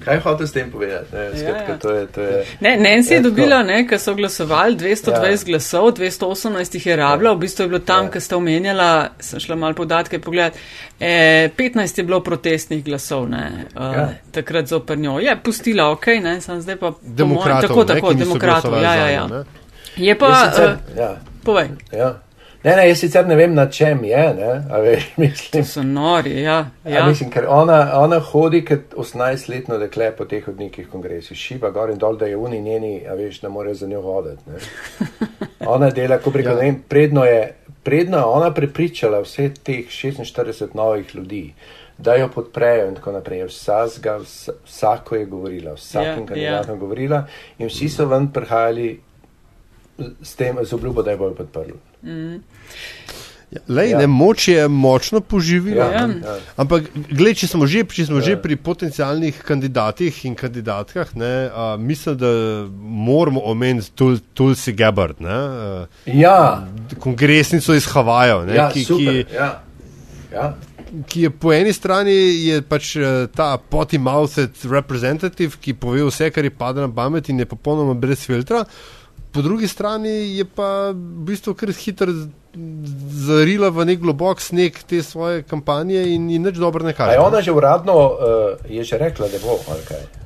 Ja. 0.07 0.13
Kaj 0.13 0.21
hočeš 0.21 0.49
s 0.49 0.53
tem 0.53 0.71
povedati? 0.71 1.17
Ne, 1.17 1.31
skratka, 1.39 1.63
ja, 1.63 1.75
ja. 1.75 1.79
to 1.79 1.91
je, 1.91 2.07
to 2.07 2.21
je, 2.23 2.45
ne, 2.61 2.77
Nancy 2.79 3.13
je 3.13 3.21
dobila, 3.21 3.65
ker 3.89 3.99
so 3.99 4.15
glasovali 4.15 4.77
220 4.77 5.11
ja. 5.11 5.39
glasov, 5.47 5.91
218 5.99 6.75
jih 6.75 6.87
je 6.87 6.97
rabila, 6.97 7.33
v 7.35 7.39
bistvu 7.43 7.65
je 7.65 7.69
bilo 7.69 7.81
tam, 7.83 8.07
ja. 8.07 8.11
ker 8.11 8.23
ste 8.23 8.37
omenjala, 8.37 9.09
sem 9.21 9.43
šla 9.43 9.57
malo 9.57 9.75
podatke 9.75 10.21
pogledati, 10.23 10.59
eh, 11.01 11.51
15 11.57 11.99
je 11.99 12.05
bilo 12.05 12.21
protestnih 12.21 12.85
glasov, 12.85 13.27
ne, 13.31 13.67
uh, 13.75 13.83
ja. 13.97 14.09
takrat 14.31 14.71
zoper 14.71 14.99
njo. 14.99 15.19
Je 15.19 15.35
pustila, 15.43 15.91
ok, 15.91 16.07
ne, 16.23 16.41
sem 16.41 16.61
zdaj 16.63 16.77
pa 16.77 16.93
demokratov. 17.03 17.69
Tako, 17.69 17.85
tako, 17.85 18.13
demokratov, 18.15 18.79
ja, 18.83 18.95
ja, 18.95 19.09
ja. 19.11 19.45
Je 19.97 20.19
pa, 20.19 20.31
sicer, 20.45 20.71
uh, 20.71 20.99
ja. 20.99 21.11
povej. 21.43 21.75
Ja. 21.93 22.15
Ne, 22.67 22.77
ne, 22.77 22.89
jaz 22.89 22.99
sicer 22.99 23.29
ne 23.29 23.37
vem, 23.39 23.53
na 23.55 23.69
čem 23.71 24.01
je, 24.05 24.23
ne, 24.35 24.55
a 24.71 24.79
veš, 24.83 25.05
mislim. 25.23 25.63
To 25.63 25.69
so 25.71 25.83
nori, 25.87 26.33
ja. 26.43 26.57
ja. 26.85 27.05
Mislim, 27.07 27.31
ker 27.31 27.47
ona, 27.49 27.79
ona 28.01 28.19
hodi 28.19 28.65
kot 28.67 28.97
18-letno 28.99 29.79
dekle 29.79 30.11
po 30.17 30.27
teh 30.27 30.43
hodnikih 30.49 30.89
kongresih, 30.91 31.39
šiba 31.39 31.71
gor 31.71 31.95
in 31.95 32.01
dol, 32.03 32.19
da 32.19 32.27
je 32.27 32.37
uni 32.37 32.59
njeni, 32.63 33.05
a 33.07 33.15
veš, 33.15 33.39
da 33.45 33.53
mora 33.55 33.75
za 33.75 33.87
njo 33.87 34.03
hoditi, 34.03 34.51
ne. 34.51 34.59
Ona 35.77 35.93
dela, 35.95 36.19
ko 36.19 36.35
preko, 36.35 36.57
ja. 36.57 36.65
ne, 36.65 36.75
predno 36.89 37.25
je, 37.25 37.41
predno 37.87 38.19
je 38.19 38.35
ona 38.35 38.51
prepričala 38.55 39.23
vse 39.23 39.53
teh 39.63 39.87
46 39.87 40.75
novih 40.75 41.15
ljudi, 41.15 41.45
da 41.99 42.19
jo 42.19 42.29
podprejo 42.35 42.89
in 42.89 42.99
tako 42.99 43.13
naprej. 43.13 43.47
Vsazga, 43.47 44.19
vsako 44.67 45.17
je 45.17 45.25
govorila, 45.27 45.79
vsakim 45.79 46.23
ja, 46.23 46.27
kandidatom 46.27 46.75
ja. 46.75 46.81
govorila 46.81 47.27
in 47.59 47.71
vsi 47.71 47.89
so 47.89 48.11
ven 48.11 48.33
prihajali 48.33 48.97
s 50.23 50.35
tem, 50.37 50.59
z 50.63 50.75
obljubo, 50.75 51.03
da 51.03 51.15
jo 51.15 51.19
bojo 51.19 51.35
podprli. 51.35 51.75
Mm. 52.07 52.41
Ja, 53.51 53.61
lej, 53.69 53.91
ja. 53.91 53.99
ne, 53.99 54.07
moč 54.11 54.49
je 54.49 54.69
močno 54.69 55.21
poživila. 55.21 55.85
Ja, 55.93 56.07
ja. 56.07 56.35
Ampak, 56.59 56.89
gled, 57.07 57.39
če 57.39 57.47
smo, 57.53 57.69
že, 57.71 57.85
če 57.87 58.09
smo 58.09 58.19
ja. 58.19 58.25
že 58.27 58.35
pri 58.43 58.59
potencijalnih 58.59 59.39
kandidatih 59.47 60.19
in 60.27 60.35
kandidatkah, 60.39 61.13
ne, 61.15 61.35
a, 61.55 61.67
mislim, 61.79 62.17
da 62.19 62.31
moramo 62.75 63.45
omeniti 63.47 63.93
tul, 63.95 64.19
Tulsi 64.35 64.75
Gabbard. 64.75 65.23
Ne, 65.23 65.31
a, 65.31 65.87
ja. 66.11 66.39
Kongresnico 66.99 67.77
iz 67.79 67.87
Havaja. 67.95 68.43
Ja, 68.51 68.67
ki, 68.75 68.85
ki, 68.91 69.23
ja. 69.31 69.51
Ja. 70.35 70.51
ki 71.07 71.29
je 71.29 71.31
po 71.31 71.55
eni 71.55 71.71
strani 71.73 72.19
pač 72.67 72.97
ta 73.37 73.55
potty-mouthed 73.71 74.67
representative, 74.71 75.63
ki 75.63 75.79
pove 75.79 76.03
vse, 76.11 76.33
kar 76.35 76.45
je 76.45 76.51
padlo 76.51 76.89
na 76.89 76.93
pamet 76.93 77.31
in 77.31 77.39
je 77.43 77.47
popolnoma 77.55 77.95
brez 77.95 78.27
filtra 78.27 78.67
po 79.37 79.43
drugi 79.43 79.69
strani 79.69 80.37
je 80.37 80.45
pa 80.49 80.91
v 80.91 81.25
bistvu 81.29 81.55
kar 81.55 81.73
hitro 81.77 82.13
zarila 83.29 83.69
v 83.69 83.85
nek 83.85 84.01
globok 84.01 84.41
sneg 84.41 84.79
te 84.89 85.03
svoje 85.05 85.43
kampanje 85.45 86.07
in, 86.15 86.31
in 86.33 86.47
nič 86.49 86.57
dobro 86.57 86.87
ne 86.87 86.97
kaže. 86.97 87.13
Je 87.13 87.21
ona 87.21 87.43
že 87.45 87.53
uradno 87.53 87.97
uh, 87.97 88.17
je 88.65 88.85
že 88.85 88.99
rekla, 88.99 89.29
da 89.29 89.39
bo 89.45 89.61
ali 89.69 89.85
kaj? 89.85 90.26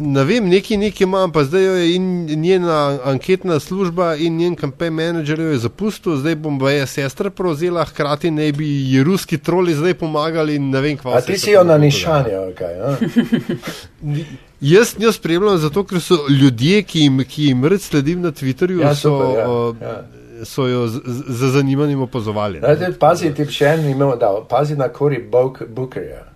Ne 0.00 0.24
vem, 0.24 0.48
neki 0.48 0.76
neki 0.76 1.04
imam, 1.04 1.32
pa 1.32 1.44
zdaj 1.44 1.64
jo 1.64 1.72
je 1.74 1.94
in 1.94 2.26
njena 2.40 2.98
anketna 3.04 3.60
služba 3.60 4.14
in 4.16 4.36
njen 4.36 4.56
kampanj 4.56 4.90
menedžer 4.90 5.40
jo 5.40 5.50
je 5.50 5.58
zapustil, 5.58 6.16
zdaj 6.16 6.34
bom 6.34 6.58
pa 6.58 6.70
je 6.70 6.86
sestra 6.86 7.30
prevzela, 7.30 7.84
hkrati 7.84 8.30
ne 8.30 8.52
bi 8.52 8.66
ji 8.66 9.02
ruski 9.02 9.38
troli 9.38 9.74
zdaj 9.74 9.94
pomagali 9.94 10.54
in 10.54 10.70
ne 10.70 10.80
vem, 10.80 10.96
kva. 10.96 11.18
A 11.18 11.20
ti 11.20 11.38
si 11.38 11.50
jo 11.50 11.64
na 11.64 11.78
nišanje, 11.78 12.34
ali 12.34 12.54
kaj? 12.54 12.74
Jaz 14.60 14.94
njo 14.98 15.12
spremljam 15.12 15.58
zato, 15.58 15.84
ker 15.84 16.00
so 16.00 16.18
ljudje, 16.28 16.82
ki 16.82 17.00
jim, 17.00 17.24
ki 17.24 17.44
jim 17.44 17.64
red 17.64 17.80
sledim 17.80 18.20
na 18.20 18.32
Twitterju, 18.32 18.80
ja, 18.80 18.94
so, 18.94 19.18
super, 19.18 19.38
ja, 19.38 19.88
ja. 19.88 20.44
so 20.44 20.66
jo 20.66 20.86
z, 20.88 21.00
z 21.28 21.52
zanimanjem 21.52 22.02
opazovali. 22.02 22.60
Pazi, 23.00 23.32
ti 23.34 23.46
še 23.48 23.74
en 23.74 23.88
imel, 23.90 24.18
da 24.20 24.34
pazi 24.48 24.76
na 24.76 24.88
Cory 24.92 25.22
Bookerja. 25.68 26.29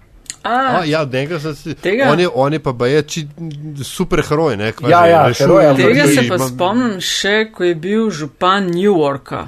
A, 0.45 0.81
A, 0.81 0.85
ja, 0.85 1.07
si, 1.55 1.75
on, 2.09 2.21
je, 2.21 2.29
on 2.29 2.53
je 2.53 2.59
pa 2.61 2.73
baje 2.73 3.05
super 3.85 4.21
heroj. 4.29 4.57
Ne, 4.61 4.73
ja, 4.89 5.07
ja, 5.07 5.23
heroj 5.39 5.71
tega 5.79 6.05
se 6.05 6.29
pa 6.29 6.39
spomnim 6.39 6.99
še, 7.01 7.49
ko 7.49 7.65
je 7.65 7.75
bil 7.75 8.11
župan 8.13 8.69
New 8.69 8.93
Yorka. 8.93 9.47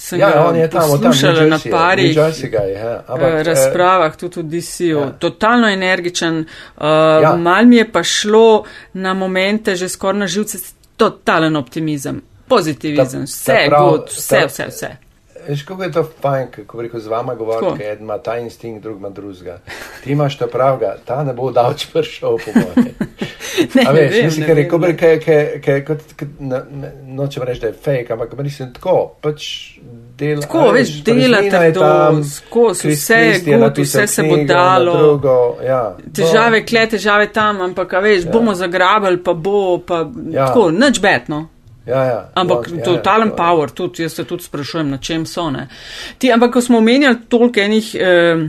Sem 0.00 0.20
ja, 0.20 0.44
on 0.48 0.56
je 0.56 0.68
tam 0.70 0.90
poslušal 0.90 1.48
na 1.48 1.58
parih 1.70 2.16
ja. 2.16 2.28
Eh, 2.28 3.42
razpravah, 3.44 4.16
tudi 4.16 4.40
v 4.40 4.44
DC-u. 4.54 5.00
Ja. 5.00 5.10
Totalno 5.18 5.68
energičen. 5.68 6.38
Uh, 6.40 6.84
ja. 7.22 7.34
Mal 7.36 7.68
mi 7.68 7.76
je 7.76 7.84
pa 7.92 8.02
šlo 8.02 8.64
na 8.92 9.14
momente, 9.14 9.76
že 9.76 9.88
skoraj 9.88 10.18
na 10.18 10.26
živce, 10.26 10.58
totalen 10.96 11.56
optimizem, 11.56 12.22
pozitivizem, 12.48 13.24
ta, 13.24 13.32
vse, 13.32 13.52
ta 13.52 13.68
prav, 13.68 13.88
good, 13.90 14.08
vse, 14.08 14.36
ta, 14.36 14.46
vse, 14.46 14.66
vse. 14.68 14.96
Veš, 15.50 15.62
kako 15.62 15.82
je 15.82 15.92
to 15.92 16.04
fajn, 16.20 16.46
ko 16.66 16.82
rekel 16.82 17.00
z 17.00 17.10
vama 17.10 17.34
govori, 17.34 17.66
da 17.78 17.84
eden 17.84 18.04
ima 18.04 18.18
ta 18.18 18.36
instinkt, 18.38 18.82
drug 18.82 18.98
ima 18.98 19.08
drugega. 19.08 19.58
Ti 20.04 20.12
imaš 20.12 20.38
to 20.38 20.46
pravga, 20.46 20.94
ta 21.04 21.24
ne 21.24 21.32
bo 21.32 21.50
dal 21.50 21.74
čvršal 21.74 22.36
po 22.44 22.50
moje. 22.54 22.94
A 23.88 23.92
veš, 23.92 24.12
vem, 24.14 24.24
mislim, 24.24 24.46
ker 24.46 24.58
je, 24.58 24.68
ko 24.68 24.78
rekel, 25.66 25.96
nočem 27.06 27.42
reči, 27.42 27.60
da 27.60 27.66
je 27.66 27.72
fake, 27.72 28.12
ampak 28.12 28.38
mislim 28.38 28.72
tako, 28.74 29.14
pač 29.20 29.42
dela. 30.18 30.40
Tako, 30.40 30.58
a, 30.58 30.72
veš, 30.72 30.94
delate 31.04 31.72
to, 31.74 31.90
skozi 32.36 32.94
vse 32.94 33.20
gut, 33.44 33.78
vse 33.78 34.06
se 34.06 34.22
bo 34.22 34.38
dalo. 34.46 34.96
Drugo, 34.98 35.36
ja, 35.66 35.96
težave, 36.16 36.62
kle 36.64 36.86
težave 36.94 37.32
tam, 37.32 37.60
ampak, 37.66 37.98
veš, 38.02 38.24
ja. 38.24 38.32
bomo 38.32 38.54
zagrabili, 38.54 39.18
pa 39.24 39.34
bo, 39.34 39.78
pa 39.86 40.04
ja. 40.30 40.46
tako, 40.46 40.70
nič 40.70 41.02
betno. 41.02 41.48
Ja, 41.90 42.04
ja, 42.04 42.18
ampak 42.34 42.68
ja, 42.70 42.84
totalen 42.84 43.32
ja, 43.32 43.36
power, 43.36 43.70
tudi 43.74 44.04
jaz 44.04 44.14
se 44.14 44.24
tudi 44.24 44.46
sprašujem, 44.46 44.90
na 44.90 44.98
čem 44.98 45.26
so. 45.26 45.48
Ti, 46.18 46.32
ampak, 46.32 46.52
ko 46.54 46.60
smo 46.62 46.78
omenjali 46.78 47.24
toliko 47.28 47.60
enih 47.60 47.94
eh, 47.94 48.44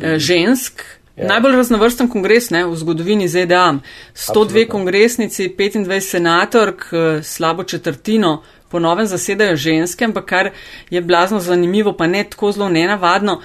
eh, 0.00 0.18
žensk, 0.18 0.84
ja. 1.16 1.26
najbolj 1.32 1.56
raznovrsten 1.56 2.08
kongres 2.12 2.50
ne, 2.54 2.64
v 2.66 2.76
zgodovini 2.78 3.28
ZDA, 3.28 3.64
102 3.74 3.80
Absolutno. 4.14 4.70
kongresnici, 4.70 5.48
25 5.58 6.00
senatork, 6.00 6.86
eh, 6.92 7.22
slabo 7.22 7.64
četrtino, 7.64 8.42
ponovem 8.68 9.06
zasedajo 9.06 9.56
ženske, 9.56 10.04
ampak 10.04 10.24
kar 10.26 10.50
je 10.90 11.02
blazno 11.02 11.40
zanimivo, 11.40 11.92
pa 11.92 12.06
ne 12.06 12.24
tako 12.30 12.52
zelo 12.52 12.68
nenavadno. 12.68 13.40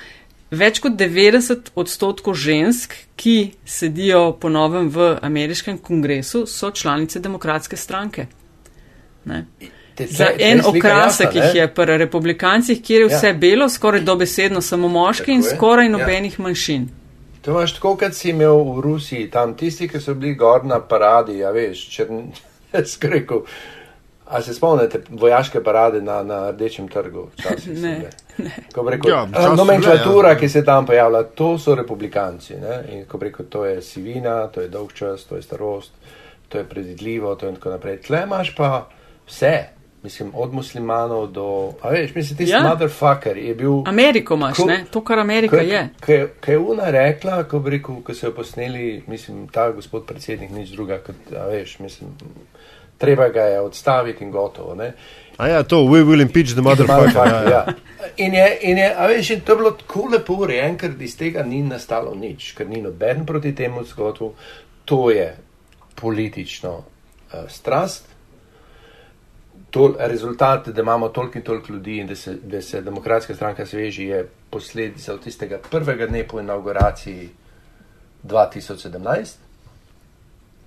Več 0.52 0.80
kot 0.82 0.96
90 0.98 1.70
odstotkov 1.78 2.34
žensk, 2.34 2.96
ki 3.16 3.52
sedijo 3.66 4.32
ponovem 4.42 4.90
v 4.90 5.12
ameriškem 5.22 5.78
kongresu, 5.78 6.48
so 6.50 6.72
članice 6.72 7.20
demokratske 7.22 7.78
stranke. 7.78 8.26
Za 10.08 10.30
en 10.40 10.62
okrasek 10.66 11.36
jih 11.36 11.56
je 11.56 11.68
pri 11.74 11.98
republikancih, 11.98 12.82
kjer 12.84 13.02
je 13.02 13.08
vse 13.08 13.28
ja. 13.28 13.34
belo, 13.34 13.70
skoraj 13.70 14.02
dobesedno 14.02 14.62
samo 14.62 14.88
moški 14.88 15.32
in 15.32 15.44
skoraj 15.44 15.86
ja. 15.86 15.92
nobenih 15.98 16.40
ja. 16.40 16.44
manjšin. 16.44 16.88
To 17.42 17.52
imaš 17.52 17.74
tako, 17.74 17.96
kot 17.98 18.14
si 18.14 18.30
imel 18.30 18.64
v 18.64 18.82
Rusiji, 18.82 19.30
tam 19.32 19.56
tisti, 19.58 19.88
ki 19.88 20.00
so 20.00 20.14
bili 20.14 20.36
gor 20.36 20.66
na 20.66 20.80
paradi, 20.80 21.40
ja 21.40 21.52
veš, 21.52 21.84
če 21.90 22.08
skreku. 22.94 23.44
A 24.30 24.42
se 24.42 24.54
spomnite 24.54 25.02
vojaške 25.10 25.64
parade 25.64 26.02
na, 26.02 26.24
na 26.24 26.52
rdečem 26.52 26.88
trgu? 26.88 27.30
ne. 27.84 28.10
ne. 28.38 28.52
Rekel, 28.92 29.10
ja, 29.12 29.26
nomenklatura, 29.56 30.36
ja. 30.36 30.38
ki 30.38 30.50
se 30.50 30.62
tam 30.66 30.86
pojavlja, 30.86 31.24
to 31.24 31.58
so 31.58 31.76
republikanci. 31.76 32.60
Ne? 32.62 32.84
In 32.92 33.06
ko 33.10 33.18
reko, 33.22 33.44
to 33.44 33.66
je 33.66 33.82
sivina, 33.82 34.48
to 34.48 34.62
je 34.62 34.70
dolg 34.70 34.94
čas, 34.94 35.24
to 35.26 35.36
je 35.36 35.42
starost, 35.42 35.92
to 36.50 36.58
je 36.58 36.64
predvidljivo, 36.64 37.36
to 37.36 37.46
je 37.46 37.50
in 37.50 37.56
tako 37.56 37.70
naprej. 37.70 38.02
Tle 38.06 38.22
imaš 38.28 38.54
pa 38.56 38.90
vse. 39.30 39.64
Mislim, 40.04 40.32
od 40.36 40.54
muslimanov 40.54 41.28
do. 41.28 41.74
A 41.82 41.90
veš, 41.90 42.16
mislim, 42.16 42.38
ti 42.38 42.46
si 42.46 42.52
ja. 42.52 42.62
motherfucker. 42.64 43.36
Bil, 43.56 43.82
Ameriko 43.86 44.34
imaš, 44.34 44.58
ko, 44.58 44.66
ne? 44.66 44.86
To, 44.92 45.02
kar 45.04 45.20
Amerika 45.20 45.58
ko, 45.58 45.62
je. 45.62 45.90
Kaj 46.40 46.54
je 46.54 46.58
Una 46.58 46.90
rekla, 46.90 47.44
ko, 47.44 47.60
rekel, 47.66 47.98
ko 48.04 48.14
so 48.14 48.28
jo 48.28 48.36
posneli, 48.36 49.04
mislim, 49.08 49.48
ta 49.52 49.72
gospod 49.72 50.06
predsednik, 50.08 50.54
nič 50.56 50.70
druga, 50.72 51.02
kot, 51.04 51.34
a 51.36 51.50
veš, 51.52 51.80
mislim, 51.80 52.14
treba 52.98 53.28
ga 53.30 53.42
je 53.42 53.60
odstaviti 53.60 54.24
in 54.24 54.32
gotovo, 54.32 54.76
ne? 54.76 54.94
A 55.38 55.48
ja, 55.48 55.64
to, 55.64 55.84
we 55.84 56.04
will 56.04 56.22
impeach 56.22 56.54
the 56.54 56.62
motherfucker. 56.62 57.14
motherfucker 57.14 57.52
ja, 57.52 57.52
ja. 57.52 57.66
In 58.18 58.34
je, 58.34 58.58
in 58.62 58.78
je, 58.78 58.96
a 58.98 59.08
veš, 59.08 59.30
in 59.30 59.42
to 59.42 59.52
je 59.52 59.58
bilo 59.58 59.72
tako 59.72 60.08
lepo 60.12 60.34
urejen, 60.34 60.78
ker 60.78 60.96
iz 61.00 61.18
tega 61.18 61.44
ni 61.44 61.60
nastalo 61.64 62.16
nič, 62.16 62.54
ker 62.56 62.68
ni 62.68 62.82
noben 62.82 63.26
proti 63.26 63.52
temu 63.56 63.84
zgodbu. 63.84 64.34
To 64.86 65.12
je 65.12 65.36
politično 65.96 66.72
uh, 66.78 67.44
strast 67.48 68.09
tol, 69.72 69.96
rezultat, 70.00 70.68
da 70.68 70.82
imamo 70.82 71.10
toliko 71.10 71.38
in 71.38 71.44
toliko 71.44 71.74
ljudi 71.74 71.98
in 71.98 72.08
da 72.08 72.16
se, 72.16 72.38
da 72.44 72.62
se 72.62 72.82
demokratska 72.82 73.36
stranka 73.36 73.66
sveži, 73.66 74.06
je 74.06 74.28
posledica 74.50 75.14
od 75.14 75.24
tistega 75.24 75.60
prvega 75.72 76.08
dne 76.08 76.28
po 76.28 76.40
inauguraciji 76.40 77.30
2017, 78.24 79.36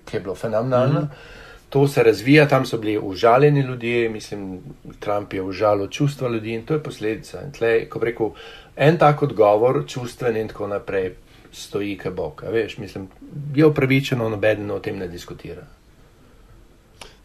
ki 0.05 0.17
je 0.17 0.19
bilo 0.19 0.35
fenomenalno. 0.35 1.01
Mm 1.01 1.03
-hmm. 1.03 1.69
to 1.69 1.87
se 1.87 2.03
razvija, 2.03 2.47
tam 2.47 2.65
so 2.65 2.77
bili 2.77 2.99
užaljeni 2.99 3.59
ljudje, 3.59 4.09
mislim, 4.09 4.59
Trump 4.99 5.33
je 5.33 5.41
užalil 5.41 5.87
čustva 5.87 6.29
ljudi 6.29 6.53
in 6.53 6.65
to 6.65 6.73
je 6.73 6.83
posledica. 6.83 7.41
In 7.41 7.51
tle, 7.51 7.89
ko 7.89 7.99
rekel, 7.99 8.29
en 8.75 8.97
tak 8.97 9.23
odgovor, 9.23 9.83
čustven 9.87 10.37
in 10.37 10.47
tako 10.47 10.67
naprej, 10.67 11.13
stoji 11.51 11.97
kaj 11.97 12.11
bok. 12.11 12.43
Veš, 12.51 12.77
mislim, 12.77 13.07
je 13.55 13.65
upravičeno, 13.65 14.29
noben 14.29 14.71
o 14.71 14.79
tem 14.79 14.97
ne 14.97 15.07
diskutira. 15.07 15.61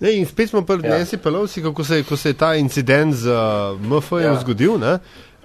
Ne, 0.01 0.13
in 0.15 0.27
spet 0.27 0.51
smo 0.51 0.63
pri 0.63 0.79
ja. 0.85 0.99
Nancy 0.99 1.19
Pelosi, 1.19 1.63
kako 1.63 1.85
se, 1.85 2.03
ko 2.03 2.17
se 2.17 2.31
je 2.31 2.39
ta 2.39 2.55
incident 2.55 3.15
z 3.15 3.27
uh, 3.27 3.81
MFO-jem 3.81 4.33
ja. 4.33 4.41
zgodil. 4.41 4.79
Ne? 4.79 4.99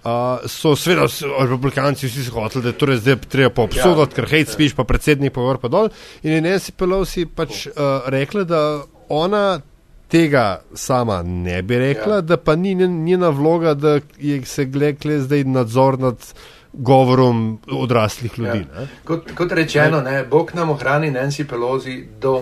Uh, 0.04 0.44
so 0.52 0.76
seveda 0.76 1.08
republikanci 1.50 2.08
vsi 2.08 2.30
hoteli, 2.30 2.64
da 2.64 2.70
je 2.70 2.78
torej 2.78 2.98
zdaj 3.02 3.16
treba 3.32 3.50
poobsoditi, 3.50 4.12
ja. 4.12 4.16
ker 4.16 4.28
hate 4.30 4.52
speech, 4.52 4.76
pa 4.76 4.84
predsednik 4.84 5.34
pa 5.34 5.42
gor 5.42 5.58
pa 5.58 5.72
dol. 5.72 5.90
In 6.22 6.36
je 6.36 6.42
Nancy 6.44 6.76
Pelosi 6.78 7.26
pač 7.26 7.66
uh, 7.72 8.04
rekla, 8.14 8.44
da 8.44 8.64
ona 9.10 9.62
tega 10.14 10.62
sama 10.74 11.24
ne 11.24 11.62
bi 11.62 11.78
rekla, 11.80 12.16
ja. 12.16 12.22
da 12.22 12.38
pa 12.38 12.56
ni 12.56 12.76
njena 12.76 13.30
vloga, 13.30 13.74
da 13.74 14.00
je 14.20 14.46
se 14.46 14.66
glede 14.66 15.20
zdaj 15.20 15.44
nadzor 15.44 16.00
nad 16.00 16.34
govorom 16.74 17.60
odraslih 17.72 18.40
ljudi. 18.40 18.60
Ja. 18.60 18.88
Kot, 19.04 19.32
kot 19.36 19.52
rečeno, 19.52 20.02
ne, 20.02 20.24
Bog 20.24 20.52
nam 20.54 20.70
ohrani 20.70 21.12
Nancy 21.12 21.48
Pelosi 21.50 22.08
do, 22.22 22.42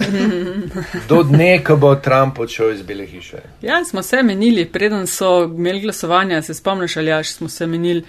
do 1.10 1.24
dne, 1.24 1.64
ko 1.64 1.76
bo 1.76 1.94
Trump 1.96 2.40
odšel 2.40 2.74
iz 2.74 2.82
Bele 2.82 3.06
hiše. 3.06 3.40
Ja, 3.62 3.86
smo 3.86 4.04
se 4.04 4.24
menili, 4.24 4.66
preden 4.66 5.08
so 5.08 5.44
imeli 5.44 5.82
glasovanja, 5.82 6.42
se 6.42 6.54
spomniš 6.54 6.98
ali 6.98 7.08
jaš, 7.08 7.34
smo 7.34 7.50
se 7.50 7.68
menili. 7.68 8.04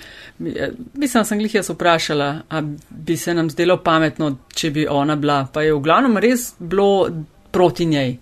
Mislim, 0.94 1.24
sem 1.24 1.40
jih 1.40 1.54
jaz 1.54 1.70
vprašala, 1.70 2.34
a 2.50 2.62
bi 2.90 3.16
se 3.16 3.34
nam 3.34 3.50
zdelo 3.50 3.76
pametno, 3.82 4.36
če 4.54 4.70
bi 4.70 4.86
ona 4.90 5.16
bila. 5.16 5.46
Pa 5.52 5.62
je 5.62 5.74
v 5.74 5.80
glavnem 5.80 6.18
res 6.18 6.52
bilo 6.58 7.08
proti 7.50 7.86
njej. 7.86 8.16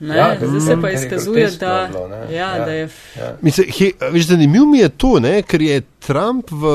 Ja, 0.00 0.36
zdaj 0.40 0.60
se 0.60 0.80
pa 0.82 0.90
izkazuje, 0.90 1.50
da, 1.50 1.88
bilo, 1.92 2.08
ja, 2.30 2.56
ja, 2.56 2.64
da 2.64 2.72
je. 2.72 2.88
Ja. 3.18 3.36
Mislim, 3.40 3.66
he, 3.78 3.90
veš, 4.10 4.26
zanimivo 4.26 4.66
mi 4.66 4.78
je 4.78 4.88
to, 4.88 5.18
ne, 5.20 5.42
ker 5.42 5.62
je 5.62 5.80
Trump 6.06 6.50
v, 6.50 6.70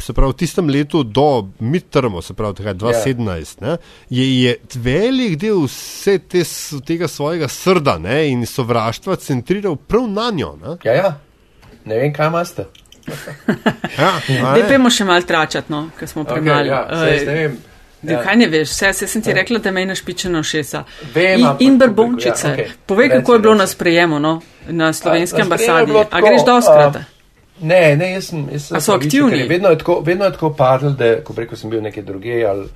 se 0.00 0.12
pravi, 0.12 0.32
v 0.32 0.36
tistem 0.36 0.68
letu 0.68 1.02
do 1.02 1.48
midtermo, 1.58 2.22
se 2.22 2.34
pravi, 2.34 2.54
2017, 2.54 3.62
ja. 3.62 3.68
ne, 3.68 3.76
je, 4.10 4.42
je 4.42 4.56
velik 4.74 5.38
del 5.40 5.64
vse 5.64 6.18
te, 6.18 6.44
tega 6.86 7.08
svojega 7.08 7.48
srda 7.48 7.98
ne, 7.98 8.28
in 8.28 8.46
sovraštva 8.46 9.16
centriral 9.16 9.76
prav 9.76 10.08
na 10.08 10.30
njo. 10.34 10.56
Ne. 10.60 10.76
Ja, 10.84 10.92
ja, 10.92 11.18
ne 11.84 11.98
vem, 11.98 12.12
kaj 12.12 12.28
imaste. 12.28 12.68
ja, 13.98 14.12
ne, 14.28 14.66
pojmo 14.68 14.92
še 14.92 15.08
mal 15.08 15.24
tračati, 15.24 15.72
no, 15.72 15.86
ker 15.98 16.08
smo 16.08 16.28
premali. 16.28 16.68
Okay, 16.68 17.48
ja, 17.48 17.50
Ja. 18.08 18.22
Kaj 18.22 18.36
ne 18.36 18.46
veš, 18.52 18.68
vse, 18.70 18.90
vse 18.92 19.06
sem 19.06 19.22
ti 19.22 19.30
ja. 19.30 19.34
rekla, 19.34 19.58
da 19.58 19.70
me 19.70 19.82
je 19.82 19.86
našpičeno 19.86 20.42
šesa. 20.42 20.84
Vem, 21.14 21.40
in, 21.40 21.48
in 21.58 21.78
brbončice. 21.78 22.48
Ja, 22.48 22.54
okay. 22.54 22.70
Povej, 22.86 23.08
kako 23.08 23.32
je 23.32 23.38
bilo 23.38 23.54
na 23.54 23.66
sprejemu 23.66 24.18
no, 24.20 24.40
na 24.68 24.92
slovenski 24.92 25.42
ambasadi. 25.42 25.92
A 26.10 26.20
greš 26.20 26.44
doskrat? 26.46 26.96
Ne, 27.60 27.96
ne, 27.96 28.12
jaz 28.12 28.28
sem. 28.32 28.48
Jaz 28.52 28.66
sem 28.66 28.76
A 28.76 28.80
so 28.80 28.94
aktivni? 28.94 29.46
Vedno 29.48 29.70
je 29.70 29.78
tako, 29.78 30.00
vedno 30.00 30.24
je 30.24 30.32
tako 30.32 30.52
padlo, 30.54 30.90
da 30.90 31.20
ko 31.24 31.32
preko 31.32 31.56
sem 31.56 31.70
bil 31.70 31.82
nekje 31.82 32.02
druge, 32.02 32.44
ali 32.44 32.66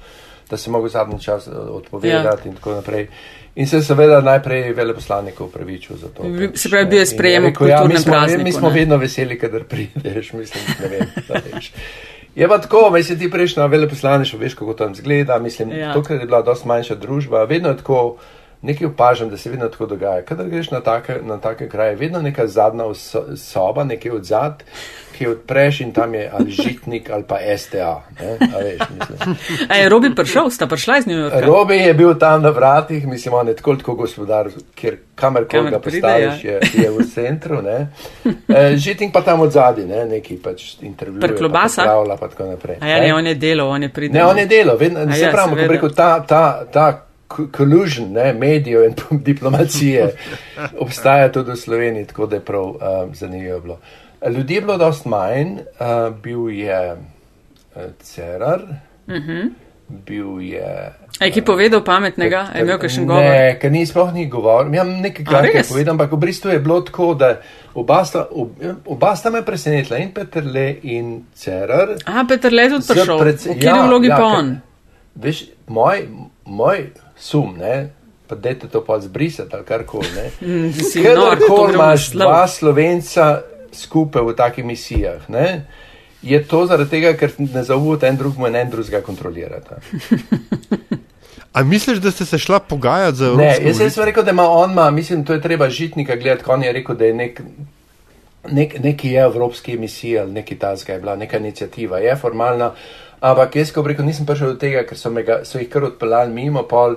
da 0.51 0.57
sem 0.57 0.73
mogel 0.73 0.89
zadnji 0.89 1.21
čas 1.21 1.47
eh, 1.47 1.51
odpovedati 1.51 2.49
ja. 2.49 2.51
in 2.51 2.57
tako 2.57 2.75
naprej. 2.75 3.09
In 3.59 3.67
se 3.67 3.83
seveda 3.83 4.21
najprej 4.21 4.73
veleposlaniku 4.73 5.45
upravičil 5.45 5.97
za 5.97 6.09
to. 6.09 6.23
Pač, 6.23 6.59
se 6.61 6.69
pravi, 6.71 6.87
bil 6.87 6.99
je 6.99 7.07
sprejem 7.07 7.43
v 7.43 7.49
ja, 7.49 7.55
kulturnem 7.55 7.97
ja, 7.97 8.03
prazniku. 8.05 8.45
Mi 8.45 8.53
smo 8.53 8.71
vedno 8.71 8.97
veseli, 8.97 9.39
kadar 9.39 9.65
prideš, 9.65 10.33
mislim, 10.33 10.65
ne 10.83 10.89
vem, 10.89 11.11
da 11.29 11.41
veš. 11.43 11.73
Je 12.39 12.47
pa 12.49 12.61
tako, 12.63 12.91
veš, 12.95 13.09
ti 13.19 13.31
prejš 13.31 13.57
na 13.57 13.67
veleposlaništvo, 13.67 14.39
veš, 14.39 14.55
kako 14.55 14.75
tam 14.79 14.95
zgleda. 14.95 15.39
Mislim, 15.43 15.73
ja. 15.75 15.93
to, 15.93 16.03
ker 16.07 16.21
je 16.21 16.27
bila 16.27 16.43
dosti 16.43 16.69
manjša 16.69 16.95
družba, 16.95 17.45
vedno 17.45 17.73
je 17.73 17.77
tako, 17.77 18.17
nekaj 18.63 18.87
opažam, 18.87 19.31
da 19.31 19.37
se 19.37 19.51
vedno 19.51 19.69
tako 19.69 19.87
dogaja. 19.87 20.23
Kadar 20.23 20.49
greš 20.49 20.71
na 20.71 20.81
take, 20.81 21.21
na 21.23 21.39
take 21.39 21.69
kraje, 21.69 21.97
vedno 21.97 22.23
neka 22.23 22.47
zadnja 22.47 22.85
soba, 23.37 23.85
nekaj 23.85 24.11
od 24.11 24.25
zad, 24.25 24.65
ki 25.19 25.27
odpreš 25.27 25.81
in 25.81 25.93
tam 25.93 26.15
je 26.15 26.31
ali 26.33 26.51
žitnik 26.51 27.11
ali 27.11 27.25
pa 27.29 27.39
STA. 27.57 28.03
A, 29.71 29.75
je 29.83 29.89
Robi 29.89 30.15
prišel, 30.15 30.51
sta 30.51 30.67
prišla 30.67 30.99
iz 30.99 31.07
New 31.07 31.19
Yorka? 31.19 31.41
Robi 31.41 31.75
je 31.75 31.95
bil 31.95 32.15
tam 32.19 32.43
na 32.43 32.51
vratih, 32.51 33.07
mislim, 33.07 33.35
on 33.35 33.49
je 33.49 33.57
tako 33.57 33.77
tako 33.77 33.95
gospodar, 33.95 34.49
ker 34.75 34.97
kamer 35.15 35.49
koli 35.49 35.71
ga 35.71 35.79
postaviš, 35.79 36.45
ja. 36.45 36.53
je, 36.53 36.61
je 36.75 36.91
v 36.91 37.07
centru. 37.15 37.63
Ne? 37.63 37.89
E, 38.49 38.77
žitnik 38.77 39.13
pa 39.13 39.23
tam 39.23 39.41
od 39.41 39.53
zadaj, 39.53 39.87
ne? 39.87 40.05
neki 40.07 40.37
pač 40.37 40.77
intervju. 40.81 41.21
Preklobasa. 41.21 41.83
Pa 42.21 42.29
tako 42.29 42.45
naprej. 42.45 42.77
A 42.81 42.87
ja, 42.87 43.01
ne, 43.01 43.15
on 43.15 43.27
je 43.27 43.35
delo, 43.35 43.69
on 43.69 43.83
je 43.83 43.89
pridel. 43.89 44.21
Ne, 44.21 44.27
on 44.27 44.39
je 44.39 44.47
delo, 44.47 44.77
vedno, 44.77 45.13
se 45.13 45.21
ja, 45.21 45.31
pravi, 45.33 45.63
ko 45.63 45.69
preko 45.69 45.89
ta, 45.89 46.25
ta, 46.27 46.65
ta 46.73 47.08
collusion, 47.29 48.13
ne, 48.13 48.33
medijev 48.33 48.85
in 48.85 48.95
diplomacije 49.31 50.15
obstaja 50.85 51.33
tudi 51.33 51.51
v 51.51 51.57
Sloveniji, 51.57 52.07
tako 52.07 52.27
da 52.27 52.37
je 52.37 52.45
prav 52.45 52.65
um, 52.65 53.15
zanimivo 53.15 53.61
bilo. 53.61 53.79
Ljudje 54.27 54.55
je 54.55 54.61
bilo 54.61 54.77
dost 54.79 55.05
manj, 55.05 55.53
uh, 55.53 56.17
bil 56.23 56.51
je 56.51 56.93
uh, 56.93 57.83
Cerar, 58.01 58.61
uh 59.07 59.15
mhm. 59.15 59.31
-huh. 59.31 59.51
bil 59.89 60.41
je. 60.41 60.93
Je 61.21 61.31
ki 61.31 61.43
povedal 61.43 61.85
pametnega, 61.85 62.47
je 62.55 62.63
imel 62.63 62.79
kakšen 62.79 63.07
govor? 63.07 63.23
Ne, 63.23 63.59
ker 63.61 63.73
ni 63.73 63.87
sploh 63.87 64.13
ni 64.15 64.27
govoril. 64.27 64.75
Ja, 64.75 64.85
nekaj 64.85 65.25
kratke 65.25 65.63
povedal, 65.69 65.93
ampak 65.93 66.13
v 66.13 66.17
bistvu 66.17 66.51
je 66.51 66.59
bilo 66.59 66.81
tako, 66.81 67.15
da 67.15 67.41
oba 67.75 68.05
sta, 68.05 68.27
ob, 68.31 68.51
oba 68.87 69.17
sta 69.17 69.31
me 69.31 69.43
presenetila, 69.43 69.99
in 69.99 70.13
Petrle 70.13 70.77
in 70.83 71.25
Cerar. 71.35 71.89
Aha, 72.05 72.25
Petrle 72.29 72.63
je 72.63 72.69
tudi 72.69 72.87
prišel. 72.89 73.19
V 73.19 73.59
kjer 73.59 73.75
ja, 73.75 73.87
vlogi 73.87 74.09
ja, 74.09 74.17
pa 74.17 74.25
on? 74.25 74.61
Veš, 75.15 75.45
moj, 75.67 76.09
moj 76.45 76.87
sum, 77.21 77.57
ne, 77.59 77.89
pa 78.29 78.37
dajte 78.37 78.69
to 78.69 78.85
pa 78.85 79.01
zbrisati 79.01 79.57
ali 79.57 79.65
karkoli, 79.65 80.09
ne. 80.15 80.31
Mm, 80.49 80.73
Ker 81.03 81.45
kol 81.47 81.75
imaš 81.75 82.11
dva 82.13 82.47
slovenca 82.49 83.43
skupaj 83.73 84.23
v 84.23 84.35
takih 84.37 84.65
misijah, 84.65 85.29
ne, 85.29 85.67
je 86.23 86.41
to 86.45 86.67
zaradi 86.67 86.91
tega, 86.91 87.13
ker 87.19 87.33
ne 87.39 87.63
zaupate 87.65 88.09
en 88.09 88.17
drugemu 88.17 88.49
in 88.49 88.57
en 88.57 88.71
drugega 88.71 89.03
kontrolirate. 89.07 89.79
A 91.53 91.63
misliš, 91.63 91.99
da 91.99 92.11
ste 92.11 92.25
se 92.25 92.39
šla 92.39 92.59
pogajati 92.59 93.17
za 93.17 93.25
Evropo? 93.27 93.43
Ne, 93.43 93.57
jaz 93.67 93.95
sem 93.95 94.05
rekel, 94.05 94.25
da 94.25 94.31
ima 94.31 94.45
on, 94.51 94.75
ma, 94.75 94.91
mislim, 94.91 95.25
to 95.25 95.33
je 95.33 95.43
treba 95.43 95.71
žitnika 95.71 96.17
gledati, 96.17 96.45
ko 96.45 96.53
on 96.53 96.63
je 96.63 96.73
rekel, 96.73 96.95
da 96.95 97.05
je 97.05 97.15
nek, 97.15 97.41
nek, 98.51 98.79
neki 98.83 99.11
je 99.11 99.23
evropski 99.23 99.75
emisij 99.75 100.21
ali 100.21 100.33
neki 100.33 100.59
tazga 100.59 100.93
je 100.93 100.99
bila, 100.99 101.17
neka 101.17 101.39
inicijativa, 101.39 101.99
je 101.99 102.17
formalna. 102.17 102.73
Ampak 103.21 103.57
jaz, 103.57 103.73
ko 103.75 103.83
rekel, 103.83 104.07
nisem 104.07 104.27
prišel 104.27 104.55
do 104.55 104.61
tega, 104.61 104.85
ker 104.87 104.99
so, 104.99 105.11
ga, 105.11 105.41
so 105.45 105.59
jih 105.59 105.69
kar 105.71 105.89
odpeljali 105.91 106.33
mimo 106.35 106.63
pol, 106.71 106.97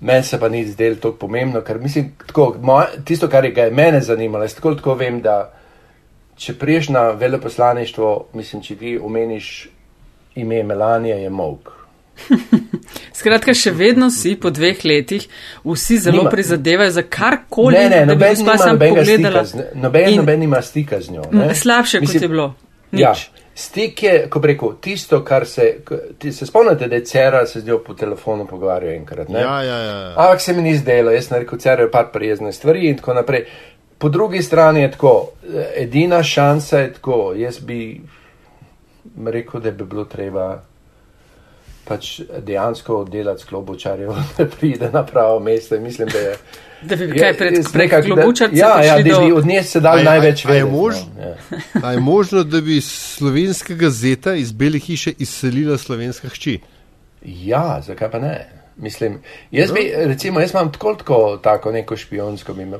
meni 0.00 0.26
se 0.26 0.38
pa 0.40 0.48
ni 0.48 0.64
zdelo 0.66 0.98
tako 0.98 1.26
pomembno, 1.26 1.62
ker 1.62 1.78
mislim, 1.78 2.12
tako, 2.26 2.56
moj, 2.60 2.86
tisto, 3.04 3.28
kar 3.30 3.46
je 3.46 3.70
mene 3.70 4.00
zanimalo, 4.00 4.44
jaz 4.44 4.56
tako, 4.58 4.74
tako 4.74 4.96
vem, 4.98 5.20
da 5.22 5.52
če 6.36 6.56
priješ 6.58 6.88
na 6.88 7.10
veleposlaništvo, 7.10 8.10
mislim, 8.34 8.62
če 8.62 8.76
ti 8.76 8.96
omeniš 8.98 9.52
ime 10.34 10.62
Melanija, 10.62 11.16
je 11.16 11.30
mok. 11.30 11.70
Skratka, 13.18 13.54
še 13.56 13.70
vedno 13.76 14.10
si 14.12 14.34
po 14.40 14.50
dveh 14.52 14.82
letih 14.84 15.28
vsi 15.64 15.98
zelo 16.02 16.24
nima. 16.24 16.32
prizadevajo 16.32 16.90
za 16.90 17.04
karkoli. 17.08 17.76
Ne, 17.78 17.88
ne, 17.88 18.00
noben 18.06 18.36
nima 18.38 18.56
nobenega 18.66 19.04
stika 19.04 19.44
z, 19.44 19.68
noben, 19.74 20.08
in, 20.10 20.18
noben 20.20 20.42
nima 20.42 20.62
stika 20.62 21.00
z 21.00 21.14
njo. 21.14 21.28
Ne? 21.32 21.54
Slabše, 21.54 22.00
mislim, 22.00 22.18
kot 22.18 22.26
je 22.26 22.32
bilo. 22.34 22.48
Nič. 22.92 23.02
Ja. 23.02 23.41
Stik 23.54 24.02
je, 24.02 24.12
ko 24.30 24.40
rekel, 24.40 24.70
tisto, 24.80 25.20
kar 25.24 25.46
se. 25.46 25.66
Ti 26.18 26.32
se 26.32 26.46
spomnite, 26.46 26.88
da 26.88 26.96
je 26.96 27.04
Cera 27.04 27.46
se 27.46 27.60
z 27.60 27.66
njo 27.66 27.78
po 27.84 27.94
telefonu 27.94 28.46
pogovarjal 28.46 28.94
enkrat? 28.94 29.28
Ne? 29.28 29.40
Ja, 29.40 29.62
ja, 29.62 29.78
ja. 29.78 30.14
Ampak 30.16 30.40
se 30.40 30.52
mi 30.52 30.62
ni 30.62 30.76
zdelo, 30.76 31.10
jaz 31.10 31.28
sem 31.28 31.38
rekel, 31.38 31.58
Cera 31.58 31.82
je 31.82 31.90
pa 31.90 32.04
prijezne 32.12 32.52
stvari 32.52 32.88
in 32.88 32.96
tako 32.96 33.14
naprej. 33.14 33.44
Po 33.98 34.08
drugi 34.08 34.42
strani 34.42 34.80
je 34.80 34.90
tako, 34.90 35.30
edina 35.76 36.22
šansa 36.22 36.78
je 36.78 36.92
tako, 36.92 37.32
jaz 37.36 37.58
bi 37.58 38.00
rekel, 39.26 39.60
da 39.60 39.70
bi 39.70 39.84
bilo 39.84 40.04
treba 40.04 40.62
pač 41.84 42.20
dejansko 42.38 43.04
delati 43.04 43.42
s 43.42 43.44
klobučarjem, 43.44 44.10
da 44.38 44.46
pride 44.46 44.90
na 44.92 45.06
pravo 45.06 45.40
mesto 45.40 45.76
in 45.76 45.82
mislim, 45.82 46.08
da 46.08 46.18
je. 46.18 46.36
Da 46.84 46.96
bi 46.96 47.18
kaj 47.18 47.36
pred, 47.38 47.58
pred 47.72 47.90
klobučarjem. 48.04 48.56
Ja, 48.58 48.82
ja, 48.84 48.96
da 49.02 49.20
bi 49.20 49.32
od 49.32 49.46
nje 49.46 49.62
se 49.62 49.80
dal 49.80 50.02
največ 50.04 50.44
več. 50.44 50.64
No, 50.64 50.88
ja. 51.82 51.90
Je 51.92 52.00
možno, 52.00 52.44
da 52.44 52.60
bi 52.60 52.80
slovenskega 52.80 53.90
zeta 53.90 54.34
iz 54.34 54.52
Bele 54.52 54.78
hiše 54.78 55.12
izselila 55.18 55.78
slovenska 55.78 56.28
hči? 56.28 56.58
Ja, 57.22 57.80
zakaj 57.86 58.10
pa 58.10 58.18
ne? 58.18 58.61
Mislim, 58.76 59.18
jaz 59.50 59.72
bi, 59.72 59.92
no. 59.98 60.08
recimo, 60.08 60.40
jaz 60.40 60.50
imam 60.50 60.72
tako, 60.72 60.94
tako, 60.94 61.38
tako 61.42 61.72
neko 61.72 61.96
špijonsko 61.96 62.52
ime. 62.52 62.78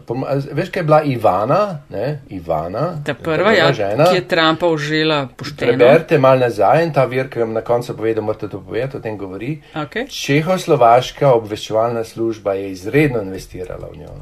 Veš, 0.53 0.71
kaj 0.71 0.81
je 0.81 0.85
bila 0.85 1.03
Ivana, 1.03 1.79
ne? 1.91 2.21
Ivana. 2.29 3.03
Ta 3.07 3.15
prva, 3.15 3.53
ja, 3.53 3.73
žena, 3.73 4.05
ki 4.11 4.17
je 4.17 4.29
Trumpa 4.29 4.67
užila 4.67 5.29
pošteno. 5.37 5.73
Preberite 5.73 6.19
mal 6.19 6.39
nazaj 6.39 6.85
in 6.85 6.93
ta 6.93 7.05
vir, 7.05 7.29
ki 7.31 7.45
vam 7.45 7.53
na 7.53 7.61
koncu 7.61 7.97
povedal, 7.97 8.25
morate 8.25 8.49
to 8.49 8.61
povedati, 8.61 8.97
o 8.97 9.01
tem 9.01 9.19
govori. 9.19 9.59
Okay. 9.75 10.09
Čehoslovaška 10.09 11.33
obveščevalna 11.33 12.05
služba 12.05 12.55
je 12.55 12.71
izredno 12.71 13.23
investirala 13.23 13.89
v 13.93 13.99
njo. 13.99 14.17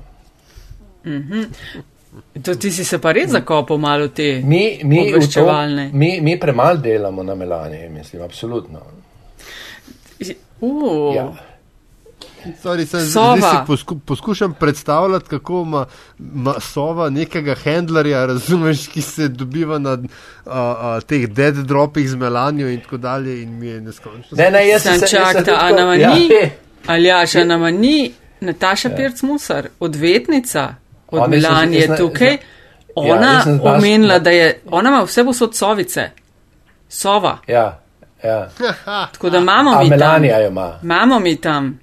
Mm 1.04 1.22
-hmm. 1.28 1.46
To 2.42 2.54
ti 2.54 2.70
si 2.70 2.84
se 2.84 2.98
pa 2.98 3.12
res 3.12 3.30
zakopal 3.30 3.78
malo 3.78 4.08
te 4.08 4.40
mi, 4.44 4.80
mi 4.84 5.14
obveščevalne. 5.14 5.90
To, 5.90 5.96
mi, 5.96 6.20
mi 6.20 6.40
premal 6.40 6.76
delamo 6.76 7.22
na 7.22 7.34
Melani, 7.34 7.88
mislim, 7.88 8.22
absolutno. 8.22 8.80
Uh. 10.60 11.14
Ja. 11.14 11.32
Sorry, 12.62 12.86
sem, 12.86 13.00
zdaj 13.00 13.40
si 13.40 13.56
posku, 13.66 13.98
poskušam 13.98 14.54
predstavljati, 14.54 15.28
kako 15.28 15.62
ima, 15.66 15.86
ima 16.18 16.54
sova 16.60 17.10
nekega 17.10 17.54
handlerja, 17.64 18.26
razumeš, 18.26 18.86
ki 18.88 19.02
se 19.02 19.28
dobiva 19.28 19.78
na 19.78 19.92
uh, 19.92 20.00
uh, 20.46 21.02
teh 21.06 21.28
dead 21.28 21.54
dropih 21.54 22.10
z 22.10 22.16
melanijo 22.16 22.68
in 22.68 22.80
tako 22.80 22.96
dalje 22.96 23.42
in 23.42 23.58
mi 23.58 23.66
je 23.66 23.80
neskončno. 23.80 24.36
Ne, 24.36 24.50
ne, 24.50 24.68
jaz 24.68 24.82
sem 24.82 25.00
čakal, 25.10 25.54
a 25.58 25.70
nama 25.70 25.94
ja. 25.94 26.14
ni, 26.14 26.28
ali 26.86 27.04
ja, 27.04 27.26
že 27.26 27.44
nama 27.44 27.70
ni 27.70 28.12
Nataša 28.40 28.88
ja. 28.88 28.96
Pirc 28.96 29.22
Musar, 29.22 29.68
odvetnica 29.80 30.74
od 31.08 31.22
On 31.22 31.30
Melanije 31.30 31.86
sem, 31.86 31.96
tukaj. 31.96 32.32
Ja, 32.32 32.38
ona 32.94 33.32
ja, 33.46 33.58
omenila, 33.62 34.18
da 34.18 34.30
je, 34.30 34.60
ona 34.70 34.88
ima 34.88 35.02
vse 35.02 35.24
posod 35.24 35.56
sovice, 35.56 36.10
sova. 36.88 37.38
Ja, 37.46 37.80
ja. 38.24 38.48
Tako 39.12 39.30
da 39.30 39.38
imamo 39.38 39.70
mi 39.70 39.88
tam. 39.88 39.98
Melanija 39.98 40.38
jo 40.38 40.48
ima. 40.48 40.78
Imamo 40.82 41.18
mi 41.18 41.36
tam. 41.36 41.80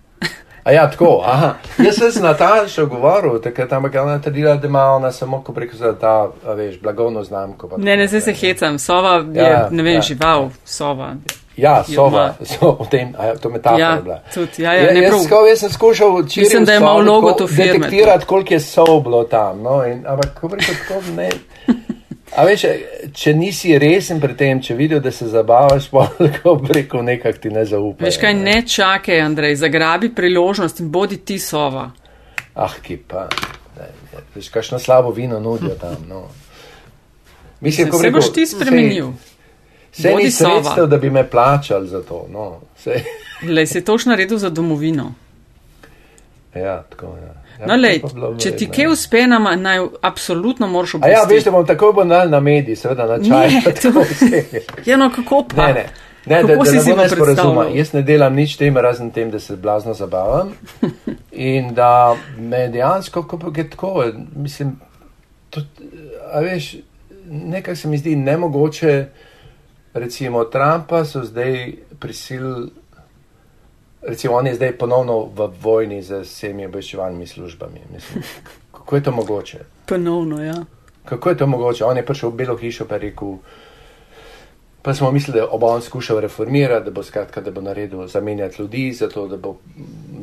A 0.67 0.71
ja, 0.71 0.89
tako, 0.91 1.21
aha. 1.25 1.53
Jaz 1.77 1.95
sem 1.95 2.11
z 2.11 2.21
Natašo 2.21 2.85
govoril, 2.85 3.39
takrat 3.41 3.69
tam 3.69 3.85
je 3.93 4.01
ona 4.01 4.19
trdila, 4.19 4.55
da 4.55 4.67
ima 4.67 4.83
ona 4.83 5.11
samo, 5.11 5.41
ko 5.43 5.53
preko 5.53 5.77
za 5.77 5.93
ta, 5.99 6.27
veš, 6.55 6.81
blagovno 6.81 7.23
znamko. 7.23 7.69
Ne, 7.77 7.97
ne, 7.97 8.07
zdaj 8.07 8.21
se 8.21 8.33
hecam, 8.33 8.79
sova 8.79 9.23
je, 9.33 9.43
ja, 9.43 9.67
ne 9.71 9.83
vem, 9.83 9.95
ja. 9.95 10.01
žival, 10.01 10.49
sova. 10.65 11.13
Ja, 11.57 11.83
sova, 11.95 12.33
so 12.43 12.77
v 12.83 12.89
tem, 12.89 13.15
a, 13.17 13.37
to 13.39 13.49
metafora 13.49 13.79
ja, 13.79 13.91
je 13.95 14.01
bila. 14.01 14.19
Tudi, 14.33 14.63
ja, 14.63 14.73
ja, 14.73 14.93
ne, 14.93 15.01
jaz, 15.01 15.23
sko, 15.23 15.45
jaz 15.47 15.59
sem 15.59 15.69
skušal 15.69 16.17
Mislim, 16.35 16.65
da 16.65 16.73
je 16.73 16.79
malo 16.79 17.13
logo 17.13 17.31
to 17.31 17.47
firme. 17.47 17.79
Detektirati, 17.79 18.25
koliko 18.25 18.53
je 18.53 18.59
sov 18.59 18.99
bilo 19.03 19.23
tam, 19.23 19.63
no, 19.63 19.85
in, 19.85 20.03
ampak, 20.07 20.35
ko 20.41 20.49
preko 20.49 20.71
tako, 20.87 21.01
ne. 21.15 21.29
A 22.35 22.43
veš, 22.45 22.65
če 23.15 23.33
nisi 23.33 23.77
resen 23.79 24.19
pri 24.21 24.35
tem, 24.37 24.59
če 24.61 24.75
vidiš, 24.75 24.99
da 25.03 25.11
se 25.11 25.27
zabavaš, 25.31 25.87
pa 25.93 26.07
lahko 26.19 26.57
preko 26.67 27.01
nekak 27.01 27.39
ti 27.43 27.49
ne 27.53 27.65
zaupaš. 27.65 28.05
Veš 28.09 28.19
kaj, 28.21 28.33
ne 28.33 28.57
čakaj, 28.67 29.21
Andrej, 29.21 29.55
zagrabi 29.63 30.11
priložnost 30.15 30.83
in 30.83 30.91
bodi 30.91 31.17
ti 31.17 31.39
sova. 31.39 31.89
Ah, 32.57 32.75
ki 32.83 32.97
pa, 33.07 33.27
veš, 34.35 34.49
kakšno 34.49 34.79
slabo 34.79 35.13
vino 35.15 35.39
nudijo 35.39 35.77
tam. 35.83 35.97
No. 36.09 36.27
Mislim, 37.61 37.91
se, 37.91 37.97
se 37.97 38.11
boš 38.11 38.31
ti 38.33 38.45
spremenil. 38.45 39.11
Se 39.91 40.11
ni 40.13 40.31
sredstev, 40.31 40.85
da 40.87 40.97
bi 40.97 41.09
me 41.09 41.23
plačali 41.29 41.87
za 41.87 42.03
to. 42.05 42.27
No, 42.29 42.59
Le 43.49 43.65
si 43.65 43.81
toš 43.85 44.05
naredil 44.05 44.37
za 44.37 44.49
domovino. 44.49 45.13
Ja, 46.55 46.83
tako 46.89 47.15
je. 47.15 47.23
Ja. 47.23 47.46
Ja, 47.59 47.65
no, 47.65 47.75
lej, 47.75 48.01
če 48.41 48.51
ti 48.59 48.67
kaj 48.69 48.91
uspe, 48.91 49.23
nam 49.27 49.47
naj 49.61 49.79
absolutno 50.05 50.67
moraš 50.67 50.97
obvestiti. 50.97 51.17
Ja, 51.17 51.23
veš, 51.29 51.43
da 51.47 51.51
bom 51.51 51.65
tako 51.65 51.91
banal 51.97 52.29
na 52.29 52.39
mediji, 52.39 52.75
seveda 52.75 53.07
na 53.09 53.17
čaj. 53.23 53.49
Ja, 54.89 54.97
no, 54.97 55.09
kako 55.15 55.45
pa? 55.55 55.67
Ne, 55.67 55.73
ne. 55.73 55.87
Ne, 56.27 56.41
da, 56.43 56.55
da 56.55 56.71
ne 56.71 56.83
bo 56.95 57.01
nesporazuma. 57.01 57.65
Jaz 57.73 57.93
ne 57.93 58.01
delam 58.03 58.35
nič 58.35 58.57
tem, 58.59 58.77
razen 58.77 59.11
tem, 59.15 59.31
da 59.31 59.39
se 59.39 59.55
blazno 59.55 59.93
zabavam. 59.93 60.51
In 61.31 61.73
da 61.73 62.15
me 62.37 62.67
dejansko, 62.67 63.23
ko 63.23 63.39
pa 63.39 63.51
je 63.55 63.69
tako, 63.69 64.03
mislim, 64.35 64.75
to, 65.49 65.61
a 66.31 66.39
veš, 66.39 66.75
nekaj 67.29 67.75
se 67.75 67.87
mi 67.87 67.97
zdi 67.97 68.15
nemogoče, 68.15 69.05
recimo 69.93 70.43
Trumpa 70.43 71.05
so 71.05 71.23
zdaj 71.23 71.73
prisilili 71.99 72.69
recimo, 74.07 74.35
on 74.35 74.47
je 74.47 74.55
zdaj 74.55 74.77
ponovno 74.77 75.19
v 75.35 75.49
vojni 75.61 76.01
z 76.01 76.21
vsemi 76.21 76.65
obveščevalnimi 76.65 77.27
službami. 77.27 77.79
Mislim, 77.93 78.23
kako 78.71 78.95
je 78.95 79.03
to 79.03 79.11
mogoče? 79.11 79.59
Ponovno, 79.85 80.43
ja. 80.43 80.55
Kako 81.05 81.29
je 81.29 81.37
to 81.37 81.47
mogoče? 81.47 81.85
On 81.85 81.97
je 81.97 82.05
prišel 82.05 82.29
v 82.29 82.35
Belo 82.35 82.57
hišo 82.57 82.87
in 82.89 82.97
rekel, 83.01 83.37
pa 84.81 84.93
smo 84.93 85.11
mislili, 85.11 85.39
da 85.39 85.57
bo 85.57 85.67
on 85.67 85.81
skušal 85.81 86.19
reformirati, 86.19 86.85
da 86.85 86.91
bo 86.91 87.03
skratka, 87.03 87.41
da 87.41 87.51
bo 87.51 87.61
naredil 87.61 88.07
zamenjati 88.07 88.61
ljudi, 88.61 88.93
zato 88.93 89.27
da 89.27 89.37
bo, 89.37 89.55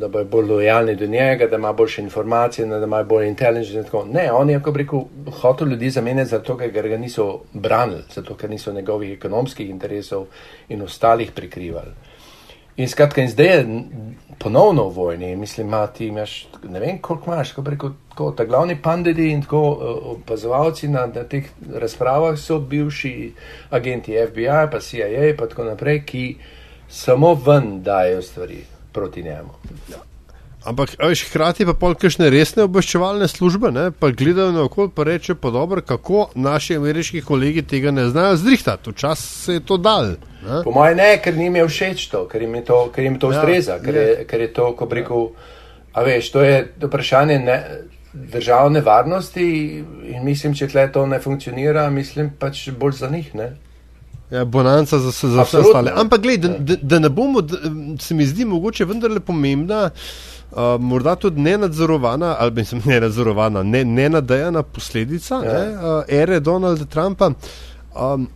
da 0.00 0.08
bo 0.08 0.24
bolj 0.24 0.46
lojalni 0.50 0.96
do 0.96 1.06
njega, 1.06 1.46
da 1.46 1.56
ima 1.56 1.72
boljše 1.72 2.02
informacije, 2.02 2.66
da 2.66 2.84
ima 2.84 3.02
bolj 3.02 3.26
inteligentne. 3.26 4.00
Ne, 4.12 4.32
on 4.32 4.50
je, 4.50 4.58
kako 4.58 4.78
rekel, 4.78 5.00
hotel 5.40 5.68
ljudi 5.68 5.90
zamenjati 5.90 6.30
zato, 6.30 6.56
ker 6.56 6.88
ga 6.88 6.96
niso 6.96 7.40
branili, 7.52 8.02
zato 8.14 8.34
ker 8.34 8.50
niso 8.50 8.72
njegovih 8.72 9.12
ekonomskih 9.12 9.70
interesov 9.70 10.26
in 10.68 10.82
ostalih 10.82 11.32
prikrivali. 11.32 12.13
In 12.76 12.88
skratka, 12.88 13.22
in 13.22 13.28
zdaj 13.30 13.46
je 13.46 13.66
ponovno 14.38 14.88
v 14.88 14.94
vojni, 14.94 15.36
mislim, 15.36 15.66
ima 15.66 15.86
ti 15.86 16.06
imaš, 16.06 16.46
ne 16.68 16.80
vem, 16.80 16.98
koliko 16.98 17.32
imaš, 17.32 17.52
kako 17.52 17.70
reko, 17.70 17.90
tako, 18.08 18.30
ta 18.30 18.44
glavni 18.44 18.82
pandedi 18.82 19.30
in 19.30 19.42
tako 19.42 19.60
opazovalci 20.14 20.88
na, 20.88 21.06
na 21.06 21.24
teh 21.24 21.44
razpravah 21.74 22.38
so 22.38 22.58
bivši 22.58 23.32
agenti 23.70 24.18
FBI, 24.28 24.66
pa 24.72 24.80
CIA, 24.80 25.34
pa 25.38 25.46
tako 25.46 25.64
naprej, 25.64 26.02
ki 26.06 26.24
samo 26.88 27.34
ven 27.46 27.82
dajo 27.82 28.22
stvari 28.22 28.64
proti 28.92 29.22
njemu. 29.22 29.54
Ja. 29.90 30.02
Ampak, 30.64 30.96
veš, 30.98 31.26
hkrati 31.28 31.66
pa 31.68 31.74
pol 31.76 31.94
kakšne 31.94 32.30
resne 32.32 32.64
obveščevalne 32.64 33.28
službe, 33.28 33.70
ne, 33.70 33.90
pa 33.92 34.08
gledajo 34.10 34.52
na 34.52 34.62
okolje, 34.64 34.94
pa 34.96 35.04
reče 35.04 35.34
pa 35.34 35.50
dobro, 35.50 35.82
kako 35.84 36.30
naši 36.34 36.76
ameriški 36.76 37.20
kolegi 37.20 37.62
tega 37.62 37.90
ne 37.90 38.08
znajo 38.08 38.36
zrihtati. 38.36 38.90
Včasih 38.90 39.30
se 39.44 39.58
je 39.58 39.60
to 39.60 39.76
dal. 39.76 40.14
Ne? 40.44 40.60
Po 40.64 40.70
mojem 40.70 40.96
ne, 40.96 41.10
ker 41.24 41.34
jim 41.34 41.56
je 41.56 41.66
všeč 41.68 42.06
to, 42.12 42.24
ker 42.28 42.42
jim 42.42 42.54
to, 42.64 42.78
ker 42.94 43.04
jim 43.04 43.18
to 43.18 43.32
ja, 43.32 43.40
ustreza, 43.40 43.78
ker, 43.82 43.98
ker 44.28 44.46
je 44.46 44.52
to, 44.52 44.70
ko 44.76 44.88
rekel, 44.90 45.28
a 45.92 46.04
veš, 46.04 46.30
to 46.34 46.44
je 46.44 46.56
vprašanje 46.84 47.38
ne, 47.38 47.58
državne 48.14 48.80
varnosti 48.80 49.46
in 50.12 50.24
mislim, 50.24 50.54
če 50.54 50.68
tle 50.70 50.86
to 50.92 51.06
ne 51.06 51.18
funkcionira, 51.20 51.88
mislim 51.90 52.30
pač 52.38 52.68
bolj 52.78 53.00
za 53.00 53.10
njih, 53.10 53.32
ne. 53.34 53.54
Ja, 54.30 54.44
bonanca 54.44 54.98
za, 54.98 55.10
za 55.10 55.42
vse 55.42 55.58
ostale. 55.58 55.92
Ampak, 55.96 56.22
gledaj, 56.22 56.50
da, 56.50 56.58
da, 56.58 56.76
da 56.82 56.98
ne 56.98 57.08
bomo, 57.08 57.40
da, 57.40 57.58
se 58.00 58.14
mi 58.14 58.26
zdi 58.26 58.44
mogoče 58.44 58.84
vendarle 58.84 59.20
pomembna. 59.20 59.90
Uh, 60.54 60.76
morda 60.78 61.16
tudi 61.18 61.40
ne 61.40 61.56
nadzorovana, 61.58 62.36
ali 62.38 62.52
mislim, 62.54 62.82
ne 62.86 63.00
nadzorovana, 63.00 63.62
ne, 63.62 63.84
ne 63.84 64.08
nadejana 64.08 64.62
posledica 64.62 65.40
ja. 65.42 65.52
ne, 65.52 65.70
uh, 65.70 66.04
ere 66.08 66.40
Donalda 66.40 66.84
Trumpa. 66.86 67.32
Um, 67.94 68.28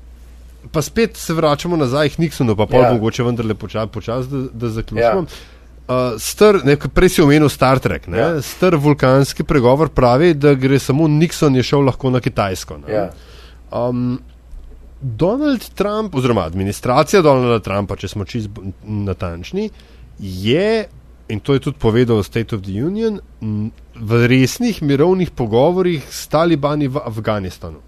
pa 0.72 0.82
spet 0.82 1.16
se 1.16 1.34
vračamo 1.34 1.76
nazaj 1.76 2.08
k 2.08 2.22
Nixonu, 2.22 2.56
pa 2.56 2.66
pol 2.66 2.82
ja. 2.82 2.92
mogoče 2.92 3.22
vendarle 3.22 3.54
počasi, 3.54 3.92
počas, 3.92 4.28
da, 4.28 4.44
da 4.52 4.68
zaključimo. 4.68 5.24
Ja. 5.24 5.56
Uh, 5.88 6.20
str, 6.20 6.60
ne, 6.64 6.76
prej 6.76 7.08
si 7.08 7.22
omenil 7.22 7.48
Star 7.48 7.78
Trek, 7.78 8.08
ja. 8.12 8.42
str 8.42 8.76
vulkanski 8.76 9.44
pregovor 9.44 9.88
pravi, 9.88 10.34
da 10.34 10.52
gre 10.54 10.78
samo 10.78 11.08
Nixon 11.08 11.56
je 11.56 11.62
šel 11.62 11.86
lahko 11.88 12.10
na 12.10 12.20
Kitajsko. 12.20 12.80
Ja. 12.92 13.08
Um, 13.72 14.18
Donald 15.00 15.64
Trump, 15.74 16.14
oziroma 16.14 16.44
administracija 16.44 17.22
Donalda 17.22 17.62
Trumpa, 17.64 17.96
če 17.96 18.08
smo 18.08 18.24
čisto 18.28 18.66
natančni, 18.84 19.70
je 20.18 20.88
in 21.28 21.40
to 21.40 21.54
je 21.54 21.60
tudi 21.60 21.78
povedal 21.78 22.22
State 22.22 22.56
of 22.56 22.62
the 22.62 22.72
Union, 22.84 23.20
v 23.94 24.26
resnih 24.26 24.82
mirovnih 24.82 25.30
pogovorih 25.30 26.04
s 26.10 26.28
talibani 26.28 26.88
v 26.88 27.00
Afganistanu. 27.04 27.80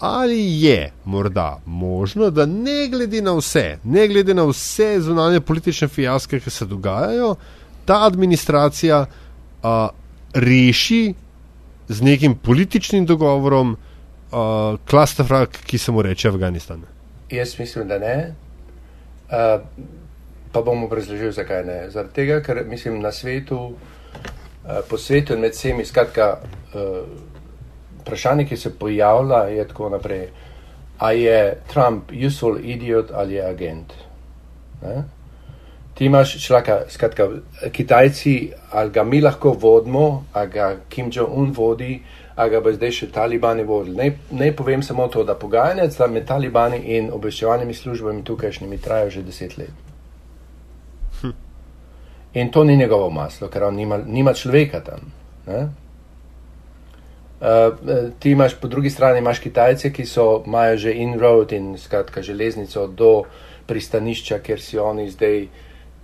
Ali 0.00 0.62
je 0.62 0.92
morda 1.04 1.60
možno, 1.66 2.30
da 2.30 2.46
ne 2.46 2.88
glede 2.88 3.22
na 3.22 3.34
vse, 3.36 3.78
ne 3.84 4.08
glede 4.08 4.34
na 4.34 4.44
vse 4.48 5.00
zunanje 5.00 5.40
politične 5.40 5.88
fijaske, 5.88 6.40
ki 6.40 6.50
se 6.50 6.66
dogajajo, 6.66 7.34
ta 7.84 8.06
administracija 8.06 9.06
a, 9.62 9.88
reši 10.34 11.14
z 11.88 12.02
nekim 12.02 12.34
političnim 12.34 13.06
dogovorom 13.06 13.76
klastafrak, 14.90 15.58
ki 15.66 15.78
se 15.78 15.92
mu 15.92 16.02
reče 16.02 16.28
Afganistan? 16.28 16.82
Jaz 17.30 17.58
mislim, 17.58 17.88
da 17.88 17.98
ne. 17.98 18.34
Uh, 19.30 19.60
Pa 20.52 20.62
bom 20.66 20.84
obrazložil, 20.84 21.30
zakaj 21.32 21.62
ne. 21.64 21.78
Zaradi 21.90 22.14
tega, 22.14 22.40
ker 22.42 22.64
mislim 22.66 22.98
na 23.00 23.12
svetu, 23.12 23.72
eh, 24.66 24.80
po 24.90 24.98
svetu 24.98 25.34
in 25.34 25.40
med 25.40 25.54
vsemi, 25.54 25.84
skratka, 25.84 26.38
eh, 26.74 27.02
vprašanje, 28.00 28.46
ki 28.48 28.56
se 28.56 28.74
pojavlja, 28.78 29.44
je 29.54 29.68
tako 29.68 29.88
naprej. 29.88 30.28
A 30.98 31.12
je 31.12 31.56
Trump 31.72 32.12
useful 32.26 32.58
idiot 32.62 33.10
ali 33.14 33.34
je 33.34 33.46
agent? 33.46 33.92
Ne? 34.82 35.02
Ti 35.94 36.04
imaš 36.06 36.38
človeka, 36.44 36.80
skratka, 36.88 37.28
Kitajci, 37.72 38.52
ali 38.72 38.90
ga 38.90 39.04
mi 39.04 39.20
lahko 39.20 39.52
vodimo, 39.52 40.24
ali 40.32 40.50
ga 40.50 40.76
Kim 40.88 41.10
Jong-un 41.12 41.52
vodi, 41.52 42.02
ali 42.36 42.50
ga 42.50 42.60
bo 42.60 42.72
zdaj 42.72 42.92
še 42.96 43.10
talibani 43.12 43.64
vodili. 43.68 43.96
Ne, 43.96 44.12
ne 44.30 44.52
povem 44.56 44.82
samo 44.82 45.08
to, 45.08 45.24
da 45.24 45.34
pogajanja 45.34 46.08
med 46.08 46.26
talibani 46.26 46.78
in 46.96 47.10
obveščevalnimi 47.12 47.74
službami 47.74 48.24
tukajšnjimi 48.24 48.78
trajajo 48.78 49.10
že 49.10 49.22
deset 49.22 49.58
let. 49.58 49.76
In 52.34 52.50
to 52.50 52.64
ni 52.64 52.76
njegovo 52.76 53.10
maslo, 53.10 53.48
ker 53.48 53.64
on 53.64 53.74
nima, 53.74 53.98
nima 54.06 54.34
človeka 54.34 54.80
tam. 54.80 55.12
Uh, 57.40 57.76
ti 58.18 58.30
imaš 58.30 58.54
po 58.60 58.68
drugi 58.68 58.90
strani 58.90 59.18
imaš 59.18 59.38
Kitajce, 59.38 59.92
ki 59.92 60.06
so, 60.06 60.42
imajo 60.46 60.76
že 60.76 60.92
in-road 60.92 61.52
in 61.52 61.78
skratka 61.78 62.22
železnico 62.22 62.86
do 62.86 63.22
pristanišča, 63.66 64.38
kjer 64.38 64.60
si 64.60 64.78
oni 64.78 65.10
zdaj, 65.10 65.46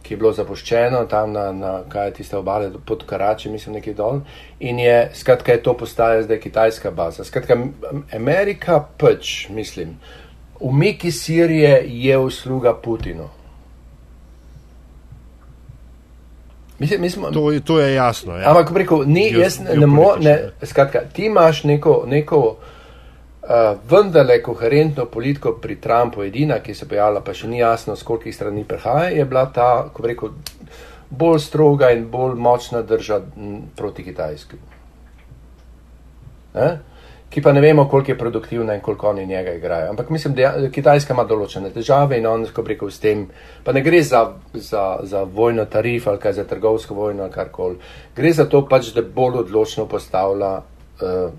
ki 0.02 0.14
je 0.14 0.16
bilo 0.16 0.32
zapuščeno 0.32 1.04
tam 1.10 1.32
na, 1.32 1.50
na 1.52 1.72
kaj 1.92 2.12
tiste 2.16 2.36
obale 2.38 2.70
pod 2.86 3.04
Karači, 3.06 3.50
mislim 3.50 3.74
nekje 3.74 3.94
dol. 3.94 4.20
In 4.60 4.78
je, 4.78 5.10
skratka, 5.14 5.52
je 5.52 5.62
to 5.62 5.74
postaja 5.76 6.22
zdaj 6.22 6.40
kitajska 6.40 6.90
baza. 6.90 7.24
Skratka, 7.24 7.58
Amerika 8.14 8.78
pač, 8.98 9.48
mislim, 9.50 9.98
umiki 10.60 11.12
Sirije 11.12 11.82
je 11.86 12.18
usluga 12.18 12.74
Putinu. 12.74 13.28
Mislim, 16.78 17.00
mi 17.00 17.10
smo, 17.10 17.30
To, 17.30 17.52
je- 17.52 17.60
to 17.60 17.78
je 17.80 17.94
jasno. 17.94 18.36
Ja. 18.36 18.50
Ampak 18.50 18.72
preko, 18.72 19.04
ni, 19.06 19.32
jaz 19.32 19.58
ne 19.60 19.86
morem, 19.86 20.22
ne, 20.22 20.30
geopolitično, 20.30 20.66
skratka, 20.66 21.00
ti 21.12 21.24
imaš 21.24 21.64
neko, 21.64 22.04
neko 22.06 22.38
uh, 22.38 23.48
vendarle 23.90 24.42
koherentno 24.42 25.04
politiko 25.06 25.52
pri 25.54 25.76
Trumpu, 25.76 26.22
edina, 26.22 26.58
ki 26.58 26.74
se 26.74 26.84
je 26.84 26.88
pojavila, 26.88 27.20
pa 27.20 27.34
še 27.34 27.48
ni 27.48 27.58
jasno, 27.58 27.96
z 27.96 28.02
koliko 28.02 28.32
strani 28.32 28.64
prihaja, 28.64 29.08
je 29.10 29.24
bila 29.24 29.46
ta, 29.46 29.88
ko 29.88 30.02
bi 30.02 30.08
rekel, 30.08 30.28
bolj 31.10 31.38
stroga 31.40 31.90
in 31.90 32.06
bolj 32.06 32.34
močna 32.36 32.82
drža 32.82 33.20
proti 33.76 34.04
Kitajski. 34.04 34.56
Ne? 36.54 36.78
Ki 37.30 37.42
pa 37.42 37.52
ne 37.52 37.60
vemo, 37.60 37.88
koliko 37.88 38.10
je 38.10 38.18
produktivna 38.18 38.74
in 38.74 38.80
koliko 38.80 39.08
oni 39.08 39.26
njega 39.26 39.52
igrajo. 39.52 39.90
Ampak 39.90 40.10
mislim, 40.10 40.34
da 40.34 40.42
ja- 40.42 40.70
Kitajska 40.70 41.14
ima 41.14 41.24
določene 41.24 41.70
težave 41.70 42.18
in 42.18 42.26
on, 42.26 42.46
ko 42.54 42.62
rekel, 42.62 42.90
s 42.90 42.98
tem, 42.98 43.26
pa 43.64 43.72
ne 43.72 43.82
gre 43.82 44.02
za, 44.02 44.32
za, 44.54 44.98
za 45.02 45.22
vojno 45.22 45.64
tarif 45.64 46.06
ali 46.06 46.18
kaj 46.18 46.32
za 46.32 46.44
trgovsko 46.44 46.94
vojno 46.94 47.22
ali 47.22 47.32
karkoli. 47.32 47.76
Gre 48.16 48.32
za 48.32 48.44
to 48.44 48.62
pač, 48.68 48.92
da 48.94 49.02
bolj 49.02 49.40
odločno 49.42 49.86
postavlja 49.86 50.52
uh, 50.56 51.32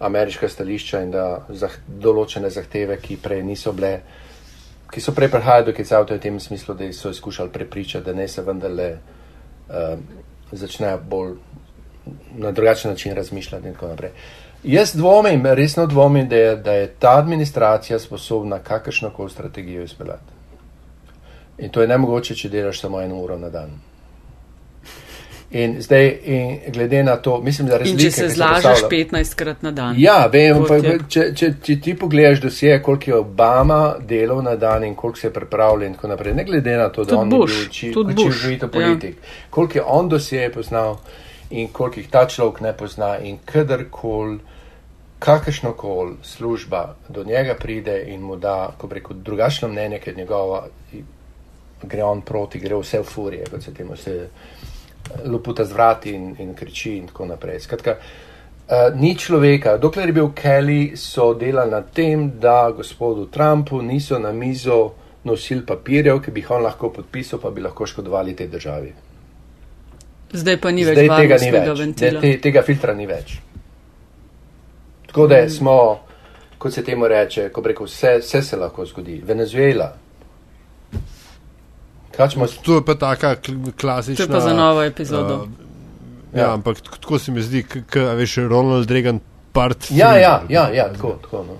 ameriška 0.00 0.48
stališča 0.48 1.02
in 1.02 1.10
da 1.10 1.46
zah, 1.48 1.76
določene 1.86 2.50
zahteve, 2.50 2.96
ki 2.96 3.16
prej 3.22 3.42
niso 3.42 3.72
bile, 3.72 4.00
ki 4.90 5.00
so 5.00 5.12
prej 5.12 5.30
prihajali 5.30 5.66
do 5.66 5.72
Kitajcev 5.72 6.16
v 6.16 6.18
tem 6.18 6.40
smislu, 6.40 6.74
da 6.74 6.92
so 6.92 7.12
skušali 7.12 7.52
prepričati, 7.52 8.04
da 8.04 8.12
ne 8.12 8.28
se 8.28 8.42
vendarle 8.42 8.92
uh, 9.68 9.98
začnejo 10.52 10.98
bolj 11.08 11.36
na 12.34 12.50
drugačen 12.50 12.90
način 12.90 13.14
razmišljati 13.14 13.68
in 13.68 13.74
tako 13.74 13.88
naprej. 13.88 14.10
Jaz 14.64 14.92
dvomim, 14.94 15.46
resno 15.46 15.86
dvomim, 15.86 16.28
da 16.28 16.36
je, 16.36 16.56
da 16.56 16.72
je 16.72 16.86
ta 16.88 17.18
administracija 17.18 17.98
sposobna 17.98 18.58
kakršno 18.58 19.10
koli 19.10 19.30
strategijo 19.30 19.82
izpeljati. 19.82 20.32
In 21.58 21.68
to 21.70 21.80
je 21.80 21.88
nemogoče, 21.88 22.34
če 22.34 22.48
delaš 22.48 22.80
samo 22.80 23.00
eno 23.00 23.16
uro 23.16 23.38
na 23.38 23.48
dan. 23.50 23.70
In 25.50 25.82
zdaj, 25.82 26.18
in 26.24 26.58
glede 26.68 27.02
na 27.02 27.16
to, 27.16 27.40
mislim, 27.40 27.68
da 27.68 27.74
In 27.74 27.78
razlike, 27.78 28.02
če 28.02 28.10
se 28.10 28.28
zlažeš 28.28 28.62
postavlja- 28.62 28.88
15 28.88 29.34
krat 29.34 29.62
na 29.62 29.70
dan. 29.70 29.94
Ja, 29.98 30.26
vem, 30.26 30.64
pa, 30.68 30.74
je- 30.76 30.98
če, 31.08 31.34
če, 31.34 31.54
če 31.62 31.80
ti 31.80 31.94
pogledaš 31.94 32.40
dosje, 32.40 32.82
koliko 32.82 33.10
je 33.10 33.16
Obama 33.16 33.94
delal 34.00 34.42
na 34.42 34.56
dan 34.56 34.84
in 34.84 34.94
koliko 34.94 35.18
se 35.18 35.26
je 35.26 35.32
pripravljal 35.32 35.82
in 35.82 35.94
tako 35.94 36.08
naprej, 36.08 36.34
ne 36.34 36.44
glede 36.44 36.76
na 36.76 36.88
to, 36.88 37.04
da 37.04 37.10
Tudi 37.10 37.20
on 37.22 37.30
Bush, 37.30 37.54
ni 37.54 37.60
bil 37.60 37.70
či, 37.70 37.92
tudi 37.92 38.14
Bush, 38.14 38.28
učinkovito 38.28 38.66
ja. 38.66 38.70
politik, 38.70 39.16
koliko 39.50 39.78
je 39.78 39.84
on 39.86 40.08
dosje 40.08 40.52
poznal 40.52 40.96
in 41.50 41.68
koliko 41.68 42.00
jih 42.00 42.08
ta 42.08 42.26
človek 42.26 42.60
ne 42.60 42.72
pozna 42.72 43.18
in 43.18 43.38
kadarkoli, 43.44 44.38
kakršnokoli 45.22 46.16
služba 46.22 46.82
do 47.08 47.24
njega 47.24 47.54
pride 47.54 47.94
in 48.10 48.20
mu 48.20 48.36
da, 48.36 48.74
ko 48.78 48.88
rekel, 48.90 49.16
drugačno 49.22 49.68
mnenje, 49.68 50.00
ker 50.02 50.16
njegova 50.16 50.66
gre 51.82 52.02
on 52.04 52.20
proti, 52.20 52.58
gre 52.58 52.76
vse 52.78 53.00
v 53.00 53.04
furije, 53.04 53.46
kot 53.50 53.62
se 53.62 53.74
temu 53.74 53.96
se 53.96 54.28
loputa 55.24 55.64
z 55.64 55.72
vrati 55.72 56.10
in, 56.14 56.34
in 56.38 56.54
kriči 56.54 56.96
in 56.96 57.06
tako 57.06 57.26
naprej. 57.26 57.60
Skratka, 57.60 57.96
Uh, 58.62 59.00
ni 59.00 59.16
človeka. 59.18 59.76
Dokler 59.76 60.08
je 60.08 60.12
bil 60.12 60.28
Kelly, 60.32 60.96
so 60.96 61.34
delali 61.34 61.70
na 61.70 61.82
tem, 61.82 62.30
da 62.40 62.70
gospodu 62.70 63.26
Trumpu 63.26 63.82
niso 63.82 64.18
na 64.18 64.32
mizo 64.32 64.92
nosili 65.24 65.66
papirjev, 65.66 66.20
ki 66.22 66.30
bi 66.30 66.40
jih 66.40 66.50
on 66.50 66.62
lahko 66.62 66.92
podpisal, 66.94 67.40
pa 67.42 67.50
bi 67.50 67.60
lahko 67.60 67.86
škodovali 67.86 68.36
tej 68.36 68.48
državi. 68.48 68.92
Zdaj 70.32 70.60
pa 70.60 70.70
ni 70.70 70.84
več 70.84 70.96
Zdaj 70.98 71.10
tega 71.18 71.38
ni 71.42 71.50
več, 71.50 71.78
ventila. 71.78 72.20
te, 72.20 72.32
tega 72.40 72.62
filtra 72.62 72.94
ni 72.94 73.06
več. 73.06 73.34
Tako 75.12 75.26
da 75.26 75.48
smo, 75.48 76.00
kot 76.58 76.72
se 76.72 76.84
temu 76.84 77.04
reče, 77.06 77.48
ko 77.48 77.60
rekel, 77.60 77.84
vse, 77.86 78.18
vse 78.18 78.42
se 78.42 78.56
lahko 78.56 78.86
zgodi. 78.86 79.20
Venezuela. 79.20 79.92
Smo 82.30 82.46
To 82.62 82.74
je 82.74 82.84
pa 82.84 82.94
taka 82.94 83.36
kl- 83.36 83.72
klasična. 83.72 84.16
To 84.16 84.22
je 84.24 84.28
pa 84.30 84.40
za 84.40 84.54
novo 84.54 84.82
epizodo. 84.82 85.34
Uh, 85.34 85.48
ja, 86.34 86.40
Ja. 86.40 86.52
ampak 86.54 86.80
tako, 86.80 87.18
se 87.18 87.32
mi 87.32 87.42
zdi, 87.42 87.62
kot 87.62 87.94
veš, 88.16 88.36
Ronald 88.38 88.90
Reagan 88.90 89.20
part. 89.52 89.90
Ja, 89.90 90.08
three. 90.08 90.22
ja, 90.22 90.42
ja, 90.48 90.68
ja 90.70 90.92
tako, 90.92 91.18
tako. 91.22 91.44
No. 91.44 91.56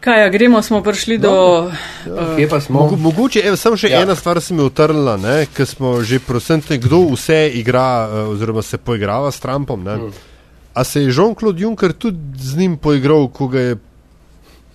Kaj, 0.00 0.20
ja, 0.20 0.28
gremo, 0.28 0.62
smo 0.62 0.82
prišli 0.82 1.18
do. 1.18 1.32
Uh, 2.06 2.36
Kje 2.36 2.48
pa 2.48 2.60
smo? 2.60 2.80
Mogo, 2.80 2.96
mogoče, 2.96 3.40
evo, 3.40 3.56
samo 3.56 3.76
še 3.76 3.88
Ja. 3.88 3.96
ja. 3.96 4.02
ena 4.02 4.14
stvar 4.14 4.40
se 4.40 4.54
mi 4.54 4.62
je 4.62 4.66
utrnila, 4.66 5.18
ker 5.46 5.66
smo 5.66 6.00
že 6.02 6.20
prosentni, 6.20 6.78
kdo 6.78 7.02
vse 7.10 7.50
igra, 7.50 8.06
eh, 8.06 8.14
oziroma 8.24 8.62
se 8.62 8.78
poigrava 8.78 9.30
s 9.30 9.40
Trumpom. 9.40 9.84
Ne? 9.84 9.96
Mm. 9.96 10.12
A 10.78 10.84
se 10.84 11.02
je 11.02 11.10
Jean-Claude 11.10 11.58
Juncker 11.58 11.92
tudi 11.92 12.38
z 12.38 12.54
njim 12.56 12.76
poigral, 12.78 13.26
ko 13.28 13.48
ga 13.50 13.60
je 13.60 13.76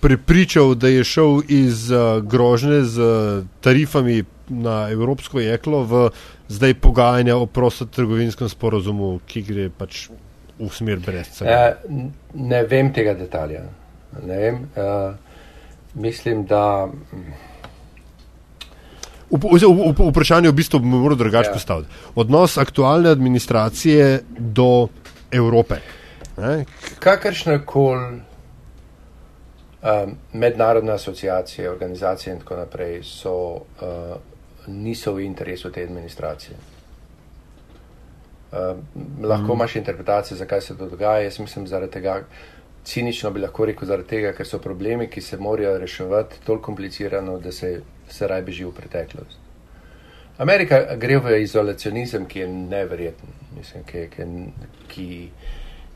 prepričal, 0.00 0.74
da 0.76 0.88
je 0.92 1.04
šel 1.04 1.40
iz 1.48 1.88
uh, 1.90 2.20
grožnje 2.20 2.82
z 2.84 3.00
uh, 3.00 3.44
tarifami 3.64 4.18
na 4.48 4.90
evropsko 4.92 5.40
jeklo 5.40 5.80
v 5.88 6.02
zdaj 6.52 6.74
pogajanja 6.74 7.36
o 7.40 7.46
prostotrgovinskem 7.48 8.48
sporozumu, 8.52 9.14
ki 9.24 9.42
gre 9.42 9.70
pač 9.72 10.10
v 10.60 10.68
smer 10.68 11.00
brez 11.00 11.30
cene. 11.38 11.48
Eh, 11.50 11.88
n- 11.88 12.12
ne 12.34 12.60
vem 12.68 12.92
tega 12.92 13.14
detalja. 13.16 13.64
Ne 14.20 14.36
vem. 14.36 14.60
Uh, 14.76 15.16
mislim, 15.94 16.44
da. 16.44 16.84
V- 19.30 19.40
v- 19.40 19.94
v- 19.96 20.10
Vprašanje 20.12 20.52
bistvu 20.52 20.78
bi 20.84 20.92
moral 20.92 21.16
drugače 21.16 21.48
ja. 21.48 21.56
postaviti. 21.56 21.88
Odnos 22.14 22.58
aktualne 22.60 23.08
administracije 23.08 24.20
do 24.38 24.88
Evrope. 25.34 25.80
Ne? 26.36 26.64
Kakršne 26.98 27.60
koli 27.66 28.20
um, 29.84 30.16
mednarodne 30.32 30.92
asociacije, 30.92 31.70
organizacije 31.70 32.32
in 32.32 32.40
tako 32.40 32.56
naprej 32.56 33.02
so, 33.02 33.34
uh, 33.54 34.16
niso 34.66 35.12
v 35.12 35.24
interesu 35.24 35.72
te 35.72 35.82
administracije. 35.82 36.56
Uh, 38.52 38.58
lahko 39.22 39.54
mm. 39.54 39.56
imaš 39.56 39.76
interpretacije, 39.76 40.38
zakaj 40.38 40.60
se 40.60 40.78
to 40.78 40.88
dogaja. 40.88 41.20
Jaz 41.20 41.38
mislim, 41.38 41.66
zaradi 41.66 41.92
tega, 41.92 42.22
cinično 42.84 43.30
bi 43.30 43.40
lahko 43.40 43.66
rekel, 43.66 43.88
zaradi 43.88 44.08
tega, 44.08 44.32
ker 44.32 44.46
so 44.46 44.58
problemi, 44.58 45.08
ki 45.10 45.20
se 45.20 45.36
morajo 45.36 45.78
reševati, 45.78 46.40
toliko 46.46 46.64
komplicirano, 46.64 47.38
da 47.38 47.52
se, 47.52 47.80
se 48.08 48.28
raj 48.28 48.42
beži 48.42 48.64
v 48.64 48.72
preteklost. 48.72 49.38
Amerika 50.38 50.96
gre 50.96 51.18
v 51.18 51.40
izolacionizem, 51.42 52.26
ki 52.26 52.38
je 52.38 52.48
neverjeten, 52.48 53.28
mislim, 53.56 53.84
ki, 53.84 54.08
ki, 54.88 55.30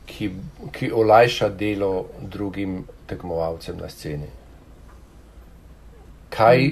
ki, 0.05 0.29
ki, 0.71 0.91
olajša 0.91 1.49
delo 1.49 2.05
drugim 2.21 2.83
tekmovalcem 3.07 3.77
na 3.77 3.89
sceni. 3.89 4.29
Kaj, 6.29 6.69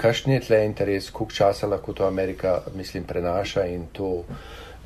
kakšen 0.00 0.32
je 0.32 0.40
tle 0.40 0.64
interes, 0.66 1.10
koliko 1.10 1.34
časa 1.34 1.66
lahko 1.66 1.92
to 1.92 2.06
Amerika, 2.06 2.60
mislim, 2.74 3.04
prenaša 3.04 3.66
in 3.66 3.86
to 3.92 4.24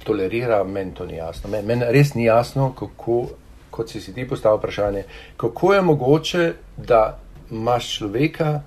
tolerira, 0.04 0.64
meni 0.64 0.94
to 0.94 1.06
ni 1.06 1.16
jasno. 1.16 1.50
Meni 1.50 1.66
men 1.66 1.86
res 1.88 2.14
ni 2.14 2.24
jasno, 2.24 2.72
kako, 2.78 3.20
kot 3.70 3.90
si 3.90 4.00
si 4.00 4.14
ti 4.14 4.28
postavil 4.28 4.58
vprašanje, 4.58 5.04
kako 5.36 5.74
je 5.74 5.82
mogoče, 5.82 6.52
da 6.76 7.18
imaš 7.50 7.96
človeka, 7.98 8.60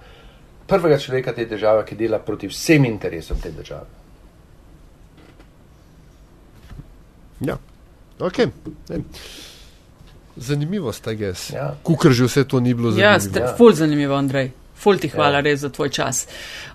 prvega 0.68 0.98
človeka 0.98 1.34
te 1.34 1.46
države, 1.46 1.86
ki 1.86 1.96
dela 1.96 2.20
proti 2.20 2.48
vsem 2.48 2.86
interesom 2.86 3.40
te 3.44 3.52
države. 3.52 3.97
Ja. 7.40 7.58
Okay. 8.20 8.50
Zanimivo 10.38 10.92
ste, 10.92 11.16
gess. 11.16 11.50
Ja. 11.50 11.74
Kukor 11.84 12.12
že 12.12 12.26
vse 12.26 12.44
to 12.44 12.60
ni 12.60 12.74
bilo 12.74 12.90
Ja, 12.90 12.94
zanimivo. 13.14 13.20
ste, 13.22 13.40
Ja. 13.42 13.56
ful 13.56 13.74
zanimivo, 13.74 14.16
Andrej. 14.16 14.52
Ful 14.76 14.98
ti 14.98 15.08
hvala 15.08 15.30
Ja. 15.32 15.36
ja. 15.36 15.42
res 15.42 15.60
za 15.60 15.70
tvoj 15.70 15.90
čas. 15.90 16.28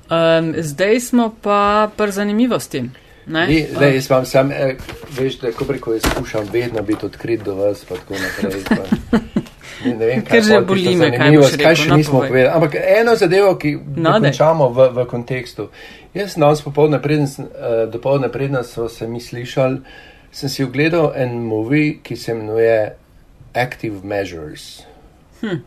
Um, 0.05 0.55
zdaj 0.57 1.01
smo 1.01 1.35
pa 1.37 1.59
pri 1.89 2.13
zanimivosti. 2.13 2.91
Ne? 3.25 3.47
Ni, 3.47 3.67
zdaj, 3.69 3.95
jaz 3.95 4.11
vam 4.11 4.25
sam, 4.27 4.51
eh, 4.51 4.77
veš, 5.13 5.39
da 5.39 5.53
ko 5.53 5.65
preko 5.65 5.93
jaz 5.93 6.03
skušam 6.05 6.49
vedno 6.53 6.83
biti 6.83 7.07
odkrit 7.07 7.43
do 7.43 7.55
vas, 7.55 7.85
pa 7.85 7.95
tako 7.95 8.15
naprej. 8.15 8.63
Pa, 8.65 9.19
ne, 9.85 9.95
ne 9.95 10.07
vem, 10.07 10.25
kaj 10.25 10.41
že 10.43 10.61
boli 10.61 10.97
me, 10.97 11.07
kaj 11.09 11.19
zanimivost, 11.19 11.51
boš 11.51 11.57
kaj 11.57 11.65
rekel, 11.65 11.77
še 11.77 11.89
no, 11.89 11.97
nismo 11.97 12.13
povej. 12.15 12.29
povedali. 12.29 12.51
Ampak 12.51 12.73
eno 12.99 13.17
zadevo, 13.17 13.55
ki 13.55 13.71
No, 13.97 14.19
končamo 14.21 14.69
v, 14.69 14.89
v 14.93 15.07
kontekstu. 15.07 15.69
Jaz 16.13 16.35
danes 16.35 16.61
popoldne, 16.61 16.99
preden, 16.99 17.27
sem, 17.27 17.47
uh, 17.47 17.53
dopoldne 17.89 18.29
predna 18.29 18.65
so 18.65 18.89
se 18.89 19.07
mi 19.07 19.21
slišali, 19.21 19.79
sem 20.33 20.49
si 20.49 20.65
ogledal 20.65 21.13
en 21.17 21.37
movie, 21.45 21.99
ki 22.03 22.17
se 22.17 22.33
imenuje 22.33 22.93
Active 23.55 24.01
Measures. 24.05 24.87
Hm. 25.41 25.59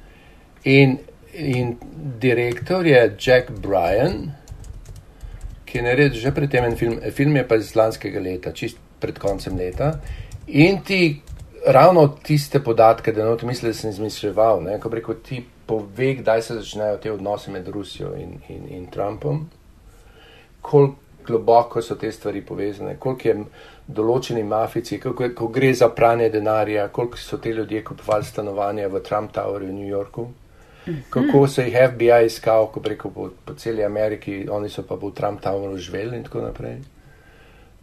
In, 0.63 0.97
in 1.33 1.77
direktor 2.19 2.85
je 2.85 3.15
Jack 3.19 3.51
Bryan, 3.51 4.31
ki 5.65 5.77
je 5.77 5.83
naredil 5.83 6.19
že 6.19 6.33
predtem 6.33 6.65
en 6.65 6.77
film, 6.79 6.97
film 7.11 7.37
je 7.37 7.47
pa 7.47 7.59
iz 7.61 7.75
lanskega 7.75 8.19
leta, 8.19 8.53
čist 8.53 8.81
pred 8.99 9.19
koncem 9.21 9.57
leta. 9.57 9.99
In 10.47 10.81
ti 10.81 11.21
ravno 11.65 12.07
tiste 12.23 12.59
podatke, 12.63 13.11
da 13.11 13.25
not 13.25 13.43
misli, 13.43 13.69
da 13.69 13.73
sem 13.73 13.89
izmišljeval, 13.89 14.63
ne, 14.63 14.79
ko 14.81 14.89
rekel, 14.89 15.21
ti 15.21 15.43
pove, 15.65 16.15
kdaj 16.21 16.41
se 16.41 16.59
začnejo 16.61 16.97
te 17.01 17.11
odnose 17.11 17.51
med 17.51 17.67
Rusijo 17.67 18.13
in, 18.17 18.37
in, 18.49 18.67
in 18.69 18.85
Trumpom, 18.93 19.45
koliko 20.61 21.05
globoko 21.25 21.81
so 21.81 21.95
te 21.95 22.11
stvari 22.11 22.41
povezane, 22.45 22.99
koliko 22.99 23.27
je 23.27 23.35
določeni 23.87 24.43
mafici, 24.43 24.97
je, 24.97 25.29
ko 25.35 25.47
gre 25.47 25.73
za 25.73 25.89
pranje 25.89 26.29
denarja, 26.29 26.87
koliko 26.87 27.17
so 27.17 27.37
te 27.37 27.53
ljudje 27.53 27.83
kupovali 27.83 28.25
stanovanja 28.25 28.87
v 28.87 29.01
Trump 29.05 29.31
Towerju 29.31 29.69
v 29.69 29.73
New 29.73 29.87
Yorku. 29.87 30.27
kako 31.09 31.47
se 31.47 31.63
jih 31.63 31.77
FBI 31.89 32.25
iskal, 32.25 32.67
ko 32.71 32.79
preko 32.79 33.09
po, 33.09 33.29
po 33.45 33.53
celi 33.53 33.83
Ameriki, 33.83 34.45
oni 34.49 34.69
so 34.69 34.83
pa 34.83 34.95
v 34.95 35.11
Trump 35.15 35.41
Toweru 35.41 35.77
živeli 35.77 36.17
in 36.17 36.23
tako 36.23 36.41
naprej. 36.41 36.77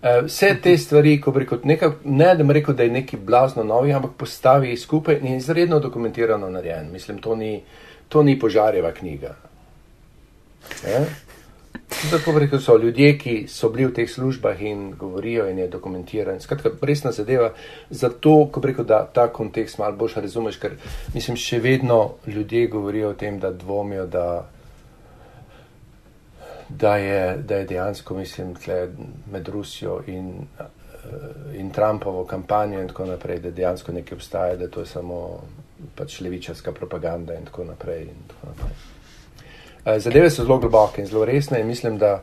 Uh, 0.03 0.25
vse 0.27 0.57
te 0.63 0.77
stvari, 0.79 1.21
ko 1.21 1.33
preko 1.33 1.59
nekaj, 1.65 1.91
ne 2.05 2.35
da 2.35 2.45
bi 2.45 2.55
rekel, 2.55 2.75
da 2.75 2.83
je 2.83 2.91
nekaj 2.91 3.21
blazno 3.21 3.65
novih, 3.65 3.97
ampak 3.97 4.17
postavi 4.19 4.77
skupaj 4.77 5.21
in 5.23 5.37
izredno 5.37 5.79
dokumentirano 5.79 6.51
narejen. 6.51 6.91
Mislim, 6.93 7.19
to 7.19 7.37
ni, 7.37 7.63
to 8.09 8.23
ni 8.23 8.39
požarjeva 8.39 8.93
knjiga. 8.93 9.37
Ja? 10.87 11.05
Tako 12.11 12.39
rekel 12.39 12.61
so 12.61 12.77
ljudje, 12.79 13.19
ki 13.19 13.35
so 13.49 13.69
bili 13.71 13.87
v 13.87 13.95
teh 13.95 14.11
službah 14.11 14.61
in 14.63 14.93
govorijo 14.99 15.47
in 15.51 15.59
je 15.59 15.69
dokumentiran. 15.69 16.41
Skratka, 16.41 16.71
resna 16.83 17.13
zadeva. 17.13 17.53
Zato, 17.91 18.49
ko 18.53 18.61
rekel, 18.61 18.85
da 18.85 19.05
ta 19.07 19.29
kontekst 19.33 19.79
malo 19.79 19.97
boljš 19.97 20.17
razumeš, 20.25 20.59
ker 20.59 20.77
mislim, 21.15 21.37
še 21.37 21.61
vedno 21.61 22.15
ljudje 22.27 22.67
govorijo 22.67 23.11
o 23.11 23.15
tem, 23.15 23.39
da 23.41 23.53
dvomijo, 23.53 24.07
da, 24.07 24.27
da, 26.69 26.97
je, 26.97 27.37
da 27.37 27.61
je 27.61 27.69
dejansko, 27.75 28.15
mislim, 28.15 28.55
med 29.33 29.49
Rusijo 29.49 30.01
in, 30.07 30.33
in 31.55 31.71
Trumpovo 31.71 32.25
kampanjo 32.25 32.81
in 32.81 32.89
tako 32.89 33.07
naprej, 33.07 33.39
da 33.39 33.51
dejansko 33.51 33.93
nekaj 33.93 34.17
obstaja, 34.17 34.57
da 34.57 34.69
to 34.69 34.81
je 34.81 34.87
samo 34.87 35.21
pač 35.95 36.21
levičarska 36.21 36.73
propaganda 36.73 37.35
in 37.35 37.47
tako 37.47 37.65
naprej. 37.65 38.03
In 38.03 38.27
tako 38.29 38.53
naprej. 38.53 38.92
Eh, 39.85 39.99
zadeve 39.99 40.31
so 40.31 40.45
zelo 40.45 40.59
globoke 40.59 41.01
in 41.01 41.07
zelo 41.07 41.25
resne 41.25 41.61
in 41.61 41.67
mislim, 41.67 41.99
da, 41.99 42.23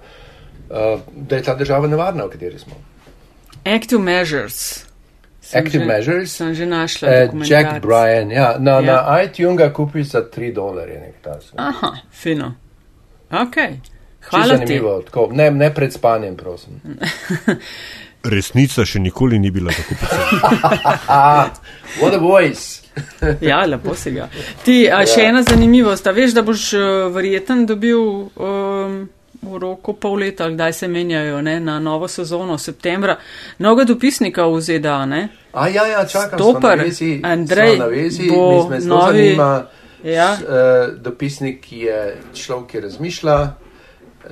uh, 0.70 1.00
da 1.16 1.36
je 1.36 1.44
ta 1.44 1.56
država 1.56 1.88
nevarna, 1.88 2.26
v 2.26 2.30
kateri 2.30 2.60
smo. 2.60 2.74
Active 3.66 4.02
measures. 4.02 4.86
Sem 5.42 5.66
Active 5.66 5.84
že, 5.84 5.88
measures. 5.88 6.36
Sem 6.36 6.54
že 6.54 6.66
našla. 6.66 7.10
Uh, 7.34 7.48
Jack 7.48 7.82
Bryan, 7.82 8.32
ja, 8.32 8.56
na, 8.60 8.72
ja. 8.72 8.82
na 8.82 9.22
iTunes 9.22 9.58
ga 9.58 9.74
kupiš 9.74 10.08
za 10.08 10.24
3 10.38 10.54
dolarje. 10.54 11.14
Aha, 11.56 11.96
fino. 12.12 12.56
Ok. 13.32 13.56
Hvala 14.30 14.58
ti. 14.58 14.66
Zanimivo, 14.66 15.02
tako, 15.02 15.30
ne, 15.32 15.52
ne 15.52 15.74
pred 15.74 15.94
spanjem, 15.94 16.38
prosim. 16.38 16.82
Resnica 18.36 18.86
še 18.86 19.00
nikoli 19.00 19.40
ni 19.40 19.52
bila 19.52 19.72
tako 19.72 19.96
poceni. 20.00 20.42
What 21.98 22.14
a 22.14 22.18
voice! 22.18 22.82
ja, 23.42 23.66
lepo 23.66 23.96
si 23.96 24.12
ga. 24.12 24.28
Ti, 24.64 24.90
a, 24.92 25.04
še 25.08 25.24
ja. 25.24 25.30
ena 25.32 25.44
zanimivost, 25.44 26.08
a 26.08 26.14
veš, 26.16 26.36
da 26.38 26.44
boš 26.46 26.66
uh, 26.78 26.84
verjeten 27.14 27.66
dobil 27.70 28.00
um, 28.00 29.00
v 29.42 29.62
roku 29.62 29.96
pol 30.00 30.20
leta, 30.24 30.50
kdaj 30.52 30.74
se 30.74 30.90
menjajo 30.92 31.42
ne, 31.42 31.60
na 31.64 31.80
novo 31.80 32.08
sezono, 32.08 32.58
septembra, 32.58 33.18
novega 33.64 33.88
dopisnika 33.94 34.48
v 34.52 34.62
ZDA. 34.62 34.98
Ne? 35.06 35.22
A 35.54 35.70
ja, 35.72 35.88
ja, 35.88 36.06
čakam, 36.06 36.40
Stopar, 36.40 36.84
vezi, 36.84 37.20
Andrej, 37.24 37.80
vezi, 37.90 38.30
bo 38.30 38.68
novi. 38.70 38.84
Zanima, 38.90 39.52
ja. 40.04 40.34
s, 40.36 40.44
uh, 40.44 40.94
dopisnik, 41.02 41.64
ki 41.66 41.88
je 41.88 42.04
človek, 42.36 42.70
ki 42.74 42.86
razmišlja. 42.90 43.40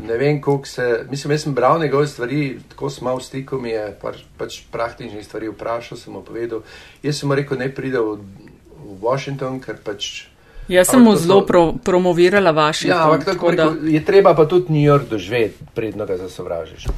Ne 0.02 0.18
vem, 0.18 0.42
koliko 0.42 0.68
se. 0.68 1.06
Mislim, 1.10 1.32
jaz 1.32 1.44
sem 1.44 1.54
bral 1.54 1.80
njegove 1.80 2.08
stvari, 2.08 2.60
tako 2.70 2.90
smo 2.90 3.16
v 3.16 3.24
stiku, 3.24 3.58
mi 3.60 3.70
je 3.70 3.88
pač, 4.02 4.22
pač 4.38 4.60
praktičnih 4.72 5.26
stvari 5.26 5.50
vprašal, 5.50 5.98
sem 5.98 6.14
mu 6.14 6.22
povedal. 6.22 6.62
Jaz 7.04 7.22
sem 7.22 7.30
mu 7.30 7.36
rekel, 7.36 7.58
ne 7.58 7.72
pride 7.74 8.02
v 8.04 8.20
v 8.88 8.98
Washington, 9.02 9.60
ker 9.60 9.78
pač. 9.84 10.28
Jaz 10.68 10.92
sem 10.92 11.00
mu 11.00 11.16
zelo 11.16 11.42
so... 11.42 11.48
pro, 11.48 11.62
promovirala 11.80 12.52
Washington. 12.52 12.92
Ja, 12.92 13.08
ampak 13.08 13.24
tako, 13.24 13.52
da... 13.56 13.70
rekel, 13.72 13.94
je 13.96 14.02
treba 14.04 14.34
pa 14.36 14.44
tudi 14.46 14.74
New 14.76 14.84
York 14.84 15.08
doživeti, 15.08 15.64
predno 15.76 16.06
ga 16.06 16.18
zasovražiš. 16.20 16.90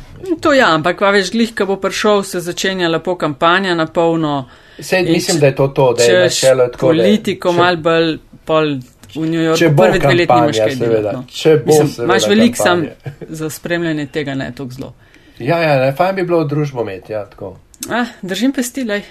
To 0.42 0.54
ja, 0.58 0.72
ampak 0.74 0.98
pa 0.98 1.12
veš, 1.14 1.30
glih, 1.36 1.54
ko 1.54 1.70
bo 1.70 1.78
prišel, 1.78 2.26
se 2.26 2.42
začenja 2.42 2.90
lepo 2.90 3.14
kampanja 3.14 3.78
na 3.78 3.86
polno. 3.86 4.50
Sej, 4.80 5.06
mislim, 5.06 5.38
da 5.38 5.54
je 5.54 5.56
to 5.56 5.68
to, 5.68 5.94
da 5.94 6.04
je 6.04 6.24
načelo 6.26 6.66
tako. 6.74 6.90
Politiko 6.90 7.54
mal 7.54 7.78
bolj 7.78 8.18
pol 8.46 8.80
v 9.16 9.26
New 9.26 9.42
Yorku. 9.42 9.70
Bo 9.76 9.84
prvi 9.84 10.00
dve 10.00 10.14
leti 10.14 10.34
imaš 10.38 10.58
kaj 10.58 10.76
delati. 10.76 11.16
No. 11.16 11.24
Če 11.32 11.56
bo 11.66 11.74
mislim, 11.74 12.06
imaš 12.06 12.28
velik 12.28 12.58
sam 12.58 12.86
za 13.30 13.50
spremljanje 13.50 14.06
tega, 14.06 14.36
ne 14.36 14.52
tako 14.58 14.70
zelo. 14.70 14.94
Ja, 15.40 15.62
ja, 15.64 15.80
ne, 15.80 15.92
fajn 15.96 16.16
bi 16.16 16.24
bilo 16.28 16.44
družbo 16.44 16.84
imeti, 16.84 17.14
ja, 17.14 17.26
tako. 17.26 17.56
Ah, 17.90 18.12
držim 18.22 18.52
pestilej, 18.52 19.04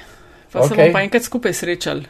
pa 0.53 0.61
okay. 0.61 0.69
se 0.69 0.75
bomo 0.75 0.93
pa 0.93 1.03
enkrat 1.03 1.23
skupaj 1.23 1.53
srečali. 1.53 2.05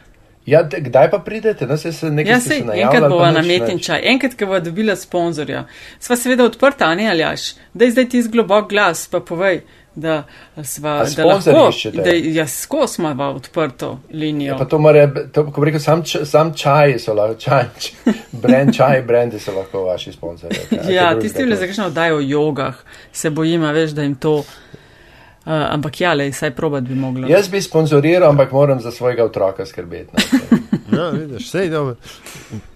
Ja, 0.49 0.63
kdaj 0.63 1.11
pa 1.11 1.19
pridete? 1.19 1.67
No, 1.67 1.77
se 1.77 1.91
se 1.93 2.07
ja, 2.25 2.39
se, 2.39 2.55
enkrat 2.73 3.09
bova 3.09 3.31
na 3.31 3.41
metinčaj, 3.41 4.01
enkrat, 4.03 4.33
ko 4.39 4.45
bova 4.45 4.59
dobila 4.59 4.95
sponzorja. 4.95 5.65
Sva 5.99 6.15
seveda 6.15 6.45
odprta, 6.47 6.89
ne 6.95 7.09
aljaš, 7.11 7.53
da 7.73 7.85
je 7.85 7.91
zdaj 7.91 8.09
ti 8.09 8.21
zglobok 8.25 8.69
glas, 8.69 9.07
pa 9.11 9.19
povej, 9.19 9.61
da 9.95 10.23
sva, 10.63 11.05
da 11.15 11.25
lahko, 11.25 11.71
da 12.03 12.11
ja, 12.11 12.47
skos 12.47 12.97
ima 12.97 13.29
odprto 13.29 13.99
linijo. 14.11 14.53
Ja, 14.53 14.57
pa 14.57 14.65
to 14.65 14.77
mora, 14.77 15.09
to, 15.33 15.51
ko 15.51 15.63
rekel, 15.65 15.79
sam, 15.79 16.03
sam 16.05 16.53
čaj 16.53 16.99
so 16.99 17.13
lahko, 17.13 17.35
čaj, 17.39 17.65
brand 18.43 18.75
čaj, 18.75 19.01
brandi 19.01 19.39
so 19.39 19.55
lahko 19.55 19.83
vaši 19.83 20.11
sponzorji. 20.11 20.57
Ja, 20.89 21.19
tisti, 21.19 21.43
ki 21.43 21.49
le 21.49 21.55
zakaj 21.55 21.89
dajo 21.93 22.17
o 22.17 22.25
jogah, 22.25 22.75
se 23.11 23.29
bojima, 23.29 23.71
veš, 23.71 23.91
da 23.91 24.07
jim 24.07 24.15
to. 24.15 24.43
Uh, 25.49 25.55
ampak 25.73 26.01
ja, 26.01 26.13
le, 26.13 26.27
saj 26.35 26.51
probat 26.55 26.83
bi 26.83 26.95
mogla. 26.95 27.27
Jaz 27.31 27.47
bi 27.49 27.61
sponzoriral, 27.61 28.29
ampak 28.29 28.51
moram 28.51 28.81
za 28.81 28.91
svojega 28.91 29.23
otroka 29.25 29.65
skrbeti. 29.65 30.11
No, 30.91 31.03
ja, 31.03 31.09
vidiš, 31.09 31.49
sej, 31.51 31.69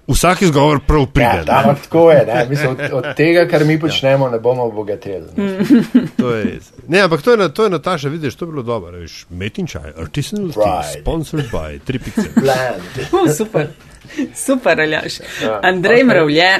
Vsak 0.08 0.42
izgovor 0.42 0.80
prav 0.88 1.06
pride. 1.06 1.28
Ja, 1.28 1.44
da, 1.44 1.76
tako 1.84 2.12
je. 2.12 2.46
Mislim, 2.50 2.70
od, 2.72 2.80
od 2.92 3.16
tega, 3.16 3.48
kar 3.48 3.66
mi 3.66 3.80
počnemo, 3.80 4.30
ne 4.30 4.40
bomo 4.40 4.64
obogatili. 4.64 5.28
to 6.20 6.32
je 6.32 6.44
res. 6.44 6.72
Ne, 6.88 7.00
ampak 7.00 7.22
to 7.22 7.32
je, 7.32 7.54
to 7.54 7.64
je 7.64 7.70
Nataša, 7.70 8.10
vidiš, 8.10 8.36
to 8.36 8.46
je 8.46 8.52
bilo 8.52 8.64
dobro. 8.64 8.98
Veš, 8.98 9.26
metin 9.30 9.68
čaj, 9.68 9.94
artisanal 9.98 10.52
tea, 10.52 10.84
sponsored 11.00 11.46
by 11.52 11.80
Tripice. 11.86 12.22
uh, 12.22 13.32
super, 13.38 13.68
super, 14.36 14.82
aljaš. 14.82 15.20
Ja, 15.44 15.60
Andrej 15.64 16.04
okay. 16.04 16.08
Mravlje, 16.08 16.52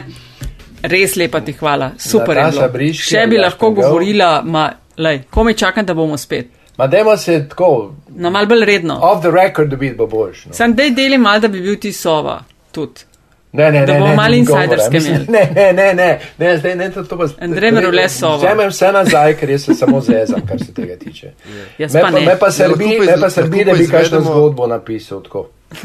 res 0.82 1.16
lepa 1.16 1.42
ti 1.42 1.54
hvala. 1.54 1.92
Super 2.00 2.36
Nataša. 2.36 2.68
Briški, 2.68 3.10
Še 3.16 3.28
bi 3.28 3.44
lahko 3.44 3.72
govorila, 3.72 4.42
ma. 4.46 4.70
Lej, 4.98 5.24
ko 5.30 5.44
me 5.44 5.54
čakam, 5.54 5.86
da 5.86 5.94
bomo 5.94 6.18
spet. 6.18 6.63
Ma 6.78 6.88
dajmo 6.88 7.18
se 7.18 7.50
tako. 7.50 7.94
Na 8.10 8.30
mal 8.30 8.46
bolj 8.46 8.66
redno. 8.66 9.00
Off 9.02 9.22
the 9.22 9.32
record, 9.32 9.70
da 9.70 9.76
bi 9.76 9.94
bil 9.94 10.08
boljši. 10.08 10.48
No. 10.48 10.54
Sam 10.54 10.76
dej 10.76 10.92
deli 10.92 11.18
mal, 11.18 11.40
da 11.40 11.48
bi 11.48 11.62
bil 11.62 11.80
ti 11.80 11.94
sova. 11.94 12.44
Tudi. 12.72 13.02
Ne, 13.54 13.72
ne, 13.72 13.86
da 13.86 13.94
bomo 13.94 14.16
malo 14.16 14.36
insiderske 14.36 14.98
imeli. 14.98 15.26
Ne, 15.32 15.52
ne, 15.56 15.74
ne, 15.74 15.94
ne, 15.94 16.20
ne, 16.38 16.58
zdaj 16.58 16.76
ne, 16.76 16.92
to, 16.92 17.04
to 17.04 17.18
pa. 17.18 17.28
Andrej 17.42 17.72
Merule 17.72 18.10
sova. 18.10 18.38
Vzemem 18.38 18.70
vse 18.70 18.92
nazaj, 18.92 19.36
ker 19.38 19.50
jaz 19.50 19.66
se 19.66 19.76
samo 19.76 20.02
zezam, 20.02 20.42
kar 20.48 20.60
se 20.60 20.74
tega 20.74 20.96
tiče. 20.96 21.32
Ja, 21.78 21.88
me, 21.94 22.02
pa, 22.02 22.12
me 22.12 22.40
pa 22.40 22.52
srbi, 22.52 22.98
me 23.06 23.20
pa 23.22 23.30
srbi, 23.30 23.64
da 23.64 23.74
bi 23.74 23.88
kakšno 23.88 24.22
zgodbo 24.22 24.68
napisal 24.68 25.22
tako. 25.24 25.48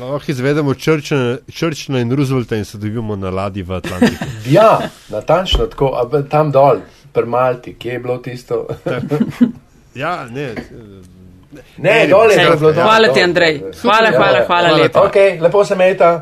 Lahko 0.00 0.32
izvedemo 0.32 0.74
Churchilla 0.74 2.00
in 2.00 2.12
Roosevelta 2.16 2.56
in 2.56 2.64
se 2.64 2.78
dobimo 2.78 3.16
na 3.16 3.30
ladji 3.30 3.62
v 3.62 3.72
Atlantiku. 3.72 4.24
ja, 4.56 4.80
natančno 5.08 5.66
tako, 5.66 6.08
tam 6.30 6.52
dol 6.52 6.80
pri 7.12 7.26
Malti, 7.26 7.74
kje 7.74 7.92
je 7.92 7.98
bilo 7.98 8.18
tisto? 8.18 8.66
Ja, 9.94 10.26
ne. 10.30 10.54
Ne, 11.76 12.06
dole 12.06 12.34
je 12.34 12.56
bilo. 12.56 12.72
Hvala 12.72 13.12
ti, 13.12 13.22
Andrej. 13.22 13.62
Hvala, 13.82 14.10
hvala, 14.10 14.44
hvala, 14.46 14.46
hvala 14.46 14.82
lepo. 14.82 14.98
Okay, 14.98 15.40
lepo 15.40 15.64
se 15.64 15.74
meta. 15.74 16.18